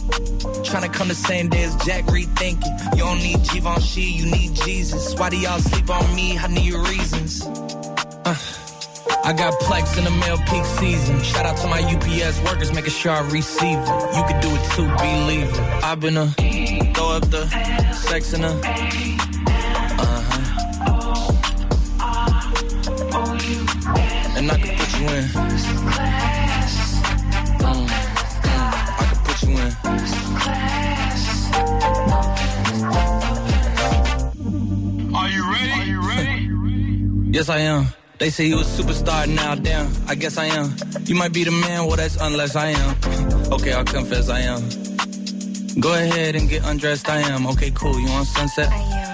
Tryna 0.65 0.91
come 0.95 1.09
the 1.09 1.15
same 1.15 1.51
day 1.51 1.63
as 1.65 1.77
Jack 1.85 2.07
rethinking. 2.07 2.97
You 2.97 3.05
don't 3.05 3.19
need 3.19 3.43
Givenchy, 3.53 4.01
you 4.01 4.25
need 4.25 4.55
Jesus. 4.55 5.15
Why 5.15 5.29
do 5.29 5.37
y'all 5.37 5.59
sleep 5.59 5.91
on 5.91 6.15
me? 6.15 6.39
I 6.39 6.47
need 6.47 6.73
reasons. 6.73 7.43
Uh, 8.25 8.35
I 9.25 9.35
got 9.35 9.53
plex 9.61 9.99
in 9.99 10.05
the 10.05 10.11
mail 10.11 10.39
peak 10.49 10.65
season. 10.65 11.23
Shout 11.23 11.45
out 11.45 11.59
to 11.59 11.67
my 11.67 11.83
UPS 11.83 12.41
workers, 12.45 12.73
making 12.73 12.93
sure 12.93 13.13
I 13.13 13.21
receive 13.29 13.77
it. 13.79 14.17
You 14.17 14.25
could 14.25 14.41
do 14.41 14.49
it 14.51 14.71
too, 14.73 14.89
believe 14.97 15.51
it. 15.53 15.85
I've 15.85 16.01
been 16.01 16.17
a 16.17 16.29
throw 16.95 17.11
up 17.11 17.31
the 17.31 17.47
sex 17.93 18.33
in 18.33 18.43
a 18.43 19.14
And 24.45 24.53
I 24.53 24.59
can 24.59 24.77
put 24.77 24.93
you 25.01 25.07
in. 25.09 25.25
Mm, 27.65 27.89
I 29.01 29.05
can 29.09 29.19
put 29.25 29.43
you 29.43 29.57
in. 29.57 29.73
Are 35.15 35.29
you 35.31 35.51
ready? 35.51 35.71
Are 35.73 35.87
you 35.87 36.01
ready? 36.07 37.31
Yes, 37.31 37.49
I 37.49 37.61
am. 37.61 37.87
They 38.19 38.29
say 38.29 38.45
you 38.45 38.59
a 38.59 38.65
superstar 38.65 39.27
now, 39.27 39.55
damn. 39.55 39.91
I 40.09 40.15
guess 40.15 40.37
I 40.37 40.45
am. 40.45 40.77
You 41.07 41.15
might 41.15 41.33
be 41.33 41.45
the 41.45 41.51
man, 41.51 41.87
well, 41.87 41.97
that's 41.97 42.17
unless 42.21 42.55
I 42.55 42.67
am. 42.67 42.97
Okay, 43.51 43.73
I'll 43.73 43.83
confess 43.83 44.29
I 44.29 44.41
am. 44.41 44.61
Go 45.81 45.95
ahead 45.95 46.37
and 46.37 46.51
get 46.51 46.67
undressed, 46.67 47.09
I 47.09 47.21
am. 47.21 47.47
Okay, 47.47 47.71
cool. 47.71 47.99
You 47.99 48.11
on 48.11 48.27
sunset? 48.27 48.69
I 48.71 48.77
am. 48.77 49.14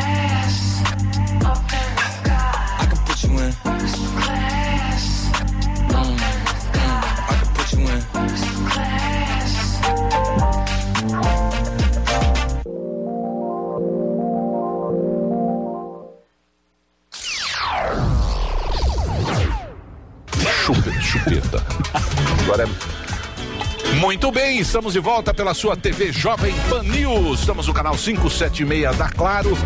Agora 22.43 22.63
é. 22.63 23.01
Muito 23.95 24.31
bem, 24.31 24.59
estamos 24.59 24.93
de 24.93 24.99
volta 24.99 25.33
pela 25.33 25.53
sua 25.53 25.75
TV 25.75 26.11
Jovem 26.11 26.53
Pan 26.69 26.81
News. 26.83 27.41
Estamos 27.41 27.67
no 27.67 27.73
canal 27.73 27.95
576 27.95 28.97
da 28.97 29.09
Claro. 29.09 29.57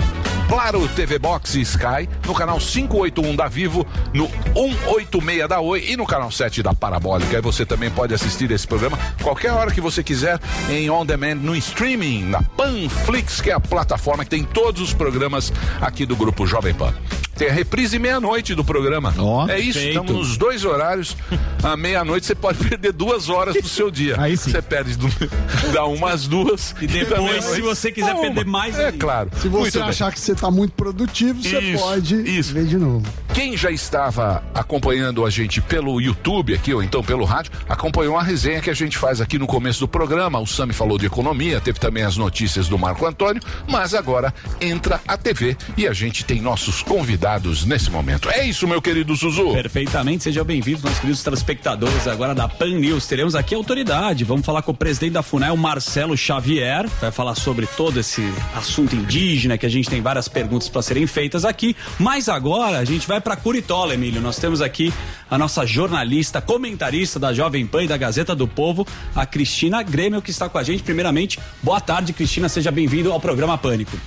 Claro 0.49 0.87
TV 0.89 1.17
Box 1.17 1.55
e 1.55 1.61
Sky, 1.61 2.07
no 2.25 2.33
canal 2.33 2.59
581 2.59 3.35
da 3.35 3.47
Vivo, 3.47 3.85
no 4.13 4.27
186 4.53 5.47
da 5.47 5.59
Oi 5.59 5.85
e 5.87 5.97
no 5.97 6.05
canal 6.05 6.29
7 6.29 6.61
da 6.61 6.73
Parabólica. 6.73 7.37
E 7.37 7.41
você 7.41 7.65
também 7.65 7.89
pode 7.89 8.13
assistir 8.13 8.51
esse 8.51 8.67
programa 8.67 8.97
qualquer 9.23 9.51
hora 9.51 9.71
que 9.71 9.81
você 9.81 10.03
quiser 10.03 10.39
em 10.69 10.89
on 10.89 11.05
demand 11.05 11.35
no 11.35 11.55
streaming, 11.55 12.25
na 12.25 12.41
Panflix, 12.43 13.41
que 13.41 13.49
é 13.49 13.53
a 13.53 13.59
plataforma 13.59 14.23
que 14.23 14.29
tem 14.29 14.43
todos 14.43 14.81
os 14.81 14.93
programas 14.93 15.51
aqui 15.81 16.05
do 16.05 16.15
grupo 16.15 16.45
Jovem 16.45 16.73
Pan. 16.73 16.93
Tem 17.37 17.49
a 17.49 17.51
reprise 17.51 17.99
meia-noite 17.99 18.55
do 18.55 18.63
programa. 18.63 19.13
é 19.49 19.59
isso, 19.59 19.77
feito. 19.79 19.89
estamos 19.89 20.11
nos 20.13 20.37
dois 20.37 20.63
horários. 20.63 21.17
À 21.61 21.75
meia-noite 21.75 22.25
você 22.25 22.33
pode 22.33 22.57
perder 22.63 22.93
duas 22.93 23.27
horas 23.27 23.55
do 23.61 23.67
seu 23.67 23.91
dia. 23.91 24.15
Aí 24.17 24.37
sim. 24.37 24.51
Você 24.51 24.61
perde 24.61 24.95
do, 24.95 25.09
da 25.73 25.85
uma 25.85 26.11
às 26.11 26.27
duas. 26.27 26.73
E 26.81 26.87
depois, 26.87 27.43
se 27.43 27.61
você 27.61 27.91
quiser 27.91 28.13
uma. 28.13 28.21
perder 28.21 28.45
mais 28.45 28.79
É 28.79 28.91
claro. 28.91 29.29
Se 29.41 29.49
Muito 29.49 29.71
você 29.71 29.79
bem. 29.79 29.89
achar 29.89 30.13
que 30.13 30.19
você 30.19 30.31
está 30.31 30.49
muito 30.49 30.71
produtivo, 30.73 31.41
você 31.43 31.59
Isso, 31.59 31.83
pode 31.83 32.15
ver 32.53 32.65
de 32.65 32.77
novo. 32.77 33.05
Quem 33.33 33.57
já 33.57 33.69
estava 33.69 34.41
acompanhando 34.53 35.25
a 35.25 35.29
gente 35.29 35.59
pelo 35.59 35.99
YouTube 35.99 36.53
aqui, 36.53 36.73
ou 36.73 36.81
então 36.81 37.03
pelo 37.03 37.25
rádio, 37.25 37.51
acompanhou 37.67 38.17
a 38.17 38.23
resenha 38.23 38.61
que 38.61 38.69
a 38.69 38.73
gente 38.73 38.97
faz 38.97 39.19
aqui 39.19 39.37
no 39.37 39.45
começo 39.45 39.81
do 39.81 39.89
programa. 39.89 40.39
O 40.39 40.47
Sami 40.47 40.71
falou 40.71 40.97
de 40.97 41.05
economia, 41.05 41.59
teve 41.59 41.79
também 41.79 42.03
as 42.03 42.15
notícias 42.15 42.69
do 42.69 42.77
Marco 42.79 43.05
Antônio, 43.05 43.41
mas 43.67 43.93
agora 43.93 44.33
entra 44.61 45.01
a 45.05 45.17
TV 45.17 45.57
e 45.75 45.85
a 45.85 45.91
gente 45.91 46.23
tem 46.23 46.39
nossos 46.39 46.81
convidados 46.81 47.24
nesse 47.65 47.89
momento. 47.89 48.29
É 48.29 48.45
isso, 48.45 48.67
meu 48.67 48.79
querido 48.79 49.15
Zuzu. 49.15 49.51
Perfeitamente, 49.53 50.23
sejam 50.23 50.45
bem-vindos, 50.45 50.83
nossos 50.83 50.99
queridos 50.99 51.23
telespectadores 51.23 52.07
agora 52.07 52.35
da 52.35 52.47
Pan 52.47 52.69
News. 52.69 53.07
Teremos 53.07 53.33
aqui 53.33 53.55
autoridade. 53.55 54.23
Vamos 54.23 54.45
falar 54.45 54.61
com 54.61 54.71
o 54.71 54.75
presidente 54.75 55.13
da 55.13 55.23
FUNAI, 55.23 55.49
o 55.49 55.57
Marcelo 55.57 56.15
Xavier. 56.15 56.87
Vai 57.01 57.11
falar 57.11 57.33
sobre 57.33 57.65
todo 57.65 57.99
esse 57.99 58.21
assunto 58.55 58.95
indígena, 58.95 59.57
que 59.57 59.65
a 59.65 59.69
gente 59.69 59.89
tem 59.89 60.01
várias 60.01 60.27
perguntas 60.27 60.69
para 60.69 60.83
serem 60.83 61.07
feitas 61.07 61.45
aqui. 61.45 61.75
Mas 61.97 62.29
agora 62.29 62.77
a 62.77 62.85
gente 62.85 63.07
vai 63.07 63.19
para 63.19 63.35
Curitola, 63.35 63.95
Emílio. 63.95 64.21
Nós 64.21 64.37
temos 64.37 64.61
aqui 64.61 64.93
a 65.27 65.35
nossa 65.35 65.65
jornalista, 65.65 66.39
comentarista 66.39 67.17
da 67.17 67.33
Jovem 67.33 67.65
Pan 67.65 67.85
e 67.85 67.87
da 67.87 67.97
Gazeta 67.97 68.35
do 68.35 68.47
Povo, 68.47 68.85
a 69.15 69.25
Cristina 69.25 69.81
Grêmio, 69.81 70.21
que 70.21 70.29
está 70.29 70.47
com 70.47 70.59
a 70.59 70.63
gente. 70.63 70.83
Primeiramente, 70.83 71.39
boa 71.63 71.81
tarde, 71.81 72.13
Cristina. 72.13 72.47
Seja 72.47 72.69
bem-vindo 72.69 73.11
ao 73.11 73.19
programa 73.19 73.57
Pânico. 73.57 73.97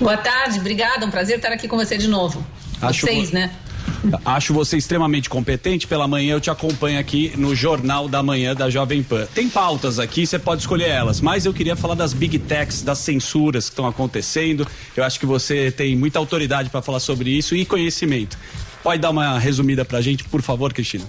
Boa 0.00 0.16
tarde, 0.16 0.58
obrigada. 0.58 1.04
Um 1.06 1.10
prazer 1.10 1.36
estar 1.36 1.52
aqui 1.52 1.68
com 1.68 1.76
você 1.76 1.96
de 1.96 2.08
novo. 2.08 2.44
Acho 2.80 3.06
Vocês, 3.06 3.28
vo- 3.30 3.34
né? 3.34 3.50
Acho 4.24 4.52
você 4.54 4.76
extremamente 4.76 5.28
competente. 5.28 5.86
Pela 5.86 6.06
manhã 6.08 6.34
eu 6.34 6.40
te 6.40 6.50
acompanho 6.50 6.98
aqui 6.98 7.32
no 7.36 7.54
Jornal 7.54 8.08
da 8.08 8.22
Manhã 8.22 8.54
da 8.54 8.68
Jovem 8.70 9.02
Pan. 9.02 9.26
Tem 9.34 9.48
pautas 9.48 9.98
aqui, 9.98 10.26
você 10.26 10.38
pode 10.38 10.62
escolher 10.62 10.88
elas, 10.88 11.20
mas 11.20 11.46
eu 11.46 11.52
queria 11.54 11.76
falar 11.76 11.94
das 11.94 12.12
big 12.12 12.38
techs, 12.40 12.82
das 12.82 12.98
censuras 12.98 13.66
que 13.66 13.72
estão 13.72 13.86
acontecendo. 13.86 14.66
Eu 14.96 15.04
acho 15.04 15.18
que 15.20 15.26
você 15.26 15.70
tem 15.70 15.94
muita 15.96 16.18
autoridade 16.18 16.70
para 16.70 16.82
falar 16.82 17.00
sobre 17.00 17.30
isso 17.30 17.54
e 17.54 17.64
conhecimento. 17.64 18.36
Pode 18.82 19.00
dar 19.00 19.10
uma 19.10 19.38
resumida 19.38 19.84
pra 19.84 20.00
gente, 20.00 20.24
por 20.24 20.42
favor, 20.42 20.72
Cristina? 20.72 21.04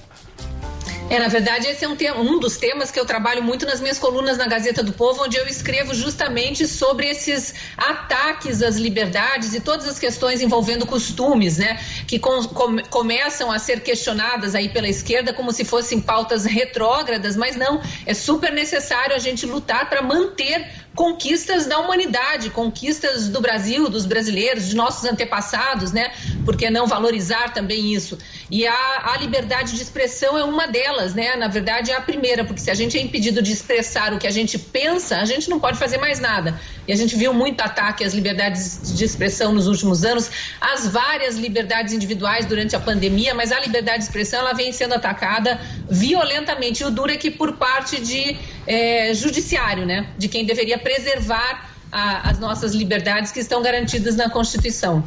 É, 1.09 1.19
na 1.19 1.27
verdade, 1.27 1.67
esse 1.67 1.83
é 1.85 1.87
um, 1.87 1.95
tema, 1.95 2.19
um 2.21 2.39
dos 2.39 2.57
temas 2.57 2.89
que 2.89 2.99
eu 2.99 3.05
trabalho 3.05 3.43
muito 3.43 3.65
nas 3.67 3.79
minhas 3.79 3.99
colunas 3.99 4.37
na 4.37 4.47
Gazeta 4.47 4.81
do 4.81 4.93
Povo, 4.93 5.23
onde 5.23 5.37
eu 5.37 5.45
escrevo 5.45 5.93
justamente 5.93 6.65
sobre 6.65 7.07
esses 7.07 7.53
ataques 7.77 8.63
às 8.63 8.77
liberdades 8.77 9.53
e 9.53 9.59
todas 9.59 9.87
as 9.87 9.99
questões 9.99 10.41
envolvendo 10.41 10.87
costumes, 10.87 11.57
né? 11.57 11.79
Que 12.07 12.17
com- 12.17 12.45
com- 12.47 12.77
começam 12.89 13.51
a 13.51 13.59
ser 13.59 13.81
questionadas 13.81 14.55
aí 14.55 14.69
pela 14.69 14.87
esquerda 14.87 15.33
como 15.33 15.51
se 15.51 15.63
fossem 15.63 15.99
pautas 16.01 16.45
retrógradas, 16.45 17.35
mas 17.35 17.55
não. 17.55 17.79
É 18.07 18.13
super 18.15 18.51
necessário 18.51 19.15
a 19.15 19.19
gente 19.19 19.45
lutar 19.45 19.89
para 19.89 20.01
manter 20.01 20.67
conquistas 20.95 21.65
da 21.65 21.79
humanidade, 21.79 22.49
conquistas 22.51 23.27
do 23.27 23.41
Brasil, 23.41 23.89
dos 23.89 24.05
brasileiros, 24.05 24.67
de 24.67 24.75
nossos 24.75 25.03
antepassados, 25.05 25.91
né? 25.91 26.11
Por 26.45 26.55
que 26.55 26.69
não 26.69 26.85
valorizar 26.85 27.51
também 27.53 27.93
isso? 27.93 28.17
E 28.49 28.67
a, 28.67 29.13
a 29.13 29.17
liberdade 29.17 29.75
de 29.75 29.81
expressão 29.81 30.37
é 30.37 30.43
uma 30.43 30.67
delas, 30.67 31.15
né? 31.15 31.35
Na 31.35 31.47
verdade, 31.47 31.91
é 31.91 31.95
a 31.95 32.01
primeira, 32.01 32.45
porque 32.45 32.61
se 32.61 32.69
a 32.69 32.75
gente 32.75 32.97
é 32.97 33.01
impedido 33.01 33.41
de 33.41 33.51
expressar 33.51 34.13
o 34.13 34.19
que 34.19 34.27
a 34.27 34.31
gente 34.31 34.59
pensa, 34.59 35.17
a 35.17 35.25
gente 35.25 35.49
não 35.49 35.59
pode 35.59 35.79
fazer 35.79 35.97
mais 35.97 36.19
nada. 36.19 36.59
E 36.87 36.93
a 36.93 36.95
gente 36.95 37.15
viu 37.15 37.33
muito 37.33 37.61
ataque 37.61 38.03
às 38.03 38.13
liberdades 38.13 38.95
de 38.95 39.03
expressão 39.03 39.51
nos 39.51 39.67
últimos 39.67 40.03
anos, 40.03 40.29
às 40.61 40.87
várias 40.87 41.37
liberdades 41.37 41.93
individuais 41.93 42.45
durante 42.45 42.75
a 42.75 42.79
pandemia, 42.79 43.33
mas 43.33 43.51
a 43.51 43.59
liberdade 43.59 43.99
de 43.99 44.03
expressão 44.03 44.41
ela 44.41 44.53
vem 44.53 44.71
sendo 44.71 44.93
atacada 44.93 45.59
violentamente. 45.89 46.83
E 46.83 46.85
o 46.85 46.91
duro 46.91 47.11
é 47.11 47.17
que 47.17 47.31
por 47.31 47.53
parte 47.53 47.99
de 47.99 48.37
eh, 48.67 49.13
judiciário, 49.13 49.85
né? 49.85 50.07
De 50.17 50.27
quem 50.27 50.45
deveria 50.45 50.77
preservar 50.83 51.69
a- 51.91 52.29
as 52.29 52.39
nossas 52.39 52.73
liberdades 52.73 53.31
que 53.31 53.39
estão 53.39 53.61
garantidas 53.61 54.15
na 54.15 54.29
Constituição. 54.29 55.03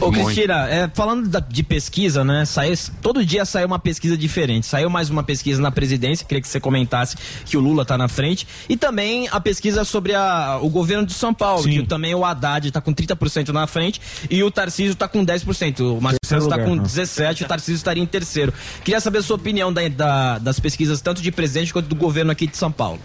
Ô, 0.00 0.10
Cristina, 0.10 0.68
é, 0.68 0.90
falando 0.92 1.28
da- 1.28 1.38
de 1.38 1.62
pesquisa, 1.62 2.24
né? 2.24 2.44
Sai, 2.44 2.74
todo 3.00 3.24
dia 3.24 3.44
sai 3.44 3.64
uma 3.64 3.78
pesquisa 3.78 4.16
diferente. 4.18 4.66
Saiu 4.66 4.90
mais 4.90 5.08
uma 5.08 5.22
pesquisa 5.22 5.62
na 5.62 5.70
presidência, 5.70 6.26
queria 6.26 6.42
que 6.42 6.48
você 6.48 6.58
comentasse 6.58 7.16
que 7.46 7.56
o 7.56 7.60
Lula 7.60 7.84
tá 7.84 7.96
na 7.96 8.08
frente. 8.08 8.44
E 8.68 8.76
também 8.76 9.28
a 9.30 9.40
pesquisa 9.40 9.84
sobre 9.84 10.12
a- 10.12 10.58
o 10.60 10.68
governo 10.68 11.06
de 11.06 11.14
São 11.14 11.32
Paulo, 11.32 11.62
que 11.62 11.86
também 11.86 12.12
o 12.12 12.24
Haddad 12.24 12.72
tá 12.72 12.80
com 12.80 12.92
30% 12.92 13.52
na 13.52 13.68
frente 13.68 14.00
e 14.28 14.42
o 14.42 14.50
Tarcísio 14.50 14.96
tá 14.96 15.06
com 15.06 15.24
10%. 15.24 15.96
O 15.96 16.00
Marcelo 16.00 16.48
tá 16.48 16.56
lugar, 16.56 16.68
com 16.68 16.74
né? 16.74 16.82
17%, 16.82 17.44
o 17.44 17.48
Tarcísio 17.48 17.76
estaria 17.76 18.02
em 18.02 18.06
terceiro. 18.06 18.52
Queria 18.84 19.00
saber 19.00 19.18
a 19.18 19.22
sua 19.22 19.36
opinião 19.36 19.72
da- 19.72 19.88
da- 19.88 20.38
das 20.38 20.58
pesquisas, 20.58 21.00
tanto 21.00 21.22
de 21.22 21.30
presidente 21.30 21.72
quanto 21.72 21.86
do 21.88 21.94
governo 21.94 22.32
aqui 22.32 22.48
de 22.48 22.56
São 22.56 22.70
Paulo. 22.72 22.98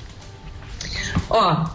Ó, 1.29 1.69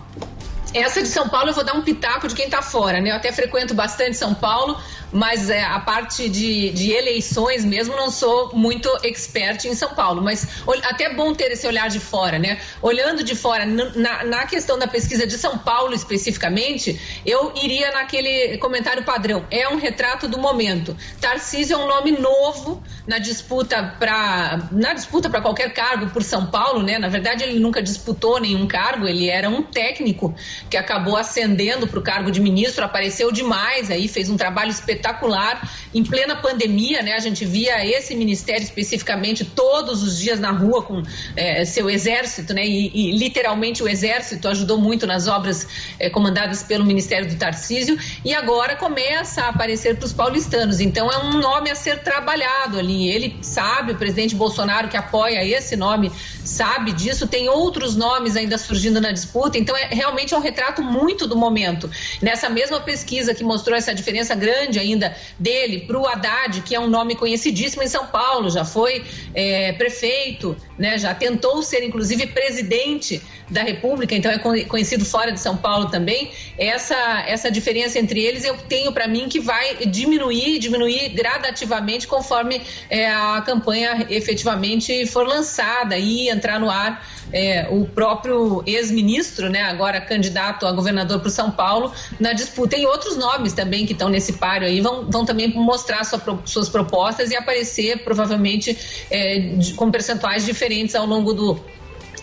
essa 0.74 1.00
de 1.00 1.08
São 1.08 1.28
Paulo 1.28 1.50
eu 1.50 1.54
vou 1.54 1.64
dar 1.64 1.74
um 1.74 1.82
pitaco 1.82 2.26
de 2.26 2.34
quem 2.34 2.50
tá 2.50 2.60
fora, 2.60 3.00
né? 3.00 3.12
Eu 3.12 3.14
até 3.14 3.30
frequento 3.30 3.72
bastante 3.72 4.16
São 4.16 4.34
Paulo, 4.34 4.76
mas 5.12 5.48
é, 5.48 5.62
a 5.62 5.78
parte 5.78 6.28
de, 6.28 6.70
de 6.70 6.90
eleições 6.90 7.64
mesmo 7.64 7.94
não 7.94 8.10
sou 8.10 8.50
muito 8.52 8.88
expert 9.04 9.64
em 9.66 9.74
São 9.74 9.94
Paulo. 9.94 10.20
Mas 10.20 10.64
até 10.82 11.04
é 11.04 11.14
bom 11.14 11.32
ter 11.32 11.52
esse 11.52 11.66
olhar 11.66 11.88
de 11.88 12.00
fora, 12.00 12.38
né? 12.38 12.60
Olhando 12.82 13.22
de 13.22 13.36
fora, 13.36 13.64
na, 13.64 14.24
na 14.24 14.46
questão 14.46 14.76
da 14.76 14.88
pesquisa 14.88 15.26
de 15.26 15.38
São 15.38 15.56
Paulo 15.56 15.94
especificamente, 15.94 17.00
eu 17.24 17.52
iria 17.62 17.92
naquele 17.92 18.58
comentário 18.58 19.04
padrão. 19.04 19.46
É 19.50 19.68
um 19.68 19.76
retrato 19.76 20.26
do 20.26 20.38
momento. 20.38 20.96
Tarcísio 21.20 21.74
é 21.74 21.78
um 21.78 21.86
nome 21.86 22.10
novo 22.10 22.82
na 23.06 23.18
disputa 23.18 23.94
para 23.98 24.68
na 24.72 24.92
disputa 24.92 25.30
para 25.30 25.40
qualquer 25.40 25.72
cargo 25.72 26.10
por 26.10 26.22
São 26.22 26.46
Paulo, 26.46 26.82
né? 26.82 26.98
Na 26.98 27.08
verdade, 27.08 27.44
ele 27.44 27.60
nunca 27.60 27.80
disputou 27.80 28.40
nenhum 28.40 28.66
cargo, 28.66 29.06
ele 29.06 29.28
era 29.28 29.48
um 29.48 29.62
técnico 29.62 30.34
que 30.68 30.76
acabou 30.76 31.16
ascendendo 31.16 31.86
para 31.86 31.98
o 31.98 32.02
cargo 32.02 32.30
de 32.30 32.40
ministro, 32.40 32.84
apareceu 32.84 33.30
demais 33.30 33.90
aí, 33.90 34.08
fez 34.08 34.28
um 34.28 34.36
trabalho 34.36 34.70
espetacular 34.70 35.70
em 35.94 36.02
plena 36.02 36.36
pandemia, 36.36 37.02
né? 37.02 37.12
A 37.12 37.20
gente 37.20 37.44
via 37.44 37.84
esse 37.86 38.14
ministério 38.14 38.62
especificamente 38.62 39.44
todos 39.44 40.02
os 40.02 40.18
dias 40.18 40.40
na 40.40 40.50
rua 40.50 40.82
com 40.82 41.02
eh, 41.36 41.64
seu 41.64 41.88
exército, 41.88 42.52
né? 42.52 42.66
E, 42.66 42.90
e, 42.92 43.16
literalmente 43.16 43.82
o 43.82 43.88
exército 43.88 44.48
ajudou 44.48 44.78
muito 44.78 45.06
nas 45.06 45.28
obras 45.28 45.66
eh, 45.98 46.10
comandadas 46.10 46.62
pelo 46.62 46.84
Ministério 46.84 47.28
do 47.28 47.36
Tarcísio 47.36 47.96
e 48.24 48.34
agora 48.34 48.74
começa 48.76 49.42
a 49.42 49.48
aparecer 49.50 49.96
para 49.96 50.06
os 50.06 50.12
paulistanos. 50.12 50.80
Então 50.80 51.10
é 51.10 51.18
um 51.18 51.38
nome 51.38 51.70
a 51.70 51.74
ser 51.74 52.02
trabalhado 52.02 52.78
ali. 52.78 53.08
Ele 53.08 53.36
sabe, 53.40 53.92
o 53.92 53.96
presidente 53.96 54.34
Bolsonaro 54.34 54.88
que 54.88 54.96
apoia 54.96 55.44
esse 55.44 55.76
nome 55.76 56.10
sabe 56.44 56.92
disso. 56.92 57.26
Tem 57.28 57.48
outros 57.48 57.94
nomes 57.94 58.36
ainda 58.36 58.58
surgindo 58.58 59.00
na 59.00 59.12
disputa. 59.12 59.56
Então 59.56 59.76
é 59.76 59.88
realmente 59.92 60.34
é 60.34 60.36
um 60.36 60.40
retrato 60.54 60.82
muito 60.82 61.26
do 61.26 61.36
momento. 61.36 61.90
Nessa 62.22 62.48
mesma 62.48 62.80
pesquisa 62.80 63.34
que 63.34 63.42
mostrou 63.42 63.76
essa 63.76 63.92
diferença 63.92 64.34
grande 64.36 64.78
ainda 64.78 65.14
dele 65.36 65.80
para 65.80 65.98
o 65.98 66.06
Haddad, 66.06 66.62
que 66.62 66.74
é 66.74 66.80
um 66.80 66.86
nome 66.86 67.16
conhecidíssimo 67.16 67.82
em 67.82 67.88
São 67.88 68.06
Paulo, 68.06 68.48
já 68.48 68.64
foi 68.64 69.04
eh, 69.34 69.72
prefeito, 69.72 70.56
né? 70.78 70.96
Já 70.96 71.12
tentou 71.12 71.60
ser 71.62 71.82
inclusive 71.82 72.28
presidente 72.28 73.20
da 73.50 73.62
República, 73.62 74.14
então 74.14 74.30
é 74.30 74.38
conhecido 74.38 75.04
fora 75.04 75.30
de 75.32 75.40
São 75.40 75.56
Paulo 75.56 75.90
também. 75.90 76.30
Essa, 76.56 77.24
essa 77.26 77.50
diferença 77.50 77.98
entre 77.98 78.20
eles 78.20 78.44
eu 78.44 78.56
tenho 78.56 78.92
para 78.92 79.06
mim 79.06 79.28
que 79.28 79.40
vai 79.40 79.86
diminuir, 79.86 80.58
diminuir 80.58 81.10
gradativamente 81.10 82.06
conforme 82.06 82.62
é, 82.88 83.10
a 83.10 83.42
campanha 83.44 84.06
efetivamente 84.08 85.04
for 85.06 85.26
lançada 85.26 85.98
e 85.98 86.28
entrar 86.28 86.58
no 86.58 86.70
ar. 86.70 87.04
É, 87.36 87.66
o 87.68 87.84
próprio 87.84 88.62
ex-ministro, 88.64 89.50
né, 89.50 89.62
agora 89.62 90.00
candidato 90.00 90.66
a 90.66 90.72
governador 90.72 91.18
para 91.18 91.30
São 91.30 91.50
Paulo, 91.50 91.92
na 92.20 92.32
disputa. 92.32 92.76
E 92.76 92.86
outros 92.86 93.16
nomes 93.16 93.52
também 93.52 93.84
que 93.84 93.92
estão 93.92 94.08
nesse 94.08 94.34
páreo 94.34 94.68
aí 94.68 94.80
vão, 94.80 95.10
vão 95.10 95.24
também 95.24 95.52
mostrar 95.52 96.04
sua, 96.04 96.20
suas 96.44 96.68
propostas 96.68 97.32
e 97.32 97.36
aparecer 97.36 98.04
provavelmente 98.04 98.78
é, 99.10 99.38
de, 99.38 99.74
com 99.74 99.90
percentuais 99.90 100.46
diferentes 100.46 100.94
ao 100.94 101.06
longo 101.06 101.34
do, 101.34 101.60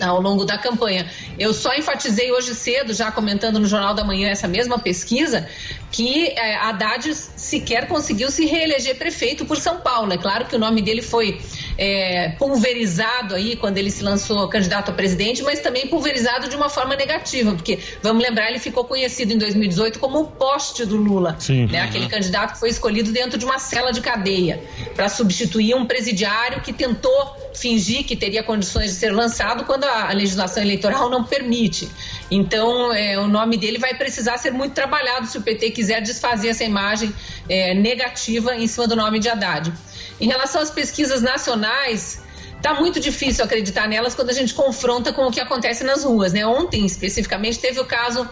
ao 0.08 0.22
longo 0.22 0.46
da 0.46 0.58
campanha. 0.58 1.10
Eu 1.38 1.54
só 1.54 1.74
enfatizei 1.74 2.32
hoje 2.32 2.56
cedo, 2.56 2.94
já 2.94 3.12
comentando 3.12 3.60
no 3.60 3.68
Jornal 3.68 3.94
da 3.94 4.04
Manhã 4.04 4.30
essa 4.30 4.48
mesma 4.48 4.80
pesquisa, 4.80 5.48
que 5.92 6.28
é, 6.30 6.56
Haddad 6.56 7.14
sequer 7.14 7.88
conseguiu 7.88 8.32
se 8.32 8.46
reeleger 8.46 8.98
prefeito 8.98 9.46
por 9.46 9.58
São 9.58 9.82
Paulo. 9.82 10.14
É 10.14 10.18
claro 10.18 10.46
que 10.46 10.56
o 10.56 10.60
nome 10.60 10.82
dele 10.82 11.02
foi 11.02 11.42
é, 11.78 12.30
pulverizado 12.38 13.36
aí 13.36 13.56
quando 13.56 13.78
ele 13.78 13.92
se 13.92 14.04
lançou 14.04 14.48
candidato 14.48 14.90
a 14.90 14.94
presidente, 14.94 15.44
mas 15.44 15.60
também 15.60 15.88
pulverizado 15.88 16.48
de 16.48 16.56
uma 16.56 16.70
forma 16.70 16.96
negativa, 16.96 17.52
porque 17.54 17.80
vamos 18.02 18.24
lembrar, 18.24 18.50
ele 18.50 18.60
ficou 18.60 18.86
conhecido 18.86 19.34
em 19.34 19.38
2018 19.38 20.00
como 20.00 20.22
o 20.22 20.28
poste 20.28 20.86
do 20.86 20.96
Lula, 20.96 21.36
Sim. 21.40 21.68
né? 21.68 21.82
Aquele 21.82 22.08
candidato 22.08 22.54
que 22.54 22.60
foi 22.60 22.70
escolhido 22.70 23.12
dentro 23.12 23.38
de 23.38 23.46
uma 23.46 23.60
cela 23.60 23.92
de 23.92 24.02
cadeia 24.02 24.64
para 24.96 25.10
substituir 25.10 25.76
um 25.76 25.86
presidiário 25.86 26.62
que 26.62 26.72
tentou 26.72 27.42
fingir 27.54 28.06
que 28.06 28.16
teria 28.16 28.44
condições 28.44 28.92
de 28.92 28.98
ser 28.98 29.12
lançado 29.12 29.66
quando 29.66 29.84
a, 29.92 30.14
legislação 30.14 30.64
eleitoral 30.64 31.10
não 31.10 31.24
permite. 31.24 31.90
Então, 32.30 32.94
é, 32.94 33.18
o 33.20 33.28
nome 33.28 33.58
dele 33.58 33.78
vai 33.78 33.94
precisar 33.94 34.38
ser 34.38 34.52
muito 34.52 34.74
trabalhado 34.74 35.28
se 35.28 35.38
o 35.38 35.42
PT 35.42 35.72
quiser 35.72 36.02
desfazer 36.02 36.50
essa 36.50 36.64
imagem 36.64 37.14
é, 37.50 37.74
negativa 37.74 38.56
em 38.56 38.68
cima 38.68 38.88
do 38.88 38.96
nome 38.96 39.20
de 39.20 39.30
Haddad. 39.30 39.72
Em 40.20 40.28
relação 40.28 40.62
às 40.62 40.72
pesquisas 40.72 41.22
nacionais, 41.22 42.22
Tá 42.62 42.76
muito 42.76 43.00
difícil 43.00 43.44
acreditar 43.44 43.88
nelas 43.88 44.14
quando 44.14 44.30
a 44.30 44.34
gente 44.34 44.54
confronta 44.54 45.12
com 45.12 45.26
o 45.26 45.32
que 45.32 45.40
acontece 45.40 45.84
nas 45.84 46.04
ruas, 46.04 46.32
né? 46.32 46.46
Ontem, 46.46 46.86
especificamente, 46.86 47.58
teve 47.58 47.80
o 47.80 47.86
caso 47.86 48.30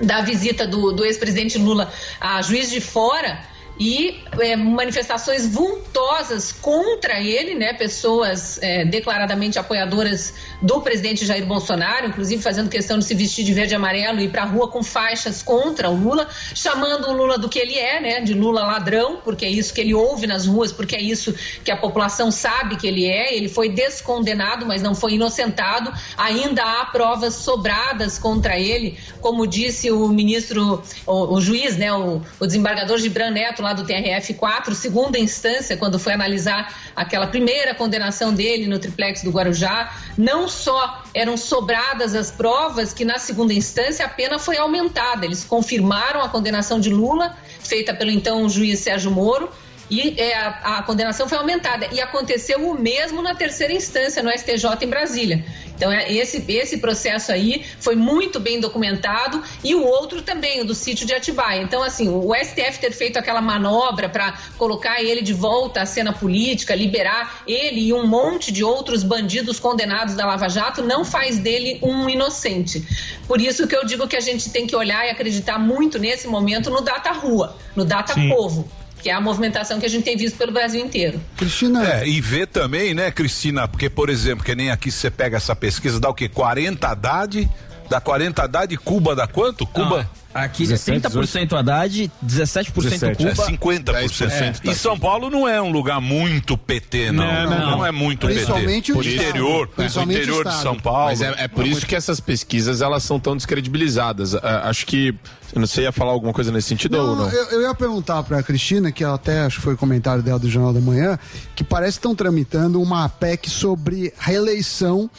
da 0.00 0.22
visita 0.22 0.66
do, 0.66 0.92
do 0.92 1.04
ex-presidente 1.04 1.58
Lula 1.58 1.92
a 2.20 2.40
Juiz 2.42 2.70
de 2.70 2.80
Fora, 2.80 3.44
e 3.80 4.20
é, 4.38 4.54
manifestações 4.56 5.46
vultosas 5.46 6.52
contra 6.52 7.18
ele, 7.18 7.54
né? 7.54 7.72
Pessoas 7.72 8.58
é, 8.62 8.84
declaradamente 8.84 9.58
apoiadoras 9.58 10.34
do 10.60 10.82
presidente 10.82 11.24
Jair 11.24 11.46
Bolsonaro, 11.46 12.08
inclusive 12.08 12.42
fazendo 12.42 12.68
questão 12.68 12.98
de 12.98 13.06
se 13.06 13.14
vestir 13.14 13.42
de 13.42 13.54
verde 13.54 13.72
e 13.72 13.76
amarelo 13.76 14.20
e 14.20 14.24
ir 14.24 14.28
para 14.28 14.42
a 14.42 14.44
rua 14.44 14.68
com 14.68 14.82
faixas 14.82 15.42
contra 15.42 15.88
o 15.88 15.96
Lula, 15.96 16.28
chamando 16.54 17.08
o 17.08 17.12
Lula 17.14 17.38
do 17.38 17.48
que 17.48 17.58
ele 17.58 17.74
é, 17.78 17.98
né? 18.02 18.20
De 18.20 18.34
Lula 18.34 18.66
ladrão, 18.66 19.22
porque 19.24 19.46
é 19.46 19.48
isso 19.48 19.72
que 19.72 19.80
ele 19.80 19.94
ouve 19.94 20.26
nas 20.26 20.46
ruas, 20.46 20.70
porque 20.70 20.94
é 20.94 21.00
isso 21.00 21.34
que 21.64 21.70
a 21.70 21.76
população 21.76 22.30
sabe 22.30 22.76
que 22.76 22.86
ele 22.86 23.06
é. 23.06 23.34
Ele 23.34 23.48
foi 23.48 23.70
descondenado, 23.70 24.66
mas 24.66 24.82
não 24.82 24.94
foi 24.94 25.14
inocentado. 25.14 25.90
Ainda 26.18 26.62
há 26.62 26.84
provas 26.84 27.34
sobradas 27.34 28.18
contra 28.18 28.60
ele, 28.60 28.98
como 29.22 29.46
disse 29.46 29.90
o 29.90 30.06
ministro, 30.08 30.82
o, 31.06 31.34
o 31.36 31.40
juiz, 31.40 31.78
né? 31.78 31.90
O, 31.94 32.20
o 32.38 32.46
desembargador 32.46 32.98
Gibran 32.98 33.30
Neto 33.30 33.62
lá 33.62 33.69
do 33.72 33.84
TRF4, 33.84 34.74
segunda 34.74 35.18
instância, 35.18 35.76
quando 35.76 35.98
foi 35.98 36.12
analisar 36.12 36.74
aquela 36.94 37.26
primeira 37.26 37.74
condenação 37.74 38.32
dele 38.32 38.66
no 38.66 38.78
triplex 38.78 39.22
do 39.22 39.30
Guarujá, 39.30 39.92
não 40.16 40.48
só 40.48 41.02
eram 41.14 41.36
sobradas 41.36 42.14
as 42.14 42.30
provas, 42.30 42.92
que 42.92 43.04
na 43.04 43.18
segunda 43.18 43.52
instância 43.52 44.04
a 44.04 44.08
pena 44.08 44.38
foi 44.38 44.56
aumentada. 44.56 45.24
Eles 45.24 45.44
confirmaram 45.44 46.20
a 46.20 46.28
condenação 46.28 46.80
de 46.80 46.90
Lula, 46.90 47.36
feita 47.60 47.94
pelo 47.94 48.10
então 48.10 48.48
juiz 48.48 48.80
Sérgio 48.80 49.10
Moro, 49.10 49.48
e 49.90 50.14
é, 50.20 50.36
a, 50.36 50.78
a, 50.78 50.82
condenação 50.82 51.28
foi 51.28 51.36
aumentada. 51.36 51.88
E 51.92 52.00
aconteceu 52.00 52.70
o 52.70 52.78
mesmo 52.78 53.20
na 53.20 53.34
terceira 53.34 53.72
instância, 53.72 54.22
no 54.22 54.30
STJ 54.30 54.84
em 54.84 54.86
Brasília. 54.86 55.44
Então, 55.74 55.90
é, 55.90 56.12
esse, 56.12 56.44
esse 56.46 56.78
processo 56.78 57.32
aí 57.32 57.64
foi 57.80 57.96
muito 57.96 58.38
bem 58.38 58.60
documentado 58.60 59.42
e 59.64 59.74
o 59.74 59.82
outro 59.82 60.22
também, 60.22 60.60
o 60.60 60.64
do 60.64 60.74
sítio 60.74 61.06
de 61.06 61.14
Atibaia. 61.14 61.62
Então, 61.62 61.82
assim, 61.82 62.08
o 62.08 62.34
STF 62.34 62.78
ter 62.78 62.92
feito 62.92 63.18
aquela 63.18 63.40
manobra 63.40 64.08
para 64.08 64.38
colocar 64.56 65.02
ele 65.02 65.22
de 65.22 65.32
volta 65.32 65.80
à 65.80 65.86
cena 65.86 66.12
política, 66.12 66.74
liberar 66.74 67.42
ele 67.46 67.80
e 67.80 67.92
um 67.92 68.06
monte 68.06 68.52
de 68.52 68.62
outros 68.62 69.02
bandidos 69.02 69.58
condenados 69.58 70.14
da 70.14 70.26
Lava 70.26 70.48
Jato, 70.48 70.82
não 70.82 71.04
faz 71.04 71.38
dele 71.38 71.78
um 71.82 72.08
inocente. 72.08 72.86
Por 73.26 73.40
isso 73.40 73.66
que 73.66 73.74
eu 73.74 73.84
digo 73.84 74.06
que 74.06 74.16
a 74.16 74.20
gente 74.20 74.50
tem 74.50 74.66
que 74.66 74.76
olhar 74.76 75.06
e 75.06 75.10
acreditar 75.10 75.58
muito 75.58 75.98
nesse 75.98 76.28
momento 76.28 76.70
no 76.70 76.82
Data 76.82 77.10
Rua, 77.10 77.56
no 77.74 77.84
Data 77.84 78.12
Sim. 78.14 78.28
Povo 78.28 78.68
que 79.02 79.10
é 79.10 79.12
a 79.12 79.20
movimentação 79.20 79.80
que 79.80 79.86
a 79.86 79.88
gente 79.88 80.04
tem 80.04 80.16
visto 80.16 80.36
pelo 80.36 80.52
Brasil 80.52 80.84
inteiro. 80.84 81.20
Cristina. 81.36 81.86
É, 81.86 82.08
e 82.08 82.20
vê 82.20 82.46
também, 82.46 82.94
né, 82.94 83.10
Cristina, 83.10 83.66
porque, 83.66 83.88
por 83.88 84.10
exemplo, 84.10 84.44
que 84.44 84.54
nem 84.54 84.70
aqui 84.70 84.90
você 84.90 85.10
pega 85.10 85.36
essa 85.36 85.56
pesquisa, 85.56 85.98
dá 85.98 86.08
o 86.08 86.14
quê? 86.14 86.28
40 86.28 86.86
Haddad, 86.86 87.50
dá 87.88 88.00
40 88.00 88.42
Haddad, 88.42 88.76
Cuba 88.76 89.14
dá 89.14 89.26
quanto? 89.26 89.66
Cuba? 89.66 90.08
Aqui 90.32 90.64
17, 90.64 91.08
30% 91.08 91.58
Haddad, 91.58 92.12
17%, 92.24 92.72
17 92.72 93.16
Cuba. 93.16 93.30
É 93.30 94.04
50%. 94.04 94.60
É. 94.64 94.70
E 94.70 94.74
São 94.76 94.96
Paulo 94.96 95.28
não 95.28 95.48
é 95.48 95.60
um 95.60 95.72
lugar 95.72 96.00
muito 96.00 96.56
PT, 96.56 97.10
não. 97.10 97.24
Não, 97.24 97.50
não, 97.50 97.70
não 97.72 97.86
é 97.86 97.90
muito 97.90 98.28
Principalmente 98.28 98.92
PT. 98.92 98.98
O 98.98 99.12
interior, 99.12 99.68
Principalmente 99.68 100.18
o 100.18 100.22
interior 100.22 100.44
de 100.46 100.54
São 100.54 100.78
Paulo. 100.78 101.06
Mas 101.06 101.20
é, 101.20 101.34
é 101.36 101.48
por 101.48 101.66
isso 101.66 101.84
que 101.84 101.96
essas 101.96 102.20
pesquisas 102.20 102.80
elas 102.80 103.02
são 103.02 103.18
tão 103.18 103.36
descredibilizadas. 103.36 104.34
Uh, 104.34 104.40
acho 104.64 104.86
que 104.86 105.12
você 105.52 105.82
ia 105.82 105.90
falar 105.90 106.12
alguma 106.12 106.32
coisa 106.32 106.52
nesse 106.52 106.68
sentido 106.68 106.96
não, 106.96 107.08
ou 107.08 107.16
não? 107.16 107.28
Eu, 107.28 107.44
eu 107.50 107.62
ia 107.62 107.74
perguntar 107.74 108.22
para 108.22 108.38
a 108.38 108.42
Cristina, 108.42 108.92
que 108.92 109.02
até 109.02 109.40
acho 109.40 109.56
que 109.56 109.62
foi 109.62 109.74
o 109.74 109.76
comentário 109.76 110.22
dela 110.22 110.38
do 110.38 110.48
Jornal 110.48 110.72
da 110.72 110.80
Manhã, 110.80 111.18
que 111.56 111.64
parece 111.64 111.92
que 111.92 111.98
estão 111.98 112.14
tramitando 112.14 112.80
uma 112.80 113.08
PEC 113.08 113.50
sobre 113.50 114.14
reeleição 114.16 115.10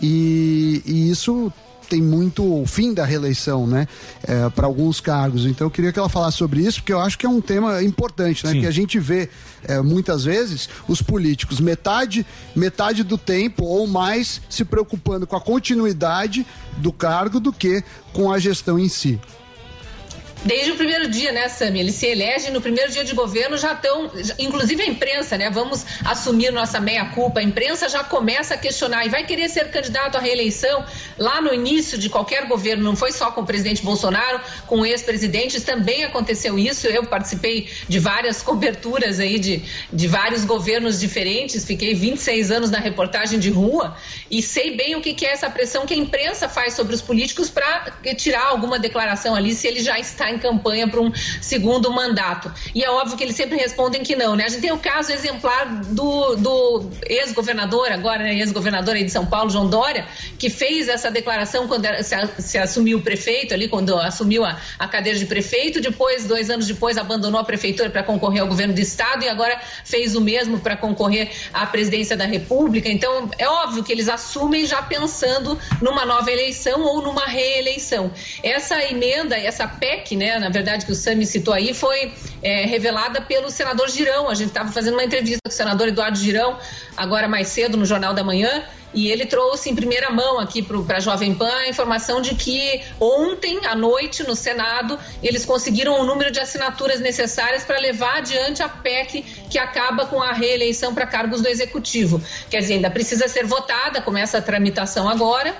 e, 0.00 0.80
e 0.86 1.10
isso 1.10 1.52
tem 1.90 2.00
muito 2.00 2.62
o 2.62 2.64
fim 2.64 2.94
da 2.94 3.04
reeleição, 3.04 3.66
né? 3.66 3.88
É, 4.22 4.48
para 4.50 4.66
alguns 4.66 5.00
cargos. 5.00 5.44
Então 5.44 5.66
eu 5.66 5.70
queria 5.70 5.92
que 5.92 5.98
ela 5.98 6.08
falasse 6.08 6.36
sobre 6.36 6.60
isso, 6.60 6.78
porque 6.80 6.92
eu 6.92 7.00
acho 7.00 7.18
que 7.18 7.26
é 7.26 7.28
um 7.28 7.40
tema 7.40 7.82
importante, 7.82 8.46
né? 8.46 8.52
Sim. 8.52 8.60
Que 8.60 8.66
a 8.66 8.70
gente 8.70 9.00
vê 9.00 9.28
é, 9.64 9.80
muitas 9.80 10.24
vezes 10.24 10.68
os 10.86 11.02
políticos 11.02 11.58
metade, 11.58 12.24
metade 12.54 13.02
do 13.02 13.18
tempo 13.18 13.64
ou 13.64 13.88
mais 13.88 14.40
se 14.48 14.64
preocupando 14.64 15.26
com 15.26 15.34
a 15.34 15.40
continuidade 15.40 16.46
do 16.76 16.92
cargo 16.92 17.40
do 17.40 17.52
que 17.52 17.82
com 18.12 18.32
a 18.32 18.38
gestão 18.38 18.78
em 18.78 18.88
si. 18.88 19.18
Desde 20.42 20.70
o 20.70 20.76
primeiro 20.76 21.06
dia, 21.06 21.32
né, 21.32 21.48
Sami? 21.48 21.80
Ele 21.80 21.92
se 21.92 22.06
elege 22.06 22.50
no 22.50 22.62
primeiro 22.62 22.90
dia 22.90 23.04
de 23.04 23.14
governo, 23.14 23.58
já 23.58 23.74
estão, 23.74 24.10
inclusive 24.38 24.82
a 24.82 24.86
imprensa, 24.86 25.36
né? 25.36 25.50
Vamos 25.50 25.84
assumir 26.02 26.50
nossa 26.50 26.80
meia-culpa. 26.80 27.40
A 27.40 27.42
imprensa 27.42 27.90
já 27.90 28.02
começa 28.02 28.54
a 28.54 28.56
questionar 28.56 29.04
e 29.04 29.10
vai 29.10 29.26
querer 29.26 29.50
ser 29.50 29.70
candidato 29.70 30.16
à 30.16 30.18
reeleição 30.20 30.82
lá 31.18 31.42
no 31.42 31.52
início 31.52 31.98
de 31.98 32.08
qualquer 32.08 32.46
governo. 32.46 32.82
Não 32.82 32.96
foi 32.96 33.12
só 33.12 33.30
com 33.32 33.42
o 33.42 33.46
presidente 33.46 33.82
Bolsonaro, 33.82 34.40
com 34.66 34.84
ex-presidentes 34.86 35.62
também 35.62 36.04
aconteceu 36.04 36.58
isso. 36.58 36.86
Eu 36.86 37.04
participei 37.04 37.68
de 37.86 37.98
várias 37.98 38.40
coberturas 38.42 39.20
aí 39.20 39.38
de, 39.38 39.62
de 39.92 40.08
vários 40.08 40.46
governos 40.46 40.98
diferentes, 40.98 41.66
fiquei 41.66 41.94
26 41.94 42.50
anos 42.50 42.70
na 42.70 42.78
reportagem 42.78 43.38
de 43.38 43.50
rua 43.50 43.94
e 44.30 44.40
sei 44.40 44.74
bem 44.74 44.96
o 44.96 45.02
que, 45.02 45.12
que 45.12 45.26
é 45.26 45.32
essa 45.32 45.50
pressão 45.50 45.84
que 45.84 45.92
a 45.92 45.98
imprensa 45.98 46.48
faz 46.48 46.72
sobre 46.72 46.94
os 46.94 47.02
políticos 47.02 47.50
para 47.50 47.92
tirar 48.16 48.46
alguma 48.46 48.78
declaração 48.78 49.34
ali 49.34 49.54
se 49.54 49.68
ele 49.68 49.82
já 49.82 49.98
está 49.98 50.29
em 50.30 50.38
campanha 50.38 50.88
para 50.88 51.00
um 51.00 51.12
segundo 51.40 51.90
mandato. 51.92 52.52
E 52.74 52.82
é 52.84 52.90
óbvio 52.90 53.16
que 53.16 53.24
eles 53.24 53.36
sempre 53.36 53.56
respondem 53.56 54.02
que 54.02 54.16
não, 54.16 54.36
né? 54.36 54.44
A 54.44 54.48
gente 54.48 54.60
tem 54.60 54.72
o 54.72 54.78
caso 54.78 55.12
exemplar 55.12 55.66
do, 55.84 56.36
do 56.36 56.90
ex-governador, 57.06 57.90
agora, 57.92 58.22
né, 58.22 58.34
ex-governador 58.34 58.96
de 58.96 59.10
São 59.10 59.26
Paulo, 59.26 59.50
João 59.50 59.68
Dória, 59.68 60.06
que 60.38 60.50
fez 60.50 60.88
essa 60.88 61.10
declaração 61.10 61.66
quando 61.66 61.86
se, 62.02 62.42
se 62.42 62.58
assumiu 62.58 62.98
o 62.98 63.02
prefeito 63.02 63.54
ali, 63.54 63.68
quando 63.68 63.96
assumiu 63.96 64.44
a, 64.44 64.58
a 64.78 64.88
cadeira 64.88 65.18
de 65.18 65.26
prefeito, 65.26 65.80
depois, 65.80 66.26
dois 66.26 66.50
anos 66.50 66.66
depois, 66.66 66.96
abandonou 66.96 67.40
a 67.40 67.44
prefeitura 67.44 67.90
para 67.90 68.02
concorrer 68.02 68.42
ao 68.42 68.48
governo 68.48 68.74
do 68.74 68.80
estado 68.80 69.24
e 69.24 69.28
agora 69.28 69.60
fez 69.84 70.14
o 70.14 70.20
mesmo 70.20 70.60
para 70.60 70.76
concorrer 70.76 71.30
à 71.52 71.66
presidência 71.66 72.16
da 72.16 72.24
República. 72.24 72.88
Então, 72.88 73.30
é 73.38 73.48
óbvio 73.48 73.82
que 73.82 73.92
eles 73.92 74.08
assumem 74.08 74.66
já 74.66 74.82
pensando 74.82 75.58
numa 75.80 76.04
nova 76.04 76.30
eleição 76.30 76.82
ou 76.82 77.02
numa 77.02 77.26
reeleição. 77.26 78.10
Essa 78.42 78.82
emenda, 78.84 79.36
essa 79.36 79.66
PEC, 79.66 80.16
né, 80.20 80.38
na 80.38 80.50
verdade, 80.50 80.84
que 80.84 80.92
o 80.92 80.94
Sami 80.94 81.24
citou 81.24 81.54
aí, 81.54 81.72
foi 81.72 82.12
é, 82.42 82.66
revelada 82.66 83.22
pelo 83.22 83.50
senador 83.50 83.88
Girão. 83.88 84.28
A 84.28 84.34
gente 84.34 84.48
estava 84.48 84.70
fazendo 84.70 84.92
uma 84.92 85.02
entrevista 85.02 85.40
com 85.42 85.50
o 85.50 85.56
senador 85.56 85.88
Eduardo 85.88 86.18
Girão, 86.18 86.58
agora 86.94 87.26
mais 87.26 87.48
cedo, 87.48 87.78
no 87.78 87.86
Jornal 87.86 88.12
da 88.12 88.22
Manhã, 88.22 88.62
e 88.92 89.10
ele 89.10 89.24
trouxe 89.24 89.70
em 89.70 89.74
primeira 89.74 90.10
mão 90.10 90.38
aqui 90.38 90.60
para 90.60 90.98
a 90.98 91.00
Jovem 91.00 91.34
Pan 91.34 91.50
a 91.50 91.68
informação 91.68 92.20
de 92.20 92.34
que 92.34 92.82
ontem 93.00 93.64
à 93.64 93.74
noite 93.74 94.22
no 94.24 94.36
Senado 94.36 94.98
eles 95.22 95.46
conseguiram 95.46 95.98
o 95.98 96.04
número 96.04 96.30
de 96.30 96.40
assinaturas 96.40 97.00
necessárias 97.00 97.64
para 97.64 97.78
levar 97.78 98.18
adiante 98.18 98.62
a 98.62 98.68
PEC 98.68 99.22
que 99.48 99.58
acaba 99.58 100.06
com 100.06 100.20
a 100.20 100.32
reeleição 100.32 100.92
para 100.92 101.06
cargos 101.06 101.40
do 101.40 101.48
Executivo. 101.48 102.20
Quer 102.50 102.58
dizer, 102.58 102.74
ainda 102.74 102.90
precisa 102.90 103.26
ser 103.26 103.46
votada, 103.46 104.02
começa 104.02 104.36
a 104.36 104.42
tramitação 104.42 105.08
agora 105.08 105.54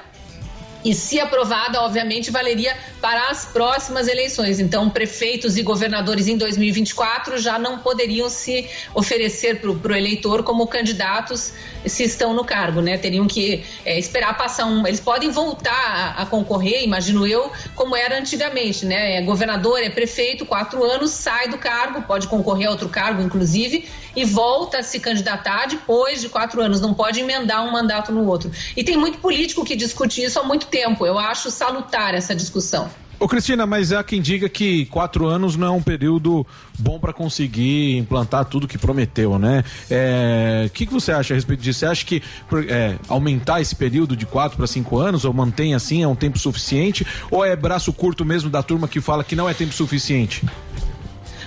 e, 0.85 0.95
se 0.95 1.21
aprovada, 1.21 1.81
obviamente, 1.83 2.31
valeria 2.31 2.77
para 3.01 3.29
as 3.29 3.47
próximas 3.47 4.09
eleições. 4.09 4.61
Então, 4.61 4.91
prefeitos 4.91 5.57
e 5.57 5.63
governadores 5.63 6.29
em 6.29 6.37
2024 6.37 7.39
já 7.39 7.59
não 7.59 7.79
poderiam 7.79 8.29
se 8.29 8.69
oferecer 8.95 9.61
para 9.61 9.93
o 9.93 9.97
eleitor 9.97 10.43
como 10.43 10.67
candidatos 10.67 11.53
se 11.87 12.05
estão 12.05 12.35
no 12.35 12.45
cargo, 12.45 12.81
né? 12.81 12.99
Teriam 12.99 13.27
que 13.27 13.65
é, 13.85 13.99
esperar 13.99 14.37
passar 14.37 14.67
um. 14.67 14.87
Eles 14.87 15.01
podem 15.01 15.31
voltar 15.31 15.73
a, 15.73 16.23
a, 16.23 16.27
concorrer, 16.27 16.83
imagino 16.83 17.27
eu, 17.27 17.51
como 17.75 17.97
era 17.97 18.19
antigamente, 18.19 18.85
né? 18.85 19.17
É 19.17 19.23
governador, 19.23 19.83
é 19.83 19.89
prefeito, 19.89 20.45
quatro 20.45 20.85
anos, 20.85 21.11
sai 21.11 21.49
do 21.49 21.59
cargo, 21.59 22.03
pode 22.03 22.27
concorrer 22.29 22.69
a 22.69 22.71
outro 22.71 22.89
cargo, 22.89 23.23
inclusive, 23.23 23.89
e 24.15 24.25
volta 24.25 24.79
a 24.79 24.83
se 24.83 25.01
candidatar 25.01 25.67
depois 25.67 26.21
de 26.21 26.29
quatro 26.29 26.61
anos. 26.61 26.81
Não 26.81 26.93
pode 26.93 27.21
emendar 27.21 27.65
um 27.65 27.71
mandato 27.71 28.13
no 28.13 28.27
outro. 28.27 28.51
E 28.77 28.85
tem 28.85 28.97
muito 28.97 29.19
político 29.19 29.65
que 29.65 29.75
discute 29.75 30.23
isso 30.23 30.39
há 30.39 30.43
muito 30.43 30.67
tempo. 30.71 31.05
Eu 31.05 31.19
acho 31.19 31.51
salutar 31.51 32.15
essa 32.15 32.35
discussão. 32.35 32.91
Ô 33.21 33.29
Cristina, 33.29 33.67
mas 33.67 33.93
há 33.93 34.03
quem 34.03 34.23
diga 34.23 34.49
que 34.49 34.87
quatro 34.87 35.27
anos 35.27 35.55
não 35.55 35.67
é 35.67 35.71
um 35.71 35.83
período 35.83 36.47
bom 36.79 36.99
para 36.99 37.13
conseguir 37.13 37.99
implantar 37.99 38.47
tudo 38.47 38.67
que 38.67 38.79
prometeu, 38.79 39.39
né? 39.39 39.63
O 39.63 39.87
é, 39.91 40.71
que, 40.73 40.87
que 40.87 40.93
você 40.93 41.13
acha 41.13 41.35
a 41.35 41.37
respeito 41.37 41.61
disso? 41.61 41.81
Você 41.81 41.87
acha 41.87 42.07
que 42.07 42.23
é, 42.67 42.97
aumentar 43.09 43.61
esse 43.61 43.77
período 43.77 44.17
de 44.17 44.25
quatro 44.25 44.57
para 44.57 44.67
cinco 44.67 44.97
anos, 44.97 45.27
ou 45.27 45.35
mantém 45.35 45.75
assim, 45.75 46.03
é 46.03 46.09
um 46.09 46.15
tempo 46.15 46.39
suficiente? 46.39 47.07
Ou 47.31 47.45
é 47.45 47.55
braço 47.55 47.93
curto 47.93 48.25
mesmo 48.25 48.49
da 48.49 48.63
turma 48.63 48.89
que 48.89 49.03
fala 49.03 49.23
que 49.23 49.37
não 49.37 49.47
é 49.47 49.53
tempo 49.53 49.75
suficiente? 49.75 50.43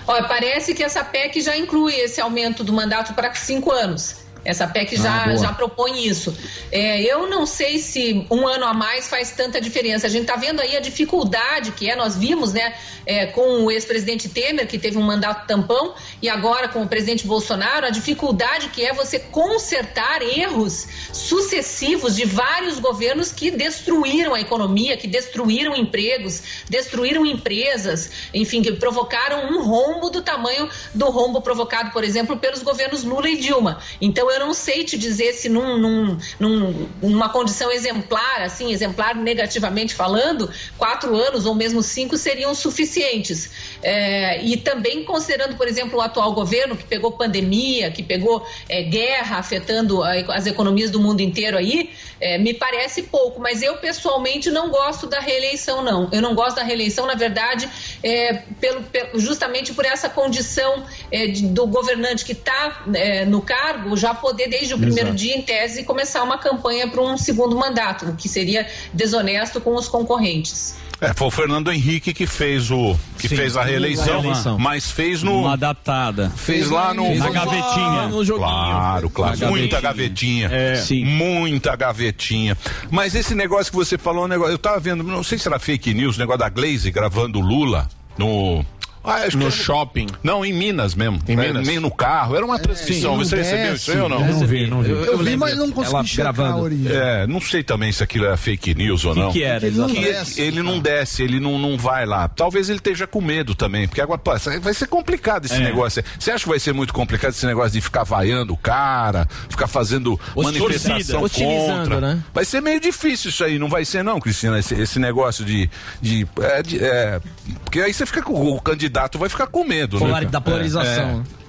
Olha, 0.06 0.28
parece 0.28 0.76
que 0.76 0.84
essa 0.84 1.04
PEC 1.04 1.42
já 1.42 1.58
inclui 1.58 1.96
esse 1.96 2.22
aumento 2.22 2.64
do 2.64 2.72
mandato 2.72 3.16
para 3.16 3.34
cinco 3.34 3.72
anos. 3.72 4.23
Essa 4.46 4.68
PEC 4.68 4.98
já, 4.98 5.26
ah, 5.26 5.36
já 5.38 5.54
propõe 5.54 6.06
isso. 6.06 6.36
É, 6.72 7.02
eu 7.02 7.30
não 7.30 7.46
sei 7.46 7.80
se 7.80 8.26
um 8.30 8.46
ano 8.46 8.66
a 8.66 8.74
mais 8.74 9.08
faz 9.08 9.32
tanta 9.32 9.62
diferença. 9.62 10.08
A 10.08 10.10
gente 10.10 10.24
está 10.24 10.36
vendo 10.36 10.60
aí 10.60 10.76
a 10.76 10.82
dificuldade 10.82 11.72
que 11.72 11.90
é, 11.90 11.96
nós 11.96 12.18
vimos, 12.18 12.52
né, 12.52 12.76
é, 13.06 13.26
com 13.28 13.64
o 13.64 13.72
ex-presidente 13.72 14.28
Temer, 14.28 14.68
que 14.68 14.78
teve 14.78 14.98
um 14.98 15.02
mandato 15.02 15.48
tampão, 15.48 15.94
e 16.22 16.30
agora 16.30 16.68
com 16.68 16.82
o 16.82 16.88
presidente 16.88 17.26
Bolsonaro, 17.26 17.86
a 17.86 17.90
dificuldade 17.90 18.70
que 18.70 18.86
é 18.86 18.94
você 18.94 19.18
consertar 19.18 20.22
erros 20.22 20.88
sucessivos 21.14 22.16
de 22.16 22.26
vários 22.26 22.80
governos 22.80 23.32
que 23.32 23.50
destruíram 23.50 24.34
a 24.34 24.42
economia, 24.42 24.98
que 24.98 25.08
destruíram 25.08 25.76
empregos, 25.76 26.44
destruíram 26.70 27.26
empresas, 27.26 28.12
enfim, 28.34 28.62
que 28.62 28.74
provocaram 28.74 29.52
um 29.52 29.64
rombo 29.64 30.10
do 30.10 30.22
tamanho 30.22 30.70
do 30.94 31.10
rombo 31.10 31.42
provocado, 31.42 31.92
por 31.92 32.04
exemplo, 32.04 32.38
pelos 32.38 32.62
governos 32.62 33.04
Lula 33.04 33.30
e 33.30 33.38
Dilma. 33.38 33.80
Então, 34.02 34.33
eu 34.34 34.40
não 34.40 34.54
sei 34.54 34.84
te 34.84 34.98
dizer 34.98 35.34
se 35.34 35.50
num, 35.50 35.78
num, 35.78 36.18
num, 36.40 36.90
numa 37.02 37.30
condição 37.30 37.72
exemplar, 37.72 38.42
assim, 38.42 38.72
exemplar 38.72 39.16
negativamente 39.16 39.96
falando, 39.96 40.50
quatro 40.78 41.16
anos 41.16 41.46
ou 41.46 41.56
mesmo 41.56 41.82
cinco 41.82 42.18
seriam 42.18 42.54
suficientes. 42.54 43.50
É, 43.84 44.42
e 44.42 44.56
também 44.56 45.04
considerando, 45.04 45.58
por 45.58 45.68
exemplo, 45.68 46.00
o 46.00 46.02
atual 46.02 46.34
governo 46.34 46.78
que 46.78 46.86
pegou 46.86 47.12
pandemia, 47.12 47.92
que 47.92 48.02
pegou 48.02 48.46
é, 48.70 48.82
guerra 48.84 49.38
afetando 49.38 50.02
as 50.04 50.46
economias 50.46 50.90
do 50.90 51.00
mundo 51.00 51.22
inteiro 51.22 51.58
aí, 51.58 51.92
é, 52.20 52.38
me 52.38 52.54
parece 52.54 53.04
pouco. 53.04 53.42
Mas 53.42 53.62
eu 53.62 53.78
pessoalmente 53.78 54.50
não 54.50 54.70
gosto 54.70 55.06
da 55.08 55.20
reeleição, 55.20 55.84
não. 55.84 56.10
Eu 56.12 56.22
não 56.22 56.34
gosto 56.34 56.56
da 56.56 56.64
reeleição, 56.64 57.06
na 57.06 57.16
verdade, 57.16 57.70
é, 58.02 58.42
pelo, 58.62 58.84
pelo, 58.84 59.20
justamente 59.20 59.74
por 59.74 59.86
essa 59.86 60.10
condição 60.10 60.84
é, 61.12 61.28
de, 61.28 61.48
do 61.48 61.68
governante 61.68 62.24
que 62.24 62.32
está 62.32 62.84
é, 62.96 63.26
no 63.26 63.42
cargo 63.42 63.98
já 63.98 64.14
poder, 64.14 64.48
desde 64.48 64.74
o 64.74 64.78
primeiro 64.78 65.10
Exato. 65.10 65.18
dia, 65.18 65.36
em 65.36 65.42
tese, 65.42 65.84
começar 65.84 66.24
uma 66.24 66.38
campanha 66.38 66.88
para 66.88 67.02
um 67.02 67.18
segundo 67.18 67.56
mandato, 67.56 68.06
o 68.06 68.16
que 68.16 68.30
seria 68.30 68.68
desonesto 68.94 69.60
com 69.60 69.76
os 69.76 69.88
concorrentes. 69.88 70.76
É, 71.04 71.14
foi 71.14 71.28
o 71.28 71.32
Fernando 71.32 71.72
Henrique 71.72 72.14
que 72.14 72.26
fez 72.26 72.72
o 72.72 72.98
que 73.18 73.28
Sim, 73.28 73.36
fez 73.36 73.58
a 73.58 73.64
reeleição, 73.64 74.20
a 74.20 74.22
reeleição, 74.22 74.60
mas 74.60 74.90
fez 74.90 75.22
no 75.22 75.42
uma 75.42 75.54
adaptada. 75.54 76.30
Fez 76.36 76.70
lá 76.70 76.94
no 76.94 77.14
na 77.16 77.30
gavetinha, 77.30 78.08
no 78.08 78.24
joguinho. 78.24 78.48
Claro, 78.48 79.10
claro, 79.10 79.48
muita 79.48 79.82
gavetinha. 79.82 80.50
É. 80.52 80.76
Sim. 80.76 81.06
Muita 81.06 81.76
gavetinha. 81.76 82.58
Mas 82.90 83.16
esse 83.16 83.36
negócio 83.36 83.72
que 83.72 83.78
você 83.78 83.98
falou, 83.98 84.26
um 84.26 84.28
negócio, 84.28 84.54
eu 84.54 84.58
tava 84.58 84.80
vendo, 84.80 85.04
não 85.04 85.24
sei 85.24 85.38
se 85.38 85.48
era 85.48 85.60
fake 85.60 85.94
news, 85.94 86.16
o 86.16 86.20
negócio 86.20 86.40
da 86.40 86.50
Glaze 86.50 86.90
gravando 86.90 87.40
Lula 87.40 87.90
no 88.18 88.66
ah, 89.04 89.26
no 89.36 89.52
shopping. 89.52 90.08
Não, 90.24 90.46
em 90.46 90.54
Minas 90.54 90.96
mesmo. 90.96 91.20
Em 91.28 91.34
é, 91.34 91.36
Minas? 91.36 91.68
Nem 91.68 91.80
no 91.80 91.92
carro. 91.92 92.36
Era 92.36 92.46
uma 92.46 92.60
transmissão. 92.60 93.18
Você 93.18 93.36
desce, 93.36 93.52
recebeu 93.52 93.76
isso 93.76 93.92
aí 93.92 94.00
ou 94.00 94.10
não? 94.10 94.26
Eu 94.26 94.34
não 94.34 94.48
vi, 94.48 94.68
não 94.68 94.82
vi. 94.82 94.92
Eu, 94.92 94.98
eu, 94.98 95.12
eu 95.14 95.18
vi, 95.20 95.38
mas 95.38 95.58
não 95.58 95.72
consegui 95.72 96.08
checar 96.08 96.34
gravando. 96.34 96.90
É, 96.90 97.28
não 97.28 97.42
sei 97.42 97.64
também 97.64 97.92
se 97.92 98.04
aquilo 98.04 98.26
é 98.26 98.38
fake 98.38 98.74
news 98.76 99.06
ou 99.06 99.16
não. 99.16 99.30
O 99.30 99.34
que 99.34 99.44
era? 99.44 99.66
Ele 99.66 99.78
não, 99.78 99.88
desce, 99.88 100.42
ele 100.42 100.62
não 100.62 100.80
desce, 100.80 101.24
ele 101.24 101.40
não, 101.40 101.58
não 101.60 101.78
vai 101.78 102.06
lá. 102.06 102.28
Talvez 102.28 102.70
ele 102.70 102.80
esteja 102.80 103.06
com 103.06 103.22
medo 103.22 103.56
também, 103.56 103.88
porque 103.88 104.02
agora 104.02 104.18
pô, 104.18 104.32
vai 104.62 104.74
ser 104.74 104.88
complicado 104.88 105.46
esse 105.46 105.56
é. 105.56 105.60
negócio. 105.60 106.04
Você 106.18 106.32
acha 106.32 106.44
que 106.44 106.50
vai 106.50 106.60
ser 106.60 106.74
muito 106.74 106.94
complicado 106.94 107.32
esse 107.32 107.46
negócio 107.46 107.72
de 107.72 107.82
ficar 107.82 108.04
vaiando 108.04 108.54
o 108.54 108.58
cara, 108.58 109.28
ficar 109.50 109.68
fazendo 109.68 110.20
Os 110.36 110.46
manifestação 110.46 111.28
contra? 111.28 112.00
Né? 112.00 112.24
Vai 112.34 112.46
ser 112.46 112.62
meio 112.62 112.80
difícil 112.80 113.30
isso 113.30 113.44
aí, 113.44 113.60
não 113.60 113.70
vai 113.70 113.86
ser 113.86 114.04
não, 114.04 114.20
Cristina, 114.20 114.60
esse, 114.60 114.74
esse 114.76 115.00
negócio 115.00 115.44
de... 115.44 115.70
de, 116.02 116.28
é, 116.42 116.64
de 116.64 116.84
é, 116.84 117.22
porque 117.64 117.82
aí 117.82 117.94
você 117.94 118.06
fica 118.06 118.22
com 118.22 118.34
o 118.34 118.62
candidato, 118.62 118.93
vai 119.18 119.30
ficar 119.30 119.48
com 119.48 119.64
medo 119.64 119.74
medo, 119.84 119.98
Polar, 120.00 120.22
né? 120.22 120.30
Da 120.30 120.42
polarização. 120.42 121.24
É. 121.40 121.44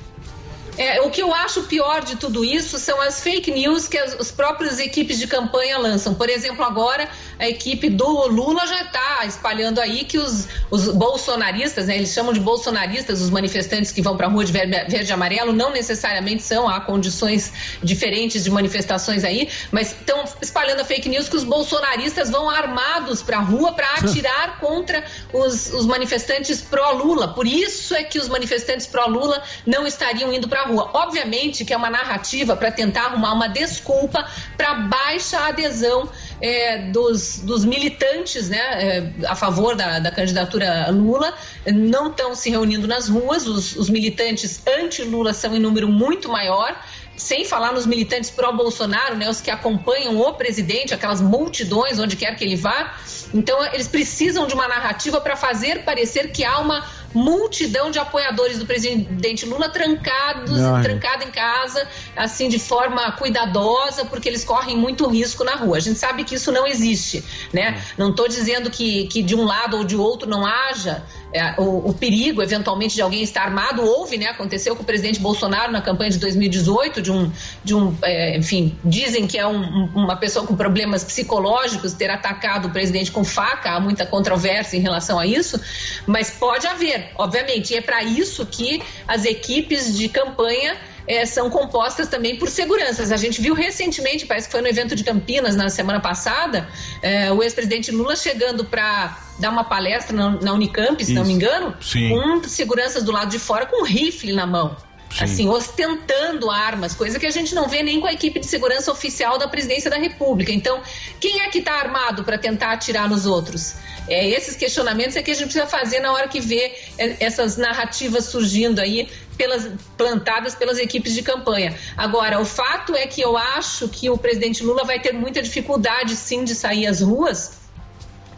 É, 0.76 1.00
o 1.02 1.10
que 1.10 1.22
eu 1.22 1.32
acho 1.32 1.62
pior 1.64 2.04
de 2.04 2.16
tudo 2.16 2.44
isso 2.44 2.78
são 2.78 3.00
as 3.00 3.22
fake 3.22 3.50
news 3.52 3.86
que 3.86 3.96
as, 3.96 4.12
as 4.14 4.32
próprias 4.32 4.80
equipes 4.80 5.18
de 5.18 5.26
campanha 5.28 5.78
lançam. 5.78 6.14
Por 6.14 6.28
exemplo, 6.28 6.64
agora 6.64 7.08
a 7.38 7.48
equipe 7.48 7.90
do 7.90 8.26
Lula 8.28 8.66
já 8.66 8.82
está 8.82 9.24
espalhando 9.26 9.80
aí 9.80 10.04
que 10.04 10.18
os, 10.18 10.48
os 10.70 10.88
bolsonaristas, 10.88 11.86
né, 11.86 11.96
eles 11.96 12.12
chamam 12.12 12.32
de 12.32 12.40
bolsonaristas, 12.40 13.20
os 13.20 13.30
manifestantes 13.30 13.92
que 13.92 14.00
vão 14.02 14.16
para 14.16 14.26
a 14.26 14.30
rua 14.30 14.44
de 14.44 14.52
verde, 14.52 14.70
verde, 14.88 15.10
e 15.10 15.12
amarelo, 15.12 15.52
não 15.52 15.70
necessariamente 15.70 16.42
são, 16.42 16.68
há 16.68 16.80
condições 16.80 17.52
diferentes 17.82 18.44
de 18.44 18.50
manifestações 18.50 19.24
aí, 19.24 19.48
mas 19.70 19.92
estão 19.92 20.24
espalhando 20.40 20.80
a 20.80 20.84
fake 20.84 21.08
news 21.08 21.28
que 21.28 21.36
os 21.36 21.44
bolsonaristas 21.44 22.30
vão 22.30 22.48
armados 22.48 23.22
para 23.22 23.38
a 23.38 23.40
rua 23.40 23.72
para 23.72 23.86
atirar 23.98 24.58
contra 24.60 25.04
os, 25.32 25.72
os 25.72 25.86
manifestantes 25.86 26.60
pró-Lula. 26.60 27.28
Por 27.28 27.46
isso 27.46 27.94
é 27.94 28.02
que 28.02 28.18
os 28.18 28.28
manifestantes 28.28 28.86
pró-Lula 28.86 29.42
não 29.66 29.86
estariam 29.86 30.32
indo 30.32 30.48
para 30.48 30.62
a 30.62 30.66
rua. 30.66 30.90
Obviamente 30.94 31.64
que 31.64 31.72
é 31.72 31.76
uma 31.76 31.90
narrativa 31.90 32.56
para 32.56 32.70
tentar 32.70 33.06
arrumar 33.06 33.32
uma 33.32 33.48
desculpa 33.48 34.24
para 34.56 34.74
baixa 34.74 35.38
adesão 35.40 36.08
é, 36.44 36.76
dos, 36.76 37.38
dos, 37.38 37.64
militantes 37.64 38.50
né, 38.50 38.58
é, 38.58 39.26
a 39.26 39.34
favor 39.34 39.74
da, 39.74 39.98
da, 39.98 40.10
candidatura 40.10 40.90
Lula 40.90 41.32
não 41.66 42.08
estão 42.08 42.34
se 42.34 42.50
reunindo 42.50 42.86
nas 42.86 43.08
ruas, 43.08 43.46
os, 43.46 43.74
os 43.76 43.88
militantes 43.88 44.60
anti-Lula 44.66 45.32
são 45.32 45.56
em 45.56 45.58
número 45.58 45.88
muito 45.88 46.28
maior 46.28 46.78
sem 47.16 47.44
falar 47.46 47.72
nos 47.72 47.86
militantes 47.86 48.28
pró-Bolsonaro, 48.28 49.16
né, 49.16 49.30
os 49.30 49.40
que 49.40 49.50
acompanham 49.50 50.18
o 50.18 50.34
presidente, 50.34 50.92
aquelas 50.92 51.20
multidões 51.20 51.98
onde 51.98 52.16
quer 52.16 52.36
que 52.36 52.44
ele 52.44 52.56
vá. 52.56 52.94
Então, 53.32 53.64
eles 53.72 53.88
precisam 53.88 54.46
de 54.46 54.52
uma 54.52 54.66
narrativa 54.66 55.20
para 55.20 55.36
fazer 55.36 55.84
parecer 55.84 56.32
que 56.32 56.44
há 56.44 56.58
uma 56.58 56.84
multidão 57.14 57.90
de 57.90 57.98
apoiadores 57.98 58.58
do 58.58 58.66
presidente 58.66 59.46
Lula 59.46 59.68
trancados, 59.68 60.60
Ai. 60.60 60.82
trancado 60.82 61.24
em 61.24 61.30
casa, 61.30 61.86
assim, 62.16 62.48
de 62.48 62.58
forma 62.58 63.12
cuidadosa, 63.12 64.04
porque 64.04 64.28
eles 64.28 64.44
correm 64.44 64.76
muito 64.76 65.06
risco 65.06 65.44
na 65.44 65.54
rua. 65.54 65.76
A 65.76 65.80
gente 65.80 65.98
sabe 65.98 66.24
que 66.24 66.34
isso 66.34 66.50
não 66.50 66.66
existe, 66.66 67.24
né? 67.52 67.82
Não 67.96 68.10
estou 68.10 68.28
dizendo 68.28 68.70
que, 68.70 69.06
que 69.06 69.22
de 69.22 69.36
um 69.36 69.44
lado 69.44 69.76
ou 69.76 69.84
de 69.84 69.96
outro 69.96 70.28
não 70.28 70.44
haja 70.44 71.04
é, 71.32 71.54
o, 71.58 71.90
o, 71.90 71.94
perigo, 71.94 72.42
eventualmente, 72.42 72.94
de 72.94 73.02
alguém 73.02 73.22
estar 73.22 73.42
armado. 73.42 73.82
Houve, 73.82 74.16
né? 74.16 74.26
Aconteceu 74.26 74.76
com 74.76 74.82
o 74.82 74.86
presidente 74.86 75.18
Bolsonaro 75.18 75.72
na 75.72 75.82
campanha 75.82 76.10
de 76.10 76.18
2018, 76.18 77.02
de 77.02 77.10
um, 77.10 77.30
de 77.64 77.74
um 77.74 77.96
é, 78.02 78.36
enfim, 78.36 78.78
dizem 78.84 79.26
que 79.26 79.38
é 79.38 79.46
um, 79.46 79.86
uma 79.94 80.16
pessoa 80.16 80.46
com 80.46 80.54
problemas 80.54 81.02
psicológicos 81.02 81.94
ter 81.94 82.10
atacado 82.10 82.68
o 82.68 82.70
presidente 82.70 83.10
com 83.10 83.24
faca. 83.24 83.70
Há 83.70 83.80
muita 83.80 84.04
controvérsia 84.04 84.76
em 84.76 84.80
relação 84.80 85.18
a 85.18 85.26
isso, 85.26 85.58
mas 86.06 86.30
pode 86.30 86.66
haver, 86.66 87.10
obviamente. 87.16 87.72
E 87.72 87.76
é 87.76 87.80
para 87.80 88.02
isso 88.02 88.44
que 88.44 88.82
as 89.08 89.24
equipes 89.24 89.96
de 89.96 90.08
campanha 90.08 90.76
é, 91.06 91.24
são 91.26 91.48
compostas 91.50 92.08
também 92.08 92.36
por 92.36 92.48
seguranças. 92.48 93.10
A 93.12 93.16
gente 93.16 93.40
viu 93.40 93.54
recentemente, 93.54 94.26
parece 94.26 94.48
que 94.48 94.52
foi 94.52 94.60
no 94.60 94.68
evento 94.68 94.94
de 94.94 95.04
Campinas 95.04 95.56
na 95.56 95.68
semana 95.68 96.00
passada, 96.00 96.68
é, 97.02 97.32
o 97.32 97.42
ex-presidente 97.42 97.90
Lula 97.90 98.16
chegando 98.16 98.64
para 98.64 99.18
dar 99.38 99.50
uma 99.50 99.64
palestra 99.64 100.16
na, 100.16 100.30
na 100.30 100.52
Unicamp, 100.52 101.02
se 101.02 101.12
Isso. 101.12 101.18
não 101.18 101.26
me 101.26 101.32
engano, 101.32 101.74
Sim. 101.80 102.10
com 102.10 102.44
seguranças 102.44 103.02
do 103.02 103.12
lado 103.12 103.30
de 103.30 103.38
fora 103.38 103.66
com 103.66 103.82
um 103.82 103.84
rifle 103.84 104.32
na 104.32 104.46
mão. 104.46 104.76
Sim. 105.14 105.24
assim, 105.24 105.48
ostentando 105.48 106.50
armas, 106.50 106.94
coisa 106.94 107.20
que 107.20 107.26
a 107.26 107.30
gente 107.30 107.54
não 107.54 107.68
vê 107.68 107.82
nem 107.82 108.00
com 108.00 108.06
a 108.06 108.12
equipe 108.12 108.40
de 108.40 108.46
segurança 108.46 108.90
oficial 108.90 109.38
da 109.38 109.46
presidência 109.46 109.88
da 109.88 109.96
República. 109.96 110.50
Então, 110.50 110.82
quem 111.20 111.42
é 111.42 111.48
que 111.48 111.58
está 111.58 111.74
armado 111.74 112.24
para 112.24 112.36
tentar 112.36 112.72
atirar 112.72 113.08
nos 113.08 113.24
outros? 113.24 113.76
É, 114.08 114.28
esses 114.28 114.56
questionamentos 114.56 115.16
é 115.16 115.22
que 115.22 115.30
a 115.30 115.34
gente 115.34 115.44
precisa 115.44 115.66
fazer 115.66 116.00
na 116.00 116.12
hora 116.12 116.28
que 116.28 116.40
vê 116.40 116.74
é, 116.98 117.24
essas 117.24 117.56
narrativas 117.56 118.26
surgindo 118.26 118.80
aí 118.80 119.08
pelas 119.38 119.70
plantadas 119.96 120.54
pelas 120.54 120.78
equipes 120.78 121.14
de 121.14 121.22
campanha. 121.22 121.74
Agora, 121.96 122.40
o 122.40 122.44
fato 122.44 122.94
é 122.94 123.06
que 123.06 123.20
eu 123.20 123.36
acho 123.36 123.88
que 123.88 124.10
o 124.10 124.18
presidente 124.18 124.62
Lula 124.62 124.84
vai 124.84 125.00
ter 125.00 125.12
muita 125.12 125.40
dificuldade 125.40 126.16
sim 126.16 126.44
de 126.44 126.54
sair 126.54 126.86
às 126.86 127.00
ruas 127.00 127.63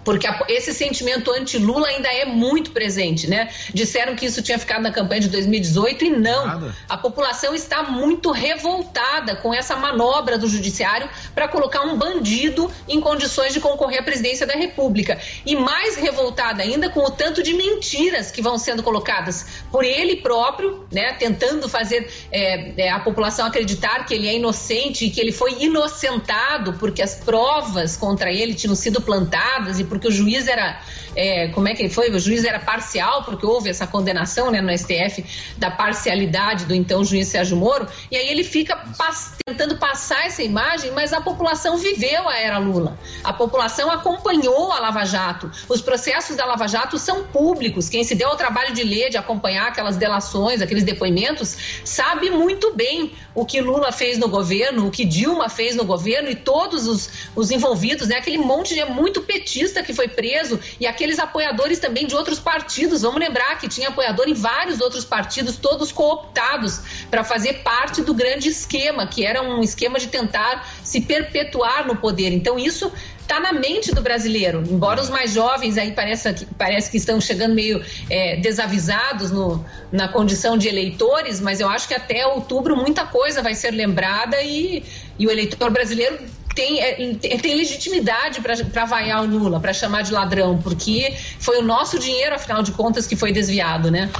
porque 0.07 0.28
esse 0.49 0.73
sentimento 0.73 1.33
anti-Lula 1.33 1.89
ainda 1.89 2.09
é 2.09 2.24
muito 2.24 2.70
presente, 2.70 3.28
né? 3.28 3.51
Disseram 3.74 4.15
que 4.15 4.24
isso 4.24 4.41
tinha 4.41 4.57
ficado 4.57 4.81
na 4.81 4.93
campanha 4.93 5.23
de 5.23 5.28
2018 5.28 6.05
e 6.05 6.11
não. 6.11 6.47
Nada. 6.47 6.77
A 6.89 6.97
população 6.97 7.53
está 7.57 7.83
muito 7.83 8.31
revoltada 8.31 9.35
com 9.35 9.53
essa 9.53 9.74
manobra 9.74 10.39
do 10.39 10.47
judiciário 10.47 11.11
para 11.35 11.49
colocar 11.49 11.83
um 11.83 11.99
bandido 11.99 12.70
em 12.89 13.01
condições 13.01 13.53
de 13.53 13.59
concorrer 13.59 13.99
à 13.99 14.03
presidência 14.05 14.47
da 14.47 14.55
República. 14.55 15.19
E 15.45 15.57
mais 15.57 15.97
revoltada 15.97 16.62
ainda 16.62 16.89
com 16.89 17.01
o 17.01 17.11
tanto 17.11 17.43
de 17.43 17.53
mentiras 17.53 18.31
que 18.31 18.41
vão 18.41 18.59
sendo 18.59 18.85
colocadas 18.85 19.65
por 19.73 19.83
ele 19.83 20.19
próprio, 20.19 20.87
né? 20.93 21.15
Tentando 21.15 21.69
fazer 21.69 22.09
é, 22.31 22.85
é, 22.85 22.91
a 22.93 23.01
população 23.01 23.45
acreditar 23.45 24.07
que 24.07 24.15
ele 24.15 24.28
é 24.28 24.37
inocente 24.37 25.07
e 25.07 25.11
que 25.11 25.20
ele 25.20 25.33
foi 25.33 25.65
inocentado 25.65 26.74
porque 26.74 27.03
as 27.03 27.16
provas 27.16 27.97
contra 27.97 28.31
ele 28.31 28.55
tinham 28.55 28.77
sido 28.77 29.01
plantadas 29.01 29.81
e 29.81 29.85
por 29.85 29.95
porque 29.97 30.09
o 30.09 30.12
juiz 30.12 30.47
era, 30.47 30.81
é, 31.14 31.48
como 31.48 31.68
é 31.68 31.74
que 31.74 31.89
foi? 31.89 32.10
O 32.10 32.18
juiz 32.18 32.44
era 32.44 32.60
parcial, 32.60 33.24
porque 33.24 33.44
houve 33.44 33.70
essa 33.70 33.86
condenação 33.86 34.51
né, 34.51 34.60
no 34.60 34.77
STF 34.77 35.24
da 35.56 35.70
parcialidade 35.70 36.66
do 36.66 36.74
então 36.74 37.05
juiz 37.05 37.28
Sérgio 37.28 37.56
Moro, 37.56 37.86
e 38.10 38.16
aí 38.16 38.28
ele 38.28 38.44
fica 38.44 38.77
pass 38.97 39.35
tentando 39.47 39.78
passar 39.78 40.27
essa 40.27 40.43
imagem, 40.43 40.90
mas 40.90 41.12
a 41.12 41.20
população 41.20 41.78
viveu 41.78 42.28
a 42.28 42.36
era 42.36 42.59
Lula. 42.59 42.98
A 43.23 43.32
população 43.32 43.90
acompanhou 43.90 44.73
a 44.73 44.81
Lava 44.81 45.05
Jato. 45.05 45.51
Os 45.68 45.81
processos 45.81 46.35
da 46.35 46.44
Lava 46.44 46.66
Jato 46.66 46.98
são 46.98 47.23
públicos. 47.24 47.89
Quem 47.89 48.02
se 48.02 48.16
deu 48.16 48.28
ao 48.28 48.36
trabalho 48.36 48.74
de 48.74 48.82
ler, 48.82 49.09
de 49.09 49.16
acompanhar 49.16 49.68
aquelas 49.68 49.97
delações, 49.97 50.60
aqueles 50.60 50.82
depoimentos, 50.82 51.56
sabe 51.85 52.28
muito 52.28 52.74
bem 52.74 53.12
o 53.36 53.47
que 53.47 53.60
Lula 53.60 53.93
fez 53.93 54.18
no 54.18 54.28
governo, 54.28 54.89
o 54.89 54.90
que 54.90 55.05
Dilma 55.05 55.48
fez 55.48 55.77
no 55.77 55.85
governo 55.85 56.28
e 56.28 56.35
todos 56.35 56.89
os, 56.89 57.09
os 57.36 57.51
envolvidos, 57.52 58.09
né? 58.09 58.16
Aquele 58.16 58.39
monte 58.39 58.74
de 58.74 58.81
é 58.81 58.85
muito 58.85 59.23
petista 59.23 59.82
que 59.86 59.94
foi 59.94 60.08
preso 60.08 60.60
e 60.78 60.86
aqueles 60.86 61.18
apoiadores 61.18 61.78
também 61.78 62.06
de 62.06 62.14
outros 62.14 62.38
partidos. 62.38 63.02
Vamos 63.02 63.20
lembrar 63.20 63.58
que 63.58 63.68
tinha 63.68 63.88
apoiador 63.88 64.28
em 64.28 64.34
vários 64.34 64.80
outros 64.80 65.04
partidos, 65.04 65.56
todos 65.56 65.92
cooptados 65.92 67.06
para 67.10 67.24
fazer 67.24 67.62
parte 67.62 68.02
do 68.02 68.12
grande 68.12 68.48
esquema, 68.48 69.06
que 69.06 69.24
era 69.24 69.40
um 69.40 69.62
esquema 69.62 69.98
de 69.98 70.08
tentar 70.08 70.68
se 70.82 71.00
perpetuar 71.00 71.86
no 71.86 71.96
poder. 71.96 72.32
Então, 72.32 72.58
isso 72.58 72.92
está 73.26 73.40
na 73.40 73.52
mente 73.52 73.92
do 73.92 74.00
brasileiro. 74.00 74.62
Embora 74.68 75.00
os 75.00 75.10
mais 75.10 75.32
jovens 75.32 75.76
aí 75.76 75.92
pareça 75.92 76.32
que, 76.32 76.46
parece 76.46 76.90
que 76.90 76.96
estão 76.96 77.20
chegando 77.20 77.54
meio 77.54 77.84
é, 78.08 78.36
desavisados 78.36 79.32
no, 79.32 79.64
na 79.90 80.08
condição 80.08 80.56
de 80.56 80.68
eleitores, 80.68 81.40
mas 81.40 81.60
eu 81.60 81.68
acho 81.68 81.88
que 81.88 81.94
até 81.94 82.24
outubro 82.26 82.76
muita 82.76 83.04
coisa 83.04 83.42
vai 83.42 83.54
ser 83.54 83.72
lembrada 83.72 84.40
e, 84.42 84.84
e 85.18 85.26
o 85.26 85.30
eleitor 85.30 85.70
brasileiro 85.70 86.18
tem, 86.57 86.81
é, 86.81 86.95
tem 87.37 87.55
legitimidade 87.55 88.41
para 88.41 88.85
vaiar 88.87 89.23
o 89.23 89.27
Lula, 89.27 89.61
para 89.61 89.74
chamar 89.74 90.03
de 90.03 90.11
ladrão, 90.11 90.57
porque 90.57 91.15
foi 91.39 91.59
o 91.59 91.62
nosso 91.62 91.99
dinheiro, 91.99 92.35
afinal 92.35 92.62
de 92.62 92.73
contas, 92.73 93.07
que 93.07 93.15
foi 93.15 93.31
desviado, 93.31 93.91
né? 93.91 94.11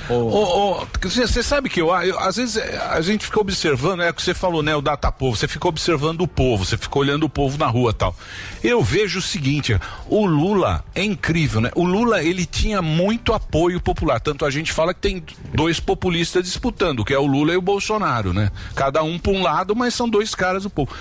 Você 1.03 1.43
sabe 1.43 1.71
que 1.71 1.81
eu, 1.81 1.89
eu, 2.03 2.19
às 2.21 2.37
vezes 2.37 2.59
a 2.59 3.01
gente 3.01 3.25
fica 3.25 3.41
observando, 3.41 4.03
é 4.03 4.11
o 4.11 4.15
que 4.15 4.23
você 4.23 4.35
falou, 4.35 4.63
né? 4.63 4.77
O 4.77 4.83
data 4.83 5.11
povo, 5.11 5.35
você 5.35 5.49
fica 5.49 5.67
observando 5.67 6.21
o 6.21 6.29
povo, 6.29 6.67
você 6.67 6.77
fica 6.77 6.99
olhando 6.99 7.25
o 7.25 7.29
povo 7.29 7.57
na 7.57 7.67
rua 7.67 7.95
tal. 7.95 8.15
Eu 8.63 8.83
vejo 8.83 9.19
o 9.19 9.23
seguinte, 9.23 9.79
o 10.07 10.27
Lula 10.27 10.85
é 10.95 11.03
incrível, 11.03 11.63
né? 11.63 11.71
O 11.75 11.85
Lula, 11.85 12.23
ele 12.23 12.45
tinha 12.45 12.83
muito 12.83 13.33
apoio 13.33 13.81
popular, 13.81 14.21
tanto 14.21 14.45
a 14.45 14.51
gente 14.51 14.73
fala 14.73 14.93
que 14.93 15.01
tem 15.01 15.25
dois 15.55 15.81
populistas 15.81 16.45
disputando, 16.45 17.03
que 17.03 17.15
é 17.15 17.19
o 17.19 17.25
Lula 17.25 17.55
e 17.55 17.57
o 17.57 17.63
Bolsonaro, 17.63 18.35
né? 18.35 18.51
Cada 18.75 19.03
um 19.03 19.19
para 19.19 19.33
um 19.33 19.43
lado, 19.43 19.75
mas 19.75 19.95
são 19.95 20.07
dois 20.07 20.35
caras 20.35 20.65
do 20.65 20.71
povo. 20.71 20.95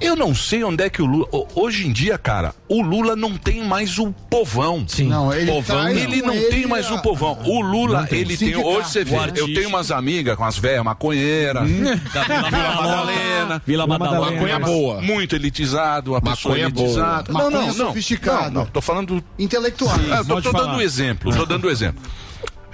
Eu 0.00 0.16
não 0.16 0.34
sei 0.34 0.64
onde 0.64 0.82
é 0.82 0.88
que 0.88 1.02
o 1.02 1.06
Lula. 1.06 1.28
Hoje 1.54 1.86
em 1.86 1.92
dia, 1.92 2.16
cara, 2.16 2.54
o 2.66 2.80
Lula 2.80 3.14
não 3.14 3.36
tem 3.36 3.62
mais 3.62 3.98
o 3.98 4.12
povão. 4.30 4.84
Sim. 4.88 5.08
Não, 5.08 5.32
ele, 5.32 5.52
povão, 5.52 5.88
ele 5.90 6.22
não 6.22 6.32
ele 6.32 6.46
tem 6.46 6.66
mais 6.66 6.86
a... 6.86 6.94
o 6.94 7.02
povão. 7.02 7.38
O 7.44 7.60
Lula, 7.60 8.06
tem. 8.06 8.20
ele 8.20 8.36
tem. 8.36 8.56
Hoje 8.56 8.88
você 8.88 9.04
vê, 9.04 9.16
eu 9.36 9.52
tenho 9.52 9.68
umas 9.68 9.90
amigas 9.90 10.36
com 10.36 10.44
as 10.44 10.56
velhas 10.56 10.82
maconheiras. 10.82 11.68
Hum. 11.68 11.84
Da 12.14 12.22
Vila, 12.24 12.50
Madalena. 12.50 13.62
Vila 13.66 13.86
Madalena. 13.86 14.30
Maconha 14.30 14.58
boa. 14.58 15.00
Muito 15.02 15.36
elitizado, 15.36 16.16
a 16.16 16.20
pessoa 16.22 16.58
elitizada. 16.58 17.30
Não, 17.30 17.50
não, 17.50 17.66
não. 17.66 17.74
Sofisticado. 17.74 18.50
Não, 18.50 18.62
não, 18.62 18.66
tô 18.66 18.80
falando. 18.80 19.22
Intelectual. 19.38 19.94
Sim, 19.96 20.12
ah, 20.12 20.24
tô, 20.24 20.40
tô 20.40 20.52
dando 20.52 20.80
exemplo, 20.80 21.34
tô 21.34 21.44
dando 21.44 21.68
exemplo 21.68 22.02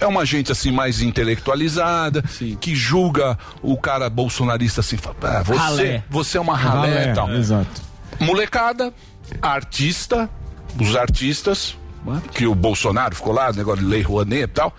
é 0.00 0.06
uma 0.06 0.24
gente 0.24 0.52
assim 0.52 0.70
mais 0.70 1.00
intelectualizada, 1.00 2.22
Sim. 2.28 2.56
que 2.60 2.74
julga 2.74 3.38
o 3.62 3.76
cara 3.76 4.08
bolsonarista 4.10 4.80
assim, 4.80 4.96
ah, 5.22 5.42
você, 5.42 6.02
você 6.08 6.38
é 6.38 6.40
uma 6.40 6.56
ralé, 6.56 6.88
ralé 6.88 7.12
tal. 7.14 7.30
Exato. 7.34 7.82
Molecada, 8.20 8.92
artista, 9.42 10.28
os 10.80 10.96
artistas, 10.96 11.76
What? 12.04 12.28
que 12.30 12.46
o 12.46 12.54
Bolsonaro 12.54 13.14
ficou 13.14 13.32
lá, 13.32 13.52
negócio 13.52 13.82
de 13.82 13.88
lei 13.88 14.02
Rouanet 14.02 14.44
e 14.44 14.46
tal. 14.46 14.74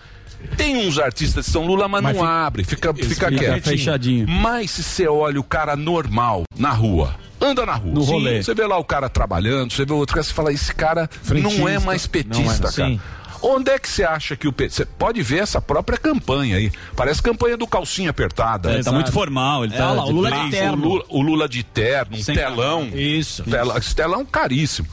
Tem 0.56 0.76
uns 0.86 0.98
artistas 0.98 1.46
de 1.46 1.50
São 1.50 1.66
Lula, 1.66 1.88
mas, 1.88 2.00
mas 2.00 2.16
não 2.16 2.22
fica, 2.22 2.32
abre, 2.32 2.64
fica, 2.64 2.94
fica 2.94 3.28
quieto. 3.28 3.64
Fechadinho. 3.64 4.28
Mas 4.28 4.70
se 4.70 4.82
você 4.84 5.08
olha 5.08 5.40
o 5.40 5.42
cara 5.42 5.74
normal 5.74 6.44
na 6.56 6.70
rua, 6.70 7.16
anda 7.40 7.66
na 7.66 7.74
rua. 7.74 7.92
No 7.92 8.02
rolê. 8.02 8.42
Você 8.42 8.54
vê 8.54 8.64
lá 8.64 8.78
o 8.78 8.84
cara 8.84 9.08
trabalhando, 9.08 9.72
você 9.72 9.84
vê 9.84 9.92
outro 9.92 10.14
cara, 10.14 10.24
você 10.24 10.32
fala, 10.32 10.52
esse 10.52 10.72
cara 10.72 11.08
Frentista, 11.22 11.58
não 11.58 11.68
é 11.68 11.78
mais 11.80 12.06
petista, 12.06 12.40
não 12.40 12.52
é, 12.52 12.56
cara. 12.56 12.70
Sim. 12.70 13.00
Onde 13.42 13.70
é 13.70 13.78
que 13.78 13.88
você 13.88 14.04
acha 14.04 14.36
que 14.36 14.48
o 14.48 14.52
PT. 14.52 14.74
Você 14.74 14.84
pode 14.84 15.22
ver 15.22 15.38
essa 15.38 15.60
própria 15.60 15.96
campanha 15.98 16.56
aí. 16.56 16.72
Parece 16.96 17.22
campanha 17.22 17.56
do 17.56 17.66
calcinha 17.66 18.10
apertada. 18.10 18.70
É, 18.70 18.74
ele 18.74 18.84
tá 18.84 18.92
muito 18.92 19.12
formal. 19.12 19.64
Ele 19.64 19.74
é, 19.74 19.78
tá 19.78 19.92
lá, 19.92 20.04
o 20.04 20.10
Lula 20.10 20.30
de 20.30 20.50
terno. 20.50 20.84
O 20.84 20.88
Lula, 20.88 21.04
o 21.08 21.22
Lula 21.22 21.48
de 21.48 21.62
terno, 21.62 22.16
um 22.16 22.22
Sem 22.22 22.34
telão. 22.34 22.88
Isso. 22.94 23.44
Tela, 23.44 23.78
esse 23.78 23.94
telão 23.94 24.24
caríssimo. 24.24 24.88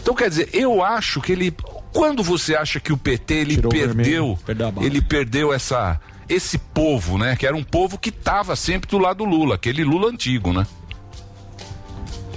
então, 0.00 0.14
quer 0.14 0.28
dizer, 0.28 0.50
eu 0.52 0.82
acho 0.82 1.20
que 1.20 1.32
ele. 1.32 1.54
Quando 1.92 2.22
você 2.22 2.54
acha 2.54 2.78
que 2.78 2.92
o 2.92 2.96
PT 2.96 3.34
ele 3.34 3.54
Tirou 3.56 3.70
perdeu. 3.70 4.38
Ele 4.80 5.00
perdeu 5.00 5.52
essa. 5.52 6.00
Esse 6.28 6.58
povo, 6.58 7.16
né? 7.16 7.36
Que 7.36 7.46
era 7.46 7.56
um 7.56 7.64
povo 7.64 7.96
que 7.96 8.10
estava 8.10 8.54
sempre 8.54 8.88
do 8.90 8.98
lado 8.98 9.18
do 9.18 9.24
Lula, 9.24 9.54
aquele 9.54 9.82
Lula 9.82 10.10
antigo, 10.10 10.52
né? 10.52 10.66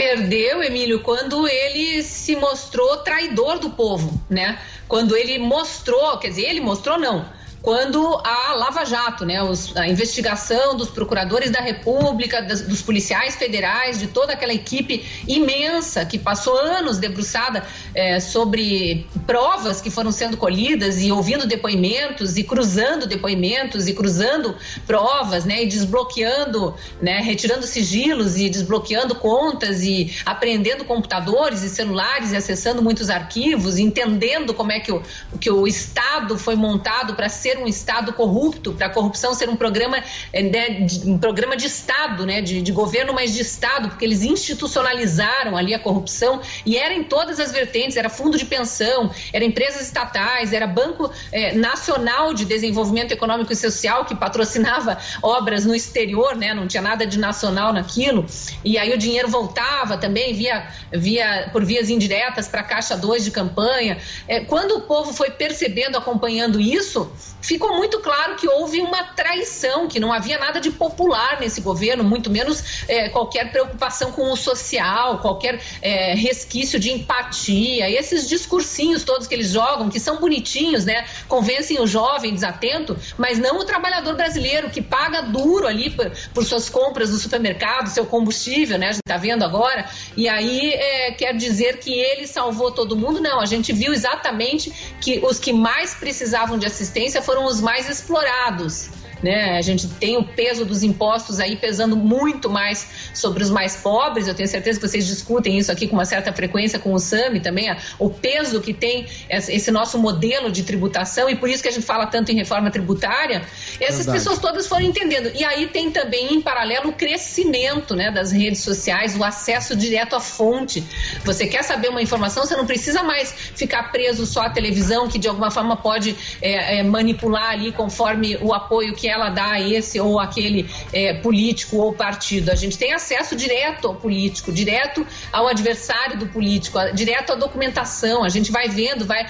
Perdeu, 0.02 0.64
Emílio, 0.64 1.02
quando 1.02 1.48
ele 1.48 2.02
se 2.02 2.36
mostrou 2.36 2.98
traidor 2.98 3.60
do 3.60 3.70
povo, 3.70 4.20
né? 4.28 4.60
Quando 4.88 5.16
ele 5.16 5.38
mostrou, 5.38 6.18
quer 6.18 6.30
dizer, 6.30 6.50
ele 6.50 6.60
mostrou 6.60 6.98
não, 6.98 7.24
quando 7.62 8.20
a 8.24 8.56
Lava 8.56 8.84
Jato, 8.86 9.24
né, 9.24 9.42
os, 9.44 9.76
a 9.78 9.88
investigação 9.88 10.76
dos 10.76 10.90
procuradores 10.90 11.52
da 11.52 11.60
República, 11.60 12.42
das, 12.42 12.62
dos 12.62 12.82
policiais 12.82 13.36
federais, 13.36 14.00
de 14.00 14.08
toda 14.08 14.34
aquela 14.34 14.54
equipe 14.54 15.06
imensa 15.28 16.04
que 16.04 16.18
passou 16.18 16.58
anos 16.58 16.98
debruçada 16.98 17.64
é, 17.94 18.20
sobre 18.20 19.06
provas 19.28 19.80
que 19.80 19.92
foram 19.92 20.12
sendo 20.12 20.38
colhidas 20.38 21.02
e 21.02 21.12
ouvindo 21.12 21.46
depoimentos 21.46 22.36
e 22.36 22.44
cruzando 22.44 23.06
depoimentos 23.06 23.88
e 23.88 23.94
cruzando 23.94 24.56
provas, 24.88 25.46
né, 25.46 25.64
e 25.64 25.68
desbloqueando, 25.68 26.74
né, 27.00 27.20
retirando 27.22 27.68
sigilos 27.68 28.38
e 28.38 28.50
desbloqueando 28.50 29.14
contas 29.16 29.84
e 29.84 30.12
apreendendo 30.26 30.84
computadores 30.84 31.62
e 31.62 31.70
celulares 31.70 32.32
e 32.32 32.36
acessando 32.36 32.82
muitos 32.82 33.10
arquivos, 33.10 33.78
entendendo 33.78 34.54
como 34.54 34.72
é 34.72 34.80
que 34.80 34.92
o, 34.92 35.04
que 35.40 35.52
o 35.52 35.68
Estado 35.68 36.38
foi 36.38 36.56
montado 36.56 37.14
para 37.14 37.30
ser 37.30 37.51
ser 37.52 37.58
um 37.58 37.68
Estado 37.68 38.14
corrupto, 38.14 38.74
para 38.74 38.88
a 38.88 38.90
corrupção 38.90 39.34
ser 39.34 39.50
um 39.50 39.56
programa, 39.56 40.02
eh, 40.32 40.44
né, 40.44 40.70
de, 40.82 41.10
um 41.10 41.18
programa 41.18 41.58
de 41.58 41.68
Estado, 41.68 42.26
né, 42.26 42.42
de, 42.42 42.62
de, 42.62 42.72
governo, 42.72 43.14
mas 43.14 43.34
de 43.34 43.42
Estado, 43.42 43.90
porque 43.90 44.06
eles 44.06 44.24
institucionalizaram 44.24 45.58
ali 45.58 45.74
a 45.74 45.80
corrupção 45.80 46.42
e 46.66 46.78
era 46.78 46.94
em 46.94 47.04
todas 47.04 47.40
as 47.40 47.52
vertentes, 47.52 47.98
era 47.98 48.10
fundo 48.10 48.38
de 48.38 48.46
pensão, 48.46 49.12
era 49.34 49.44
empresas 49.44 49.82
estatais, 49.82 50.54
era 50.54 50.66
Banco 50.66 51.12
eh, 51.32 51.54
Nacional 51.54 52.34
de 52.34 52.46
Desenvolvimento 52.46 53.12
Econômico 53.12 53.52
e 53.52 53.56
Social 53.56 54.06
que 54.06 54.16
patrocinava 54.16 54.98
obras 55.22 55.66
no 55.66 55.76
exterior, 55.76 56.36
né, 56.36 56.54
não 56.54 56.68
tinha 56.68 56.82
nada 56.82 57.06
de 57.06 57.20
nacional 57.20 57.74
naquilo, 57.74 58.26
e 58.64 58.78
aí 58.78 58.94
o 58.94 58.98
dinheiro 58.98 59.28
voltava 59.28 59.98
também 59.98 60.34
via, 60.34 60.68
via 60.92 61.50
por 61.52 61.66
vias 61.66 61.90
indiretas 61.90 62.48
para 62.48 62.62
a 62.62 62.64
Caixa 62.64 62.96
2 62.96 63.26
de 63.26 63.32
campanha. 63.32 63.98
Eh, 64.28 64.42
quando 64.42 64.78
o 64.78 64.82
povo 64.82 65.14
foi 65.14 65.32
percebendo, 65.32 65.98
acompanhando 65.98 66.60
isso, 66.60 67.12
ficou 67.42 67.76
muito 67.76 68.00
claro 68.00 68.36
que 68.36 68.48
houve 68.48 68.82
uma 68.82 69.04
traição, 69.04 69.88
que 69.88 70.00
não 70.00 70.12
havia 70.12 70.38
nada 70.38 70.60
de 70.60 70.72
popular 70.72 71.40
nesse 71.40 71.62
governo, 71.62 72.04
muito 72.04 72.30
menos 72.30 72.84
é, 72.88 73.10
qualquer 73.10 73.52
preocupação 73.52 74.12
com 74.12 74.32
o 74.32 74.36
social, 74.36 75.20
qualquer 75.20 75.62
é, 75.82 76.14
resquício 76.14 76.80
de 76.80 76.92
empatia. 76.92 77.90
Esses 77.90 78.28
discursinhos 78.28 79.04
todos 79.04 79.28
que 79.28 79.34
eles 79.34 79.50
jogam, 79.50 79.90
que 79.90 80.00
são 80.00 80.20
bonitinhos, 80.20 80.86
né? 80.86 81.06
Convencem 81.28 81.80
o 81.80 81.88
jovem 81.88 82.34
desatento, 82.34 82.98
mas 83.18 83.40
não 83.40 83.60
o 83.60 83.66
trabalhador 83.66 84.16
brasileiro 84.16 84.70
que 84.70 84.82
paga 84.82 85.22
duro 85.22 85.68
ali 85.68 85.90
por, 85.90 86.12
por 86.34 86.46
suas 86.46 86.70
compras 86.70 87.12
no 87.12 87.18
supermercado, 87.18 87.88
seu 87.88 88.06
combustível, 88.06 88.78
né? 88.78 88.90
A 88.90 88.92
gente 88.92 89.02
está 89.06 89.18
vendo 89.18 89.44
agora. 89.44 89.90
E 90.16 90.28
aí 90.28 90.74
é, 90.74 91.12
quer 91.12 91.36
dizer 91.36 91.80
que 91.80 91.92
ele 91.92 92.28
salvou 92.28 92.72
todo 92.72 92.96
mundo? 92.96 93.20
Não, 93.22 93.40
a 93.40 93.46
gente 93.46 93.74
viu 93.74 93.94
exatamente 93.94 94.72
que 95.00 95.20
os 95.24 95.40
que 95.40 95.54
mais 95.54 95.94
precisavam 95.94 96.58
de 96.58 96.66
assistência 96.66 97.22
foram 97.22 97.31
os 97.40 97.62
mais 97.62 97.90
explorados 97.90 98.90
né? 99.22 99.58
A 99.58 99.62
gente 99.62 99.88
tem 99.88 100.18
o 100.18 100.24
peso 100.24 100.66
dos 100.66 100.84
impostos 100.84 101.40
aí 101.40 101.56
pesando 101.56 101.96
muito 101.96 102.50
mais 102.50 103.01
sobre 103.14 103.44
os 103.44 103.50
mais 103.50 103.76
pobres. 103.76 104.28
Eu 104.28 104.36
tenho 104.36 104.48
certeza 104.48 104.80
que 104.80 104.88
vocês 104.88 105.06
discutem 105.06 105.58
isso 105.58 105.72
aqui 105.72 105.88
com 105.88 105.96
uma 105.96 106.06
certa 106.06 106.32
frequência 106.34 106.80
com 106.80 106.94
o 106.94 107.00
SAMI 107.00 107.40
também, 107.40 107.76
o 108.00 108.10
peso 108.10 108.62
que 108.62 108.74
tem 108.74 109.06
esse 109.30 109.72
nosso 109.72 109.98
modelo 109.98 110.52
de 110.52 110.64
tributação 110.64 111.30
e 111.30 111.36
por 111.36 111.50
isso 111.50 111.62
que 111.62 111.70
a 111.70 111.72
gente 111.72 111.86
fala 111.86 112.06
tanto 112.08 112.32
em 112.32 112.36
reforma 112.36 112.72
tributária. 112.72 113.44
Essas 113.80 113.98
Verdade. 113.98 114.18
pessoas 114.18 114.40
todas 114.40 114.68
foram 114.68 114.86
entendendo. 114.86 115.32
E 115.34 115.44
aí 115.44 115.68
tem 115.68 115.92
também 115.92 116.34
em 116.34 116.42
paralelo 116.42 116.90
o 116.90 116.94
crescimento, 116.94 117.96
né, 117.96 118.12
das 118.12 118.32
redes 118.32 118.62
sociais, 118.62 119.16
o 119.16 119.24
acesso 119.24 119.76
direto 119.76 120.16
à 120.16 120.20
fonte. 120.20 120.84
Você 121.24 121.48
quer 121.48 121.64
saber 121.64 121.90
uma 121.90 122.02
informação, 122.02 122.46
você 122.46 122.56
não 122.56 122.66
precisa 122.66 123.04
mais 123.04 123.32
ficar 123.56 123.92
preso 123.92 124.26
só 124.26 124.42
à 124.42 124.50
televisão, 124.50 125.08
que 125.08 125.20
de 125.20 125.28
alguma 125.28 125.52
forma 125.52 125.78
pode 125.78 126.16
é, 126.42 126.80
é, 126.80 126.84
manipular 126.84 127.52
ali 127.52 127.72
conforme 127.72 128.38
o 128.42 128.54
apoio 128.54 128.94
que 128.94 129.08
ela 129.08 129.30
dá 129.30 129.52
a 129.52 129.62
esse 129.62 130.00
ou 130.00 130.20
aquele 130.20 130.70
é, 130.94 131.14
político 131.14 131.78
ou 131.78 131.94
partido. 131.94 132.50
A 132.50 132.56
gente 132.56 132.78
tem 132.78 132.94
acesso 133.02 133.36
direto 133.36 133.88
ao 133.88 133.96
político, 133.96 134.52
direto 134.52 135.06
ao 135.34 135.48
adversário 135.48 136.18
do 136.18 136.28
político, 136.28 136.78
direto 136.94 137.34
à 137.34 137.36
documentação. 137.36 138.24
A 138.24 138.30
gente 138.30 138.52
vai 138.52 138.70
vendo, 138.70 139.06
vai. 139.06 139.26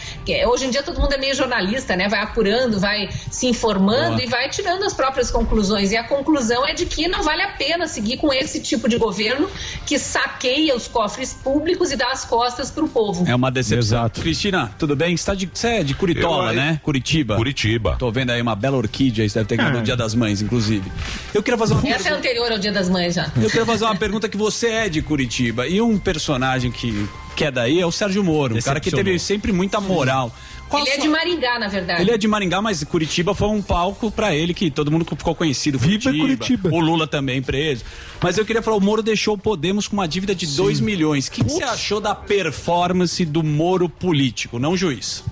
Hoje 0.47 0.65
em 0.65 0.69
dia 0.69 0.83
todo 0.83 0.99
mundo 0.99 1.13
é 1.13 1.17
meio 1.17 1.33
jornalista, 1.33 1.95
né? 1.95 2.09
Vai 2.09 2.21
apurando, 2.21 2.79
vai 2.79 3.09
se 3.29 3.47
informando 3.47 4.17
Boa. 4.17 4.23
e 4.23 4.27
vai 4.27 4.49
tirando 4.49 4.83
as 4.83 4.93
próprias 4.93 5.31
conclusões. 5.31 5.91
E 5.91 5.97
a 5.97 6.03
conclusão 6.03 6.67
é 6.67 6.73
de 6.73 6.85
que 6.85 7.07
não 7.07 7.23
vale 7.23 7.41
a 7.41 7.49
pena 7.53 7.87
seguir 7.87 8.17
com 8.17 8.33
esse 8.33 8.59
tipo 8.59 8.89
de 8.89 8.97
governo 8.97 9.49
que 9.85 9.97
saqueia 9.97 10.75
os 10.75 10.87
cofres 10.87 11.33
públicos 11.33 11.91
e 11.91 11.95
dá 11.95 12.11
as 12.11 12.25
costas 12.25 12.69
para 12.69 12.83
o 12.83 12.89
povo. 12.89 13.25
É 13.27 13.33
uma 13.33 13.49
decepção. 13.49 13.79
Exato. 13.79 14.21
Cristina, 14.21 14.71
tudo 14.77 14.95
bem? 14.95 15.15
Você, 15.15 15.25
tá 15.25 15.33
de, 15.33 15.49
você 15.51 15.67
é 15.67 15.83
de 15.83 15.95
Curitola, 15.95 16.51
Eu, 16.51 16.55
né? 16.55 16.79
Curitiba. 16.83 17.35
Curitiba. 17.35 17.95
Tô 17.97 18.11
vendo 18.11 18.31
aí 18.31 18.41
uma 18.41 18.55
bela 18.55 18.77
orquídea, 18.77 19.27
você 19.27 19.39
deve 19.39 19.47
ter 19.47 19.57
ganhado 19.57 19.77
no 19.77 19.83
Dia 19.83 19.95
das 19.95 20.13
Mães, 20.13 20.41
inclusive. 20.41 20.91
Eu 21.33 21.41
queria 21.41 21.57
fazer 21.57 21.73
uma 21.73 21.87
Essa 21.87 22.09
é 22.09 22.13
anterior 22.13 22.51
ao 22.51 22.57
Dia 22.57 22.71
das 22.71 22.89
Mães 22.89 23.15
já. 23.15 23.31
Eu 23.41 23.49
queria 23.61 23.65
fazer 23.65 23.85
uma 23.85 23.95
pergunta 23.95 24.27
que 24.27 24.37
você 24.37 24.67
é 24.67 24.89
de 24.89 25.01
Curitiba 25.01 25.67
e 25.67 25.81
um 25.81 25.97
personagem 25.97 26.71
que, 26.71 27.07
que 27.35 27.45
é 27.45 27.51
daí 27.51 27.79
é 27.79 27.85
o 27.85 27.91
Sérgio 27.91 28.23
Moro, 28.23 28.55
um 28.55 28.61
cara 28.61 28.79
que 28.79 28.91
teve 28.91 29.17
sempre 29.19 29.51
muita 29.51 29.79
moral. 29.79 30.33
Qual 30.67 30.81
ele 30.81 30.91
sua... 30.91 30.99
é 30.99 31.01
de 31.01 31.09
Maringá, 31.09 31.59
na 31.59 31.67
verdade. 31.67 32.01
Ele 32.01 32.11
é 32.11 32.17
de 32.17 32.27
Maringá, 32.27 32.61
mas 32.61 32.83
Curitiba 32.83 33.35
foi 33.35 33.49
um 33.49 33.61
palco 33.61 34.09
para 34.09 34.33
ele 34.33 34.53
que 34.53 34.71
todo 34.71 34.89
mundo 34.89 35.05
ficou 35.05 35.35
conhecido. 35.35 35.77
Curitiba, 35.77 36.17
Curitiba. 36.17 36.69
O 36.69 36.79
Lula 36.79 37.05
também 37.05 37.41
preso. 37.41 37.83
Mas 38.21 38.37
eu 38.37 38.45
queria 38.45 38.61
falar, 38.61 38.77
o 38.77 38.81
Moro 38.81 39.03
deixou 39.03 39.35
o 39.35 39.37
Podemos 39.37 39.87
com 39.87 39.97
uma 39.97 40.07
dívida 40.07 40.33
de 40.33 40.47
2 40.47 40.79
milhões. 40.79 41.27
O 41.27 41.31
que, 41.31 41.43
que 41.43 41.51
você 41.51 41.63
achou 41.63 41.99
da 41.99 42.15
performance 42.15 43.25
do 43.25 43.43
Moro 43.43 43.89
político, 43.89 44.57
não 44.57 44.77
juiz? 44.77 45.23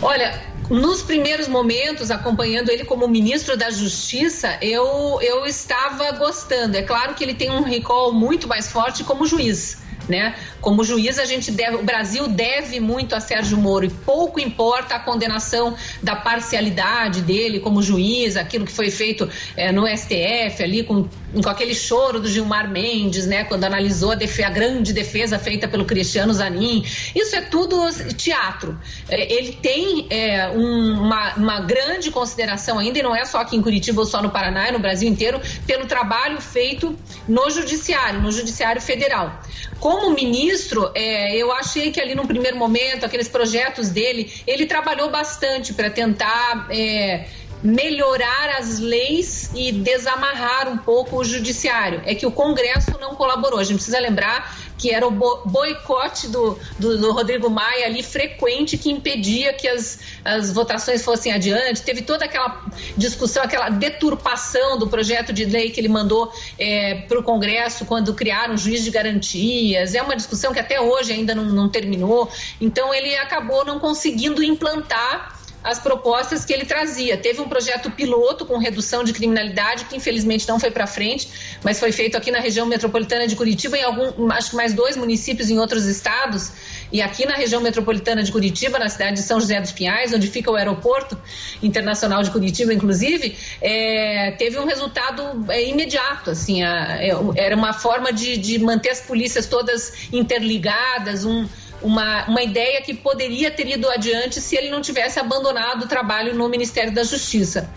Olha, 0.00 0.40
nos 0.70 1.02
primeiros 1.02 1.48
momentos, 1.48 2.10
acompanhando 2.10 2.70
ele 2.70 2.84
como 2.84 3.06
ministro 3.08 3.56
da 3.56 3.70
Justiça, 3.70 4.58
eu, 4.62 5.18
eu 5.20 5.44
estava 5.46 6.12
gostando. 6.12 6.76
É 6.76 6.82
claro 6.82 7.14
que 7.14 7.24
ele 7.24 7.34
tem 7.34 7.50
um 7.50 7.62
recall 7.62 8.12
muito 8.12 8.48
mais 8.48 8.70
forte 8.70 9.04
como 9.04 9.26
juiz. 9.26 9.78
Né? 10.08 10.34
Como 10.60 10.82
juiz, 10.84 11.18
a 11.18 11.24
gente 11.24 11.50
deve, 11.50 11.76
o 11.76 11.82
Brasil 11.82 12.26
deve 12.26 12.80
muito 12.80 13.14
a 13.14 13.20
Sérgio 13.20 13.56
Moro 13.56 13.84
e 13.84 13.90
pouco 13.90 14.40
importa 14.40 14.96
a 14.96 14.98
condenação 14.98 15.76
da 16.02 16.16
parcialidade 16.16 17.20
dele 17.20 17.60
como 17.60 17.82
juiz, 17.82 18.36
aquilo 18.36 18.64
que 18.64 18.72
foi 18.72 18.90
feito 18.90 19.28
é, 19.56 19.70
no 19.70 19.86
STF 19.86 20.62
ali 20.62 20.82
com, 20.82 21.08
com 21.42 21.48
aquele 21.48 21.74
choro 21.74 22.20
do 22.20 22.28
Gilmar 22.28 22.68
Mendes, 22.68 23.26
né? 23.26 23.44
Quando 23.44 23.64
analisou 23.64 24.12
a, 24.12 24.14
a 24.14 24.50
grande 24.50 24.92
defesa 24.92 25.38
feita 25.38 25.68
pelo 25.68 25.84
Cristiano 25.84 26.32
Zanin. 26.32 26.84
Isso 27.14 27.36
é 27.36 27.40
tudo 27.42 27.88
teatro. 28.14 28.78
É, 29.08 29.32
ele 29.32 29.52
tem 29.52 30.06
é, 30.10 30.48
um, 30.48 31.00
uma, 31.00 31.34
uma 31.34 31.60
grande 31.60 32.10
consideração 32.10 32.78
ainda, 32.78 32.98
e 32.98 33.02
não 33.02 33.14
é 33.14 33.24
só 33.24 33.40
aqui 33.40 33.56
em 33.56 33.62
Curitiba 33.62 34.00
ou 34.00 34.06
só 34.06 34.22
no 34.22 34.30
Paraná, 34.30 34.68
é 34.68 34.72
no 34.72 34.78
Brasil 34.78 35.08
inteiro, 35.08 35.40
pelo 35.66 35.86
trabalho 35.86 36.40
feito 36.40 36.96
no 37.28 37.50
Judiciário, 37.50 38.20
no 38.20 38.30
Judiciário 38.30 38.80
Federal. 38.80 39.40
Como 39.82 40.10
ministro, 40.10 40.92
é, 40.94 41.36
eu 41.36 41.50
achei 41.50 41.90
que 41.90 42.00
ali 42.00 42.14
no 42.14 42.24
primeiro 42.24 42.56
momento, 42.56 43.04
aqueles 43.04 43.26
projetos 43.26 43.88
dele, 43.88 44.32
ele 44.46 44.64
trabalhou 44.64 45.10
bastante 45.10 45.74
para 45.74 45.90
tentar. 45.90 46.68
É, 46.70 47.26
melhorar 47.64 48.56
as 48.58 48.80
leis 48.80 49.52
e 49.54 49.70
desamarrar 49.70 50.68
um 50.68 50.76
pouco 50.76 51.18
o 51.18 51.24
judiciário. 51.24 52.02
É 52.04 52.12
que 52.12 52.26
o 52.26 52.32
Congresso 52.32 52.98
não 53.00 53.14
colaborou. 53.14 53.60
A 53.60 53.62
gente 53.62 53.76
precisa 53.76 54.00
lembrar 54.00 54.58
que 54.82 54.90
era 54.90 55.06
o 55.06 55.12
boicote 55.12 56.26
do, 56.26 56.58
do, 56.76 56.98
do, 56.98 57.12
Rodrigo 57.12 57.48
Maia 57.48 57.86
ali 57.86 58.02
frequente 58.02 58.76
que 58.76 58.90
impedia 58.90 59.52
que 59.52 59.68
as, 59.68 60.00
as 60.24 60.52
votações 60.52 61.04
fossem 61.04 61.32
adiante. 61.32 61.82
Teve 61.82 62.02
toda 62.02 62.24
aquela 62.24 62.66
discussão, 62.96 63.44
aquela 63.44 63.68
deturpação 63.68 64.76
do 64.76 64.88
projeto 64.88 65.32
de 65.32 65.44
lei 65.44 65.70
que 65.70 65.78
ele 65.78 65.88
mandou 65.88 66.32
é, 66.58 66.96
para 67.06 67.16
o 67.16 67.22
Congresso 67.22 67.84
quando 67.84 68.12
criaram 68.12 68.54
o 68.54 68.58
juiz 68.58 68.82
de 68.82 68.90
garantias. 68.90 69.94
É 69.94 70.02
uma 70.02 70.16
discussão 70.16 70.52
que 70.52 70.58
até 70.58 70.80
hoje 70.80 71.12
ainda 71.12 71.32
não, 71.32 71.44
não 71.44 71.68
terminou. 71.68 72.28
Então 72.60 72.92
ele 72.92 73.14
acabou 73.14 73.64
não 73.64 73.78
conseguindo 73.78 74.42
implantar 74.42 75.40
as 75.62 75.78
propostas 75.78 76.44
que 76.44 76.52
ele 76.52 76.64
trazia. 76.64 77.16
Teve 77.16 77.40
um 77.40 77.48
projeto 77.48 77.90
piloto 77.90 78.44
com 78.44 78.58
redução 78.58 79.04
de 79.04 79.12
criminalidade 79.12 79.84
que 79.84 79.96
infelizmente 79.96 80.46
não 80.48 80.58
foi 80.58 80.70
para 80.70 80.86
frente, 80.86 81.28
mas 81.64 81.78
foi 81.78 81.92
feito 81.92 82.16
aqui 82.16 82.30
na 82.30 82.40
região 82.40 82.66
metropolitana 82.66 83.26
de 83.26 83.36
Curitiba, 83.36 83.76
em 83.76 83.82
algum, 83.82 84.30
acho 84.32 84.50
que 84.50 84.56
mais 84.56 84.72
dois 84.72 84.96
municípios 84.96 85.50
em 85.50 85.58
outros 85.58 85.86
estados. 85.86 86.50
E 86.90 87.00
aqui 87.00 87.24
na 87.24 87.34
região 87.34 87.60
metropolitana 87.60 88.22
de 88.22 88.30
Curitiba, 88.30 88.78
na 88.78 88.88
cidade 88.88 89.16
de 89.16 89.22
São 89.22 89.40
José 89.40 89.60
dos 89.60 89.72
Pinhais, 89.72 90.12
onde 90.12 90.28
fica 90.28 90.50
o 90.50 90.56
aeroporto 90.56 91.18
internacional 91.62 92.22
de 92.22 92.30
Curitiba, 92.30 92.74
inclusive, 92.74 93.36
é, 93.60 94.32
teve 94.32 94.58
um 94.58 94.66
resultado 94.66 95.22
é, 95.50 95.66
imediato. 95.68 96.30
Assim, 96.30 96.62
a, 96.62 97.02
é, 97.02 97.10
era 97.36 97.56
uma 97.56 97.72
forma 97.72 98.12
de, 98.12 98.36
de 98.36 98.58
manter 98.58 98.90
as 98.90 99.00
polícias 99.00 99.46
todas 99.46 100.12
interligadas, 100.12 101.24
um, 101.24 101.48
uma, 101.80 102.26
uma 102.26 102.42
ideia 102.42 102.80
que 102.82 102.94
poderia 102.94 103.50
ter 103.50 103.66
ido 103.66 103.88
adiante 103.88 104.40
se 104.40 104.56
ele 104.56 104.70
não 104.70 104.80
tivesse 104.80 105.18
abandonado 105.18 105.84
o 105.84 105.88
trabalho 105.88 106.34
no 106.34 106.48
Ministério 106.48 106.92
da 106.92 107.02
Justiça. 107.02 107.70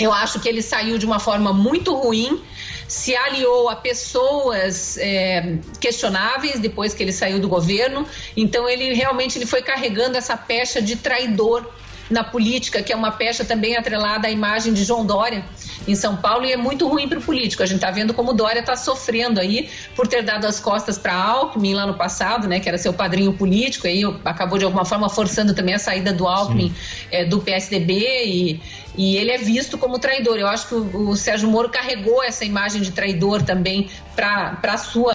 Eu 0.00 0.12
acho 0.12 0.40
que 0.40 0.48
ele 0.48 0.62
saiu 0.62 0.96
de 0.96 1.04
uma 1.04 1.20
forma 1.20 1.52
muito 1.52 1.94
ruim, 1.94 2.42
se 2.88 3.14
aliou 3.14 3.68
a 3.68 3.76
pessoas 3.76 4.96
é, 4.98 5.58
questionáveis 5.78 6.58
depois 6.58 6.94
que 6.94 7.02
ele 7.02 7.12
saiu 7.12 7.38
do 7.38 7.48
governo. 7.48 8.06
Então 8.36 8.68
ele 8.68 8.94
realmente 8.94 9.36
ele 9.36 9.46
foi 9.46 9.62
carregando 9.62 10.16
essa 10.16 10.36
pecha 10.36 10.80
de 10.80 10.96
traidor 10.96 11.70
na 12.08 12.24
política, 12.24 12.82
que 12.82 12.92
é 12.92 12.96
uma 12.96 13.12
pecha 13.12 13.44
também 13.44 13.76
atrelada 13.76 14.26
à 14.26 14.30
imagem 14.30 14.72
de 14.72 14.82
João 14.84 15.04
Dória 15.06 15.44
em 15.86 15.94
São 15.94 16.16
Paulo 16.16 16.44
e 16.44 16.52
é 16.52 16.56
muito 16.56 16.86
ruim 16.88 17.08
para 17.08 17.18
o 17.18 17.22
político. 17.22 17.62
A 17.62 17.66
gente 17.66 17.76
está 17.76 17.90
vendo 17.90 18.12
como 18.14 18.32
Dória 18.32 18.60
está 18.60 18.76
sofrendo 18.76 19.40
aí 19.40 19.68
por 19.94 20.06
ter 20.06 20.22
dado 20.22 20.46
as 20.46 20.60
costas 20.60 20.98
para 20.98 21.14
Alckmin 21.14 21.74
lá 21.74 21.86
no 21.86 21.94
passado, 21.94 22.46
né, 22.48 22.60
que 22.60 22.68
era 22.68 22.78
seu 22.78 22.92
padrinho 22.92 23.32
político, 23.32 23.86
aí 23.86 24.02
acabou 24.24 24.58
de 24.58 24.64
alguma 24.64 24.84
forma 24.84 25.08
forçando 25.08 25.54
também 25.54 25.74
a 25.74 25.78
saída 25.78 26.12
do 26.12 26.26
Alckmin 26.26 26.74
é, 27.10 27.24
do 27.24 27.40
PSDB 27.40 28.24
e 28.26 28.60
e 28.96 29.16
ele 29.16 29.30
é 29.30 29.38
visto 29.38 29.78
como 29.78 29.98
traidor. 29.98 30.36
Eu 30.36 30.46
acho 30.46 30.68
que 30.68 30.74
o, 30.74 31.10
o 31.10 31.16
Sérgio 31.16 31.48
Moro 31.48 31.68
carregou 31.68 32.22
essa 32.22 32.44
imagem 32.44 32.82
de 32.82 32.90
traidor 32.90 33.42
também 33.42 33.88
para 34.14 34.58
a 34.62 34.76
sua 34.76 35.12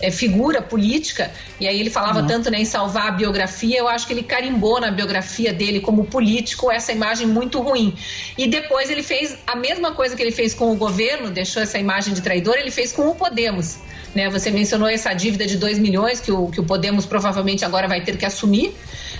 é, 0.00 0.10
figura 0.10 0.60
política. 0.60 1.30
E 1.60 1.68
aí 1.68 1.78
ele 1.78 1.90
falava 1.90 2.20
uhum. 2.20 2.26
tanto 2.26 2.50
né, 2.50 2.60
em 2.60 2.64
salvar 2.64 3.08
a 3.08 3.10
biografia, 3.12 3.78
eu 3.78 3.86
acho 3.86 4.06
que 4.06 4.12
ele 4.12 4.22
carimbou 4.22 4.80
na 4.80 4.90
biografia 4.90 5.52
dele 5.52 5.80
como 5.80 6.04
político 6.04 6.70
essa 6.70 6.90
imagem 6.92 7.26
muito 7.26 7.60
ruim. 7.60 7.94
E 8.36 8.48
depois 8.48 8.90
ele 8.90 9.02
fez 9.02 9.38
a 9.46 9.54
mesma 9.54 9.92
coisa 9.92 10.07
que 10.16 10.22
ele 10.22 10.32
fez 10.32 10.54
com 10.54 10.72
o 10.72 10.76
governo, 10.76 11.30
deixou 11.30 11.62
essa 11.62 11.78
imagem 11.78 12.14
de 12.14 12.20
traidor, 12.22 12.56
ele 12.56 12.70
fez 12.70 12.92
com 12.92 13.08
o 13.08 13.14
Podemos. 13.14 13.78
Né? 14.14 14.28
Você 14.30 14.50
mencionou 14.50 14.88
essa 14.88 15.12
dívida 15.12 15.46
de 15.46 15.56
2 15.56 15.78
milhões 15.78 16.20
que 16.20 16.32
o, 16.32 16.48
que 16.48 16.60
o 16.60 16.64
Podemos 16.64 17.06
provavelmente 17.06 17.64
agora 17.64 17.86
vai 17.86 18.02
ter 18.02 18.16
que 18.16 18.24
assumir, 18.24 18.74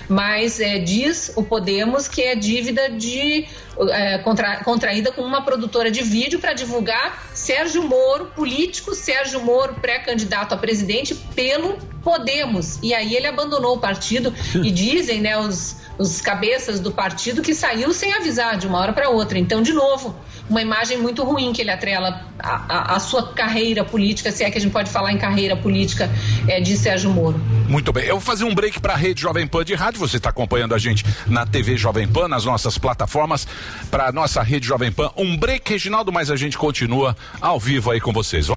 mas 0.07 0.59
é, 0.59 0.79
diz 0.79 1.31
o 1.35 1.43
Podemos 1.43 2.07
que 2.07 2.21
é 2.21 2.35
dívida 2.35 2.89
de, 2.89 3.45
é, 3.91 4.17
contra, 4.19 4.63
contraída 4.63 5.11
com 5.11 5.21
uma 5.21 5.43
produtora 5.43 5.91
de 5.91 6.01
vídeo 6.01 6.39
para 6.39 6.53
divulgar 6.53 7.29
Sérgio 7.33 7.83
Moro, 7.83 8.27
político 8.35 8.95
Sérgio 8.95 9.41
Moro, 9.41 9.75
pré-candidato 9.75 10.53
a 10.53 10.57
presidente, 10.57 11.13
pelo 11.35 11.77
Podemos. 12.03 12.79
E 12.81 12.93
aí 12.93 13.15
ele 13.15 13.27
abandonou 13.27 13.75
o 13.75 13.79
partido 13.79 14.33
e 14.55 14.71
dizem, 14.71 15.21
né, 15.21 15.37
os, 15.37 15.77
os 15.97 16.19
cabeças 16.19 16.79
do 16.79 16.91
partido 16.91 17.41
que 17.41 17.53
saiu 17.53 17.93
sem 17.93 18.13
avisar 18.13 18.57
de 18.57 18.65
uma 18.65 18.79
hora 18.79 18.93
para 18.93 19.09
outra. 19.09 19.37
Então, 19.37 19.61
de 19.61 19.73
novo, 19.73 20.15
uma 20.49 20.61
imagem 20.61 20.97
muito 20.97 21.23
ruim 21.23 21.53
que 21.53 21.61
ele 21.61 21.69
atrela 21.69 22.25
a, 22.39 22.95
a, 22.95 22.99
sua 22.99 23.33
carreira 23.33 23.83
política, 23.83 24.31
se 24.31 24.43
é 24.43 24.49
que 24.49 24.57
a 24.57 24.61
gente 24.61 24.71
pode 24.71 24.89
falar 24.89 25.11
em 25.11 25.17
carreira 25.17 25.55
política 25.55 26.09
é, 26.47 26.59
de 26.59 26.75
Sérgio 26.75 27.11
Moro. 27.11 27.37
Muito 27.67 27.93
bem, 27.93 28.05
eu 28.05 28.15
vou 28.15 28.21
fazer 28.21 28.45
um 28.45 28.55
break 28.55 28.79
para 28.79 28.93
a 28.93 28.97
rede 28.97 29.21
Jovem 29.21 29.45
Pan 29.45 29.63
de 29.63 29.75
rádio. 29.75 29.99
Você 29.99 30.17
está 30.17 30.29
acompanhando 30.29 30.73
a 30.73 30.77
gente 30.77 31.05
na 31.27 31.45
TV 31.45 31.77
Jovem 31.77 32.07
Pan, 32.07 32.27
nas 32.27 32.45
nossas 32.45 32.77
plataformas, 32.77 33.47
para 33.91 34.11
nossa 34.11 34.41
rede 34.41 34.65
Jovem 34.65 34.91
Pan. 34.91 35.11
Um 35.15 35.37
break, 35.37 35.69
Reginaldo, 35.69 36.11
mas 36.11 36.31
a 36.31 36.35
gente 36.35 36.57
continua 36.57 37.15
ao 37.39 37.59
vivo 37.59 37.91
aí 37.91 37.99
com 37.99 38.11
vocês. 38.11 38.49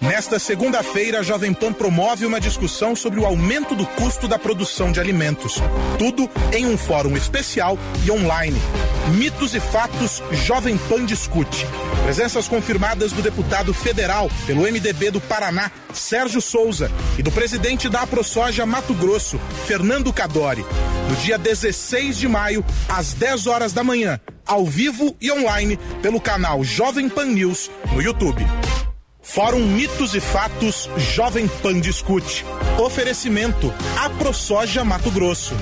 Nesta 0.00 0.38
segunda-feira, 0.38 1.18
a 1.18 1.22
Jovem 1.24 1.52
Pan 1.52 1.72
promove 1.72 2.24
uma 2.24 2.40
discussão 2.40 2.94
sobre 2.94 3.18
o 3.18 3.26
aumento 3.26 3.74
do 3.74 3.84
custo 3.84 4.28
da 4.28 4.38
produção 4.38 4.92
de 4.92 5.00
alimentos. 5.00 5.56
Tudo 5.98 6.30
em 6.52 6.66
um 6.66 6.78
fórum 6.78 7.16
especial 7.16 7.76
e 8.04 8.10
online. 8.12 8.56
Mitos 9.16 9.56
e 9.56 9.60
fatos 9.60 10.22
Jovem 10.46 10.78
Pan 10.78 11.04
discute. 11.04 11.66
Presenças 12.04 12.46
confirmadas 12.46 13.10
do 13.10 13.20
deputado 13.20 13.74
federal 13.74 14.30
pelo 14.46 14.62
MDB 14.62 15.10
do 15.10 15.20
Paraná, 15.20 15.68
Sérgio 15.92 16.40
Souza, 16.40 16.92
e 17.18 17.22
do 17.22 17.32
presidente 17.32 17.88
da 17.88 18.02
AproSoja 18.02 18.64
Mato 18.64 18.94
Grosso, 18.94 19.36
Fernando 19.66 20.12
Cadori. 20.12 20.64
No 21.10 21.16
dia 21.16 21.36
16 21.36 22.16
de 22.16 22.28
maio, 22.28 22.64
às 22.88 23.14
10 23.14 23.48
horas 23.48 23.72
da 23.72 23.82
manhã, 23.82 24.20
ao 24.46 24.64
vivo 24.64 25.16
e 25.20 25.32
online, 25.32 25.76
pelo 26.00 26.20
canal 26.20 26.62
Jovem 26.62 27.08
Pan 27.08 27.26
News 27.26 27.68
no 27.92 28.00
YouTube. 28.00 28.46
Fórum 29.28 29.60
Mitos 29.60 30.14
e 30.14 30.20
Fatos 30.20 30.88
Jovem 30.96 31.46
Pan 31.46 31.78
Discute. 31.80 32.46
Oferecimento 32.78 33.72
AproSoja 34.02 34.82
Mato 34.84 35.10
Grosso. 35.10 35.54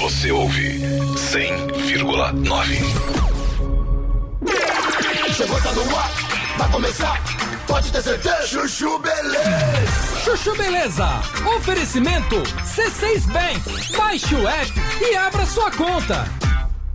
Você 0.00 0.32
ouve 0.32 0.80
100,9. 0.80 2.78
Chegou, 5.34 5.62
tá 5.62 5.72
no 5.72 5.96
ar, 5.96 6.10
vai 6.58 6.70
começar. 6.72 7.22
Pode 7.68 7.92
ter 7.92 8.02
certeza. 8.02 8.46
Chuchu 8.48 8.98
Beleza. 8.98 10.24
Chuchu 10.24 10.56
Beleza. 10.56 11.08
Oferecimento 11.56 12.42
C6 12.64 13.20
Bank. 13.32 13.96
Baixe 13.96 14.34
o 14.34 14.48
app 14.48 14.72
e 15.00 15.16
abra 15.16 15.46
sua 15.46 15.70
conta. 15.70 16.28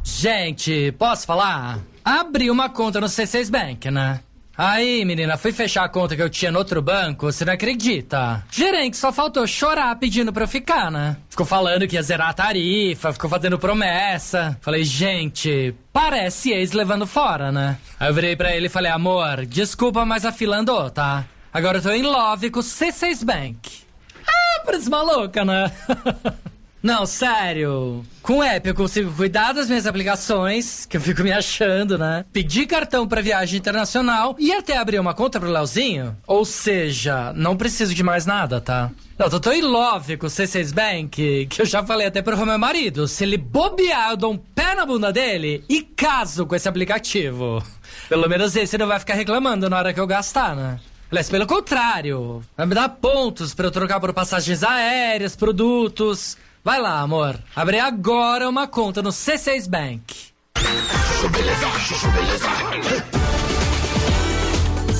Gente, 0.03 0.91
posso 0.99 1.25
falar? 1.25 1.79
Abri 2.05 2.51
uma 2.51 2.69
conta 2.69 3.01
no 3.01 3.07
C6 3.07 3.49
Bank, 3.49 3.89
né? 3.89 4.19
Aí, 4.55 5.03
menina, 5.03 5.37
fui 5.37 5.51
fechar 5.51 5.83
a 5.83 5.89
conta 5.89 6.15
que 6.15 6.21
eu 6.21 6.29
tinha 6.29 6.51
no 6.51 6.59
outro 6.59 6.81
banco, 6.83 7.25
você 7.25 7.43
não 7.43 7.51
acredita? 7.53 8.45
Gerente 8.51 8.95
só 8.95 9.11
faltou 9.11 9.45
chorar 9.47 9.95
pedindo 9.95 10.31
pra 10.31 10.43
eu 10.43 10.47
ficar, 10.47 10.91
né? 10.91 11.17
Ficou 11.27 11.47
falando 11.47 11.87
que 11.87 11.95
ia 11.95 12.03
zerar 12.03 12.29
a 12.29 12.33
tarifa, 12.33 13.11
ficou 13.11 13.27
fazendo 13.27 13.57
promessa. 13.57 14.55
Falei, 14.61 14.83
gente, 14.83 15.73
parece 15.91 16.51
ex 16.51 16.73
levando 16.73 17.07
fora, 17.07 17.51
né? 17.51 17.77
Aí 17.99 18.07
eu 18.07 18.13
virei 18.13 18.35
pra 18.35 18.55
ele 18.55 18.67
e 18.67 18.69
falei, 18.69 18.91
amor, 18.91 19.43
desculpa, 19.45 20.05
mas 20.05 20.25
a 20.25 20.31
fila 20.31 20.57
andou, 20.57 20.91
tá? 20.91 21.25
Agora 21.51 21.79
eu 21.79 21.81
tô 21.81 21.89
em 21.89 22.03
love 22.03 22.51
com 22.51 22.59
o 22.59 22.63
C6 22.63 23.25
Bank. 23.25 23.81
Ah, 24.27 24.61
parece 24.63 24.89
maluca, 24.91 25.43
né? 25.43 25.71
Não, 26.85 27.03
sério. 27.07 28.05
Com 28.21 28.37
o 28.37 28.43
app 28.43 28.69
eu 28.69 28.75
consigo 28.75 29.11
cuidar 29.11 29.53
das 29.53 29.67
minhas 29.67 29.87
aplicações, 29.87 30.85
que 30.85 30.97
eu 30.97 31.01
fico 31.01 31.23
me 31.23 31.31
achando, 31.31 31.97
né? 31.97 32.23
Pedir 32.31 32.67
cartão 32.67 33.07
para 33.07 33.23
viagem 33.23 33.57
internacional 33.57 34.35
e 34.37 34.53
até 34.53 34.77
abrir 34.77 34.99
uma 34.99 35.15
conta 35.15 35.39
pro 35.39 35.49
Leozinho. 35.49 36.15
Ou 36.27 36.45
seja, 36.45 37.33
não 37.33 37.57
preciso 37.57 37.91
de 37.91 38.03
mais 38.03 38.27
nada, 38.27 38.61
tá? 38.61 38.91
Não, 39.17 39.27
tô 39.31 39.39
tão 39.39 39.51
em 39.51 39.63
love 39.63 40.15
com 40.17 40.27
o 40.27 40.29
C6 40.29 40.71
Bank 40.75 41.47
que 41.47 41.59
eu 41.59 41.65
já 41.65 41.83
falei 41.83 42.05
até 42.05 42.21
pro 42.21 42.37
meu 42.45 42.59
marido. 42.59 43.07
Se 43.07 43.23
ele 43.23 43.37
bobear, 43.37 44.11
eu 44.11 44.17
dou 44.17 44.33
um 44.33 44.37
pé 44.37 44.75
na 44.75 44.85
bunda 44.85 45.11
dele 45.11 45.63
e 45.67 45.81
caso 45.81 46.45
com 46.45 46.53
esse 46.53 46.69
aplicativo. 46.69 47.63
Pelo 48.07 48.29
menos 48.29 48.55
esse 48.55 48.77
não 48.77 48.85
vai 48.85 48.99
ficar 48.99 49.15
reclamando 49.15 49.67
na 49.71 49.77
hora 49.79 49.91
que 49.91 49.99
eu 49.99 50.05
gastar, 50.05 50.55
né? 50.55 50.79
Aliás, 51.09 51.31
pelo 51.31 51.47
contrário, 51.47 52.43
vai 52.55 52.67
me 52.67 52.75
dar 52.75 52.89
pontos 52.89 53.55
para 53.55 53.65
eu 53.65 53.71
trocar 53.71 53.99
por 53.99 54.13
passagens 54.13 54.61
aéreas, 54.61 55.35
produtos. 55.35 56.37
Vai 56.65 56.81
lá, 56.81 56.99
amor. 56.99 57.37
Abre 57.55 57.79
agora 57.79 58.49
uma 58.49 58.67
conta 58.67 58.99
no 58.99 59.11
C6 59.11 59.69
Bank. 59.69 60.33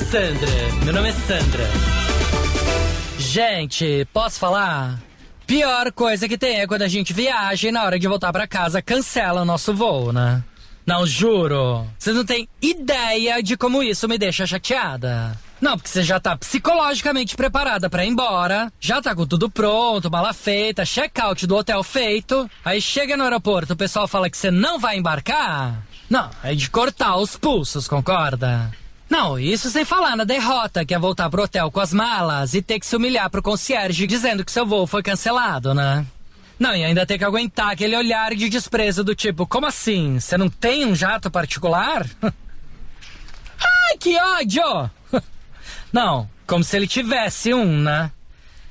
Sandra, 0.08 0.84
meu 0.84 0.94
nome 0.94 1.08
é 1.08 1.12
Sandra. 1.12 1.64
Gente, 3.18 4.06
posso 4.12 4.38
falar? 4.38 5.00
Pior 5.44 5.90
coisa 5.90 6.28
que 6.28 6.38
tem 6.38 6.60
é 6.60 6.68
quando 6.68 6.82
a 6.82 6.88
gente 6.88 7.12
viaja 7.12 7.68
e 7.68 7.72
na 7.72 7.82
hora 7.82 7.98
de 7.98 8.06
voltar 8.06 8.32
para 8.32 8.46
casa 8.46 8.80
cancela 8.80 9.42
o 9.42 9.44
nosso 9.44 9.74
voo, 9.74 10.12
né? 10.12 10.44
Não, 10.86 11.04
juro. 11.04 11.84
Vocês 11.98 12.14
não 12.14 12.24
têm 12.24 12.48
ideia 12.62 13.42
de 13.42 13.56
como 13.56 13.82
isso 13.82 14.06
me 14.06 14.16
deixa 14.16 14.46
chateada. 14.46 15.36
Não, 15.60 15.76
porque 15.76 15.88
você 15.88 16.02
já 16.02 16.20
tá 16.20 16.36
psicologicamente 16.36 17.34
preparada 17.34 17.88
para 17.88 18.04
ir 18.04 18.08
embora, 18.08 18.70
já 18.78 19.00
tá 19.00 19.14
com 19.14 19.26
tudo 19.26 19.50
pronto, 19.50 20.10
mala 20.10 20.32
feita, 20.32 20.84
check-out 20.84 21.46
do 21.46 21.56
hotel 21.56 21.82
feito. 21.82 22.48
Aí 22.64 22.80
chega 22.80 23.16
no 23.16 23.24
aeroporto, 23.24 23.72
o 23.72 23.76
pessoal 23.76 24.06
fala 24.06 24.28
que 24.28 24.36
você 24.36 24.50
não 24.50 24.78
vai 24.78 24.96
embarcar. 24.96 25.82
Não, 26.10 26.30
é 26.42 26.54
de 26.54 26.70
cortar 26.70 27.16
os 27.16 27.36
pulsos, 27.36 27.88
concorda? 27.88 28.70
Não, 29.08 29.38
isso 29.38 29.70
sem 29.70 29.84
falar 29.84 30.16
na 30.16 30.24
derrota, 30.24 30.84
que 30.84 30.94
é 30.94 30.98
voltar 30.98 31.30
pro 31.30 31.44
hotel 31.44 31.70
com 31.70 31.80
as 31.80 31.92
malas 31.92 32.54
e 32.54 32.62
ter 32.62 32.78
que 32.78 32.86
se 32.86 32.96
humilhar 32.96 33.30
pro 33.30 33.42
concierge 33.42 34.06
dizendo 34.06 34.44
que 34.44 34.52
seu 34.52 34.66
voo 34.66 34.86
foi 34.86 35.02
cancelado, 35.02 35.72
né? 35.72 36.04
Não, 36.58 36.74
e 36.74 36.84
ainda 36.84 37.06
ter 37.06 37.18
que 37.18 37.24
aguentar 37.24 37.70
aquele 37.70 37.96
olhar 37.96 38.34
de 38.34 38.48
desprezo 38.48 39.04
do 39.04 39.14
tipo, 39.14 39.46
como 39.46 39.66
assim? 39.66 40.18
Você 40.18 40.36
não 40.36 40.48
tem 40.48 40.86
um 40.86 40.94
jato 40.94 41.30
particular? 41.30 42.06
Ai, 43.60 43.98
que 43.98 44.18
ódio! 44.18 44.90
Não, 45.92 46.28
como 46.46 46.64
se 46.64 46.76
ele 46.76 46.86
tivesse 46.86 47.54
um, 47.54 47.80
né? 47.80 48.10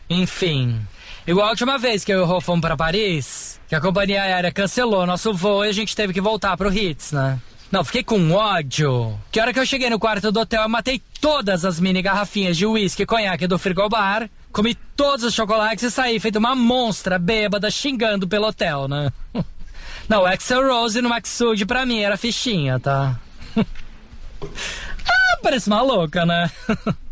Enfim. 0.09 0.79
Igual 1.27 1.47
a 1.47 1.49
última 1.49 1.77
vez 1.77 2.03
que 2.03 2.13
eu 2.13 2.19
e 2.19 2.21
o 2.21 2.25
Rô 2.25 2.39
fomos 2.39 2.61
pra 2.61 2.77
Paris, 2.77 3.59
que 3.67 3.75
a 3.75 3.81
companhia 3.81 4.21
aérea 4.21 4.51
cancelou 4.51 5.05
nosso 5.05 5.33
voo 5.33 5.65
e 5.65 5.69
a 5.69 5.73
gente 5.73 5.95
teve 5.95 6.13
que 6.13 6.21
voltar 6.21 6.55
pro 6.55 6.69
Ritz, 6.69 7.11
né? 7.11 7.39
Não, 7.71 7.83
fiquei 7.83 8.03
com 8.03 8.31
ódio. 8.31 9.19
Que 9.31 9.39
hora 9.39 9.51
que 9.51 9.59
eu 9.59 9.65
cheguei 9.65 9.89
no 9.89 9.99
quarto 9.99 10.31
do 10.31 10.39
hotel, 10.39 10.61
eu 10.61 10.69
matei 10.69 11.01
todas 11.19 11.65
as 11.65 11.79
mini 11.79 12.01
garrafinhas 12.01 12.55
de 12.55 12.65
uísque 12.65 13.03
e 13.03 13.05
conhaque 13.05 13.47
do 13.47 13.57
frigobar, 13.57 14.29
comi 14.51 14.75
todos 14.95 15.25
os 15.25 15.33
chocolates 15.33 15.83
e 15.83 15.91
saí 15.91 16.19
feito 16.19 16.37
uma 16.37 16.55
monstra 16.55 17.17
bêbada 17.17 17.71
xingando 17.71 18.27
pelo 18.27 18.47
hotel, 18.47 18.87
né? 18.87 19.11
Não, 20.07 20.21
o 20.21 20.25
Axel 20.27 20.67
Rose 20.67 21.01
no 21.01 21.09
Maxud 21.09 21.65
pra 21.65 21.85
mim 21.85 22.01
era 22.01 22.15
fichinha, 22.15 22.79
tá? 22.79 23.19
ah, 23.57 25.37
parece 25.41 25.67
uma 25.67 25.81
louca, 25.81 26.25
né? 26.25 26.51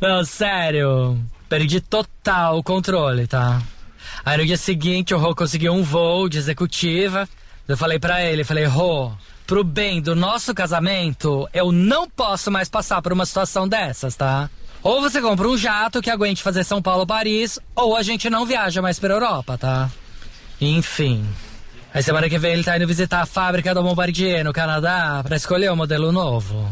Não, 0.00 0.24
sério. 0.24 1.18
Perdi 1.48 1.80
total 1.80 2.58
o 2.58 2.62
controle, 2.62 3.26
tá? 3.26 3.60
Aí 4.24 4.38
no 4.38 4.46
dia 4.46 4.56
seguinte 4.56 5.14
o 5.14 5.18
Rô 5.18 5.34
conseguiu 5.34 5.72
um 5.72 5.82
voo 5.82 6.28
de 6.28 6.38
executiva. 6.38 7.28
Eu 7.68 7.76
falei 7.76 7.98
para 7.98 8.24
ele, 8.24 8.44
falei, 8.44 8.64
Rô, 8.64 9.12
pro 9.46 9.62
bem 9.62 10.00
do 10.00 10.14
nosso 10.14 10.54
casamento, 10.54 11.48
eu 11.52 11.70
não 11.70 12.08
posso 12.08 12.50
mais 12.50 12.68
passar 12.68 13.02
por 13.02 13.12
uma 13.12 13.26
situação 13.26 13.68
dessas, 13.68 14.16
tá? 14.16 14.48
Ou 14.82 15.02
você 15.02 15.20
compra 15.20 15.46
um 15.46 15.58
jato 15.58 16.00
que 16.00 16.08
aguente 16.08 16.42
fazer 16.42 16.64
São 16.64 16.80
Paulo-Paris, 16.80 17.58
ou 17.74 17.94
a 17.94 18.02
gente 18.02 18.30
não 18.30 18.46
viaja 18.46 18.80
mais 18.80 18.98
pra 18.98 19.12
Europa, 19.12 19.58
tá? 19.58 19.90
Enfim. 20.60 21.26
Aí 21.92 22.02
semana 22.02 22.28
que 22.28 22.38
vem 22.38 22.52
ele 22.52 22.64
tá 22.64 22.76
indo 22.76 22.86
visitar 22.86 23.20
a 23.20 23.26
fábrica 23.26 23.74
do 23.74 23.82
Bombardier 23.82 24.44
no 24.44 24.52
Canadá 24.52 25.20
pra 25.22 25.36
escolher 25.36 25.68
o 25.70 25.72
um 25.74 25.76
modelo 25.76 26.12
novo. 26.12 26.70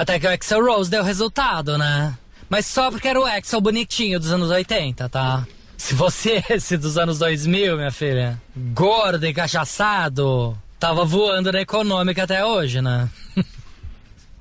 Até 0.00 0.18
que 0.18 0.26
o 0.26 0.30
Axel 0.30 0.64
Rose 0.64 0.90
deu 0.90 1.04
resultado, 1.04 1.76
né? 1.76 2.16
Mas 2.48 2.64
só 2.64 2.90
porque 2.90 3.06
era 3.06 3.20
o 3.20 3.24
Axel 3.26 3.60
bonitinho 3.60 4.18
dos 4.18 4.32
anos 4.32 4.48
80, 4.48 5.10
tá? 5.10 5.46
Se 5.76 5.94
fosse 5.94 6.42
esse 6.48 6.78
dos 6.78 6.96
anos 6.96 7.18
2000, 7.18 7.76
minha 7.76 7.90
filha, 7.90 8.40
gordo 8.56 9.26
e 9.26 9.34
cachaçado, 9.34 10.56
tava 10.78 11.04
voando 11.04 11.52
na 11.52 11.60
econômica 11.60 12.22
até 12.22 12.42
hoje, 12.42 12.80
né? 12.80 13.10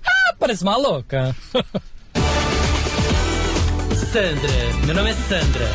ah, 0.07 0.33
parece 0.39 0.63
uma 0.63 0.77
louca. 0.77 1.35
Sandra, 4.13 4.85
meu 4.85 4.95
nome 4.95 5.09
é 5.09 5.13
Sandra. 5.13 5.67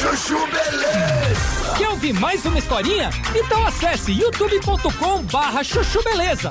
Chuchu 0.00 0.38
Beleza! 0.46 1.74
Quer 1.76 1.88
ouvir 1.88 2.12
mais 2.12 2.44
uma 2.44 2.60
historinha? 2.60 3.10
Então 3.34 3.66
acesse 3.66 4.12
youtube.com 4.12 5.24
barra 5.24 5.64
chuchu 5.64 6.00
beleza. 6.04 6.48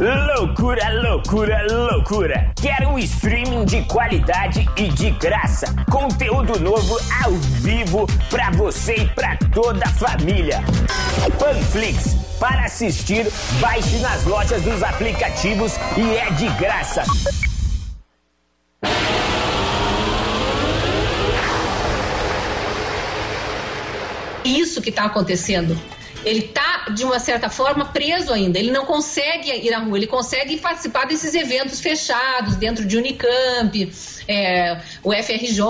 Loucura, 0.00 0.88
loucura, 1.02 1.66
loucura. 1.70 2.52
Quer 2.56 2.88
um 2.88 2.98
streaming 2.98 3.66
de 3.66 3.82
qualidade 3.82 4.66
e 4.74 4.88
de 4.88 5.10
graça. 5.10 5.66
Conteúdo 5.90 6.58
novo 6.58 6.98
ao 7.22 7.32
vivo 7.32 8.06
pra 8.30 8.50
você 8.52 8.94
e 8.94 9.08
pra 9.10 9.36
toda 9.52 9.84
a 9.84 9.88
família. 9.90 10.62
Panflix. 11.38 12.16
Para 12.38 12.64
assistir, 12.64 13.26
baixe 13.60 13.98
nas 13.98 14.24
lojas 14.24 14.62
dos 14.62 14.82
aplicativos 14.82 15.74
e 15.94 16.16
é 16.16 16.30
de 16.30 16.48
graça. 16.58 17.04
Isso 24.42 24.80
que 24.80 24.88
está 24.88 25.04
acontecendo. 25.04 25.78
Ele 26.24 26.40
está, 26.40 26.86
de 26.94 27.04
uma 27.04 27.18
certa 27.18 27.48
forma, 27.48 27.86
preso 27.86 28.32
ainda. 28.32 28.58
Ele 28.58 28.70
não 28.70 28.84
consegue 28.84 29.50
ir 29.50 29.72
à 29.72 29.78
rua, 29.78 29.96
ele 29.96 30.06
consegue 30.06 30.58
participar 30.58 31.06
desses 31.06 31.34
eventos 31.34 31.80
fechados 31.80 32.56
dentro 32.56 32.86
de 32.86 32.96
Unicamp, 32.96 33.92
é, 34.28 34.80
o 35.02 35.12
FRJ, 35.12 35.60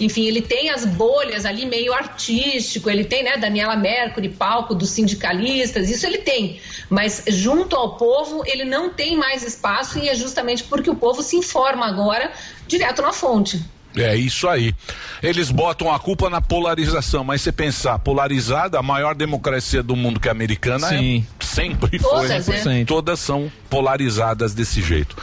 enfim, 0.00 0.26
ele 0.26 0.42
tem 0.42 0.70
as 0.70 0.84
bolhas 0.84 1.46
ali 1.46 1.64
meio 1.64 1.92
artístico, 1.92 2.90
ele 2.90 3.04
tem, 3.04 3.22
né, 3.22 3.36
Daniela 3.36 3.76
Mercury, 3.76 4.28
palco 4.28 4.74
dos 4.74 4.90
sindicalistas, 4.90 5.88
isso 5.88 6.04
ele 6.04 6.18
tem. 6.18 6.60
Mas 6.90 7.22
junto 7.28 7.76
ao 7.76 7.96
povo, 7.96 8.42
ele 8.46 8.64
não 8.64 8.90
tem 8.90 9.16
mais 9.16 9.44
espaço 9.44 9.98
e 9.98 10.08
é 10.08 10.14
justamente 10.14 10.64
porque 10.64 10.90
o 10.90 10.96
povo 10.96 11.22
se 11.22 11.36
informa 11.36 11.86
agora 11.86 12.32
direto 12.66 13.00
na 13.00 13.12
fonte. 13.12 13.62
É 14.02 14.16
isso 14.16 14.48
aí. 14.48 14.74
Eles 15.22 15.50
botam 15.50 15.92
a 15.92 15.98
culpa 15.98 16.30
na 16.30 16.40
polarização, 16.40 17.24
mas 17.24 17.42
você 17.42 17.52
pensar, 17.52 17.98
polarizada, 17.98 18.78
a 18.78 18.82
maior 18.82 19.14
democracia 19.14 19.82
do 19.82 19.96
mundo 19.96 20.20
que 20.20 20.28
é 20.28 20.30
a 20.30 20.32
americana 20.32 20.88
Sim. 20.88 21.26
é, 21.40 21.44
sempre 21.44 21.98
Todas, 21.98 22.46
foi. 22.46 22.54
né? 22.64 22.84
Todas 22.84 23.20
são 23.20 23.50
polarizadas 23.68 24.54
desse 24.54 24.80
jeito. 24.82 25.16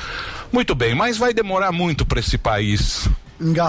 Muito 0.51 0.75
bem, 0.75 0.95
mas 0.95 1.17
vai 1.17 1.33
demorar 1.33 1.71
muito 1.71 2.05
para 2.05 2.19
esse 2.19 2.37
país 2.37 3.09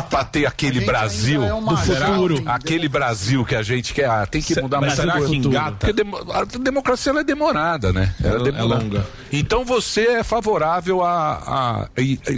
para 0.09 0.25
ter 0.25 0.47
aquele 0.47 0.81
Brasil 0.81 1.43
é 1.45 1.49
do 1.49 1.77
futuro, 1.77 2.43
aquele 2.47 2.89
Brasil 2.89 3.45
que 3.45 3.55
a 3.55 3.63
gente 3.63 3.93
quer. 3.93 4.09
Ah, 4.09 4.25
tem 4.25 4.41
que 4.41 4.55
Se- 4.55 4.61
mudar 4.63 4.81
mas 4.81 4.89
mais 4.91 5.01
será 5.01 5.13
coisa. 5.15 5.29
que 5.29 5.37
engata? 5.37 5.87
Porque 5.93 6.03
a 6.33 6.45
democracia 6.63 7.11
ela 7.11 7.21
é 7.21 7.25
demorada, 7.25 7.93
né? 7.93 8.15
Ela 8.23 8.49
é 8.49 8.53
demora. 8.53 8.65
longa. 8.81 9.07
Então 9.33 9.65
você 9.65 10.03
é 10.09 10.23
favorável 10.23 11.03
a, 11.03 11.89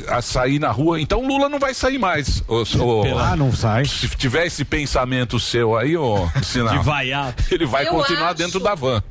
a, 0.08 0.16
a 0.16 0.22
sair 0.22 0.58
na 0.58 0.70
rua. 0.70 1.00
Então 1.00 1.26
Lula 1.26 1.48
não 1.48 1.58
vai 1.58 1.74
sair 1.74 1.98
mais. 1.98 2.42
ô- 2.48 2.64
Ah, 3.18 3.36
não 3.36 3.52
sai. 3.52 3.84
Se 3.84 4.08
tiver 4.08 4.46
esse 4.46 4.64
pensamento 4.64 5.38
seu 5.38 5.76
aí, 5.76 5.96
ô, 5.96 6.26
sinal. 6.42 6.78
De 6.78 6.84
vaiar. 6.84 7.34
Ele 7.50 7.66
vai 7.66 7.86
Eu 7.86 7.92
continuar 7.92 8.28
acho- 8.28 8.34
dentro 8.36 8.58
da 8.60 8.74
van. 8.74 9.02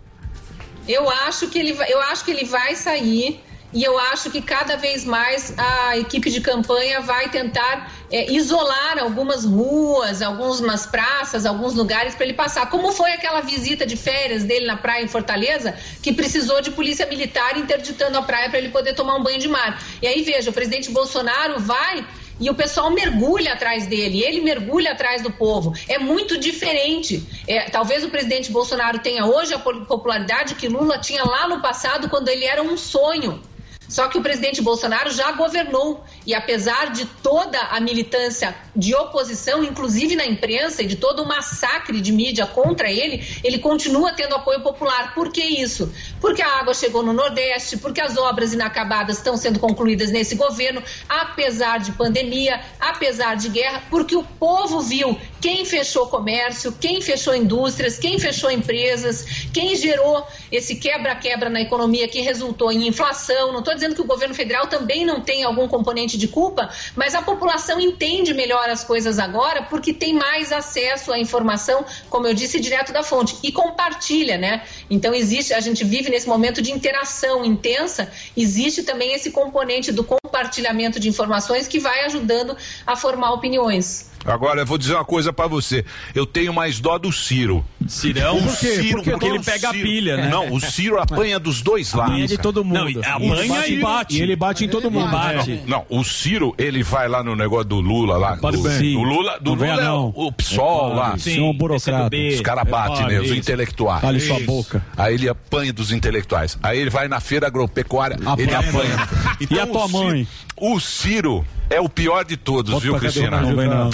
Eu 0.88 1.10
acho 1.10 1.48
que 1.50 1.60
ele 1.60 1.74
vai, 1.74 1.92
eu 1.92 2.02
acho 2.02 2.24
que 2.24 2.32
ele 2.32 2.46
vai 2.46 2.74
sair 2.76 3.42
e 3.78 3.84
eu 3.84 3.96
acho 4.00 4.32
que 4.32 4.42
cada 4.42 4.76
vez 4.76 5.06
mais 5.06 5.54
a 5.56 5.96
equipe 6.00 6.32
de 6.32 6.42
campanha 6.42 7.00
vai 7.00 7.30
tentar 7.30 7.94
é, 8.12 8.32
isolar 8.32 8.98
algumas 8.98 9.46
ruas, 9.46 10.24
algumas 10.24 10.88
praças, 10.88 11.46
alguns 11.46 11.76
lugares 11.76 12.16
para 12.16 12.26
ele 12.26 12.34
passar. 12.34 12.72
Como 12.72 12.92
foi 12.92 13.12
aquela 13.12 13.42
visita 13.42 13.86
de 13.86 13.96
férias 13.96 14.44
dele 14.44 14.66
na 14.66 14.78
praia 14.78 15.04
em 15.04 15.08
Fortaleza, 15.08 15.76
que 16.02 16.12
precisou 16.12 16.60
de 16.60 16.72
polícia 16.72 17.06
militar 17.06 17.56
interditando 17.56 18.18
a 18.18 18.24
praia 18.24 18.50
para 18.50 18.58
ele 18.58 18.70
poder 18.70 18.96
tomar 18.96 19.16
um 19.16 19.22
banho 19.22 19.38
de 19.38 19.48
mar. 19.48 19.80
E 20.02 20.08
aí 20.08 20.24
veja, 20.24 20.50
o 20.50 20.54
presidente 20.54 20.90
Bolsonaro 20.90 21.60
vai 21.60 22.04
e 22.40 22.50
o 22.50 22.56
pessoal 22.56 22.90
mergulha 22.90 23.54
atrás 23.54 23.86
dele, 23.86 24.24
ele 24.24 24.42
mergulha 24.42 24.94
atrás 24.94 25.22
do 25.22 25.32
povo. 25.32 25.72
É 25.88 26.00
muito 26.00 26.40
diferente. 26.40 27.24
É, 27.48 27.70
talvez 27.70 28.04
o 28.04 28.10
presidente 28.10 28.52
Bolsonaro 28.52 28.98
tenha 28.98 29.28
hoje 29.28 29.54
a 29.54 29.60
popularidade 29.60 30.56
que 30.56 30.68
Lula 30.68 30.98
tinha 30.98 31.24
lá 31.24 31.48
no 31.48 31.62
passado, 31.62 32.10
quando 32.10 32.30
ele 32.30 32.44
era 32.44 32.64
um 32.64 32.76
sonho. 32.76 33.40
Só 33.88 34.08
que 34.08 34.18
o 34.18 34.22
presidente 34.22 34.62
Bolsonaro 34.62 35.12
já 35.12 35.32
governou 35.32 36.04
e 36.26 36.34
apesar 36.34 36.92
de 36.92 37.06
toda 37.06 37.60
a 37.60 37.80
militância 37.80 38.54
de 38.76 38.94
oposição, 38.94 39.64
inclusive 39.64 40.16
na 40.16 40.26
imprensa, 40.26 40.84
e 40.84 40.88
de 40.88 40.98
todo 40.98 41.24
o 41.24 41.28
massacre 41.28 42.02
de 42.02 42.12
mídia 42.12 42.46
contra 42.46 42.92
ele, 42.92 43.26
ele 43.44 43.60
continua 43.60 44.14
tendo 44.14 44.36
apoio 44.36 44.62
popular. 44.62 45.14
Por 45.16 45.32
que 45.32 45.42
isso? 45.42 45.92
Porque 46.20 46.42
a 46.42 46.60
água 46.60 46.74
chegou 46.74 47.02
no 47.02 47.14
Nordeste, 47.14 47.78
porque 47.78 48.02
as 48.02 48.18
obras 48.18 48.54
inacabadas 48.54 49.18
estão 49.18 49.38
sendo 49.38 49.60
concluídas 49.60 50.12
nesse 50.12 50.36
governo, 50.36 50.84
apesar 51.08 51.80
de 51.80 51.94
pandemia, 51.94 52.62
apesar 52.80 53.36
de 53.36 53.50
guerra, 53.50 53.84
porque 53.90 54.16
o 54.16 54.24
povo 54.24 54.82
viu 54.82 55.18
quem 55.42 55.66
fechou 55.66 56.08
comércio, 56.08 56.72
quem 56.72 57.02
fechou 57.02 57.36
indústrias, 57.36 57.98
quem 57.98 58.20
fechou 58.20 58.52
empresas, 58.52 59.37
quem 59.58 59.76
gerou 59.76 60.24
esse 60.52 60.76
quebra-quebra 60.76 61.50
na 61.50 61.60
economia 61.60 62.08
que 62.08 62.22
resultou 62.22 62.72
em 62.72 62.88
inflação. 62.88 63.52
Não 63.52 63.62
estou 63.62 63.74
dizendo 63.74 63.96
que 63.96 64.02
o 64.02 64.06
governo 64.06 64.36
federal 64.36 64.68
também 64.68 65.04
não 65.04 65.20
tem 65.20 65.44
algum 65.44 65.68
componente 65.68 66.16
de 66.16 66.28
culpa, 66.28 66.70
mas 66.96 67.16
a 67.16 67.24
população 67.24 67.80
entende 67.80 68.36
melhor 68.36 68.70
as 68.70 68.84
coisas 68.84 69.18
agora 69.18 69.64
porque 69.64 69.92
tem 69.92 70.14
mais 70.14 70.52
acesso 70.52 71.12
à 71.12 71.18
informação, 71.18 71.84
como 72.08 72.28
eu 72.28 72.36
disse, 72.36 72.60
direto 72.60 72.94
da 72.94 73.02
fonte 73.02 73.36
e 73.42 73.52
compartilha, 73.52 74.38
né? 74.38 74.62
Então 74.92 75.12
existe, 75.12 75.56
a 75.56 75.60
gente 75.60 75.84
vive 75.84 76.12
nesse 76.12 76.28
momento 76.28 76.62
de 76.62 76.72
interação 76.72 77.44
intensa, 77.44 78.12
existe 78.36 78.84
também 78.84 79.14
esse 79.14 79.32
componente 79.32 79.92
do 79.92 80.04
compartilhamento 80.04 81.00
de 81.00 81.10
informações 81.10 81.68
que 81.68 81.80
vai 81.80 82.06
ajudando 82.06 82.56
a 82.86 82.96
formar 82.96 83.32
opiniões. 83.32 84.12
Agora 84.28 84.62
eu 84.62 84.66
vou 84.66 84.78
dizer 84.78 84.94
uma 84.94 85.06
coisa 85.06 85.32
pra 85.32 85.48
você. 85.48 85.86
Eu 86.14 86.26
tenho 86.26 86.54
mais 86.54 86.80
dó 86.80 86.98
do 86.98 87.12
Ciro. 87.12 87.66
Cirão? 87.88 88.38
O? 88.38 88.50
Ciro, 88.50 89.02
Porque 89.02 89.26
ele 89.26 89.38
o 89.40 89.44
pega 89.44 89.70
a 89.70 89.72
Ciro- 89.72 89.84
pilha, 89.88 90.18
né? 90.18 90.30
Não, 90.30 90.52
o 90.54 90.60
Ciro 90.60 91.00
apanha 91.00 91.40
dos 91.40 91.62
dois 91.62 91.94
lados. 91.94 92.12
Apanha 92.14 92.28
de 92.28 92.38
todo 92.38 92.64
mundo. 92.64 93.02
Não, 93.02 93.02
apanha 93.16 93.68
e 93.68 93.80
bate. 93.80 94.18
E 94.18 94.22
ele 94.22 94.36
bate 94.36 94.66
em 94.66 94.68
todo 94.70 94.92
mundo. 94.92 95.10
Bate. 95.10 95.62
Não, 95.66 95.86
o 95.90 96.04
Ciro, 96.04 96.54
ele 96.58 96.84
vai 96.84 97.08
lá 97.08 97.24
no 97.24 97.36
negócio 97.36 97.66
do 97.70 97.80
Lula 97.80 98.18
lá. 98.18 98.36
Do, 98.36 98.52
do 98.52 99.02
Lula, 99.04 99.40
do 99.40 99.56
Não 99.56 99.66
Lula 99.66 99.82
é 99.82 99.86
não. 99.86 100.14
o, 100.16 100.28
o 100.28 100.32
PSOL 100.32 100.94
lá. 100.94 101.12
Você 101.18 101.38
é 101.38 101.42
um 101.42 101.54
burocrata. 101.54 102.16
Os 102.16 102.42
caras 102.42 102.68
batem, 102.70 103.08
né? 103.08 103.20
Os 103.22 103.32
intelectuais. 103.32 104.02
Cale 104.02 104.20
sua 104.20 104.40
boca. 104.42 104.84
Aí 104.98 105.14
ele 105.16 105.30
apanha 105.30 105.72
dos 105.72 105.92
intelectuais. 105.92 106.58
Aí 106.62 106.80
ele 106.80 106.90
vai 106.90 107.08
na 107.08 107.20
feira 107.22 107.48
agropecuária, 107.48 108.18
ele 108.38 108.54
apanha. 108.54 109.08
E 109.50 109.60
a 109.60 109.66
tua 109.66 109.86
o 109.86 109.88
Ciro- 109.88 110.04
mãe? 110.04 110.28
O 110.58 110.80
Ciro 110.80 111.46
é 111.70 111.80
o 111.82 111.90
pior 111.90 112.24
de 112.24 112.38
todos, 112.38 112.72
Bota 112.72 112.84
viu, 112.84 112.96
Cristina? 113.00 113.42
não 113.42 113.52
não. 113.52 113.90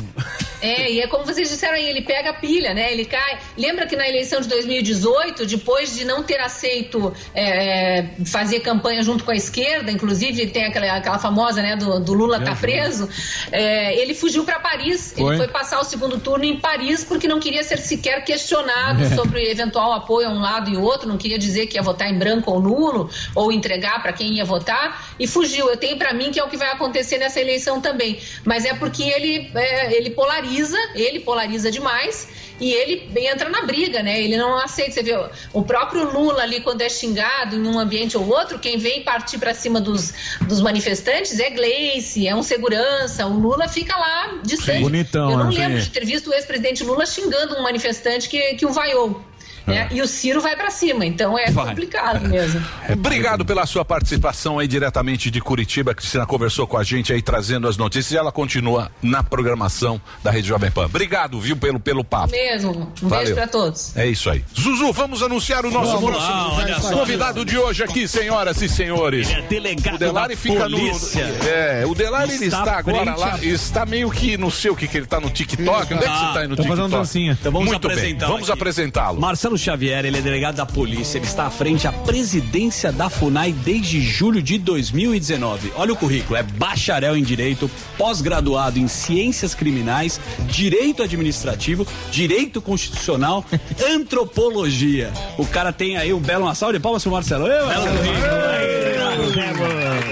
É, 0.64 0.90
e 0.90 1.02
é 1.02 1.08
como 1.08 1.26
vocês 1.26 1.50
disseram 1.50 1.74
aí, 1.74 1.90
ele 1.90 2.02
pega 2.04 2.30
a 2.30 2.34
pilha, 2.34 2.74
né? 2.74 2.94
Ele 2.94 3.04
cai. 3.04 3.38
Lembra 3.58 3.86
que 3.86 3.98
na 3.98 4.08
eleição 4.08 4.40
de 4.40 4.48
2018, 4.48 5.46
depois 5.46 5.94
de 5.94 6.06
não 6.06 6.24
ter 6.24 6.40
aceito 6.40 7.14
é, 7.36 8.06
fazer 8.26 8.62
campanha 8.62 9.04
junto 9.04 9.26
com 9.26 9.32
a 9.32 9.36
esquerda, 9.36 9.92
inclusive 9.92 10.48
tem 10.48 10.64
aquela, 10.66 10.96
aquela 10.96 11.20
famosa, 11.20 11.62
né, 11.62 11.76
do, 11.76 12.00
do 12.00 12.14
Lula 12.14 12.40
tá 12.40 12.56
preso, 12.56 13.10
é, 13.52 13.94
ele 14.00 14.14
fugiu 14.14 14.46
para 14.46 14.58
Paris. 14.62 15.14
Foi. 15.18 15.34
Ele 15.36 15.38
foi 15.38 15.48
passar 15.50 15.82
o 15.82 15.84
segundo 15.84 16.18
turno 16.18 16.46
em 16.46 16.58
Paris 16.58 17.04
porque 17.04 17.28
não 17.28 17.42
queria 17.42 17.64
ser 17.64 17.78
sequer 17.78 18.24
questionado 18.24 19.04
É. 19.04 19.10
sobre 19.16 19.44
eventual 19.52 19.92
apoio 19.92 20.30
a 20.30 20.32
um 20.32 20.40
lado 20.40 20.70
e 20.70 20.78
outro, 20.78 21.10
não 21.10 21.18
queria 21.18 21.38
dizer 21.38 21.68
que 21.68 21.76
ia 21.76 21.84
votar 21.84 22.10
em 22.10 22.18
branco 22.18 22.50
ou 22.50 22.62
nulo, 22.62 23.10
ou 23.36 23.52
entregar 23.52 24.02
para 24.02 24.14
quem 24.14 24.38
ia 24.38 24.46
votar, 24.46 25.13
e 25.20 25.28
fugiu. 25.28 25.70
Eu 25.70 25.78
tenho 25.78 25.98
para 25.98 26.14
mim 26.14 26.32
que 26.32 26.40
é 26.40 26.44
o 26.44 26.50
que 26.50 26.58
vai 26.58 26.70
acontecer 26.72 27.18
nessa 27.18 27.40
eleição 27.40 27.82
também. 27.82 28.20
Mas 28.44 28.66
é 28.66 28.74
porque 28.74 29.04
ele, 29.04 29.52
é, 29.56 29.94
ele 29.96 30.10
polariza, 30.12 30.78
ele 30.96 31.20
polariza 31.20 31.72
demais. 31.72 32.28
E 32.60 32.72
ele 32.72 33.10
entra 33.28 33.50
na 33.50 33.64
briga, 33.64 34.04
né? 34.04 34.22
Ele 34.22 34.38
não 34.38 34.58
aceita. 34.58 34.92
Você 34.94 35.04
vê, 35.04 35.20
o 35.52 35.64
próprio 35.64 36.12
Lula 36.12 36.44
ali, 36.44 36.62
quando 36.62 36.82
é 36.82 36.88
xingado 36.88 37.56
em 37.56 37.68
um 37.68 37.80
ambiente 37.80 38.16
ou 38.16 38.28
outro, 38.28 38.60
quem 38.60 38.78
vem 38.78 39.04
partir 39.04 39.38
para 39.38 39.54
cima 39.54 39.82
dos, 39.82 40.14
dos 40.48 40.62
manifestantes 40.62 41.40
é 41.40 41.50
Gleice, 41.50 42.28
é 42.28 42.36
um 42.36 42.44
segurança. 42.44 43.26
O 43.26 43.38
Lula 43.38 43.68
fica 43.68 43.98
lá 43.98 44.40
distante. 44.44 44.82
Bonitão, 44.82 45.32
Eu 45.32 45.38
não 45.38 45.50
né? 45.50 45.58
lembro 45.58 45.80
Sim. 45.80 45.86
de 45.86 45.90
ter 45.90 46.06
visto 46.06 46.30
o 46.30 46.34
ex-presidente 46.34 46.84
Lula 46.84 47.06
xingando 47.06 47.56
um 47.56 47.64
manifestante 47.64 48.30
que, 48.30 48.54
que 48.54 48.66
o 48.66 48.70
vaiou. 48.70 49.20
Né? 49.66 49.88
E 49.92 50.02
o 50.02 50.08
Ciro 50.08 50.42
vai 50.42 50.56
para 50.56 50.70
cima, 50.70 51.06
então 51.06 51.38
é 51.38 51.50
Vai. 51.52 51.68
complicado 51.68 52.28
mesmo. 52.28 52.62
Obrigado 52.92 53.46
pela 53.46 53.66
sua 53.66 53.86
participação 53.86 54.60
aí 54.60 54.68
diretamente 54.68 55.32
de 55.32 55.40
Curitiba. 55.40 55.92
A 55.92 55.96
Cristina 55.96 56.26
conversou 56.26 56.68
com 56.68 56.78
a 56.78 56.84
gente 56.84 57.14
aí 57.14 57.22
trazendo 57.22 57.68
as 57.68 57.78
notícias 57.78 58.12
e 58.12 58.18
ela 58.18 58.32
continua 58.32 58.92
na 59.02 59.24
programação 59.24 60.02
da 60.24 60.32
Rede 60.32 60.48
Jovem 60.48 60.70
Pan. 60.72 60.86
Obrigado, 60.86 61.40
viu, 61.40 61.56
pelo, 61.56 61.80
pelo 61.80 62.04
papo. 62.04 62.32
Mesmo. 62.32 62.92
Um 63.02 63.08
Valeu. 63.08 63.26
beijo 63.26 63.36
para 63.36 63.48
todos. 63.48 63.96
É 63.96 64.06
isso 64.06 64.30
aí. 64.30 64.44
Zuzu, 64.60 64.92
vamos 64.92 65.24
anunciar 65.24 65.66
o 65.66 65.72
nosso 65.72 65.92
Vamos 65.94 66.10
próximo 66.12 66.34
lá, 66.34 66.54
olha 66.56 66.80
só. 66.82 66.92
convidado 66.98 67.46
de 67.46 67.58
hoje 67.58 67.84
aqui, 67.84 68.08
senhoras 68.08 68.62
e 68.62 68.68
senhores. 68.70 69.30
Ele 69.30 69.40
é 69.40 69.42
delegado 69.44 69.96
O 69.96 69.98
Delari 70.00 70.36
da 70.36 70.42
fica 70.42 70.64
polícia. 70.64 71.26
no. 71.28 71.48
É, 71.48 71.86
o 71.86 71.96
Delari 71.96 72.34
ele 72.34 72.46
Está 72.46 72.60
está 72.60 72.78
agora 72.78 73.16
lá, 73.16 73.36
a- 73.36 73.46
está 73.46 73.86
meio 73.86 74.10
que 74.12 74.38
não 74.38 74.50
sei 74.52 74.72
o 74.72 74.76
que 74.76 74.88
que 74.88 74.98
ele 74.98 75.06
está 75.06 75.20
no 75.20 75.30
TikTok. 75.30 75.94
Onde 75.94 76.04
é 76.04 76.08
que 76.10 76.18
você 76.18 76.26
está 76.26 76.40
aí 76.42 76.48
no 76.48 76.56
TikTok? 76.56 76.68
fazendo 76.78 76.90
dancinha. 76.98 77.38
Então 77.40 77.52
vamos 77.52 77.68
Muito 77.70 77.88
bem, 77.88 77.98
apresentá-lo 77.98 78.32
vamos 78.34 78.50
apresentá-lo. 78.50 79.22
Marcelo 79.22 79.53
Xavier, 79.58 80.06
ele 80.06 80.18
é 80.18 80.22
delegado 80.22 80.56
da 80.56 80.66
polícia, 80.66 81.18
ele 81.18 81.26
está 81.26 81.46
à 81.48 81.50
frente 81.50 81.88
à 81.88 81.92
presidência 81.92 82.92
da 82.92 83.10
FUNAI 83.10 83.52
desde 83.52 84.02
julho 84.02 84.42
de 84.42 84.58
2019. 84.58 85.74
Olha 85.76 85.94
o 85.94 85.96
currículo, 85.96 86.38
é 86.38 86.44
bacharel 86.44 87.18
em 87.18 87.24
direito, 87.24 87.70
pós-graduado 87.98 88.80
em 88.80 88.88
ciências 88.88 89.56
criminais, 89.56 90.20
direito 90.48 91.04
administrativo, 91.04 91.88
direito 92.12 92.62
constitucional, 92.62 93.46
antropologia. 93.92 95.12
O 95.38 95.46
cara 95.46 95.72
tem 95.72 95.98
aí 95.98 96.14
um 96.14 96.20
belo 96.20 96.46
uma 96.46 96.56
salva 96.56 96.74
de 96.74 96.80
palmas 96.80 97.02
pro 97.04 97.12
Marcelo. 97.12 97.48
Ê, 97.48 97.64
Marcelo. 97.64 97.94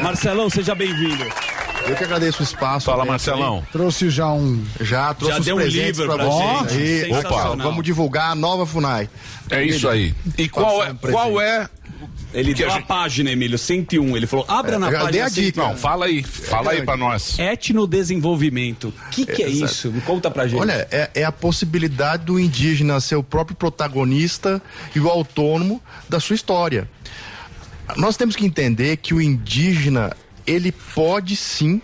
Marcelão, 0.01 0.49
seja 0.49 0.73
bem-vindo. 0.73 1.25
Eu 1.87 1.95
que 1.95 2.03
agradeço 2.03 2.39
o 2.41 2.43
espaço. 2.43 2.85
Fala, 2.85 3.03
né, 3.03 3.11
Marcelão. 3.11 3.65
Trouxe 3.71 4.09
já 4.09 4.27
um. 4.31 4.63
Já 4.79 5.13
trouxe 5.13 5.33
Já 5.35 5.39
os 5.39 5.45
deu 5.45 5.55
um 5.57 5.59
livro 5.59 6.05
pra 6.05 6.15
pra 6.15 6.25
vocês. 6.25 7.01
Sensacional. 7.07 7.53
Opa, 7.53 7.63
vamos 7.63 7.83
divulgar 7.83 8.31
a 8.31 8.35
nova 8.35 8.65
FUNAI. 8.65 9.09
É 9.49 9.63
isso 9.63 9.89
aí. 9.89 10.13
E 10.37 10.47
qual 10.47 10.83
é, 10.83 10.93
qual 10.93 11.41
é 11.41 11.67
Ele 12.33 12.53
Que 12.53 12.59
deu 12.59 12.69
a 12.69 12.75
a, 12.75 12.77
gente- 12.77 12.87
página, 12.87 13.29
Emílio, 13.31 13.57
101. 13.57 14.15
Ele 14.15 14.25
falou, 14.25 14.45
abra 14.47 14.75
É, 14.75 14.79
na 14.79 14.89
página 14.89 15.11
dei 15.11 15.21
a 15.21 15.29
101. 15.29 15.45
dica. 15.45 15.61
Não, 15.63 15.75
fala 15.75 16.05
aí, 16.05 16.23
fala 16.23 16.71
aí 16.71 16.81
pra 16.83 16.95
nós. 16.95 17.37
Etnodesenvolvimento. 17.37 18.87
O 19.07 19.09
que, 19.09 19.25
que 19.25 19.43
é 19.43 19.49
Exato. 19.49 19.65
isso? 19.71 19.93
Conta 20.05 20.31
pra 20.31 20.47
gente. 20.47 20.59
Olha, 20.61 20.87
é, 20.91 21.09
é 21.13 21.23
a 21.25 21.31
possibilidade 21.31 22.23
do 22.25 22.39
indígena 22.39 22.99
ser 23.01 23.15
o 23.17 23.23
próprio 23.23 23.55
protagonista 23.57 24.61
e 24.95 24.99
o 24.99 25.09
autônomo 25.09 25.81
da 26.07 26.19
sua 26.21 26.35
história. 26.35 26.89
Nós 27.97 28.15
temos 28.15 28.37
que 28.37 28.45
entender 28.45 28.95
que 28.97 29.13
o 29.13 29.21
indígena, 29.21 30.15
ele 30.51 30.71
pode 30.71 31.35
sim 31.35 31.81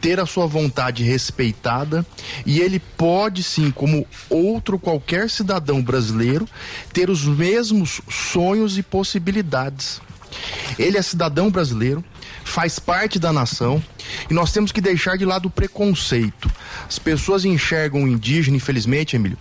ter 0.00 0.18
a 0.18 0.26
sua 0.26 0.46
vontade 0.46 1.04
respeitada 1.04 2.04
e 2.44 2.58
ele 2.60 2.80
pode 2.80 3.42
sim, 3.42 3.70
como 3.70 4.04
outro 4.28 4.78
qualquer 4.78 5.30
cidadão 5.30 5.80
brasileiro, 5.80 6.48
ter 6.92 7.08
os 7.08 7.24
mesmos 7.24 8.00
sonhos 8.10 8.76
e 8.76 8.82
possibilidades. 8.82 10.00
Ele 10.78 10.98
é 10.98 11.02
cidadão 11.02 11.50
brasileiro, 11.50 12.04
faz 12.44 12.78
parte 12.80 13.18
da 13.18 13.32
nação 13.32 13.82
e 14.28 14.34
nós 14.34 14.52
temos 14.52 14.72
que 14.72 14.80
deixar 14.80 15.16
de 15.16 15.24
lado 15.24 15.46
o 15.46 15.50
preconceito. 15.50 16.50
As 16.88 16.98
pessoas 16.98 17.44
enxergam 17.44 18.02
o 18.02 18.08
indígena, 18.08 18.56
infelizmente, 18.56 19.14
Emílio, 19.14 19.38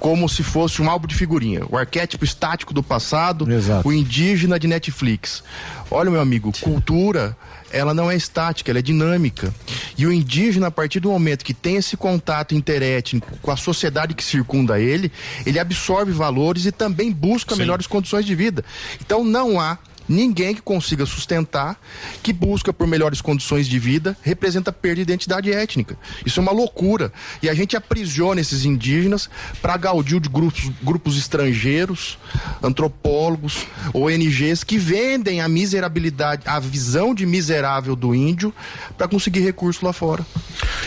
como 0.00 0.28
se 0.28 0.42
fosse 0.42 0.80
um 0.80 0.88
álbum 0.88 1.06
de 1.06 1.14
figurinha, 1.14 1.62
o 1.68 1.76
arquétipo 1.76 2.24
estático 2.24 2.72
do 2.72 2.82
passado, 2.82 3.46
o 3.84 3.92
indígena 3.92 4.58
de 4.58 4.66
Netflix. 4.66 5.44
Olha, 5.90 6.10
meu 6.10 6.20
amigo, 6.20 6.50
cultura, 6.60 7.36
ela 7.70 7.94
não 7.94 8.10
é 8.10 8.16
estática, 8.16 8.70
ela 8.70 8.78
é 8.78 8.82
dinâmica. 8.82 9.52
E 9.96 10.06
o 10.06 10.12
indígena, 10.12 10.68
a 10.68 10.70
partir 10.70 11.00
do 11.00 11.10
momento 11.10 11.44
que 11.44 11.54
tem 11.54 11.76
esse 11.76 11.96
contato 11.96 12.54
interétnico 12.54 13.30
com 13.40 13.50
a 13.50 13.56
sociedade 13.56 14.14
que 14.14 14.24
circunda 14.24 14.80
ele, 14.80 15.10
ele 15.46 15.58
absorve 15.58 16.12
valores 16.12 16.66
e 16.66 16.72
também 16.72 17.12
busca 17.12 17.56
melhores 17.56 17.86
condições 17.86 18.24
de 18.24 18.34
vida. 18.34 18.64
Então 19.00 19.24
não 19.24 19.60
há 19.60 19.78
ninguém 20.10 20.54
que 20.54 20.60
consiga 20.60 21.06
sustentar, 21.06 21.80
que 22.22 22.32
busca 22.32 22.72
por 22.72 22.86
melhores 22.86 23.20
condições 23.20 23.68
de 23.68 23.78
vida, 23.78 24.16
representa 24.22 24.72
perda 24.72 24.96
de 24.96 25.02
identidade 25.02 25.52
étnica. 25.52 25.96
Isso 26.26 26.40
é 26.40 26.42
uma 26.42 26.52
loucura. 26.52 27.12
E 27.42 27.48
a 27.48 27.54
gente 27.54 27.76
aprisiona 27.76 28.40
esses 28.40 28.64
indígenas 28.64 29.30
para 29.62 29.76
gaudio 29.76 30.18
de 30.18 30.28
grupos, 30.28 30.68
grupos 30.82 31.16
estrangeiros, 31.16 32.18
antropólogos, 32.62 33.66
ONGs 33.94 34.64
que 34.64 34.76
vendem 34.78 35.40
a 35.40 35.48
miserabilidade, 35.48 36.42
a 36.46 36.58
visão 36.58 37.14
de 37.14 37.24
miserável 37.24 37.94
do 37.94 38.14
índio 38.14 38.52
para 38.98 39.06
conseguir 39.06 39.40
recurso 39.40 39.84
lá 39.84 39.92
fora. 39.92 40.26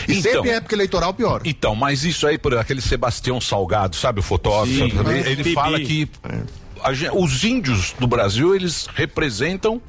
E 0.06 0.14
Então- 0.18 0.32
sempre 0.32 0.50
em 0.50 0.54
época 0.54 0.74
eleitoral 0.74 1.14
pior. 1.14 1.40
Então, 1.44 1.74
mas 1.74 2.04
isso 2.04 2.26
aí, 2.26 2.36
por 2.36 2.56
aquele 2.56 2.80
Sebastião 2.82 3.40
Salgado, 3.40 3.96
sabe 3.96 4.20
o 4.20 4.22
fotógrafo? 4.22 4.74
Sim. 4.74 4.92
ele 5.30 5.44
ele 5.44 5.52
fala 5.54 5.80
que 5.80 6.08
os 7.12 7.44
índios 7.44 7.94
do 7.98 8.06
Brasil, 8.06 8.54
eles 8.54 8.86
representam. 8.94 9.80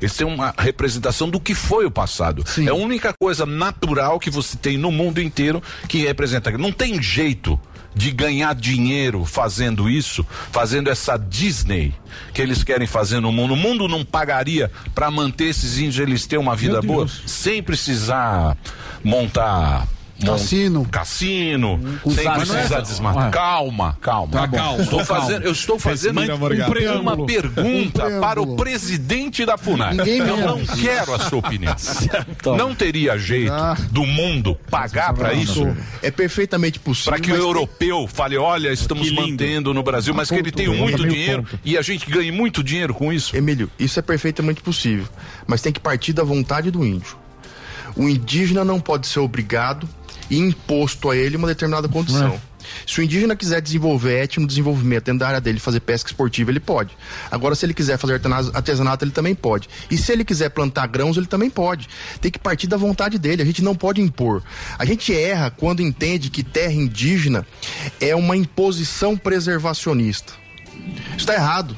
Eles 0.00 0.14
têm 0.16 0.26
uma 0.26 0.54
representação 0.56 1.28
do 1.28 1.38
que 1.38 1.54
foi 1.54 1.84
o 1.84 1.90
passado. 1.90 2.42
É 2.66 2.70
a 2.70 2.74
única 2.74 3.12
coisa 3.20 3.44
natural 3.44 4.18
que 4.18 4.30
você 4.30 4.56
tem 4.56 4.78
no 4.78 4.90
mundo 4.90 5.20
inteiro 5.20 5.62
que 5.86 5.98
representa. 5.98 6.50
Não 6.56 6.72
tem 6.72 7.02
jeito 7.02 7.60
de 7.94 8.10
ganhar 8.10 8.54
dinheiro 8.54 9.26
fazendo 9.26 9.90
isso, 9.90 10.24
fazendo 10.50 10.88
essa 10.88 11.18
Disney 11.18 11.92
que 12.32 12.40
eles 12.40 12.64
querem 12.64 12.86
fazer 12.86 13.20
no 13.20 13.30
mundo. 13.30 13.52
O 13.52 13.56
mundo 13.56 13.86
não 13.88 14.02
pagaria 14.02 14.70
para 14.94 15.10
manter 15.10 15.46
esses 15.50 15.76
índios 15.76 15.98
eles 15.98 16.24
terem 16.26 16.42
uma 16.42 16.56
vida 16.56 16.80
boa 16.80 17.06
sem 17.26 17.62
precisar 17.62 18.56
montar 19.04 19.80
mon- 19.80 19.86
Cassino. 20.26 20.86
cassino, 20.90 21.80
Com 22.02 22.10
sem 22.10 22.30
precisar 22.30 22.78
é- 22.78 22.82
desmatar. 22.82 23.28
Ah. 23.28 23.30
Calma, 23.30 23.98
calma. 24.00 24.32
Tá 24.32 24.48
calma. 24.48 24.82
Estou 24.82 25.04
fazendo, 25.04 25.44
eu 25.44 25.52
estou 25.52 25.78
fazendo 25.78 26.20
Respira, 26.20 26.36
uma, 27.00 27.14
Um 27.14 27.26
pergunta 27.26 28.00
preâmbulo. 28.02 28.20
para 28.20 28.42
o 28.42 28.56
presidente 28.56 29.44
da 29.44 29.56
FUNAI. 29.56 29.94
Ninguém 29.94 30.18
eu 30.18 30.36
não 30.36 30.64
quero 30.64 31.14
a 31.14 31.18
sua 31.18 31.38
opinião. 31.38 31.74
não 32.56 32.74
teria 32.74 33.18
jeito 33.18 33.52
do 33.90 34.04
mundo 34.04 34.58
pagar 34.70 35.12
para 35.14 35.32
isso? 35.32 35.66
É 36.02 36.10
perfeitamente 36.10 36.78
possível. 36.78 37.12
Para 37.12 37.20
que 37.20 37.32
o 37.32 37.36
europeu 37.36 38.06
fale, 38.06 38.36
olha, 38.36 38.72
estamos 38.72 39.10
mantendo 39.12 39.72
no 39.74 39.82
Brasil, 39.82 40.14
mas 40.14 40.28
que 40.28 40.36
ele 40.36 40.50
tenha 40.50 40.72
muito 40.72 41.06
dinheiro 41.06 41.44
e 41.64 41.76
a 41.76 41.82
gente 41.82 42.08
ganhe 42.10 42.30
muito 42.30 42.62
dinheiro 42.62 42.94
com 42.94 43.12
isso. 43.12 43.36
Emílio, 43.36 43.70
isso 43.78 43.98
é 43.98 44.02
perfeitamente 44.02 44.60
possível, 44.62 45.06
mas 45.46 45.60
tem 45.62 45.72
que 45.72 45.80
partir 45.80 46.12
da 46.12 46.22
vontade 46.22 46.70
do 46.70 46.84
índio. 46.84 47.16
O 47.96 48.08
indígena 48.08 48.64
não 48.64 48.78
pode 48.80 49.06
ser 49.08 49.18
obrigado 49.18 49.88
e 50.30 50.38
imposto 50.38 51.10
a 51.10 51.16
ele 51.16 51.36
uma 51.36 51.48
determinada 51.48 51.88
condição. 51.88 52.40
Se 52.86 53.00
o 53.00 53.02
indígena 53.02 53.34
quiser 53.34 53.60
desenvolver 53.60 54.22
etno 54.22 54.46
desenvolvimento 54.46 55.04
dentro 55.04 55.20
da 55.20 55.28
área 55.28 55.40
dele, 55.40 55.58
fazer 55.58 55.80
pesca 55.80 56.08
esportiva, 56.08 56.50
ele 56.50 56.60
pode. 56.60 56.96
Agora, 57.30 57.54
se 57.54 57.64
ele 57.66 57.74
quiser 57.74 57.98
fazer 57.98 58.20
artesanato, 58.54 59.04
ele 59.04 59.12
também 59.12 59.34
pode. 59.34 59.68
E 59.90 59.96
se 59.96 60.12
ele 60.12 60.24
quiser 60.24 60.50
plantar 60.50 60.86
grãos, 60.86 61.16
ele 61.16 61.26
também 61.26 61.50
pode. 61.50 61.88
Tem 62.20 62.30
que 62.30 62.38
partir 62.38 62.66
da 62.66 62.76
vontade 62.76 63.18
dele, 63.18 63.42
a 63.42 63.46
gente 63.46 63.62
não 63.62 63.74
pode 63.74 64.00
impor. 64.00 64.42
A 64.78 64.84
gente 64.84 65.14
erra 65.14 65.50
quando 65.50 65.80
entende 65.80 66.30
que 66.30 66.42
terra 66.42 66.72
indígena 66.72 67.46
é 68.00 68.14
uma 68.14 68.36
imposição 68.36 69.16
preservacionista. 69.16 70.32
Isso 71.08 71.18
está 71.18 71.34
errado. 71.34 71.76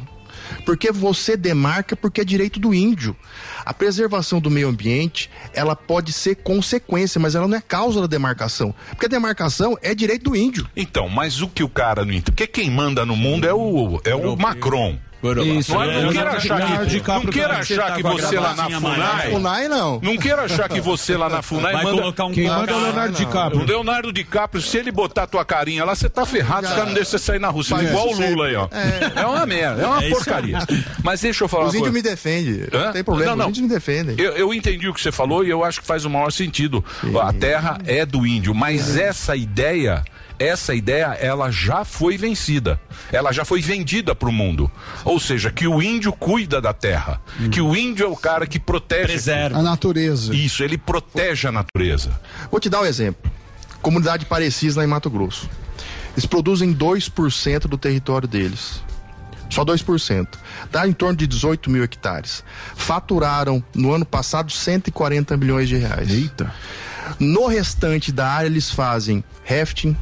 Porque 0.65 0.93
você 0.93 1.37
demarca 1.37 1.97
porque 1.97 2.21
é 2.21 2.25
direito 2.25 2.59
do 2.59 2.73
índio. 2.73 3.17
A 3.65 3.75
preservação 3.75 4.41
do 4.41 4.51
meio 4.51 4.69
ambiente, 4.69 5.31
ela 5.55 5.75
pode 5.77 6.13
ser 6.13 6.37
consequência, 6.37 7.21
mas 7.21 7.35
ela 7.35 7.49
não 7.49 7.57
é 7.57 7.61
causa 7.61 8.01
da 8.01 8.07
demarcação. 8.07 8.75
Porque 8.91 9.07
a 9.07 9.09
demarcação 9.09 9.77
é 9.83 9.95
direito 9.95 10.31
do 10.31 10.37
índio. 10.37 10.69
Então, 10.77 11.09
mas 11.09 11.41
o 11.41 11.49
que 11.49 11.63
o 11.63 11.69
cara 11.69 12.05
não 12.05 12.13
entende? 12.13 12.33
Porque 12.33 12.47
quem 12.47 12.71
manda 12.71 13.05
no 13.05 13.17
mundo 13.17 13.47
é 13.47 13.55
o, 13.55 14.01
é 14.05 14.15
o 14.15 14.37
Macron. 14.37 14.99
Isso, 15.59 15.73
não, 15.73 15.83
é. 15.85 16.03
não 16.03 16.13
queira 16.13 16.31
achar 16.31 16.61
que, 16.61 17.01
não 17.09 17.27
queira 17.27 17.59
achar 17.59 17.87
Tá 17.87 17.95
que 17.95 18.03
você 18.03 18.39
lá 18.41 18.55
na 18.55 18.69
FUNAI. 18.81 19.31
FUNAI, 19.31 19.69
não. 19.69 20.01
Não 20.03 20.17
queira 20.17 20.43
achar 20.43 20.69
que 20.69 20.81
você 20.81 21.17
lá 21.17 21.29
na 21.29 21.43
FUNAI 21.43 21.73
Vai 21.75 21.85
manda. 21.85 21.97
colocar 22.01 22.25
um 22.25 22.33
Quem 22.33 22.49
manda 22.49 22.73
é 22.73 22.75
o 22.75 22.81
Leonardo 22.81 23.17
DiCaprio. 23.17 23.61
O 23.61 23.65
Leonardo 23.65 24.13
DiCaprio, 24.13 24.61
se 24.63 24.79
ele 24.79 24.91
botar 24.91 25.27
tua 25.29 25.45
carinha 25.45 25.85
lá, 25.85 25.95
você 25.95 26.09
tá 26.09 26.27
ferrado, 26.27 26.67
os 26.67 26.73
caras 26.73 26.87
não 26.87 26.95
deixam 26.95 27.19
você 27.19 27.25
sair 27.25 27.39
na 27.39 27.49
rua. 27.49 27.63
Você 27.63 27.75
igual 27.75 28.09
o 28.09 28.15
Lula 28.21 28.47
aí, 28.47 28.57
ó. 28.57 28.69
É. 28.73 29.21
É, 29.23 29.27
uma 29.27 29.47
merda, 29.47 29.83
é 29.83 29.87
uma 29.87 30.03
É 30.05 30.11
porcaria. 30.11 30.59
aí. 30.59 30.85
Mas 31.05 31.21
deixa 31.21 31.45
eu 31.45 31.49
falar 31.49 31.67
Os 31.67 31.75
índios 31.75 31.93
me 31.93 32.03
defendem. 32.03 32.67
Não 32.73 32.93
tem 32.93 33.05
problema, 33.05 33.31
Não, 33.31 33.37
não. 33.37 33.45
os 33.47 33.51
índios 33.59 33.69
me 33.69 33.75
defendem. 33.75 34.17
Eu, 34.19 34.33
eu 34.33 34.53
entendi 34.55 34.89
o 34.89 34.95
que 34.95 35.01
você 35.01 35.13
falou 35.13 35.45
e 35.45 35.51
eu 35.51 35.63
acho 35.63 35.81
que 35.81 35.87
faz 35.87 36.05
o 36.05 36.11
maior 36.11 36.33
sentido. 36.33 36.85
A 37.23 37.33
terra 37.33 37.79
é 37.87 38.05
do 38.05 38.27
índio, 38.27 38.55
mas 38.55 38.97
essa 38.97 39.37
ideia, 39.37 40.03
essa 40.47 40.75
ideia, 40.75 41.17
ela 41.21 41.51
já 41.51 41.85
foi 41.85 42.17
vencida. 42.17 42.81
Ela 43.11 43.33
já 43.33 43.45
foi 43.45 43.61
vendida 43.61 44.15
para 44.15 44.29
o 44.29 44.33
mundo. 44.33 44.71
Ou 45.05 45.21
seja, 45.21 45.51
que 45.51 45.67
o 45.67 45.83
índio 45.83 46.13
cuida 46.13 46.61
da 46.61 46.73
terra, 46.73 47.21
que 47.51 47.61
o 47.61 47.77
índio 47.77 48.05
é 48.05 48.09
o 48.09 48.17
cara 48.17 48.47
que 48.47 48.59
protege 48.59 49.19
A 49.59 49.63
natureza. 49.63 50.35
Isso, 50.35 50.63
ele 50.63 50.79
protege 50.79 51.49
a 51.49 51.53
natureza. 51.53 52.19
Vou 52.51 52.61
te 52.61 52.69
dar 52.69 52.81
um 52.81 52.87
exemplo. 52.87 53.31
Comunidade 53.81 54.27
Parecis 54.27 54.77
lá 54.77 54.85
em 54.85 54.87
Mato 54.87 55.11
Grosso. 55.11 55.49
Eles 56.13 56.27
produzem 56.27 56.75
2% 56.75 57.61
do 57.67 57.79
território 57.79 58.29
deles. 58.29 58.83
Só 59.51 59.65
2%. 59.65 60.29
Dá 60.71 60.87
em 60.89 60.93
torno 60.93 61.17
de 61.17 61.27
18 61.27 61.69
mil 61.71 61.83
hectares. 61.83 62.43
Faturaram 62.75 63.63
no 63.75 63.93
ano 63.93 64.07
passado 64.07 64.51
140 64.51 65.37
milhões 65.37 65.69
de 65.69 65.77
reais. 65.77 66.11
Eita. 66.11 66.53
No 67.19 67.47
restante 67.47 68.11
da 68.11 68.29
área, 68.29 68.47
eles 68.47 68.71
fazem 68.71 69.23
rafting, 69.45 69.97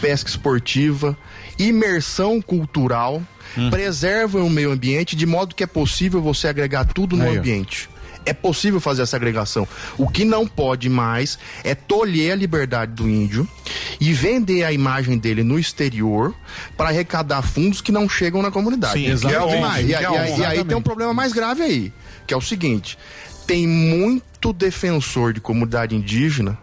pesca 0.00 0.28
esportiva, 0.30 1.16
imersão 1.58 2.40
cultural, 2.42 3.22
Hum. 3.56 3.70
preservam 3.70 4.46
o 4.46 4.50
meio 4.50 4.72
ambiente 4.72 5.14
de 5.14 5.26
modo 5.26 5.54
que 5.54 5.62
é 5.62 5.66
possível 5.66 6.20
você 6.20 6.48
agregar 6.48 6.84
tudo 6.86 7.16
no 7.16 7.24
Aí, 7.24 7.36
ó. 7.36 7.38
ambiente. 7.38 7.88
É 8.26 8.32
possível 8.32 8.80
fazer 8.80 9.02
essa 9.02 9.16
agregação. 9.16 9.68
O 9.98 10.08
que 10.08 10.24
não 10.24 10.46
pode 10.46 10.88
mais 10.88 11.38
é 11.62 11.74
tolher 11.74 12.32
a 12.32 12.34
liberdade 12.34 12.92
do 12.92 13.08
índio 13.08 13.46
e 14.00 14.12
vender 14.14 14.64
a 14.64 14.72
imagem 14.72 15.18
dele 15.18 15.44
no 15.44 15.58
exterior 15.58 16.34
para 16.76 16.88
arrecadar 16.88 17.42
fundos 17.42 17.80
que 17.82 17.92
não 17.92 18.08
chegam 18.08 18.40
na 18.40 18.50
comunidade. 18.50 18.94
Sim, 18.98 19.06
é 19.08 19.10
exatamente. 19.10 19.52
E, 19.54 19.60
é 19.60 19.68
aí- 19.68 19.88
e 19.90 19.94
aí- 19.94 20.06
honra. 20.06 20.16
e 20.16 20.22
aí 20.22 20.28
tem 20.28 20.38
um 20.38 20.52
Exatamente. 20.54 20.82
problema 20.84 21.12
mais 21.14 21.32
grave 21.34 21.62
aí, 21.62 21.92
que 22.26 22.32
é 22.32 22.36
o 22.36 22.40
seguinte: 22.40 22.98
tem 23.46 23.68
muito 23.68 24.52
defensor 24.54 25.34
de 25.34 25.40
comunidade 25.40 25.94
indígena 25.94 26.58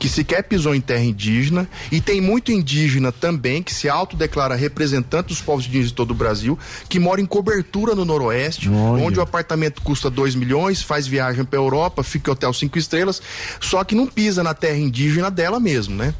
que 0.00 0.08
sequer 0.08 0.42
pisou 0.42 0.74
em 0.74 0.80
terra 0.80 1.04
indígena 1.04 1.68
e 1.92 2.00
tem 2.00 2.22
muito 2.22 2.50
indígena 2.50 3.12
também 3.12 3.62
que 3.62 3.72
se 3.72 3.86
autodeclara 3.86 4.54
representante 4.54 5.28
dos 5.28 5.42
povos 5.42 5.66
indígenas 5.66 5.90
de 5.90 5.94
todo 5.94 6.12
o 6.12 6.14
Brasil, 6.14 6.58
que 6.88 6.98
mora 6.98 7.20
em 7.20 7.26
cobertura 7.26 7.94
no 7.94 8.06
Noroeste, 8.06 8.70
onde 8.70 9.18
o 9.18 9.22
apartamento 9.22 9.82
custa 9.82 10.08
2 10.08 10.34
milhões, 10.34 10.80
faz 10.80 11.06
viagem 11.06 11.44
para 11.44 11.58
Europa, 11.58 12.02
fica 12.02 12.30
em 12.30 12.32
hotel 12.32 12.52
cinco 12.54 12.78
estrelas, 12.78 13.20
só 13.60 13.84
que 13.84 13.94
não 13.94 14.06
pisa 14.06 14.42
na 14.42 14.54
terra 14.54 14.78
indígena 14.78 15.30
dela 15.30 15.60
mesmo, 15.60 15.94
né? 15.94 16.14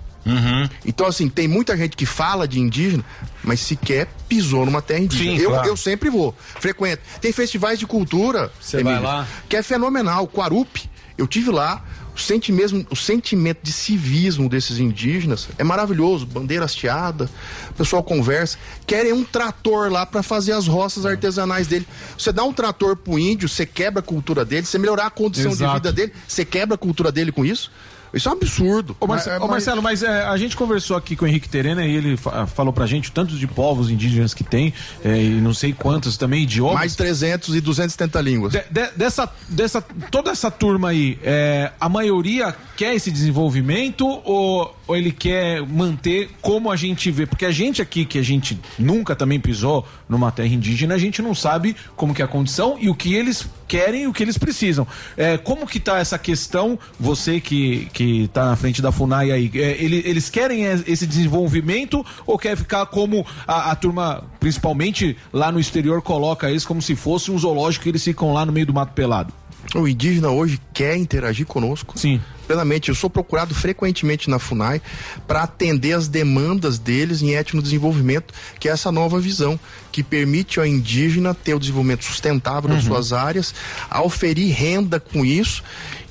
Então, 0.84 1.06
assim, 1.06 1.30
tem 1.30 1.48
muita 1.48 1.74
gente 1.74 1.96
que 1.96 2.04
fala 2.04 2.46
de 2.46 2.60
indígena, 2.60 3.02
mas 3.42 3.60
sequer 3.60 4.06
pisou 4.28 4.66
numa 4.66 4.82
terra 4.82 5.00
indígena. 5.00 5.38
Sim, 5.38 5.42
eu, 5.42 5.50
claro. 5.50 5.68
eu 5.68 5.76
sempre 5.76 6.10
vou, 6.10 6.34
frequento. 6.58 7.02
Tem 7.18 7.32
festivais 7.32 7.78
de 7.78 7.86
cultura, 7.86 8.52
Você 8.60 8.82
vai 8.82 9.00
lá? 9.00 9.26
que 9.48 9.56
é 9.56 9.62
fenomenal. 9.62 10.28
Quarupi, 10.28 10.90
eu 11.16 11.26
tive 11.26 11.50
lá. 11.50 11.82
O 12.14 12.18
sentimento, 12.18 12.86
o 12.90 12.96
sentimento 12.96 13.60
de 13.62 13.72
civismo 13.72 14.48
desses 14.48 14.78
indígenas 14.78 15.48
é 15.56 15.64
maravilhoso. 15.64 16.26
Bandeira 16.26 16.64
hasteada, 16.64 17.30
o 17.70 17.74
pessoal 17.74 18.02
conversa. 18.02 18.58
Querem 18.86 19.12
um 19.12 19.24
trator 19.24 19.90
lá 19.90 20.04
para 20.04 20.22
fazer 20.22 20.52
as 20.52 20.66
roças 20.66 21.06
artesanais 21.06 21.66
dele. 21.66 21.86
Você 22.18 22.32
dá 22.32 22.44
um 22.44 22.52
trator 22.52 22.96
pro 22.96 23.18
índio, 23.18 23.48
você 23.48 23.64
quebra 23.64 24.00
a 24.00 24.02
cultura 24.02 24.44
dele, 24.44 24.66
você 24.66 24.78
melhorar 24.78 25.06
a 25.06 25.10
condição 25.10 25.50
de 25.50 25.58
Exato. 25.58 25.74
vida 25.74 25.92
dele, 25.92 26.12
você 26.26 26.44
quebra 26.44 26.74
a 26.74 26.78
cultura 26.78 27.12
dele 27.12 27.32
com 27.32 27.44
isso. 27.44 27.70
Isso 28.12 28.28
é 28.28 28.32
um 28.32 28.34
absurdo. 28.34 28.96
Ô, 29.00 29.06
Marce- 29.06 29.30
Mas- 29.30 29.40
ô, 29.42 29.46
Marcelo, 29.48 29.82
mas 29.82 30.02
é, 30.02 30.24
a 30.24 30.36
gente 30.36 30.56
conversou 30.56 30.96
aqui 30.96 31.14
com 31.16 31.24
o 31.24 31.28
Henrique 31.28 31.48
Terena 31.48 31.84
e 31.86 31.94
ele 31.94 32.16
fa- 32.16 32.46
falou 32.46 32.72
pra 32.72 32.86
gente 32.86 33.08
o 33.08 33.12
tanto 33.12 33.34
de 33.36 33.46
povos 33.46 33.88
indígenas 33.90 34.34
que 34.34 34.42
tem, 34.42 34.72
é, 35.04 35.22
e 35.22 35.40
não 35.40 35.54
sei 35.54 35.72
quantos 35.72 36.16
também 36.16 36.42
idiomas. 36.42 36.74
Mais 36.74 36.96
300 36.96 37.54
e 37.54 37.60
270 37.60 38.20
línguas. 38.20 38.52
De- 38.52 38.64
de- 38.70 38.90
dessa, 38.96 39.28
dessa, 39.48 39.80
toda 40.10 40.30
essa 40.30 40.50
turma 40.50 40.88
aí, 40.90 41.18
é, 41.22 41.72
a 41.80 41.88
maioria 41.88 42.54
quer 42.76 42.94
esse 42.94 43.10
desenvolvimento 43.10 44.06
ou, 44.24 44.74
ou 44.86 44.96
ele 44.96 45.12
quer 45.12 45.62
manter 45.66 46.30
como 46.40 46.70
a 46.70 46.76
gente 46.76 47.10
vê? 47.10 47.26
Porque 47.26 47.44
a 47.44 47.50
gente 47.50 47.80
aqui, 47.82 48.04
que 48.04 48.18
a 48.18 48.22
gente 48.22 48.58
nunca 48.78 49.14
também 49.14 49.38
pisou 49.38 49.86
numa 50.08 50.30
terra 50.32 50.48
indígena, 50.48 50.94
a 50.94 50.98
gente 50.98 51.22
não 51.22 51.34
sabe 51.34 51.76
como 51.96 52.14
que 52.14 52.22
é 52.22 52.24
a 52.24 52.28
condição 52.28 52.76
e 52.80 52.88
o 52.88 52.94
que 52.94 53.14
eles 53.14 53.46
querem 53.70 54.08
o 54.08 54.12
que 54.12 54.20
eles 54.24 54.36
precisam. 54.36 54.84
É, 55.16 55.38
como 55.38 55.64
que 55.64 55.78
tá 55.78 55.98
essa 56.00 56.18
questão, 56.18 56.76
você 56.98 57.40
que, 57.40 57.86
que 57.92 58.26
tá 58.32 58.44
na 58.46 58.56
frente 58.56 58.82
da 58.82 58.90
FUNAI 58.90 59.30
aí, 59.30 59.50
é, 59.54 59.76
ele- 59.82 60.02
eles 60.04 60.28
querem 60.28 60.66
é, 60.66 60.82
esse 60.88 61.06
desenvolvimento 61.06 62.04
ou 62.26 62.36
quer 62.36 62.56
ficar 62.56 62.84
como 62.86 63.24
a, 63.46 63.70
a 63.70 63.76
turma, 63.76 64.24
principalmente 64.40 65.16
lá 65.32 65.52
no 65.52 65.60
exterior, 65.60 66.02
coloca 66.02 66.50
eles 66.50 66.64
como 66.66 66.82
se 66.82 66.96
fosse 66.96 67.30
um 67.30 67.38
zoológico 67.38 67.84
que 67.84 67.88
eles 67.90 68.02
ficam 68.02 68.32
lá 68.32 68.44
no 68.44 68.50
meio 68.52 68.66
do 68.66 68.74
mato 68.74 68.92
pelado? 68.92 69.32
O 69.76 69.86
indígena 69.86 70.30
hoje 70.30 70.58
quer 70.74 70.96
interagir 70.96 71.46
conosco. 71.46 71.96
Sim. 71.96 72.20
Plenamente. 72.50 72.88
Eu 72.88 72.96
sou 72.96 73.08
procurado 73.08 73.54
frequentemente 73.54 74.28
na 74.28 74.40
FUNAI 74.40 74.82
para 75.24 75.44
atender 75.44 75.92
as 75.92 76.08
demandas 76.08 76.80
deles 76.80 77.22
em 77.22 77.30
etnodesenvolvimento, 77.30 78.34
que 78.58 78.68
é 78.68 78.72
essa 78.72 78.90
nova 78.90 79.20
visão 79.20 79.58
que 79.92 80.02
permite 80.02 80.58
ao 80.58 80.66
indígena 80.66 81.32
ter 81.32 81.54
o 81.54 81.60
desenvolvimento 81.60 82.04
sustentável 82.04 82.68
das 82.68 82.82
suas 82.82 83.12
áreas, 83.12 83.54
auferir 83.88 84.52
renda 84.52 84.98
com 84.98 85.24
isso 85.24 85.62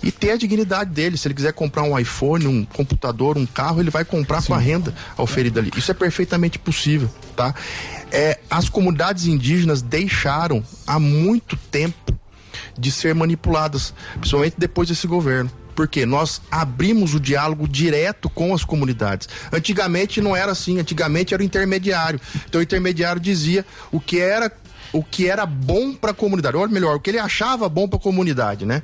e 0.01 0.13
ter 0.13 0.31
a 0.31 0.37
dignidade 0.37 0.91
dele. 0.91 1.17
Se 1.17 1.27
ele 1.27 1.35
quiser 1.35 1.51
comprar 1.51 1.83
um 1.83 1.99
iPhone, 1.99 2.47
um 2.47 2.63
computador, 2.63 3.37
um 3.37 3.45
carro, 3.45 3.81
ele 3.81 3.89
vai 3.89 4.05
comprar 4.05 4.41
com 4.41 4.53
a 4.53 4.57
renda 4.57 4.95
oferida 5.17 5.59
ali. 5.59 5.71
Isso 5.75 5.91
é 5.91 5.93
perfeitamente 5.93 6.57
possível, 6.57 7.09
tá? 7.35 7.53
É, 8.13 8.39
as 8.49 8.69
comunidades 8.69 9.25
indígenas 9.25 9.81
deixaram 9.81 10.63
há 10.87 10.97
muito 10.97 11.57
tempo 11.69 12.17
de 12.77 12.91
ser 12.93 13.13
manipuladas, 13.13 13.93
principalmente 14.13 14.55
depois 14.57 14.87
desse 14.87 15.05
governo. 15.05 15.51
Porque 15.79 16.05
nós 16.05 16.41
abrimos 16.51 17.13
o 17.13 17.21
diálogo 17.21 17.65
direto 17.65 18.29
com 18.29 18.53
as 18.53 18.65
comunidades. 18.65 19.29
Antigamente 19.49 20.19
não 20.19 20.35
era 20.35 20.51
assim, 20.51 20.77
antigamente 20.77 21.33
era 21.33 21.41
o 21.41 21.45
intermediário. 21.45 22.19
Então 22.49 22.59
o 22.59 22.61
intermediário 22.61 23.21
dizia 23.21 23.65
o 23.89 23.97
que 23.97 24.19
era 24.19 24.51
o 24.91 25.03
que 25.03 25.27
era 25.27 25.45
bom 25.45 25.93
para 25.93 26.11
a 26.11 26.13
comunidade, 26.13 26.55
ou 26.57 26.67
melhor, 26.69 26.95
o 26.95 26.99
que 26.99 27.09
ele 27.11 27.19
achava 27.19 27.69
bom 27.69 27.87
para 27.87 27.97
a 27.97 28.01
comunidade, 28.01 28.65
né? 28.65 28.81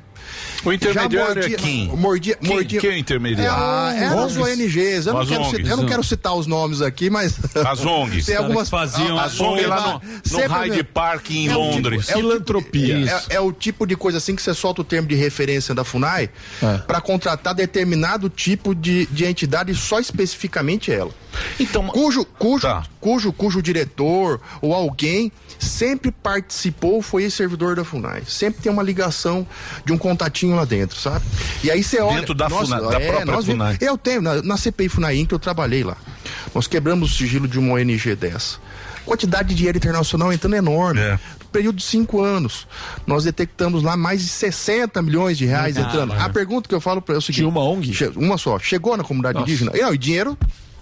O 0.64 0.72
intermediário 0.72 1.40
Já 1.42 1.48
é 1.48 1.52
quem? 1.52 1.86
Mordia, 1.96 2.36
Quem- 2.36 2.50
mordia, 2.54 2.80
quem 2.80 2.90
é 2.90 2.94
o 2.94 2.96
intermediário? 2.96 3.52
Ah, 3.52 3.94
eram 3.96 4.24
as 4.24 4.36
ONGs. 4.36 5.06
Eu 5.06 5.14
não, 5.14 5.26
quero 5.26 5.40
ONGs, 5.42 5.56
citar, 5.56 5.70
eu 5.70 5.76
não 5.76 5.86
quero 5.86 6.02
citar 6.04 6.34
os 6.34 6.46
nomes 6.48 6.82
aqui, 6.82 7.08
mas. 7.10 7.38
As 7.54 7.84
ONGs. 7.84 8.26
Tem 8.26 8.34
algumas 8.36 8.68
faziam- 8.68 9.16
Ah, 9.18 9.24
As 9.24 9.38
ONGs 9.38 9.66
lá 9.68 10.00
no- 10.02 10.38
no 10.42 10.48
Hyde 10.48 10.82
Park 10.82 11.30
em 11.30 11.48
É 11.48 11.56
o 11.56 11.60
Londres. 11.60 12.06
tipo- 12.06 12.12
é 12.12 12.16
o 12.16 12.18
Filantropia. 12.30 12.96
tipo- 13.06 13.32
é, 13.32 13.36
é 13.36 13.40
o 13.40 13.52
tipo 13.52 13.86
de 13.86 13.94
coisa 13.94 14.18
assim 14.18 14.34
que 14.34 14.42
você 14.42 14.52
solta 14.54 14.80
o 14.80 14.84
termo 14.84 15.06
de 15.06 15.14
referência 15.14 15.74
da 15.74 15.84
FUNAI 15.84 16.28
É. 16.62 16.78
para 16.78 17.00
contratar 17.00 17.54
determinado 17.54 18.28
tipo 18.28 18.74
de, 18.74 19.06
de 19.06 19.24
entidade, 19.24 19.72
só 19.76 20.00
especificamente 20.00 20.90
ela. 20.90 21.10
Então, 21.60 21.86
cujo, 21.88 22.24
cujo, 22.24 22.66
cujo, 23.00 23.32
cujo 23.32 23.62
diretor 23.62 24.40
ou 24.60 24.74
alguém 24.74 25.30
sempre 25.58 26.10
participou, 26.10 27.00
foi 27.02 27.22
ex-servidor 27.24 27.76
da 27.76 27.84
FUNAI. 27.84 28.22
Sempre 28.26 28.62
tem 28.62 28.70
uma 28.72 28.82
ligação 28.82 29.46
de 29.84 29.92
um 29.92 29.98
contatinho 29.98 30.56
lá 30.56 30.64
dentro, 30.64 30.98
sabe? 30.98 31.24
E 31.64 31.70
aí 31.70 31.82
você 31.82 32.00
olha. 32.00 32.20
Dentro 32.20 32.34
da 32.34 32.48
nós- 32.48 32.68
FUNAI, 32.68 32.80
da 32.82 33.00
própria 33.00 33.24
nós 33.24 33.44
FUNAI. 33.46 33.78
Eu 33.80 33.96
tenho, 33.98 34.20
na, 34.22 34.42
na 34.42 34.56
CPI 34.56 34.88
FUNAI 34.88 35.26
que 35.26 35.34
eu 35.34 35.38
trabalhei 35.38 35.82
lá. 35.84 35.96
Nós 36.54 36.66
quebramos 36.66 37.12
o 37.12 37.14
sigilo 37.16 37.46
de 37.48 37.58
uma 37.58 37.74
ONG 37.74 38.14
dessa. 38.16 38.58
Quantidade 39.04 39.50
de 39.50 39.54
dinheiro 39.54 39.78
internacional 39.78 40.32
entrando 40.32 40.56
enorme. 40.56 41.00
É. 41.00 41.12
No 41.40 41.46
período 41.52 41.76
de 41.76 41.84
cinco 41.84 42.20
anos, 42.22 42.66
nós 43.06 43.24
detectamos 43.24 43.82
lá 43.82 43.96
mais 43.96 44.20
de 44.20 44.28
60 44.28 45.00
milhões 45.00 45.38
de 45.38 45.46
reais 45.46 45.76
Ah, 45.76 45.80
entrando. 45.82 46.08
mano. 46.08 46.20
A 46.20 46.28
pergunta 46.28 46.68
que 46.68 46.74
eu 46.74 46.80
falo 46.80 47.00
para 47.00 47.14
é 47.14 47.18
o 47.18 47.20
seguinte: 47.22 47.44
uma 47.44 47.60
ONG? 47.62 48.12
Uma 48.16 48.36
só. 48.36 48.58
Chegou 48.58 48.96
na 48.96 49.04
comunidade 49.04 49.38
Nossa. 49.38 49.48
indígena? 49.48 49.70
E, 49.74 49.80
não, 49.80 49.94
e 49.94 49.98
dinheiro 49.98 50.36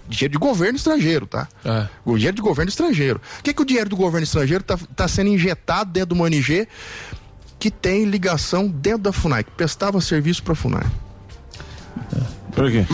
dinheiro 0.07 0.33
de 0.33 0.37
governo 0.37 0.75
estrangeiro, 0.75 1.25
tá? 1.25 1.47
É. 1.63 1.87
O 2.03 2.15
dinheiro 2.15 2.35
de 2.35 2.41
governo 2.41 2.69
estrangeiro. 2.69 3.21
O 3.39 3.43
que, 3.43 3.53
que 3.53 3.61
o 3.61 3.65
dinheiro 3.65 3.89
do 3.89 3.95
governo 3.95 4.23
estrangeiro 4.23 4.63
tá, 4.63 4.77
tá 4.95 5.07
sendo 5.07 5.29
injetado 5.29 5.91
dentro 5.91 6.15
de 6.15 6.21
uma 6.21 6.25
ONG 6.25 6.67
que 7.59 7.71
tem 7.71 8.05
ligação 8.05 8.67
dentro 8.67 9.03
da 9.03 9.13
FUNAI, 9.13 9.43
que 9.43 9.51
prestava 9.51 9.99
serviço 10.01 10.43
pra 10.43 10.55
FUNAI? 10.55 10.85
Por 12.53 12.71
quê? 12.71 12.85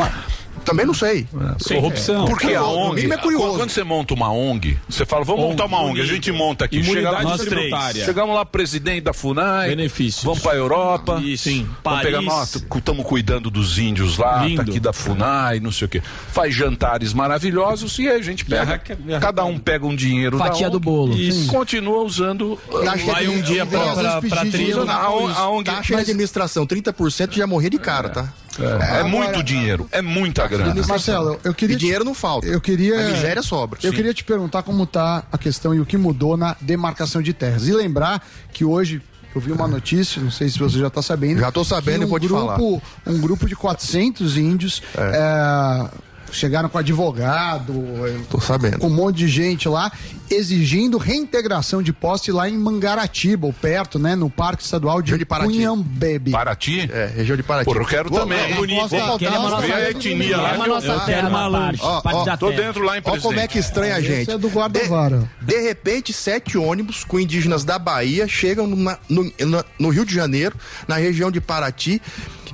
Também 0.66 0.86
não 0.86 0.94
sei. 0.94 1.28
Corrupção. 1.68 2.26
Porque 2.26 2.54
a 2.54 2.62
No 2.62 2.68
ONG, 2.92 3.12
é 3.12 3.18
curioso. 3.18 3.58
quando 3.58 3.70
você 3.70 3.84
monta 3.84 4.14
uma 4.14 4.32
ONG, 4.32 4.78
você 4.88 5.06
fala, 5.06 5.24
vamos 5.26 5.42
montar 5.42 5.66
uma 5.66 5.82
ONG, 5.82 6.02
a 6.02 6.06
gente 6.06 6.32
monta 6.32 6.66
aqui. 6.66 6.84
Chega 6.84 7.12
lá, 7.12 7.24
nós 7.24 7.42
três. 7.42 7.74
Chegamos 8.06 8.36
lá, 8.36 8.46
presidente 8.46 9.02
da 9.04 9.14
FUNAI. 9.14 9.70
Benefícios. 9.70 10.24
Vamos 10.24 10.40
pra 10.40 10.56
Europa. 10.56 11.20
Isso. 11.24 11.44
Sim. 11.46 11.68
Vamos 11.84 12.02
pegar, 12.02 12.22
nós 12.22 12.56
estamos 12.76 13.06
cuidando 13.06 13.50
dos 13.50 13.78
índios 13.80 14.18
lá, 14.18 14.44
Lindo. 14.46 14.58
tá 14.58 14.62
aqui 14.70 14.80
da 14.80 14.94
FUNAI, 14.94 15.60
não 15.60 15.72
sei 15.72 15.86
o 15.86 15.90
quê. 15.90 16.02
Faz 16.32 16.54
jantares 16.54 17.14
maravilhosos 17.14 17.98
e 18.00 18.08
aí 18.08 18.20
a 18.20 18.22
gente 18.24 18.46
pega. 18.46 18.82
Cada 19.20 19.44
um 19.46 19.58
pega 19.58 19.86
um 19.86 19.96
dinheiro 19.96 20.38
Fatia 20.38 20.68
da 20.68 20.74
do 20.74 20.80
bolo. 20.80 21.16
E 21.18 21.32
Sim. 21.32 21.48
continua 21.48 22.04
usando. 22.04 22.58
Taxa 22.84 23.14
de- 23.16 23.42
dia 23.42 23.64
às 23.64 23.70
vezes 23.70 24.14
pedir 24.22 24.50
dinheiro, 24.58 24.90
A 24.90 25.10
ONG- 25.14 25.34
a 25.38 25.50
ONG 25.50 25.64
Taxa 25.72 25.96
de 25.96 26.02
administração, 26.02 26.66
30% 26.66 27.34
já 27.36 27.48
morria 27.48 27.70
de 27.70 27.78
cara, 27.80 28.10
tá? 28.10 28.34
É, 28.60 29.04
muito 29.04 29.42
dinheiro, 29.44 29.88
é 29.92 30.02
muita 30.02 30.48
grana. 30.48 30.76
Marcelo, 30.86 31.40
eu 31.44 31.54
queria. 31.54 31.76
E 31.76 31.80
dinheiro 31.80 32.04
não 32.04 32.14
falta. 32.14 32.46
Eu 32.46 32.60
queria. 32.60 33.00
A 33.00 33.12
miséria 33.12 33.42
sobra. 33.42 33.80
Eu 33.82 33.92
Sim. 33.92 33.96
queria 33.96 34.14
te 34.14 34.24
perguntar 34.24 34.64
como 34.64 34.84
está 34.84 35.24
a 35.32 35.38
questão 35.38 35.74
e 35.74 35.80
o 35.80 35.86
que 35.86 35.98
mudou 35.98 36.36
na 36.36 36.56
demarcação 36.60 37.22
de 37.22 37.34
terras. 37.34 37.68
E 37.68 37.74
lembrar 37.74 38.26
que 38.52 38.66
hoje. 38.66 39.02
Eu 39.34 39.40
vi 39.40 39.50
uma 39.54 39.66
notícia, 39.66 40.22
não 40.22 40.30
sei 40.30 40.50
se 40.50 40.60
você 40.60 40.78
já 40.78 40.88
está 40.88 41.02
sabendo. 41.02 41.40
Já 41.40 41.50
tô 41.50 41.64
sabendo 41.64 42.06
que 42.06 42.14
e 42.14 42.20
te 42.20 42.28
grupo, 42.28 42.46
falar. 42.46 42.60
Um 43.08 43.18
grupo 43.22 43.48
de 43.48 43.56
400 43.56 44.36
índios 44.36 44.84
é, 44.98 45.90
chegaram 46.32 46.70
com 46.70 46.78
advogado, 46.78 47.74
é, 48.08 48.18
Tô 48.30 48.40
sabendo. 48.40 48.80
com 48.80 48.88
um 48.88 48.90
monte 48.94 49.18
de 49.18 49.28
gente 49.28 49.68
lá, 49.68 49.92
exigindo 50.30 50.98
reintegração 50.98 51.82
de 51.84 51.92
poste 51.92 52.32
lá 52.32 52.50
em 52.50 52.58
Mangaratiba, 52.58 53.48
ou 53.48 53.54
perto, 53.54 54.00
né, 54.00 54.16
no 54.16 54.30
Parque 54.30 54.64
Estadual 54.64 55.02
de, 55.02 55.18
de 55.18 55.26
Paraty. 55.26 55.52
Cunhambebe. 55.54 56.32
Paraty? 56.32 56.90
É, 56.92 57.12
região 57.16 57.36
de 57.36 57.44
Paraty. 57.44 57.66
Porra, 57.66 57.80
eu 57.82 57.86
quero 57.86 58.10
Vou- 58.10 58.20
também. 58.20 58.48
vou- 58.50 58.58
Bonito. 58.62 58.88
vou 58.88 59.20
Queremos 59.20 59.40
uma 59.42 59.50
nossa 59.52 59.68
terra, 59.68 59.90
etnia 59.90 60.38
lá, 60.38 60.56
eu- 60.58 60.68
nossa 60.68 61.00
terra, 61.02 61.30
uma 61.30 61.52
parte, 61.52 61.80
Ó, 61.82 62.02
ó, 62.06 62.38
Tô 62.38 62.52
dentro 62.52 62.84
lá, 62.84 62.96
hein, 62.98 63.02
Ó 63.06 63.18
como 63.20 63.40
é 63.40 63.48
que 63.48 63.60
estranha 63.60 63.96
a 63.96 64.00
Esse 64.00 64.08
gente. 64.08 64.32
é 64.32 64.38
do 64.38 64.48
guarda-vara. 64.50 65.30
De, 65.42 65.54
de 65.54 65.62
repente, 65.62 66.14
sete 66.14 66.58
ônibus 66.58 67.04
com 67.04 67.20
indígenas 67.20 67.64
da 67.64 67.78
Bahia 67.78 68.28
chegam 68.28 68.66
no, 68.68 68.76
na- 68.76 68.98
no- 69.10 69.32
na- 69.46 69.66
no 69.78 69.90
Rio 69.90 70.06
de 70.06 70.14
Janeiro, 70.16 70.56
na 70.88 70.96
região 70.96 71.30
de 71.30 71.42
Paraty, 71.42 72.02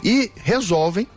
e 0.04 0.32
resolvem 0.44 1.08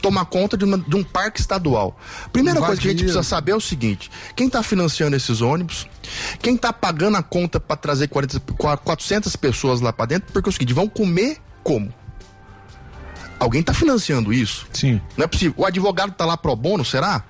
tomar 0.00 0.24
conta 0.26 0.56
de, 0.56 0.64
uma- 0.64 0.78
de 0.78 0.96
um 0.96 1.04
parque 1.04 1.40
estadual. 1.40 1.98
Primeira 2.32 2.58
coisa 2.60 2.80
que 2.80 2.88
a 2.88 2.90
gente 2.90 3.00
precisa 3.04 3.22
saber 3.22 3.52
é 3.52 3.56
o 3.56 3.60
seguinte: 3.60 4.10
quem 4.34 4.46
está 4.46 4.62
financiando 4.62 5.16
esses 5.16 5.40
ônibus? 5.40 5.86
Quem 6.42 6.54
está 6.54 6.72
pagando 6.72 7.16
a 7.16 7.22
conta 7.22 7.60
para 7.60 7.76
trazer 7.76 8.08
40, 8.08 8.40
400 8.40 9.34
pessoas 9.36 9.80
lá 9.80 9.92
para 9.92 10.06
dentro? 10.06 10.32
Porque 10.32 10.48
é 10.48 10.50
o 10.50 10.52
seguinte: 10.52 10.72
vão 10.72 10.88
comer 10.88 11.38
como? 11.62 11.92
Alguém 13.38 13.62
está 13.62 13.72
financiando 13.72 14.32
isso? 14.32 14.66
Sim. 14.72 15.00
Não 15.16 15.24
é 15.24 15.26
possível. 15.26 15.54
O 15.56 15.64
advogado 15.64 16.12
tá 16.12 16.26
lá 16.26 16.36
pro 16.36 16.54
bono, 16.54 16.84
será? 16.84 17.24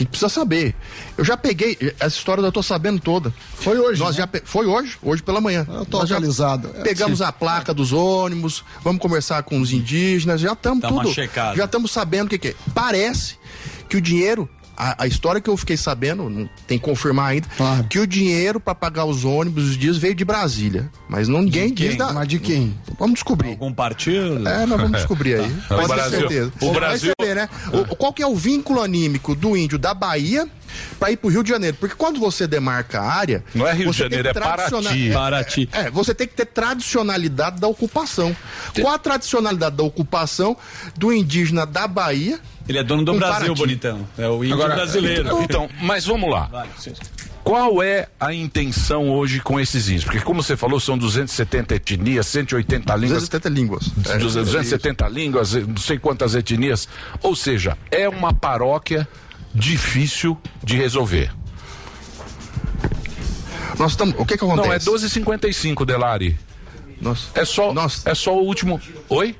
A 0.00 0.02
gente 0.02 0.08
precisa 0.12 0.30
saber. 0.30 0.74
Eu 1.18 1.24
já 1.24 1.36
peguei, 1.36 1.76
essa 2.00 2.16
história 2.16 2.40
eu 2.40 2.50
tô 2.50 2.62
sabendo 2.62 2.98
toda. 3.00 3.34
Foi 3.56 3.78
hoje. 3.78 4.00
Nós 4.00 4.16
né? 4.16 4.22
já 4.22 4.26
pe- 4.26 4.40
Foi 4.46 4.64
hoje, 4.64 4.96
hoje 5.02 5.22
pela 5.22 5.42
manhã. 5.42 5.66
Eu 5.68 5.84
tô 5.84 5.98
Nós 5.98 6.10
atualizado. 6.10 6.70
Pegamos 6.82 7.18
Sim. 7.18 7.24
a 7.24 7.30
placa 7.32 7.74
dos 7.74 7.92
ônibus, 7.92 8.64
vamos 8.82 9.02
conversar 9.02 9.42
com 9.42 9.60
os 9.60 9.72
indígenas, 9.72 10.40
já 10.40 10.54
estamos 10.54 10.82
uma 10.84 11.02
tudo. 11.02 11.14
Já 11.54 11.64
estamos 11.66 11.90
sabendo 11.90 12.26
o 12.28 12.30
que, 12.30 12.38
que 12.38 12.48
é. 12.48 12.54
Parece 12.74 13.36
que 13.90 13.96
o 13.98 14.00
dinheiro 14.00 14.48
a, 14.80 15.04
a 15.04 15.06
história 15.06 15.40
que 15.40 15.50
eu 15.50 15.56
fiquei 15.56 15.76
sabendo, 15.76 16.28
não 16.30 16.48
tem 16.66 16.78
que 16.78 16.84
confirmar 16.84 17.30
ainda, 17.32 17.48
que 17.88 17.98
o 17.98 18.06
dinheiro 18.06 18.58
para 18.58 18.74
pagar 18.74 19.04
os 19.04 19.24
ônibus, 19.24 19.64
os 19.70 19.76
dias, 19.76 19.96
veio 19.96 20.14
de 20.14 20.24
Brasília. 20.24 20.90
Mas 21.08 21.28
não, 21.28 21.42
ninguém 21.42 21.72
diz 21.72 21.96
da. 21.96 22.12
Mas 22.12 22.26
de 22.28 22.38
quem? 22.38 22.74
Vamos 22.98 23.14
descobrir. 23.14 23.50
Algum 23.50 23.72
partido? 23.72 24.48
É, 24.48 24.64
nós 24.66 24.80
vamos 24.80 24.92
descobrir 24.98 25.34
aí. 25.40 25.50
O 25.70 25.86
Pode 25.86 26.02
ter 26.02 26.10
certeza. 26.10 26.52
o 26.60 26.66
Vai 26.66 26.74
Brasil- 26.74 27.12
saber, 27.20 27.34
né? 27.36 27.48
O- 27.72 27.96
qual 27.96 28.12
que 28.12 28.22
é 28.22 28.26
o 28.26 28.34
vínculo 28.34 28.80
anímico 28.80 29.34
do 29.34 29.56
índio 29.56 29.78
da 29.78 29.92
Bahia 29.94 30.48
para 30.98 31.10
ir 31.10 31.16
pro 31.16 31.28
Rio 31.30 31.42
de 31.42 31.50
Janeiro? 31.50 31.76
Porque 31.78 31.94
quando 31.94 32.18
você 32.20 32.46
demarca 32.46 33.00
a 33.00 33.12
área. 33.12 33.44
Não 33.54 33.66
é 33.66 33.72
Rio 33.72 33.90
de 33.90 33.96
você 33.96 34.08
tem 34.08 34.18
Janeiro, 34.18 34.28
é 34.28 34.32
tradiciona- 34.32 34.88
Paraty. 34.90 35.10
Paraty. 35.12 35.68
É, 35.72 35.80
é, 35.82 35.90
você 35.90 36.14
tem 36.14 36.26
que 36.26 36.34
ter 36.34 36.46
tradicionalidade 36.46 37.60
da 37.60 37.68
ocupação. 37.68 38.34
Qual 38.80 38.92
a 38.94 38.98
tradicionalidade 38.98 39.76
da 39.76 39.82
ocupação 39.82 40.56
do 40.96 41.12
indígena 41.12 41.64
da 41.66 41.86
Bahia? 41.86 42.38
Ele 42.68 42.78
é 42.78 42.84
dono 42.84 43.04
do 43.04 43.14
Brasil, 43.14 43.38
Paraty? 43.38 43.54
bonitão. 43.58 44.08
É 44.16 44.28
o 44.28 44.44
índio 44.44 44.54
Agora, 44.54 44.74
brasileiro. 44.74 45.22
Então, 45.22 45.42
então, 45.42 45.70
mas 45.82 46.04
vamos 46.06 46.30
lá. 46.30 46.66
Qual 47.42 47.82
é 47.82 48.06
a 48.20 48.32
intenção 48.34 49.08
hoje 49.10 49.40
com 49.40 49.58
esses 49.58 49.88
índios? 49.88 50.04
Porque, 50.04 50.20
como 50.20 50.42
você 50.42 50.56
falou, 50.56 50.78
são 50.78 50.96
270 50.96 51.74
etnias, 51.74 52.26
180 52.26 52.94
línguas. 52.94 53.28
270 53.28 53.48
línguas. 53.48 53.90
É, 54.08 54.18
270 54.18 55.08
línguas, 55.08 55.54
não 55.54 55.76
sei 55.78 55.98
quantas 55.98 56.34
etnias. 56.34 56.86
Ou 57.22 57.34
seja, 57.34 57.76
é 57.90 58.08
uma 58.08 58.32
paróquia 58.32 59.08
difícil 59.54 60.38
de 60.62 60.76
resolver. 60.76 61.32
Nós 63.78 63.92
estamos. 63.92 64.14
O 64.18 64.26
que 64.26 64.36
que 64.36 64.44
acontece? 64.44 64.86
Não, 64.86 64.96
é 64.96 64.98
12,55, 64.98 65.84
Delari. 65.84 66.38
Nossa. 67.00 67.28
É 67.34 67.44
só, 67.44 67.72
é 68.04 68.14
só 68.14 68.34
o 68.36 68.44
último. 68.44 68.80
Oi? 69.08 69.34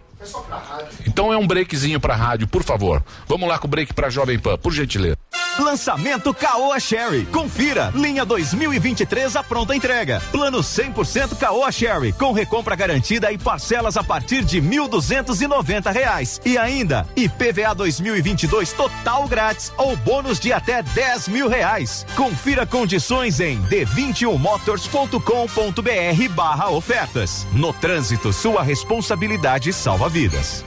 Então 1.06 1.32
é 1.32 1.36
um 1.36 1.46
breakzinho 1.46 1.98
pra 2.00 2.14
rádio, 2.14 2.46
por 2.46 2.62
favor. 2.62 3.02
Vamos 3.26 3.48
lá 3.48 3.58
com 3.58 3.66
o 3.66 3.70
break 3.70 3.94
pra 3.94 4.10
Jovem 4.10 4.38
Pan, 4.38 4.56
por 4.58 4.72
gentileza. 4.72 5.16
Lançamento 5.60 6.32
Caoa 6.32 6.80
Sherry. 6.80 7.26
Confira. 7.26 7.92
Linha 7.94 8.24
2023 8.24 9.36
a 9.36 9.42
pronta 9.42 9.76
entrega. 9.76 10.20
Plano 10.32 10.60
100% 10.60 11.36
Caoa 11.36 11.70
Sherry. 11.70 12.12
Com 12.14 12.32
recompra 12.32 12.74
garantida 12.74 13.30
e 13.30 13.38
parcelas 13.38 13.96
a 13.96 14.02
partir 14.02 14.44
de 14.44 14.60
1.290 14.60 15.92
reais. 15.92 16.40
E 16.44 16.56
ainda, 16.56 17.06
IPVA 17.14 17.74
2022 17.74 18.72
total 18.72 19.28
grátis 19.28 19.72
ou 19.76 19.94
bônus 19.96 20.40
de 20.40 20.52
até 20.52 20.82
10 20.82 21.28
mil 21.28 21.48
reais. 21.48 22.06
Confira 22.16 22.66
condições 22.66 23.40
em 23.40 23.60
d21motors.com.br 23.64 26.34
barra 26.34 26.70
ofertas. 26.70 27.46
No 27.52 27.72
trânsito, 27.72 28.32
sua 28.32 28.62
responsabilidade 28.62 29.72
salva 29.72 30.08
vidas. 30.08 30.64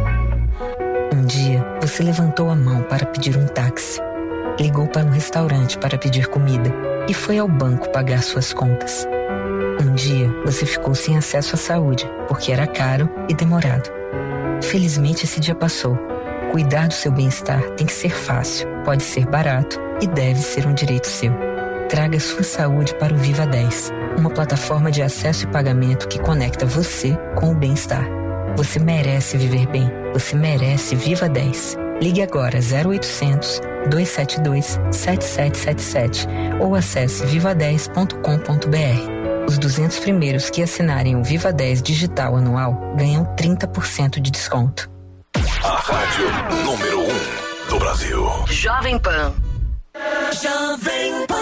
Um 1.14 1.26
dia, 1.26 1.64
você 1.82 2.04
levantou 2.04 2.50
a 2.50 2.56
mão 2.56 2.82
para 2.84 3.06
pedir 3.06 3.38
um 3.38 3.46
táxi, 3.46 4.02
ligou 4.60 4.88
para 4.88 5.06
um 5.06 5.10
restaurante 5.10 5.78
para 5.78 5.98
pedir 5.98 6.28
comida 6.28 6.74
e 7.08 7.14
foi 7.14 7.38
ao 7.38 7.48
banco 7.48 7.90
pagar 7.90 8.24
suas 8.24 8.54
contas. 8.54 9.08
Um 9.82 9.94
dia, 9.94 10.30
você 10.46 10.66
ficou 10.66 10.96
sem 10.96 11.18
acesso 11.18 11.56
à 11.56 11.58
saúde 11.58 12.10
porque 12.28 12.52
era 12.52 12.66
caro 12.66 13.10
e 13.30 13.34
demorado. 13.34 13.90
Felizmente, 14.62 15.26
esse 15.26 15.40
dia 15.40 15.56
passou. 15.56 15.98
Cuidar 16.52 16.88
do 16.88 16.94
seu 16.94 17.12
bem-estar 17.12 17.62
tem 17.72 17.86
que 17.86 17.94
ser 17.94 18.12
fácil, 18.12 18.68
pode 18.86 19.04
ser 19.04 19.26
barato 19.26 19.80
e 20.02 20.08
deve 20.08 20.40
ser 20.40 20.66
um 20.68 20.74
direito 20.74 21.08
seu. 21.08 21.34
Traga 21.90 22.20
sua 22.20 22.44
saúde 22.44 22.96
para 22.96 23.14
o 23.14 23.18
Viva 23.18 23.46
10, 23.46 23.92
uma 24.18 24.30
plataforma 24.30 24.90
de 24.90 25.02
acesso 25.02 25.46
e 25.46 25.48
pagamento 25.48 26.08
que 26.08 26.20
conecta 26.20 26.66
você 26.66 27.18
com 27.36 27.52
o 27.52 27.56
bem-estar. 27.56 28.23
Você 28.56 28.80
merece 28.80 29.38
viver 29.38 29.68
bem. 29.68 29.92
Você 30.14 30.36
merece 30.36 30.96
Viva 30.96 31.28
10. 31.28 31.76
Ligue 32.02 32.22
agora 32.22 32.60
0800 32.60 33.60
272 33.90 34.80
7777 34.92 36.28
ou 36.62 36.76
acesse 36.76 37.26
viva10.com.br. 37.26 39.48
Os 39.48 39.58
200 39.58 39.98
primeiros 40.00 40.50
que 40.50 40.62
assinarem 40.62 41.16
o 41.16 41.24
Viva 41.24 41.52
10 41.52 41.82
digital 41.82 42.36
anual 42.36 42.94
ganham 42.96 43.26
30% 43.36 44.22
de 44.22 44.32
desconto. 44.32 44.90
A 45.64 45.76
rádio 45.76 46.30
número 46.64 47.00
1 47.00 47.04
um 47.04 47.70
do 47.70 47.80
Brasil. 47.80 48.30
Jovem 48.48 49.00
Pan. 49.00 49.34
Jovem 50.42 51.26
Pan. 51.28 51.33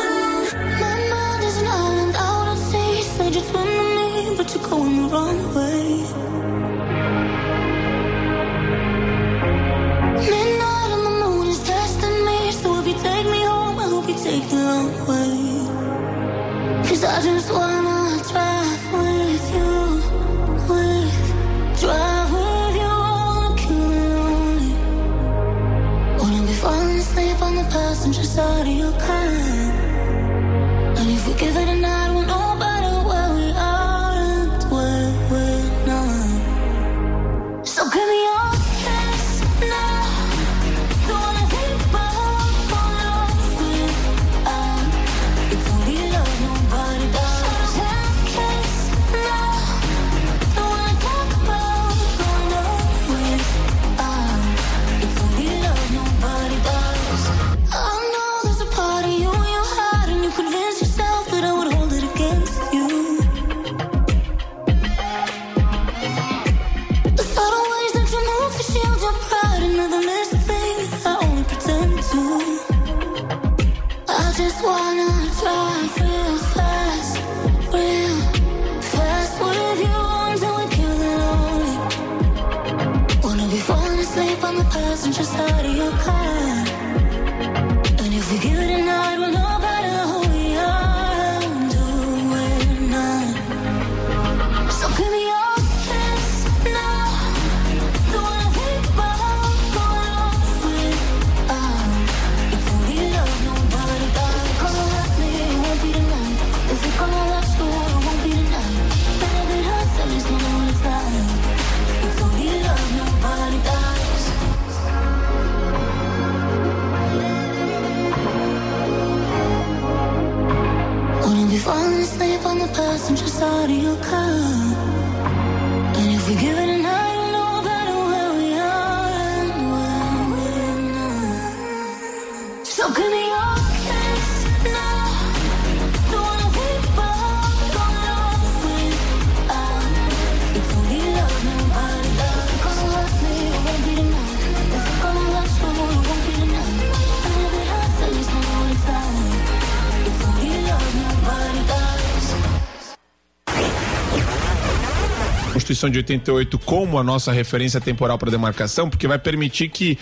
Constituição 155.82 155.90
de 155.90 155.98
88 155.98 156.60
como 156.60 157.00
a 157.00 157.04
nossa 157.04 157.32
referência 157.32 157.82
temporal 157.82 158.18
para 158.18 158.30
demarcação, 158.30 158.90
porque 158.90 159.08
vai 159.08 159.18
permitir 159.18 159.70
que 159.70 159.98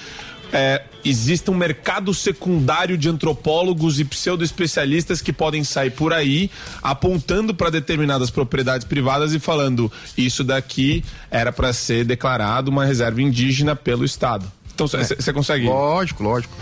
é, 0.52 0.82
exista 1.06 1.52
um 1.52 1.56
mercado 1.56 2.14
secundário 2.14 2.98
de 2.98 3.08
antropólogos 3.08 4.00
e 4.00 4.06
pseudo-especialistas 4.06 5.22
que 5.22 5.32
podem 5.32 5.64
sair 5.64 5.92
por 5.92 6.12
aí 6.12 6.50
apontando 6.82 7.54
para 7.54 7.70
determinadas 7.70 8.30
propriedades 8.32 8.86
privadas 8.86 9.34
e 9.34 9.40
falando 9.40 9.92
isso 10.18 10.44
daqui 10.44 11.04
era 11.30 11.52
para 11.52 11.72
ser 11.72 12.04
declarado 12.04 12.72
uma 12.72 12.84
reserva 12.84 13.22
indígena 13.22 13.76
pelo 13.76 14.04
Estado. 14.04 14.52
Então 14.74 14.88
você 14.88 15.34
consegue. 15.34 15.66
Lógico, 15.66 16.24
lógico. 16.24 16.54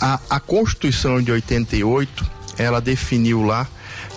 A, 0.00 0.20
a 0.28 0.40
Constituição 0.40 1.22
de 1.22 1.32
88, 1.32 2.26
ela 2.58 2.80
definiu 2.80 3.42
lá 3.42 3.66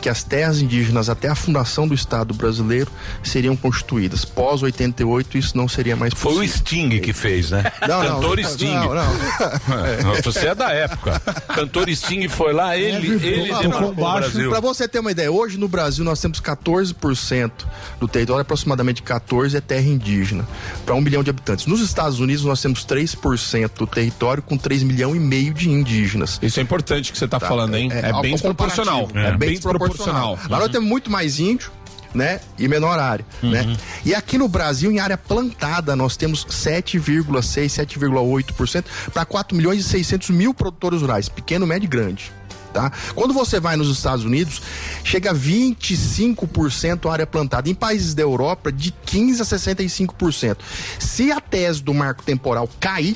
que 0.04 0.10
as 0.10 0.22
terras 0.22 0.60
indígenas 0.62 1.08
até 1.08 1.30
a 1.30 1.36
fundação 1.36 1.88
do 1.88 1.94
Estado 1.94 2.34
brasileiro 2.34 2.92
seriam 3.24 3.56
constituídas. 3.56 4.26
Pós 4.26 4.62
88 4.62 5.38
isso 5.38 5.56
não 5.56 5.66
seria 5.70 5.96
mais 5.96 6.14
possível. 6.14 6.36
Foi 6.36 6.46
o 6.46 6.50
Sting 6.50 7.00
que 7.00 7.14
fez, 7.14 7.52
né? 7.52 7.72
Não, 7.88 8.04
não, 8.04 8.16
Cantor 8.16 8.38
não, 8.42 8.50
Sting. 8.50 8.74
não, 8.74 8.94
não. 8.94 9.04
É, 10.18 10.22
Você 10.22 10.48
é 10.48 10.54
da 10.56 10.72
época. 10.74 11.22
Cantor 11.56 11.88
Sting 11.90 12.28
foi 12.28 12.52
lá, 12.52 12.76
ele, 12.78 13.08
ele 13.26 13.54
demarcou 13.62 13.92
o 13.92 13.94
Brasil. 14.20 14.50
Para 14.50 14.60
você 14.60 14.90
ter 14.90 15.00
uma 15.00 15.10
ideia, 15.12 15.32
hoje 15.32 15.58
no 15.58 15.70
Brasil 15.70 16.04
nós 16.04 16.20
temos 16.20 16.42
14% 16.42 17.52
do 18.00 18.08
território, 18.08 18.42
aproximadamente 18.42 19.02
14 19.02 19.56
é 19.56 19.62
terra 19.62 19.88
indígena, 19.88 20.46
para 20.86 20.96
um 20.96 21.02
milhão 21.02 21.24
de 21.24 21.30
habitantes. 21.30 21.66
Nos 21.66 21.80
Estados 21.80 22.20
Unidos 22.20 22.44
nós 22.44 22.62
temos 22.62 22.86
3% 22.86 23.72
do 23.78 23.88
território 23.88 24.44
com 24.44 24.58
3 24.58 24.84
milhões 24.84 25.16
e 25.16 25.20
meio 25.20 25.54
de 25.54 25.70
indígenas. 25.70 26.40
Isso 26.42 26.60
é 26.60 26.64
importante 26.64 27.12
que 27.12 27.18
você 27.18 27.26
está 27.26 27.40
Tá, 27.40 27.48
falando, 27.48 27.76
hein? 27.76 27.90
É, 27.92 28.12
ao- 28.12 28.22
bem 28.22 28.32
ao 28.32 28.38
desproporcional. 28.38 29.02
comparativo. 29.08 29.34
É, 29.34 29.38
bem 29.38 29.50
desproporcional. 29.98 30.40
Lá 30.50 30.60
nós 30.60 30.70
temos 30.70 30.88
muito 30.88 31.10
mais 31.10 31.40
índio, 31.40 31.72
né? 32.14 32.40
E 32.60 32.68
menor 32.68 33.00
área, 33.00 33.26
né? 33.42 33.76
E 34.06 34.14
aqui 34.14 34.38
no 34.38 34.48
Brasil, 34.48 34.92
em 34.92 35.00
área 35.00 35.18
plantada, 35.18 35.96
nós 35.96 36.16
temos 36.16 36.46
7,6, 36.46 37.86
7,8% 37.88 38.86
para 39.14 39.26
4 39.26 39.56
milhões 39.58 39.80
e 39.80 39.84
600 39.84 40.30
mil 40.30 40.54
produtores 40.54 41.02
rurais, 41.02 41.28
pequeno, 41.30 41.66
médio 41.66 41.86
e 41.86 41.90
grande. 41.90 42.32
Tá? 42.74 42.92
Quando 43.14 43.36
você 43.36 43.60
vai 43.60 43.76
nos 43.76 43.88
Estados 43.88 44.26
Unidos, 44.26 44.60
chega 45.04 45.30
a 45.30 45.34
25% 45.34 47.12
área 47.12 47.28
plantada. 47.28 47.70
Em 47.70 47.76
países 47.76 48.16
da 48.16 48.24
Europa, 48.24 48.72
de 48.72 48.92
15% 49.06 49.42
a 49.42 49.46
65%. 49.46 50.58
Se 50.98 51.32
a 51.32 51.40
tese 51.40 51.84
do 51.84 51.94
marco 51.94 52.24
temporal 52.24 52.68
cair, 52.80 53.16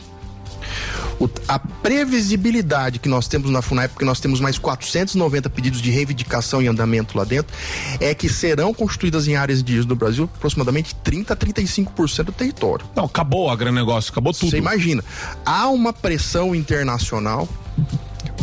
o- 1.19 1.29
a 1.47 1.57
previsibilidade 1.59 2.99
que 2.99 3.09
nós 3.09 3.27
temos 3.27 3.49
na 3.49 3.61
FUNAI, 3.61 3.87
porque 3.87 4.05
nós 4.05 4.19
temos 4.19 4.39
mais 4.39 4.57
490 4.57 5.49
pedidos 5.49 5.81
de 5.81 5.89
reivindicação 5.89 6.61
em 6.61 6.67
andamento 6.67 7.17
lá 7.17 7.23
dentro, 7.23 7.53
é 7.99 8.13
que 8.13 8.29
serão 8.29 8.73
constituídas 8.73 9.27
em 9.27 9.35
áreas 9.35 9.59
indígenas 9.59 9.85
do 9.85 9.95
Brasil 9.95 10.29
aproximadamente 10.35 10.95
30 10.95 11.33
a 11.33 11.35
35% 11.35 12.25
do 12.25 12.31
território. 12.31 12.85
Não, 12.95 13.05
acabou 13.05 13.47
o 13.47 13.49
agronegócio, 13.49 14.11
acabou 14.11 14.33
tudo. 14.33 14.49
Você 14.51 14.57
imagina, 14.57 15.03
há 15.45 15.67
uma 15.69 15.91
pressão 15.93 16.53
internacional 16.55 17.47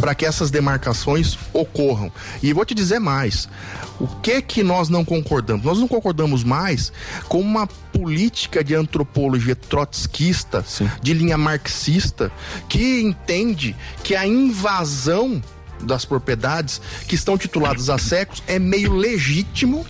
para 0.04 0.14
que 0.14 0.26
essas 0.26 0.50
demarcações 0.50 1.38
ocorram. 1.50 2.12
E 2.42 2.52
vou 2.52 2.62
te 2.66 2.74
dizer 2.74 2.98
mais. 2.98 3.48
O 3.98 4.06
que 4.06 4.42
que 4.42 4.62
nós 4.62 4.90
não 4.90 5.02
concordamos? 5.02 5.64
Nós 5.64 5.78
não 5.78 5.88
concordamos 5.88 6.44
mais 6.44 6.92
com 7.26 7.40
uma 7.40 7.66
política 7.66 8.62
de 8.62 8.74
antropologia 8.74 9.56
trotskista, 9.56 10.62
de 11.00 11.14
linha 11.14 11.38
marxista, 11.38 12.30
que 12.68 13.00
entende 13.00 13.74
que 14.02 14.14
a 14.14 14.26
invasão 14.26 15.42
das 15.80 16.04
propriedades 16.04 16.82
que 17.08 17.14
estão 17.14 17.38
tituladas 17.38 17.88
há 17.88 17.96
séculos 17.96 18.42
é 18.46 18.58
meio 18.58 18.92
legítimo 18.92 19.86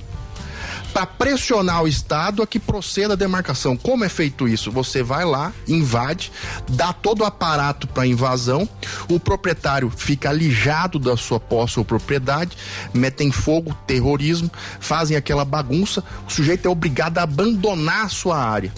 para 0.95 1.07
pressionar 1.07 1.83
o 1.83 1.89
Estado 1.89 2.41
a 2.41 2.47
que 2.47 2.61
proceda 2.61 3.15
a 3.15 3.17
demarcação. 3.17 3.77
Como 3.77 4.05
é 4.05 4.09
feito 4.09 4.47
isso? 4.47 4.71
Você 4.71 5.03
vai 5.03 5.25
lá, 5.25 5.53
invade, 5.67 6.31
dá 6.69 6.93
todo 6.93 7.23
o 7.23 7.25
aparato 7.25 7.89
para 7.89 8.07
invasão, 8.07 8.69
o 9.09 9.19
proprietário 9.19 9.91
fica 9.91 10.31
alijado 10.31 11.01
da 11.01 11.17
sua 11.17 11.41
posse 11.41 11.81
ou 11.81 11.85
propriedade, 11.85 12.57
metem 12.95 13.33
fogo, 13.33 13.77
terrorismo, 13.89 14.49
fazem 14.79 15.17
aquela 15.17 15.45
bagunça, 15.45 16.05
o 16.29 16.31
sujeito 16.31 16.67
é 16.67 16.71
obrigado 16.71 17.19
a 17.19 17.23
abandonar 17.23 18.05
a 18.05 18.09
sua 18.09 18.39
área. 18.39 18.73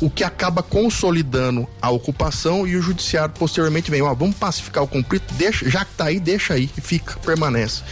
O 0.00 0.10
que 0.10 0.22
acaba 0.22 0.62
consolidando 0.62 1.66
a 1.80 1.90
ocupação 1.90 2.66
e 2.66 2.76
o 2.76 2.82
judiciário 2.82 3.34
posteriormente 3.38 3.90
vem, 3.90 4.02
ó, 4.02 4.14
vamos 4.14 4.36
pacificar 4.36 4.84
o 4.84 4.88
conflito, 4.88 5.32
deixa, 5.34 5.68
já 5.70 5.84
que 5.84 5.94
tá 5.94 6.06
aí, 6.06 6.20
deixa 6.20 6.54
aí, 6.54 6.70
e 6.76 6.80
fica, 6.80 7.16
permanece. 7.24 7.82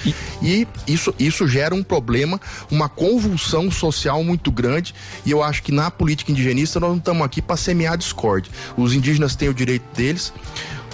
E 0.43 0.67
isso, 0.87 1.15
isso 1.19 1.49
gera 1.49 1.75
um 1.75 1.83
problema, 1.83 2.41
uma 2.71 2.89
convulsão 2.89 3.71
social 3.71 4.23
muito 4.23 4.51
grande, 4.51 4.95
e 5.25 5.31
eu 5.31 5.43
acho 5.43 5.63
que 5.63 5.73
na 5.73 5.91
política 5.91 6.31
indigenista 6.31 6.79
nós 6.79 6.91
não 6.91 6.99
estamos 6.99 7.25
aqui 7.25 7.41
para 7.41 7.57
semear 7.57 7.97
discórdia. 7.97 8.53
Os 8.77 8.93
indígenas 8.93 9.35
têm 9.35 9.49
o 9.49 9.55
direito 9.55 9.85
deles, 9.97 10.33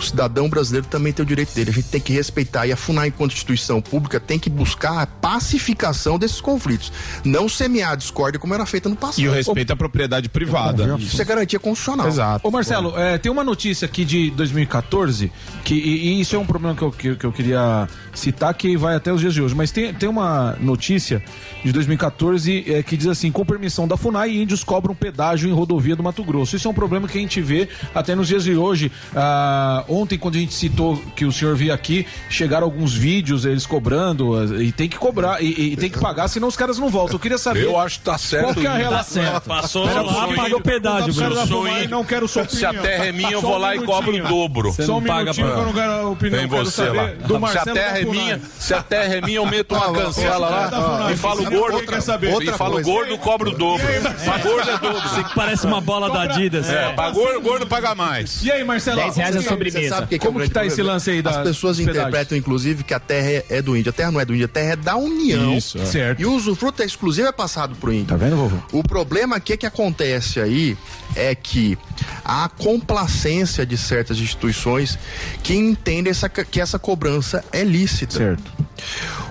o 0.00 0.02
cidadão 0.02 0.48
brasileiro 0.48 0.86
também 0.86 1.12
tem 1.12 1.22
o 1.22 1.26
direito 1.26 1.54
dele. 1.54 1.70
A 1.70 1.72
gente 1.72 1.88
tem 1.88 2.00
que 2.00 2.12
respeitar 2.12 2.66
e 2.66 2.72
a 2.72 2.76
FUNAI, 2.76 3.08
enquanto 3.08 3.32
instituição 3.32 3.80
pública, 3.80 4.18
tem 4.18 4.38
que 4.38 4.50
buscar 4.50 5.02
a 5.02 5.06
pacificação 5.06 6.18
desses 6.18 6.40
conflitos, 6.40 6.92
não 7.24 7.48
semear 7.48 7.92
a 7.92 7.94
discórdia 7.96 8.38
como 8.38 8.54
era 8.54 8.66
feita 8.66 8.88
no 8.88 8.96
passado. 8.96 9.20
E 9.20 9.28
o 9.28 9.32
respeito 9.32 9.72
à 9.72 9.76
propriedade 9.76 10.28
privada. 10.28 10.96
Isso 10.98 11.20
é 11.20 11.24
garantia 11.24 11.58
constitucional. 11.58 12.08
Exato. 12.08 12.46
Ô 12.46 12.50
Marcelo, 12.50 12.98
é, 12.98 13.18
tem 13.18 13.30
uma 13.30 13.44
notícia 13.44 13.86
aqui 13.86 14.04
de 14.04 14.30
2014 14.30 15.30
que 15.64 15.74
e, 15.74 16.08
e 16.08 16.20
isso 16.20 16.36
é 16.36 16.38
um 16.38 16.46
problema 16.46 16.74
que 16.74 16.82
eu, 16.82 16.90
que, 16.90 17.16
que 17.16 17.24
eu 17.24 17.32
queria 17.32 17.88
citar 18.14 18.52
que 18.54 18.76
vai 18.76 18.94
até 18.96 19.12
os 19.12 19.20
dias 19.20 19.34
de 19.34 19.42
hoje, 19.42 19.54
mas 19.54 19.70
tem, 19.70 19.92
tem 19.94 20.08
uma 20.08 20.56
notícia 20.60 21.22
de 21.64 21.72
2014 21.72 22.64
é, 22.68 22.82
que 22.82 22.96
diz 22.96 23.06
assim: 23.06 23.30
com 23.30 23.44
permissão 23.44 23.86
da 23.86 23.96
Funai, 23.96 24.30
índios 24.30 24.64
cobram 24.64 24.94
pedágio 24.94 25.48
em 25.48 25.52
rodovia 25.52 25.94
do 25.96 26.02
Mato 26.02 26.22
Grosso. 26.24 26.56
Isso 26.56 26.66
é 26.66 26.70
um 26.70 26.74
problema 26.74 27.06
que 27.08 27.18
a 27.18 27.20
gente 27.20 27.40
vê 27.40 27.68
até 27.94 28.14
nos 28.14 28.28
dias 28.28 28.44
de 28.44 28.54
hoje. 28.54 28.90
Ah, 29.14 29.84
ontem, 29.88 30.18
quando 30.18 30.36
a 30.36 30.38
gente 30.38 30.54
citou 30.54 30.96
que 31.14 31.24
o 31.24 31.32
senhor 31.32 31.54
via 31.56 31.74
aqui, 31.74 32.06
chegaram 32.28 32.64
alguns 32.66 32.94
vídeos 32.94 33.44
eles 33.44 33.66
cobrando 33.66 34.60
e 34.62 34.72
tem 34.72 34.88
que 34.88 34.98
cobrar 34.98 35.42
e, 35.42 35.72
e 35.72 35.76
tem 35.76 35.90
que 35.90 35.98
pagar, 35.98 36.28
senão 36.28 36.48
os 36.48 36.56
caras 36.56 36.78
não 36.78 36.88
voltam. 36.88 37.16
Eu 37.16 37.20
queria 37.20 37.38
saber. 37.38 37.64
Eu 37.64 37.78
acho 37.78 37.98
que 37.98 38.04
tá 38.04 38.18
certo 38.18 38.44
Qual 38.44 38.54
que 38.54 38.66
é 38.66 38.70
a 38.70 38.74
relação? 38.76 39.22
Tá 39.22 39.30
certo. 39.30 39.44
Passou 39.46 39.86
Pera, 39.86 40.02
lá, 40.02 40.28
pagou 40.34 40.60
pedágio, 40.60 41.14
Não, 41.14 41.30
Bruno. 41.30 41.46
Sou 41.46 41.68
índio. 41.68 41.90
Não 41.90 42.04
quero 42.04 42.28
sua 42.28 42.46
Se 42.48 42.64
a 42.64 42.70
opinião. 42.70 42.84
terra 42.84 43.06
é 43.06 43.12
minha, 43.12 43.30
eu 43.32 43.40
vou 43.40 43.56
um 43.56 43.58
lá 43.58 43.76
e 43.76 43.80
cobro 43.80 44.14
o 44.16 44.28
dobro. 44.28 44.72
Só 44.72 44.82
um 44.82 44.84
Você 44.86 44.92
não 44.92 45.02
paga 45.02 45.34
pra- 45.34 45.34
que 45.34 45.40
eu 45.40 45.64
não 45.64 45.72
quero 45.72 46.10
opinião. 46.10 46.48
Quero 46.48 46.64
você 46.64 46.84
lá. 46.84 47.06
Do 47.06 47.48
se 47.48 47.58
a 47.58 47.64
terra 47.64 47.92
da 47.92 47.99
é 48.00 48.04
minha, 48.04 48.40
se 48.58 48.74
a 48.74 48.82
terra 48.82 49.14
é 49.16 49.20
minha, 49.20 49.36
eu 49.38 49.46
meto 49.46 49.74
uma 49.74 49.86
Ah, 49.86 49.92
cancela 49.92 50.48
lá 50.48 50.70
Funai. 50.70 51.12
e 51.12 51.16
falo 51.16 51.44
gordo. 51.50 51.78
E 51.78 52.26
Outra 52.32 52.52
falo 52.56 52.72
coisa. 52.74 52.90
gordo, 52.90 53.18
cobro 53.18 53.50
o 53.50 53.54
dobro. 53.54 53.86
Mas 54.26 54.42
gordo 54.42 54.70
é 54.70 54.78
dobro. 54.78 55.08
Você 55.08 55.24
que 55.24 55.34
parece 55.34 55.66
uma 55.66 55.80
bola 55.80 56.10
da 56.10 56.22
Adidas. 56.22 56.68
É, 56.68 56.92
pra 56.92 57.10
gordo, 57.10 57.40
gordo 57.40 57.66
paga 57.66 57.94
mais. 57.94 58.42
E 58.44 58.50
aí, 58.50 58.62
Marcelo? 58.64 59.00
Você 59.02 59.42
sabe 59.42 60.04
o 60.04 60.08
que 60.08 60.18
que 60.18 60.26
é 60.26 60.28
Como 60.28 60.40
que 60.40 60.50
tá 60.50 60.64
esse 60.64 60.82
lance 60.82 61.10
aí 61.10 61.22
da 61.22 61.30
As 61.30 61.36
pessoas 61.38 61.78
interpretam, 61.80 62.36
inclusive, 62.36 62.84
que 62.84 62.94
a 62.94 63.00
terra 63.00 63.28
é, 63.30 63.44
é 63.48 63.62
do 63.62 63.76
índio. 63.76 63.90
A 63.90 63.92
terra 63.92 64.10
não 64.10 64.20
é 64.20 64.24
do 64.24 64.34
índio, 64.34 64.46
a 64.46 64.48
terra 64.48 64.72
é 64.72 64.76
da 64.76 64.96
União. 64.96 65.54
Isso, 65.56 65.78
é. 65.78 65.84
Certo. 65.84 66.20
E 66.20 66.26
o 66.26 66.32
usufruto 66.34 66.82
exclusivo 66.82 67.28
é 67.28 67.32
passado 67.32 67.74
pro 67.76 67.92
índio. 67.92 68.06
Tá 68.06 68.16
vendo, 68.16 68.36
vovô? 68.36 68.56
O 68.72 68.82
problema 68.82 69.38
que 69.40 69.56
que 69.56 69.66
acontece 69.66 70.40
aí 70.40 70.76
é 71.14 71.34
que 71.34 71.78
há 72.24 72.48
complacência 72.48 73.64
de 73.64 73.76
certas 73.76 74.18
instituições 74.18 74.98
que 75.42 75.54
entendem 75.54 76.10
essa, 76.10 76.28
que 76.28 76.60
essa 76.60 76.78
cobrança 76.78 77.44
é 77.52 77.64
lícita. 77.64 78.18
Certo. 78.18 78.52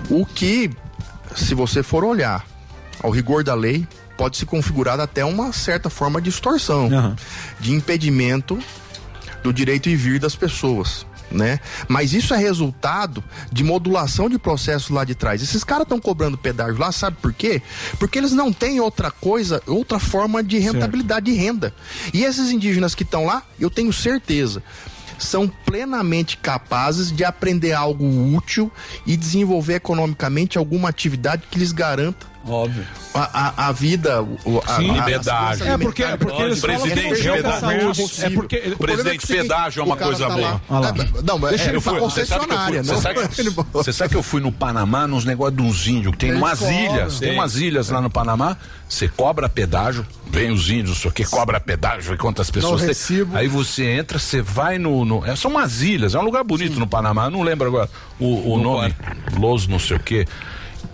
O 0.08 0.24
que, 0.26 0.70
se 1.34 1.54
você 1.54 1.82
for 1.82 2.04
olhar 2.04 2.44
ao 3.02 3.10
rigor 3.10 3.42
da 3.42 3.54
lei, 3.54 3.86
pode 4.16 4.36
se 4.36 4.44
configurar 4.44 5.00
até 5.00 5.24
uma 5.24 5.52
certa 5.52 5.88
forma 5.88 6.20
de 6.20 6.28
extorsão, 6.28 6.90
de 7.58 7.72
impedimento 7.72 8.58
do 9.42 9.52
direito 9.52 9.88
e 9.88 9.96
vir 9.96 10.20
das 10.20 10.36
pessoas. 10.36 11.06
Né? 11.30 11.60
Mas 11.86 12.12
isso 12.12 12.34
é 12.34 12.36
resultado 12.36 13.22
de 13.52 13.62
modulação 13.62 14.28
de 14.28 14.38
processos 14.38 14.90
lá 14.90 15.04
de 15.04 15.14
trás. 15.14 15.42
Esses 15.42 15.62
caras 15.62 15.84
estão 15.84 16.00
cobrando 16.00 16.36
pedágio 16.36 16.78
lá, 16.78 16.90
sabe 16.90 17.18
por 17.22 17.32
quê? 17.32 17.62
Porque 17.98 18.18
eles 18.18 18.32
não 18.32 18.52
têm 18.52 18.80
outra 18.80 19.10
coisa, 19.10 19.62
outra 19.66 20.00
forma 20.00 20.42
de 20.42 20.58
rentabilidade 20.58 21.26
de 21.26 21.38
renda. 21.38 21.72
E 22.12 22.24
esses 22.24 22.50
indígenas 22.50 22.94
que 22.94 23.04
estão 23.04 23.24
lá, 23.24 23.44
eu 23.60 23.70
tenho 23.70 23.92
certeza, 23.92 24.62
são 25.18 25.46
plenamente 25.46 26.36
capazes 26.36 27.12
de 27.12 27.24
aprender 27.24 27.72
algo 27.72 28.04
útil 28.34 28.72
e 29.06 29.16
desenvolver 29.16 29.74
economicamente 29.74 30.58
alguma 30.58 30.88
atividade 30.88 31.44
que 31.50 31.58
lhes 31.58 31.72
garanta 31.72 32.26
Óbvio. 32.50 32.84
a, 33.14 33.64
a, 33.64 33.68
a 33.68 33.72
vida, 33.72 34.22
o- 34.22 34.62
a, 34.66 34.76
Sim, 34.76 34.90
a, 34.98 35.02
a 35.02 35.04
pedágio. 35.04 35.58
segurança 35.58 35.64
É 35.64 35.78
porque, 35.78 36.02
é 36.02 36.16
porque 36.16 36.42
eles 36.42 36.60
falam 36.60 36.76
que 36.80 36.88
não 36.88 36.94
Presidente, 36.94 37.42
pedágio. 37.42 37.94
possível. 37.94 38.26
É 38.26 38.30
porque 38.34 38.56
O 38.56 38.72
é 38.72 38.76
Presidente, 38.76 39.18
que 39.18 39.26
seguinte, 39.26 39.42
pedágio 39.48 39.80
é 39.80 39.84
uma 39.84 39.96
coisa 39.96 40.26
tá 40.28 40.34
boa. 40.34 40.60
lá-. 40.68 40.88
É, 40.88 41.22
Não, 41.22 41.38
mas 41.38 41.50
Deixa 41.50 41.64
é, 41.64 41.68
ele 41.68 41.76
eu 41.76 41.80
fui 41.80 41.94
falar. 41.94 42.04
Você 42.10 42.26
sabe 42.26 42.46
que 42.46 42.52
eu 42.52 42.58
fui- 42.58 42.66
concessionária, 42.76 42.82
você 42.84 42.92
não. 42.92 43.00
sabe- 43.00 43.70
Você 43.72 43.92
sabe 43.92 44.10
que 44.10 44.16
eu 44.16 44.22
fui 44.22 44.40
no 44.40 44.50
Panamá 44.52 45.06
nos 45.06 45.24
negócios 45.24 45.56
de 45.56 45.62
uns 45.62 45.86
índios, 45.86 46.12
que 46.12 46.18
tem 46.18 46.28
Eles 46.30 46.40
umas 46.42 46.58
cobram. 46.58 46.76
ilhas, 46.84 47.18
tem 47.18 47.28
Tem. 47.30 47.38
umas 47.38 47.56
ilhas 47.56 47.88
lá 47.90 48.00
no 48.00 48.10
Panamá, 48.10 48.56
você 48.88 49.08
cobra 49.08 49.48
pedágio, 49.48 50.06
vem 50.30 50.50
os 50.50 50.68
índios, 50.70 50.98
isso 50.98 51.08
aqui 51.08 51.24
cobra 51.24 51.60
pedágio, 51.60 52.10
vê 52.12 52.16
quantas 52.16 52.50
pessoas 52.50 52.80
tem. 52.80 52.88
recibo. 52.88 53.36
Aí 53.36 53.48
você 53.48 53.84
entra, 53.90 54.18
você 54.18 54.40
vai 54.42 54.78
no, 54.78 55.04
no- 55.04 55.24
é, 55.26 55.34
São 55.36 55.50
umas 55.50 55.82
ilhas, 55.82 56.14
é 56.14 56.18
um 56.18 56.22
lugar 56.24 56.42
bonito 56.44 56.78
no 56.78 56.86
Panamá, 56.86 57.24
eu 57.26 57.30
não 57.30 57.42
lembro 57.42 57.66
agora 57.68 57.88
o, 58.18 58.54
o 58.54 58.62
nome, 58.62 58.94
Los 59.38 59.66
não 59.66 59.78
sei 59.78 59.96
o 59.96 60.00
quê. 60.00 60.26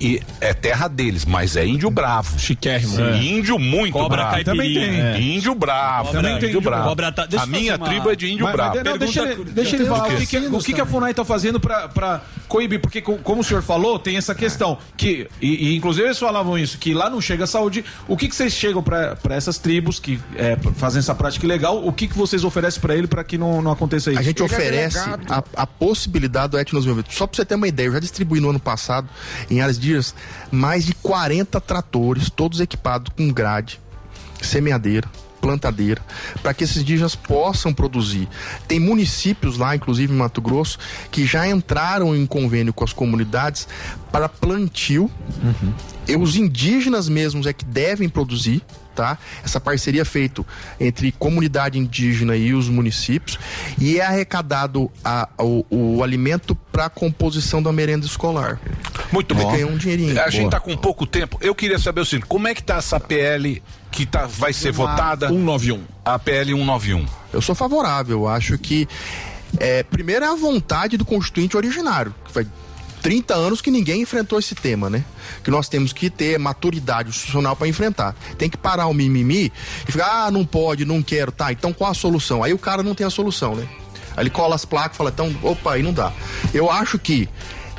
E 0.01 0.21
é 0.41 0.53
terra 0.53 0.89
deles, 0.89 1.25
mas 1.25 1.57
é 1.57 1.67
índio 1.67 1.91
bravo. 1.91 2.39
Chiquérrimo. 2.39 3.01
É. 3.01 3.17
Índio 3.23 3.59
muito 3.59 3.93
Cobra 3.95 4.25
bravo. 4.25 4.45
Também 4.45 4.75
tem. 4.75 5.01
É. 5.01 5.21
Índio 5.21 5.55
bravo. 5.55 6.13
Também 6.13 6.39
tem 6.39 6.49
índio 6.51 6.61
bravo. 6.61 6.89
Cobra 6.89 7.13
tá- 7.13 7.27
a 7.39 7.47
minha 7.47 7.77
uma- 7.77 7.87
tribo 7.89 8.11
é 8.11 8.17
de 8.17 8.31
índio 8.33 8.45
Mas- 8.45 8.55
bravo. 8.55 8.75
mas 8.77 8.85
não, 8.85 8.99
deixa, 8.99 9.23
ele, 9.23 9.45
deixa 9.45 9.77
ele 9.77 9.87
falar 9.87 10.09
o 10.09 10.17
que, 10.17 10.27
que, 10.27 10.37
o 10.39 10.59
que, 10.59 10.73
que 10.75 10.81
a 10.81 10.87
FUNAI 10.87 11.11
está 11.13 11.25
fazendo 11.25 11.59
para 11.59 12.21
coibir, 12.49 12.81
porque 12.81 13.01
co- 13.01 13.19
como 13.19 13.41
o 13.41 13.45
senhor 13.45 13.63
falou, 13.63 13.99
tem 13.99 14.17
essa 14.17 14.35
questão 14.35 14.79
que, 14.97 15.29
e, 15.41 15.69
e 15.71 15.77
inclusive 15.77 16.07
eles 16.07 16.19
falavam 16.19 16.57
isso, 16.59 16.79
que 16.79 16.95
lá 16.95 17.09
não 17.11 17.21
chega 17.21 17.45
a 17.45 17.47
saúde, 17.47 17.85
o 18.09 18.17
que, 18.17 18.29
que 18.29 18.35
vocês 18.37 18.53
chegam 18.53 18.83
para 18.83 19.17
essas 19.31 19.59
tribos 19.59 19.99
que 19.99 20.21
é, 20.37 20.57
fazem 20.77 20.99
essa 21.01 21.15
prática 21.15 21.45
ilegal, 21.45 21.87
o 21.87 21.93
que, 21.93 22.07
que 22.09 22.17
vocês 22.17 22.45
oferecem 22.45 22.81
para 22.81 22.95
ele 22.97 23.07
para 23.07 23.23
que 23.25 23.37
não, 23.37 23.61
não 23.61 23.71
aconteça 23.73 24.11
isso? 24.11 24.21
A 24.21 24.23
gente 24.23 24.43
Ele 24.43 24.53
é 24.53 24.57
oferece 24.57 24.99
delegado. 25.05 25.33
a, 25.57 25.63
a 25.63 25.67
possibilidade 25.67 26.51
do 26.53 26.59
etnodesenvolvimento. 26.59 27.13
Só 27.15 27.27
pra 27.27 27.37
você 27.37 27.45
ter 27.45 27.55
uma 27.55 27.69
ideia, 27.69 27.87
eu 27.89 27.93
já 27.93 28.01
distribuí 28.01 28.41
no 28.41 28.51
ano 28.51 28.61
passado, 28.61 29.09
em 29.51 29.61
áreas 29.61 29.79
dias, 29.79 30.15
mais 30.51 30.85
de 30.87 30.95
40 30.95 31.61
tratores, 31.61 32.31
todos 32.31 32.61
equipados 32.61 33.13
com 33.17 33.33
grade, 33.33 33.81
semeadeira, 34.41 35.09
plantadeira, 35.47 36.03
para 36.43 36.53
que 36.53 36.65
esses 36.65 36.79
indígenas 36.79 37.15
possam 37.15 37.73
produzir. 37.73 38.29
Tem 38.67 38.81
municípios 38.81 39.57
lá, 39.57 39.77
inclusive 39.77 40.13
em 40.13 40.17
Mato 40.17 40.43
Grosso, 40.43 40.77
que 41.09 41.25
já 41.25 41.49
entraram 41.49 42.17
em 42.17 42.27
convênio 42.27 42.73
com 42.73 42.83
as 42.83 42.93
comunidades 42.93 43.69
para 44.11 44.29
plantio. 44.29 45.09
E 46.09 46.17
os 46.17 46.35
indígenas 46.35 47.09
mesmos 47.09 47.47
é 47.47 47.53
que 47.53 47.65
devem 47.65 48.09
produzir. 48.09 48.61
Tá? 48.97 49.19
Essa 49.45 49.61
parceria 49.61 50.01
é 50.01 50.05
feita 50.07 50.43
entre 50.81 51.13
comunidade 51.13 51.79
indígena 51.79 52.35
e 52.35 52.55
os 52.55 52.67
municípios 52.67 53.39
e 53.79 54.01
é 54.01 54.07
arrecadado 54.07 54.91
a- 55.05 55.29
o, 55.39 55.67
o 55.99 56.03
alimento 56.03 56.55
para 56.73 56.87
a 56.87 56.89
composição 56.89 57.63
da 57.63 57.71
merenda 57.71 58.07
escolar. 58.07 58.59
Muito 59.13 59.35
Ele 59.35 59.43
bom. 59.43 59.53
ganha 59.53 59.67
um 59.67 59.77
dinheirinho. 59.77 60.19
A 60.19 60.31
gente 60.31 60.41
Boa. 60.43 60.51
tá 60.53 60.61
com 60.61 60.75
pouco 60.79 61.07
tempo. 61.07 61.37
Eu 61.43 61.55
queria 61.55 61.79
saber 61.79 62.01
o 62.01 62.07
seguinte: 62.07 62.27
como 62.27 62.49
é 62.49 62.55
que 62.55 62.63
tá 62.63 62.77
essa 62.77 62.99
PL 62.99 63.63
que 63.93 64.07
tá, 64.07 64.25
vai 64.27 64.55
ser 64.55 64.73
votada? 64.73 65.29
191. 65.29 65.83
A 66.03 66.19
PL 66.19 66.53
191. 66.53 67.05
Eu 67.35 67.43
sou 67.43 67.55
favorável. 67.55 68.27
Acho 68.27 68.57
que, 68.57 68.89
é, 69.59 69.83
primeiro, 69.83 70.25
é 70.25 70.29
a 70.29 70.35
vontade 70.35 70.97
do 70.97 71.05
constituinte 71.05 71.55
originário, 71.55 72.15
que 72.25 72.33
faz 72.33 72.47
30 73.07 73.35
anos 73.37 73.61
que 73.61 73.71
ninguém 73.71 74.03
enfrentou 74.03 74.37
esse 74.37 74.53
tema, 74.53 74.91
né? 74.91 75.05
Que 75.45 75.49
nós 75.49 75.69
temos 75.69 75.93
que 75.93 76.11
ter 76.11 76.41
maturidade 76.41 77.11
institucional 77.11 77.55
para 77.55 77.69
enfrentar. 77.69 78.17
Tem 78.37 78.51
que 78.51 78.57
parar 78.57 78.89
o 78.89 78.93
mimimi 78.93 79.53
e 79.89 79.93
ficar, 79.93 80.27
ah, 80.27 80.31
não 80.33 80.45
pode, 80.45 80.85
não 80.85 81.01
quero, 81.01 81.31
tá, 81.31 81.53
então 81.53 81.73
qual 81.73 81.93
a 81.93 81.95
solução? 81.95 82.43
Aí 82.43 82.53
o 82.53 82.59
cara 82.59 82.83
não 82.83 82.97
tem 82.97 83.07
a 83.07 83.11
solução, 83.11 83.55
né? 83.55 83.65
Aí 84.17 84.25
ele 84.25 84.31
cola 84.31 84.57
as 84.57 84.65
placas 84.65 84.97
fala, 84.97 85.11
então, 85.11 85.33
opa, 85.41 85.75
aí 85.75 85.85
não 85.85 85.93
dá. 85.93 86.13
Eu 86.53 86.69
acho 86.69 86.99
que 86.99 87.29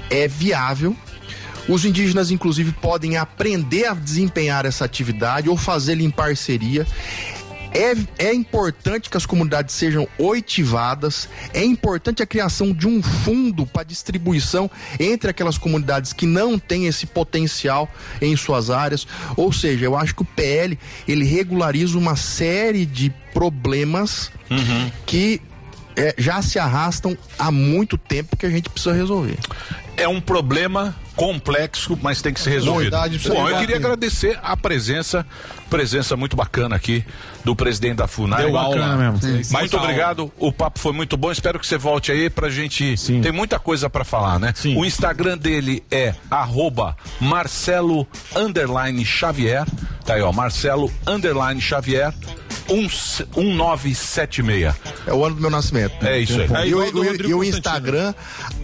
é 0.09 0.29
viável. 0.29 0.95
Os 1.67 1.83
indígenas, 1.83 2.31
inclusive, 2.31 2.71
podem 2.71 3.17
aprender 3.17 3.87
a 3.87 3.93
desempenhar 3.93 4.65
essa 4.65 4.85
atividade 4.85 5.49
ou 5.49 5.57
fazê-la 5.57 6.03
em 6.03 6.09
parceria. 6.09 6.87
É, 7.77 7.93
é 8.29 8.33
importante 8.33 9.07
que 9.07 9.15
as 9.15 9.25
comunidades 9.25 9.75
sejam 9.75 10.07
oitivadas, 10.17 11.29
é 11.53 11.63
importante 11.63 12.23
a 12.23 12.25
criação 12.25 12.73
de 12.73 12.87
um 12.87 13.03
fundo 13.03 13.67
para 13.67 13.83
distribuição 13.83 14.69
entre 14.99 15.29
aquelas 15.29 15.59
comunidades 15.59 16.11
que 16.11 16.25
não 16.25 16.57
têm 16.57 16.87
esse 16.87 17.05
potencial 17.05 17.87
em 18.19 18.35
suas 18.35 18.71
áreas. 18.71 19.07
Ou 19.35 19.53
seja, 19.53 19.85
eu 19.85 19.95
acho 19.95 20.15
que 20.15 20.23
o 20.23 20.25
PL 20.25 20.77
ele 21.07 21.23
regulariza 21.23 21.97
uma 21.99 22.15
série 22.15 22.83
de 22.83 23.13
problemas 23.31 24.31
que 25.05 25.39
é, 25.95 26.15
já 26.17 26.41
se 26.41 26.57
arrastam 26.57 27.15
há 27.37 27.51
muito 27.51 27.95
tempo 27.95 28.35
que 28.35 28.45
a 28.47 28.49
gente 28.49 28.69
precisa 28.71 28.93
resolver. 28.93 29.37
É 29.97 30.07
um 30.07 30.21
problema 30.21 30.95
complexo, 31.15 31.97
mas 32.01 32.21
tem 32.21 32.31
que 32.31 32.39
ser 32.39 32.51
resolvido. 32.51 32.91
Verdade, 32.91 33.15
precisa 33.17 33.33
Bom, 33.33 33.49
eu 33.49 33.57
queria 33.57 33.77
agradecer 33.77 34.39
a 34.43 34.55
presença, 34.55 35.25
presença 35.69 36.15
muito 36.15 36.35
bacana 36.37 36.75
aqui 36.75 37.03
do 37.43 37.55
presidente 37.55 37.95
da 37.95 38.07
FUNAI. 38.07 38.45
Deu 38.45 38.55
aula. 38.55 38.75
Bacana 38.75 39.11
mesmo. 39.11 39.27
Muito 39.27 39.51
Mais 39.51 39.73
aula. 39.73 39.85
obrigado, 39.85 40.31
o 40.37 40.51
papo 40.51 40.77
foi 40.79 40.93
muito 40.93 41.17
bom. 41.17 41.31
Espero 41.31 41.59
que 41.59 41.65
você 41.65 41.77
volte 41.77 42.11
aí 42.11 42.29
pra 42.29 42.49
gente. 42.49 42.95
Tem 43.23 43.31
muita 43.31 43.57
coisa 43.57 43.89
pra 43.89 44.03
falar, 44.03 44.39
né? 44.39 44.53
O 44.77 44.85
Instagram 44.85 45.37
dele 45.37 45.83
é 45.89 46.13
arroba 46.29 46.95
Marcelo 47.19 48.07
underline 48.35 49.03
Xavier. 49.03 49.65
Tá 50.05 50.13
aí, 50.13 50.21
ó, 50.21 50.31
Marcelo 50.31 50.93
underline 51.07 51.59
Xavier. 51.59 52.13
Um, 52.69 52.87
1976. 53.41 54.73
É 55.05 55.13
o 55.13 55.23
ano 55.25 55.35
do 55.35 55.41
meu 55.41 55.49
nascimento. 55.49 56.05
É 56.05 56.19
isso 56.19 56.39
aí. 56.41 56.69
E 56.69 56.75
o, 56.75 56.83
e 56.83 56.89
o- 56.89 57.29
e 57.29 57.33
o 57.33 57.43
Instagram, 57.43 58.13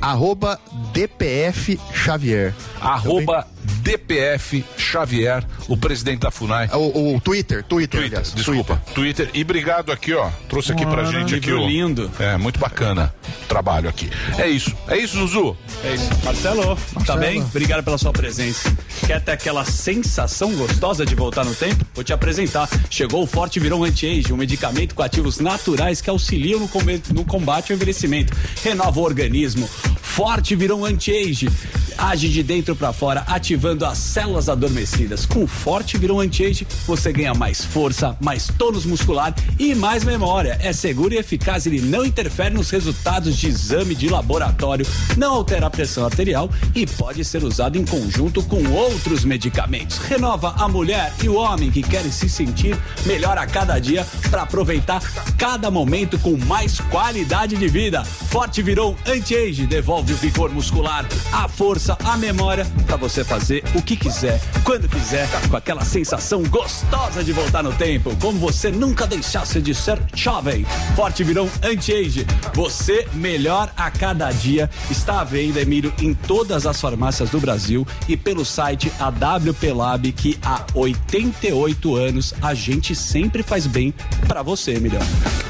arroba 0.01 0.59
DPF 0.93 1.79
Xavier. 1.93 2.53
Arroba 2.81 3.47
DPF 3.63 4.63
Xavier, 4.77 5.43
o 5.67 5.75
presidente 5.77 6.19
da 6.21 6.31
FUNAI. 6.31 6.69
O, 6.73 7.15
o 7.15 7.21
Twitter, 7.21 7.63
Twitter, 7.63 7.99
Twitter, 7.99 8.19
aliás, 8.19 8.33
desculpa. 8.33 8.81
Twitter. 8.93 9.29
E 9.33 9.41
obrigado 9.41 9.91
aqui, 9.91 10.13
ó. 10.13 10.29
Trouxe 10.49 10.71
aqui 10.71 10.83
pra 10.85 11.03
Ora, 11.03 11.05
gente 11.11 11.35
aqui, 11.35 11.51
lindo. 11.51 12.11
É, 12.19 12.37
muito 12.37 12.59
bacana 12.59 13.13
o 13.43 13.47
trabalho 13.47 13.89
aqui. 13.89 14.09
É 14.37 14.47
isso. 14.47 14.73
É 14.87 14.97
isso, 14.97 15.17
Zuzu. 15.17 15.55
É 15.83 15.93
isso. 15.95 16.09
Marcelo, 16.23 16.77
tá 17.05 17.15
bem? 17.15 17.41
Obrigado 17.41 17.83
pela 17.83 17.97
sua 17.97 18.11
presença. 18.11 18.71
Quer 19.05 19.21
ter 19.21 19.31
aquela 19.31 19.65
sensação 19.65 20.51
gostosa 20.53 21.05
de 21.05 21.15
voltar 21.15 21.43
no 21.45 21.53
tempo? 21.55 21.85
Vou 21.93 22.03
te 22.03 22.13
apresentar. 22.13 22.69
Chegou 22.89 23.23
o 23.23 23.27
Forte 23.27 23.59
Virão 23.59 23.83
Anti-Age, 23.83 24.31
um 24.33 24.37
medicamento 24.37 24.95
com 24.95 25.01
ativos 25.03 25.39
naturais 25.39 26.01
que 26.01 26.09
auxiliam 26.09 26.59
no, 26.59 26.67
come- 26.67 27.01
no 27.13 27.23
combate 27.25 27.71
ao 27.71 27.75
envelhecimento. 27.75 28.33
Renova 28.63 28.99
o 28.99 29.03
organismo. 29.03 29.67
Forte 30.01 30.55
Virão 30.55 30.85
Anti-Age. 30.85 31.49
Age 31.97 32.27
de 32.29 32.43
dentro 32.43 32.75
pra 32.75 32.91
fora, 32.91 33.23
ativando 33.53 33.85
as 33.85 33.99
células 33.99 34.49
adormecidas. 34.49 35.27
Com 35.27 35.43
o 35.43 35.47
Forte 35.47 35.95
Virão 35.95 36.19
Anti-Age, 36.19 36.65
você 36.87 37.13
ganha 37.13 37.35
mais 37.35 37.63
força, 37.63 38.17
mais 38.19 38.47
tônus 38.57 38.83
muscular 38.83 39.31
e 39.59 39.75
mais 39.75 40.03
memória. 40.03 40.57
É 40.59 40.73
seguro 40.73 41.13
e 41.13 41.17
eficaz, 41.17 41.67
ele 41.67 41.79
não 41.79 42.03
interfere 42.03 42.55
nos 42.55 42.71
resultados 42.71 43.37
de 43.37 43.47
exame 43.47 43.93
de 43.93 44.09
laboratório, 44.09 44.87
não 45.15 45.35
altera 45.35 45.67
a 45.67 45.69
pressão 45.69 46.03
arterial 46.03 46.49
e 46.73 46.87
pode 46.87 47.23
ser 47.23 47.43
usado 47.43 47.77
em 47.77 47.85
conjunto 47.85 48.41
com 48.41 48.67
outros 48.71 49.23
medicamentos. 49.23 49.99
Renova 49.99 50.55
a 50.57 50.67
mulher 50.67 51.13
e 51.23 51.29
o 51.29 51.35
homem 51.35 51.69
que 51.69 51.83
querem 51.83 52.11
se 52.11 52.27
sentir 52.27 52.75
melhor 53.05 53.37
a 53.37 53.45
cada 53.45 53.77
dia 53.77 54.03
para 54.31 54.41
aproveitar 54.41 54.99
cada 55.37 55.69
momento 55.69 56.17
com 56.17 56.35
mais 56.47 56.79
qualidade 56.79 57.55
de 57.55 57.67
vida. 57.67 58.03
Forte 58.03 58.63
Virou 58.63 58.97
Anti-Age 59.05 59.67
devolve 59.67 60.13
o 60.13 60.17
vigor 60.17 60.49
muscular, 60.49 61.05
a 61.31 61.47
força, 61.47 61.95
a 62.03 62.17
memória 62.17 62.65
para 62.87 62.95
você 62.95 63.23
fazer 63.23 63.42
o 63.75 63.81
que 63.81 63.97
quiser, 63.97 64.39
quando 64.63 64.87
quiser, 64.87 65.27
com 65.49 65.57
aquela 65.57 65.83
sensação 65.83 66.43
gostosa 66.43 67.21
de 67.21 67.33
voltar 67.33 67.61
no 67.61 67.73
tempo, 67.73 68.15
como 68.21 68.39
você 68.39 68.71
nunca 68.71 69.05
deixasse 69.05 69.59
de 69.61 69.75
ser 69.75 69.99
jovem. 70.15 70.65
Forte 70.95 71.25
Virão 71.25 71.49
Anti-Age, 71.61 72.25
você 72.53 73.05
melhor 73.13 73.69
a 73.75 73.91
cada 73.91 74.31
dia. 74.31 74.69
Está 74.89 75.19
à 75.19 75.23
venda, 75.25 75.59
Emílio, 75.59 75.93
em 76.01 76.13
todas 76.13 76.65
as 76.65 76.79
farmácias 76.79 77.29
do 77.29 77.39
Brasil 77.39 77.85
e 78.07 78.15
pelo 78.15 78.45
site 78.45 78.89
AWP 78.97 79.73
Lab, 79.73 80.11
que 80.13 80.39
há 80.41 80.65
88 80.73 81.95
anos 81.97 82.33
a 82.41 82.53
gente 82.53 82.95
sempre 82.95 83.43
faz 83.43 83.67
bem 83.67 83.93
para 84.25 84.41
você, 84.41 84.75
Emílio. 84.75 84.99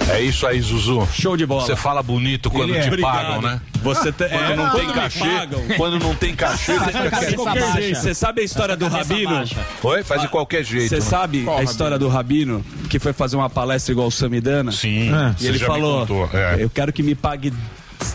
É 0.09 0.21
isso 0.21 0.45
aí, 0.45 0.59
Zuzu. 0.61 1.07
Show 1.13 1.37
de 1.37 1.45
bola. 1.45 1.65
Você 1.65 1.75
fala 1.75 2.03
bonito 2.03 2.49
quando 2.49 2.69
Ele 2.69 2.77
é. 2.79 2.81
te 2.81 2.87
Obrigado. 2.87 3.13
pagam, 3.13 3.41
né? 3.41 3.61
Você 3.81 4.11
te- 4.11 4.27
quando 4.29 4.51
é, 4.51 4.55
não 4.55 4.69
tem 4.71 4.85
quando 4.85 4.93
cachê, 4.95 5.75
quando 5.77 5.99
não 5.99 6.15
tem 6.15 6.35
cachê, 6.35 6.73
Faz 6.79 7.27
de 7.29 7.35
qualquer 7.35 7.73
jeito. 7.73 7.99
Você 7.99 8.13
sabe 8.13 8.41
a 8.41 8.43
história 8.43 8.75
do 8.77 8.87
Rabino? 8.87 9.43
Oi? 9.83 10.03
Faz 10.03 10.21
de 10.21 10.27
qualquer 10.27 10.63
jeito. 10.63 10.89
Você 10.89 10.95
né? 10.95 11.01
sabe 11.01 11.43
Qual 11.43 11.55
a 11.55 11.59
Rabino? 11.59 11.71
história 11.71 11.99
do 11.99 12.07
Rabino 12.07 12.65
que 12.89 12.99
foi 12.99 13.13
fazer 13.13 13.35
uma 13.35 13.49
palestra 13.49 13.91
igual 13.91 14.07
o 14.07 14.11
Samidana? 14.11 14.71
Sim. 14.71 15.09
E 15.09 15.41
você 15.41 15.47
ele 15.47 15.59
falou: 15.59 16.07
é. 16.33 16.57
Eu 16.59 16.69
quero 16.69 16.91
que 16.93 17.03
me 17.03 17.15
pague 17.15 17.53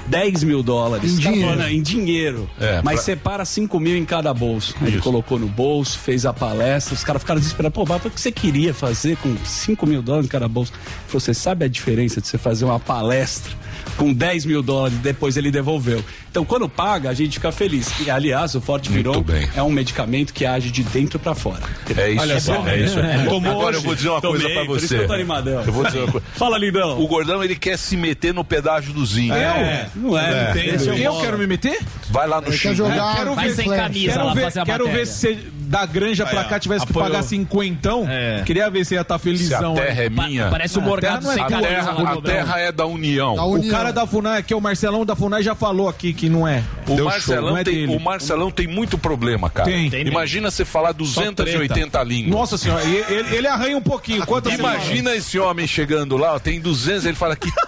10 0.06 0.44
mil 0.44 0.62
dólares. 0.62 1.12
Em 1.12 1.16
Tá 1.22 1.30
dinheiro. 1.30 1.50
falando, 1.56 1.68
Em 1.70 1.82
dinheiro. 1.82 2.50
É, 2.60 2.80
mas 2.82 2.96
pra- 2.96 3.02
separa 3.04 3.44
5 3.44 3.78
mil 3.80 3.96
em 3.96 4.04
cada 4.04 4.32
bolso. 4.34 4.74
Aí 4.80 4.88
Ele 4.88 5.00
colocou 5.00 5.38
no 5.38 5.48
bolso, 5.48 5.98
fez 5.98 6.24
a 6.26 6.32
palestra. 6.32 6.94
Os 6.94 7.02
caras 7.04 7.22
ficaram 7.22 7.40
desesperados. 7.40 7.74
Pô, 7.74 7.84
mas 7.88 8.04
o 8.04 8.10
que 8.10 8.20
você 8.20 8.30
queria 8.32 8.72
fazer 8.74 9.16
com 9.18 9.36
5 9.44 9.86
mil 9.86 10.02
dólares 10.02 10.26
em 10.26 10.30
cada 10.30 10.48
bolso? 10.48 10.72
Ele 10.74 10.82
falou: 11.06 11.20
Você 11.20 11.34
sabe 11.34 11.64
a 11.64 11.68
diferença 11.68 12.20
de 12.20 12.26
você 12.28 12.38
fazer 12.38 12.64
uma 12.64 12.78
palestra 12.80 13.52
com 13.96 14.12
10 14.12 14.44
mil 14.44 14.62
dólares 14.62 14.96
depois 14.98 15.36
ele 15.36 15.50
devolveu? 15.50 16.04
Então, 16.30 16.44
quando 16.44 16.68
paga, 16.68 17.08
a 17.10 17.14
gente 17.14 17.34
fica 17.34 17.50
feliz. 17.50 17.90
E, 18.04 18.10
aliás, 18.10 18.54
o 18.54 18.60
Forte 18.60 18.90
bem. 18.90 19.48
é 19.56 19.62
um 19.62 19.70
medicamento 19.70 20.32
que 20.32 20.44
age 20.44 20.70
de 20.70 20.82
dentro 20.84 21.18
pra 21.18 21.34
fora. 21.34 21.62
É 21.96 22.10
isso, 22.10 22.20
Olha 22.20 22.32
é, 22.34 22.40
só. 22.40 22.68
é 22.68 22.78
isso. 22.80 22.98
É. 22.98 23.24
Tomou 23.24 23.50
Agora 23.52 23.74
eu 23.74 23.78
hoje? 23.78 23.86
vou 23.86 23.94
dizer 23.94 24.08
uma 24.10 24.20
coisa 24.20 24.38
Tomei, 24.42 24.54
pra 24.56 24.66
por 24.66 24.76
isso 24.76 24.88
você. 24.88 24.96
que 24.98 25.02
eu 25.02 25.06
tô 25.08 25.12
animadão. 25.14 25.62
Eu 25.66 25.72
vou 25.72 25.84
dizer 25.84 25.98
uma 26.00 26.12
coisa. 26.12 26.26
Fala, 26.36 26.58
lindão. 26.58 27.00
O 27.00 27.08
gordão 27.08 27.42
ele 27.42 27.56
quer 27.56 27.76
se 27.78 27.96
meter 27.96 28.32
no 28.34 28.44
pedágio 28.44 28.92
do 28.92 29.04
Zinho. 29.04 29.32
É, 29.34 29.88
não 29.96 30.16
é, 30.18 30.46
não 30.46 30.52
tem. 30.52 30.68
Esse 30.74 30.90
é 30.90 31.06
Eu 31.06 31.18
quero 31.20 31.38
me 31.38 31.46
meter? 31.46 31.78
Vai 32.10 32.26
lá 32.28 32.40
no 32.40 32.52
jogar 32.52 33.16
Quero 33.16 33.34
ver, 33.34 33.50
flash. 33.54 33.56
quero 33.56 34.34
ver, 34.34 34.64
quero 34.64 34.88
ver 34.90 35.06
se 35.06 35.34
da 35.68 35.84
granja 35.84 36.24
pra 36.24 36.44
cá 36.44 36.58
tivesse 36.58 36.86
que 36.86 36.92
apoiou. 36.92 37.08
pagar 37.10 37.22
cinquentão, 37.22 38.06
queria 38.46 38.70
ver 38.70 38.84
se 38.86 38.94
ia 38.94 39.00
estar 39.02 39.18
felizão. 39.18 39.74
Se 39.74 39.80
a 39.80 39.84
terra 39.84 40.02
é 40.04 40.10
Pa- 40.10 40.26
minha. 40.26 40.48
Parece 40.48 40.78
o 40.78 40.82
Morgado 40.82 41.28
a 41.28 41.34
sem 41.34 41.46
terra, 41.46 41.60
camisa. 41.94 42.12
a 42.12 42.22
terra 42.22 42.58
é 42.60 42.72
da 42.72 42.86
União. 42.86 43.34
O 43.68 43.70
cara 43.70 43.92
da 43.92 44.06
FUNAI, 44.06 44.42
que 44.42 44.52
é 44.52 44.56
o 44.56 44.60
Marcelão 44.60 45.04
da 45.04 45.14
FUNAI, 45.16 45.42
já 45.42 45.54
falou 45.54 45.88
aqui 45.88 46.12
que 46.12 46.28
não 46.28 46.46
é. 46.46 46.62
O 46.86 46.94
Deu 46.94 47.04
Marcelão, 47.04 47.40
show, 47.42 47.50
não 47.50 47.58
é 47.58 47.64
tem, 47.64 47.74
dele. 47.74 47.96
o 47.96 48.00
Marcelão 48.00 48.50
tem 48.50 48.66
muito 48.66 48.96
problema, 48.98 49.48
cara. 49.50 49.68
Tem. 49.70 49.90
Tem 49.90 50.06
Imagina 50.06 50.50
você 50.50 50.64
falar 50.64 50.92
280 50.92 52.02
línguas. 52.02 52.30
Nossa 52.32 52.56
senhora, 52.58 52.82
ele, 52.84 53.36
ele 53.36 53.46
arranha 53.46 53.76
um 53.76 53.82
pouquinho. 53.82 54.24
Quantas 54.26 54.52
Imagina 54.54 55.14
esse 55.14 55.38
homem 55.38 55.66
chegando 55.66 56.16
lá, 56.16 56.34
ó, 56.34 56.38
tem 56.38 56.60
200, 56.60 57.04
ele 57.06 57.16
fala 57.16 57.36
que. 57.36 57.50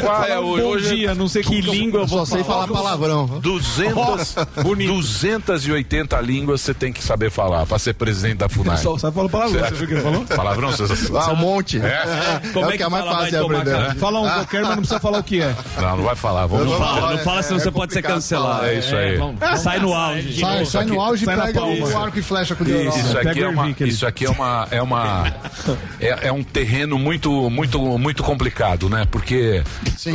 Qual 0.00 0.24
é 0.24 0.28
Fala 0.28 0.40
hoje? 0.40 0.62
bom 0.62 0.68
Hoje- 0.70 0.96
dia, 0.96 1.14
não 1.14 1.28
sei 1.28 1.42
que 1.42 1.60
língua 1.60 2.00
eu 2.00 2.06
vou 2.06 2.24
Só 2.24 2.36
sei 2.36 2.44
falar 2.44 2.66
palavrão. 2.66 3.26
200, 3.40 4.34
280 4.74 6.18
línguas 6.22 6.60
você 6.62 6.72
tem 6.74 6.92
que 6.92 7.02
saber 7.02 7.30
falar 7.30 7.66
pra 7.66 7.78
ser 7.78 7.94
presidente 7.94 8.38
da 8.38 8.48
FUNAI. 8.48 8.78
Só 8.78 8.96
sabe 8.96 9.14
falar 9.14 9.28
palavrão, 9.28 9.60
você 9.64 9.74
viu 9.74 9.84
o 9.84 9.88
que 9.88 9.94
ele 9.94 10.00
falou? 10.02 10.24
Palavrão, 10.24 10.70
você 10.72 10.84
Ah, 11.16 11.32
um 11.32 11.36
monte. 11.36 11.78
É? 11.78 12.40
Como 12.52 12.70
é 12.70 12.74
o 12.74 12.76
que 12.76 12.82
é 12.82 12.88
mais 12.88 13.04
fácil 13.04 13.44
aprender. 13.44 13.70
né? 13.78 13.94
Fala 13.98 14.20
um 14.20 14.28
qualquer, 14.28 14.60
mas 14.62 14.70
não 14.70 14.76
precisa 14.78 15.00
falar 15.00 15.18
o 15.18 15.22
que 15.22 15.35
é. 15.40 15.54
Não, 15.80 15.96
não 15.96 16.04
vai 16.04 16.16
falar. 16.16 16.46
Vamos 16.46 16.66
Não 16.66 16.78
falar. 16.78 17.00
fala, 17.00 17.12
não 17.16 17.18
fala, 17.24 17.42
senão 17.42 17.58
você 17.60 17.70
pode 17.70 17.92
ser 17.92 18.02
cancelado. 18.02 18.66
É 18.66 18.78
isso 18.78 18.94
aí. 18.94 19.18
Sai 19.58 19.78
no 19.78 19.92
auge. 19.92 20.40
Sai, 20.40 20.64
sai 20.66 20.84
no 20.84 21.00
auge 21.00 21.24
e 21.24 21.26
pega 21.26 21.62
o 21.64 21.98
arco 21.98 22.18
e 22.18 22.22
flecha 22.22 22.54
com 22.54 22.62
o 22.64 22.66
dedo. 22.66 22.88
Isso 22.96 23.18
aqui, 23.18 23.42
é 23.42 23.48
uma, 23.48 23.70
isso 23.80 24.06
aqui 24.06 24.24
é 24.26 24.30
uma 24.30 24.68
é 24.70 24.82
uma 24.82 25.32
é, 26.00 26.28
é 26.28 26.32
um 26.32 26.42
terreno 26.42 26.98
muito 26.98 27.48
muito 27.50 27.80
muito 27.98 28.22
complicado, 28.22 28.88
né? 28.88 29.06
Porque 29.10 29.62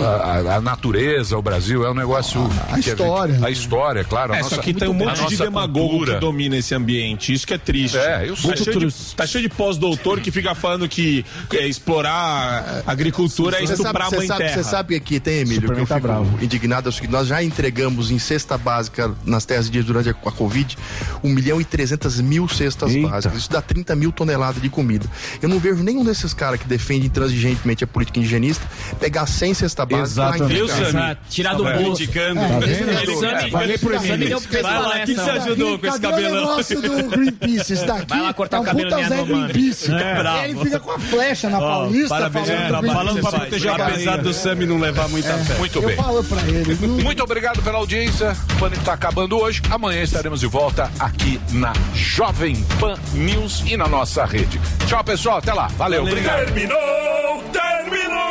a, 0.01 0.05
a- 0.51 0.55
a 0.57 0.61
natureza, 0.61 1.37
o 1.37 1.41
Brasil 1.41 1.85
é 1.85 1.91
um 1.91 1.93
negócio 1.93 2.41
a 2.71 2.75
que 2.79 2.89
história, 2.89 3.33
gente- 3.35 3.45
a 3.45 3.49
história, 3.49 4.03
claro. 4.03 4.33
a 4.33 4.37
É, 4.37 4.41
nossa- 4.41 4.55
só 4.55 4.61
que 4.61 4.73
tem 4.73 4.87
um 4.87 4.91
a 4.91 4.95
monte 5.15 5.27
de 5.27 5.37
demagogo 5.37 6.05
que 6.05 6.15
domina 6.15 6.55
esse 6.57 6.73
ambiente. 6.75 7.33
Isso 7.33 7.45
que 7.47 7.53
é 7.53 7.57
triste. 7.57 7.97
É, 7.97 8.25
eu 8.27 8.35
tá, 8.35 8.41
sei. 8.41 8.57
cheio 8.57 8.79
de, 8.89 8.95
tá 9.15 9.25
cheio 9.27 9.41
de 9.43 9.49
pós-doutor 9.49 10.19
que 10.19 10.31
fica 10.31 10.53
falando 10.55 10.87
que 10.87 11.25
é, 11.53 11.67
explorar 11.67 12.83
a 12.85 12.91
agricultura 12.91 13.57
é 13.57 13.61
Você 13.61 13.67
sabe, 13.75 13.81
estuprar 13.81 14.07
a 14.07 14.09
você 14.09 14.17
mãe 14.17 14.27
sabe, 14.27 14.39
terra. 14.43 14.53
você 14.63 14.63
sabe 14.69 14.99
que 14.99 15.10
tem, 15.19 15.39
Emílio, 15.39 15.55
Superman 15.61 15.75
que 15.77 15.81
eu 15.83 15.87
tá 15.87 15.95
fico 15.95 16.07
bravo. 16.07 16.39
indignado, 16.43 16.87
é 16.87 16.89
o 16.89 16.91
seguinte, 16.91 17.11
nós 17.11 17.27
já 17.27 17.43
entregamos 17.43 18.11
em 18.11 18.19
cesta 18.19 18.57
básica 18.57 19.11
nas 19.25 19.45
terras 19.45 19.67
indígenas 19.67 19.87
durante 19.87 20.09
a, 20.09 20.11
a 20.11 20.31
Covid 20.31 20.77
1 21.23 21.29
milhão 21.29 21.59
e 21.61 21.65
300 21.65 22.21
mil 22.21 22.47
cestas 22.47 22.93
Eita. 22.93 23.07
básicas. 23.09 23.37
Isso 23.37 23.49
dá 23.51 23.61
30 23.61 23.95
mil 23.95 24.11
toneladas 24.11 24.61
de 24.61 24.69
comida. 24.69 25.05
Eu 25.41 25.49
não 25.49 25.59
vejo 25.59 25.83
nenhum 25.83 26.03
desses 26.03 26.33
caras 26.33 26.59
que 26.59 26.67
defende 26.67 27.07
intransigentemente 27.07 27.83
a 27.83 27.87
política 27.87 28.19
indigenista 28.19 28.65
pegar 28.99 29.25
100 29.25 29.53
cesta 29.53 29.85
básica 29.85 30.21
lá 30.21 30.31
Viu. 30.47 30.67
Sami? 30.67 31.17
Tirar 31.29 31.53
do 31.55 31.63
Tá 31.63 31.73
bolso. 31.77 32.01
indicando. 32.03 32.39
É, 32.39 32.59
esse 32.71 32.83
ele- 32.83 34.61
Vai 34.61 34.79
lá, 34.81 34.89
o 34.89 34.91
que 34.91 34.99
que 35.05 35.15
você 35.15 35.15
palestra. 35.15 35.33
ajudou 35.43 35.79
com 35.79 35.87
esse 35.87 35.97
o 35.97 36.01
cabelão? 36.01 36.39
negócio 36.41 36.81
do 36.81 37.09
Greenpeace? 37.09 37.73
Esse 37.73 37.85
daqui 37.85 38.05
Vai 38.07 38.21
lá 38.21 38.33
cortar 38.33 38.57
é 38.57 38.59
o 38.59 38.63
um 38.63 38.65
cabelo 38.65 38.89
puta 38.89 39.07
Zé. 39.07 39.23
Greenpeace. 39.23 39.91
É. 39.91 40.49
Ele 40.49 40.59
fica 40.63 40.79
com 40.79 40.91
a 40.91 40.99
flecha 40.99 41.49
na 41.49 41.59
Paulista 41.59 42.09
Parabéns 42.09 42.47
pelo 42.47 42.57
falando 42.57 42.81
que 42.81 42.93
falando 42.93 43.21
pra 43.21 43.31
proteger 43.31 43.71
a 43.71 43.75
Apesar 43.87 44.17
do 44.17 44.33
Sami 44.33 44.65
não 44.65 44.79
levar 44.79 45.00
muita 45.07 45.37
fé. 45.39 45.53
Muito 45.55 45.79
Eu 45.79 45.87
bem. 45.87 45.95
falo 45.95 46.23
pra 46.23 46.41
ele. 46.43 46.73
viu? 46.73 46.87
Muito 46.89 47.23
obrigado 47.23 47.61
pela 47.61 47.77
audiência. 47.77 48.35
O 48.55 48.59
Pânico 48.59 48.81
está 48.81 48.93
acabando 48.93 49.37
hoje. 49.39 49.61
Amanhã 49.69 50.01
estaremos 50.03 50.39
de 50.39 50.47
volta 50.47 50.91
aqui 50.99 51.39
na 51.51 51.73
Jovem 51.93 52.55
Pan 52.79 52.97
News 53.13 53.63
e 53.65 53.77
na 53.77 53.87
nossa 53.87 54.25
rede. 54.25 54.59
Tchau, 54.87 55.03
pessoal. 55.03 55.37
Até 55.37 55.53
lá. 55.53 55.67
Valeu. 55.77 56.03
Obrigado. 56.03 56.45
Terminou, 56.45 57.43
terminou. 57.51 58.21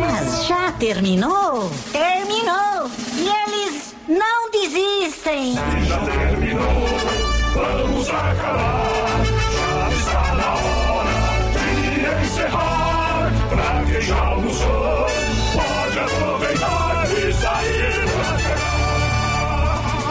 Mas 0.00 0.46
já 0.46 0.72
terminou? 0.72 1.70
Terminou! 1.92 2.90
E 3.16 3.28
eles 3.28 3.94
não 4.08 4.50
desistem! 4.50 5.54
Já 5.86 5.98
terminou, 5.98 6.88
vamos 7.54 8.08
acabar. 8.08 9.24
Já 9.24 9.88
está 9.96 10.34
na 10.34 10.54
hora 10.54 11.10
de 11.52 12.26
encerrar. 12.26 13.30
Pra 13.48 13.84
quem 13.92 14.00
já 14.02 14.18
almoçou, 14.18 15.06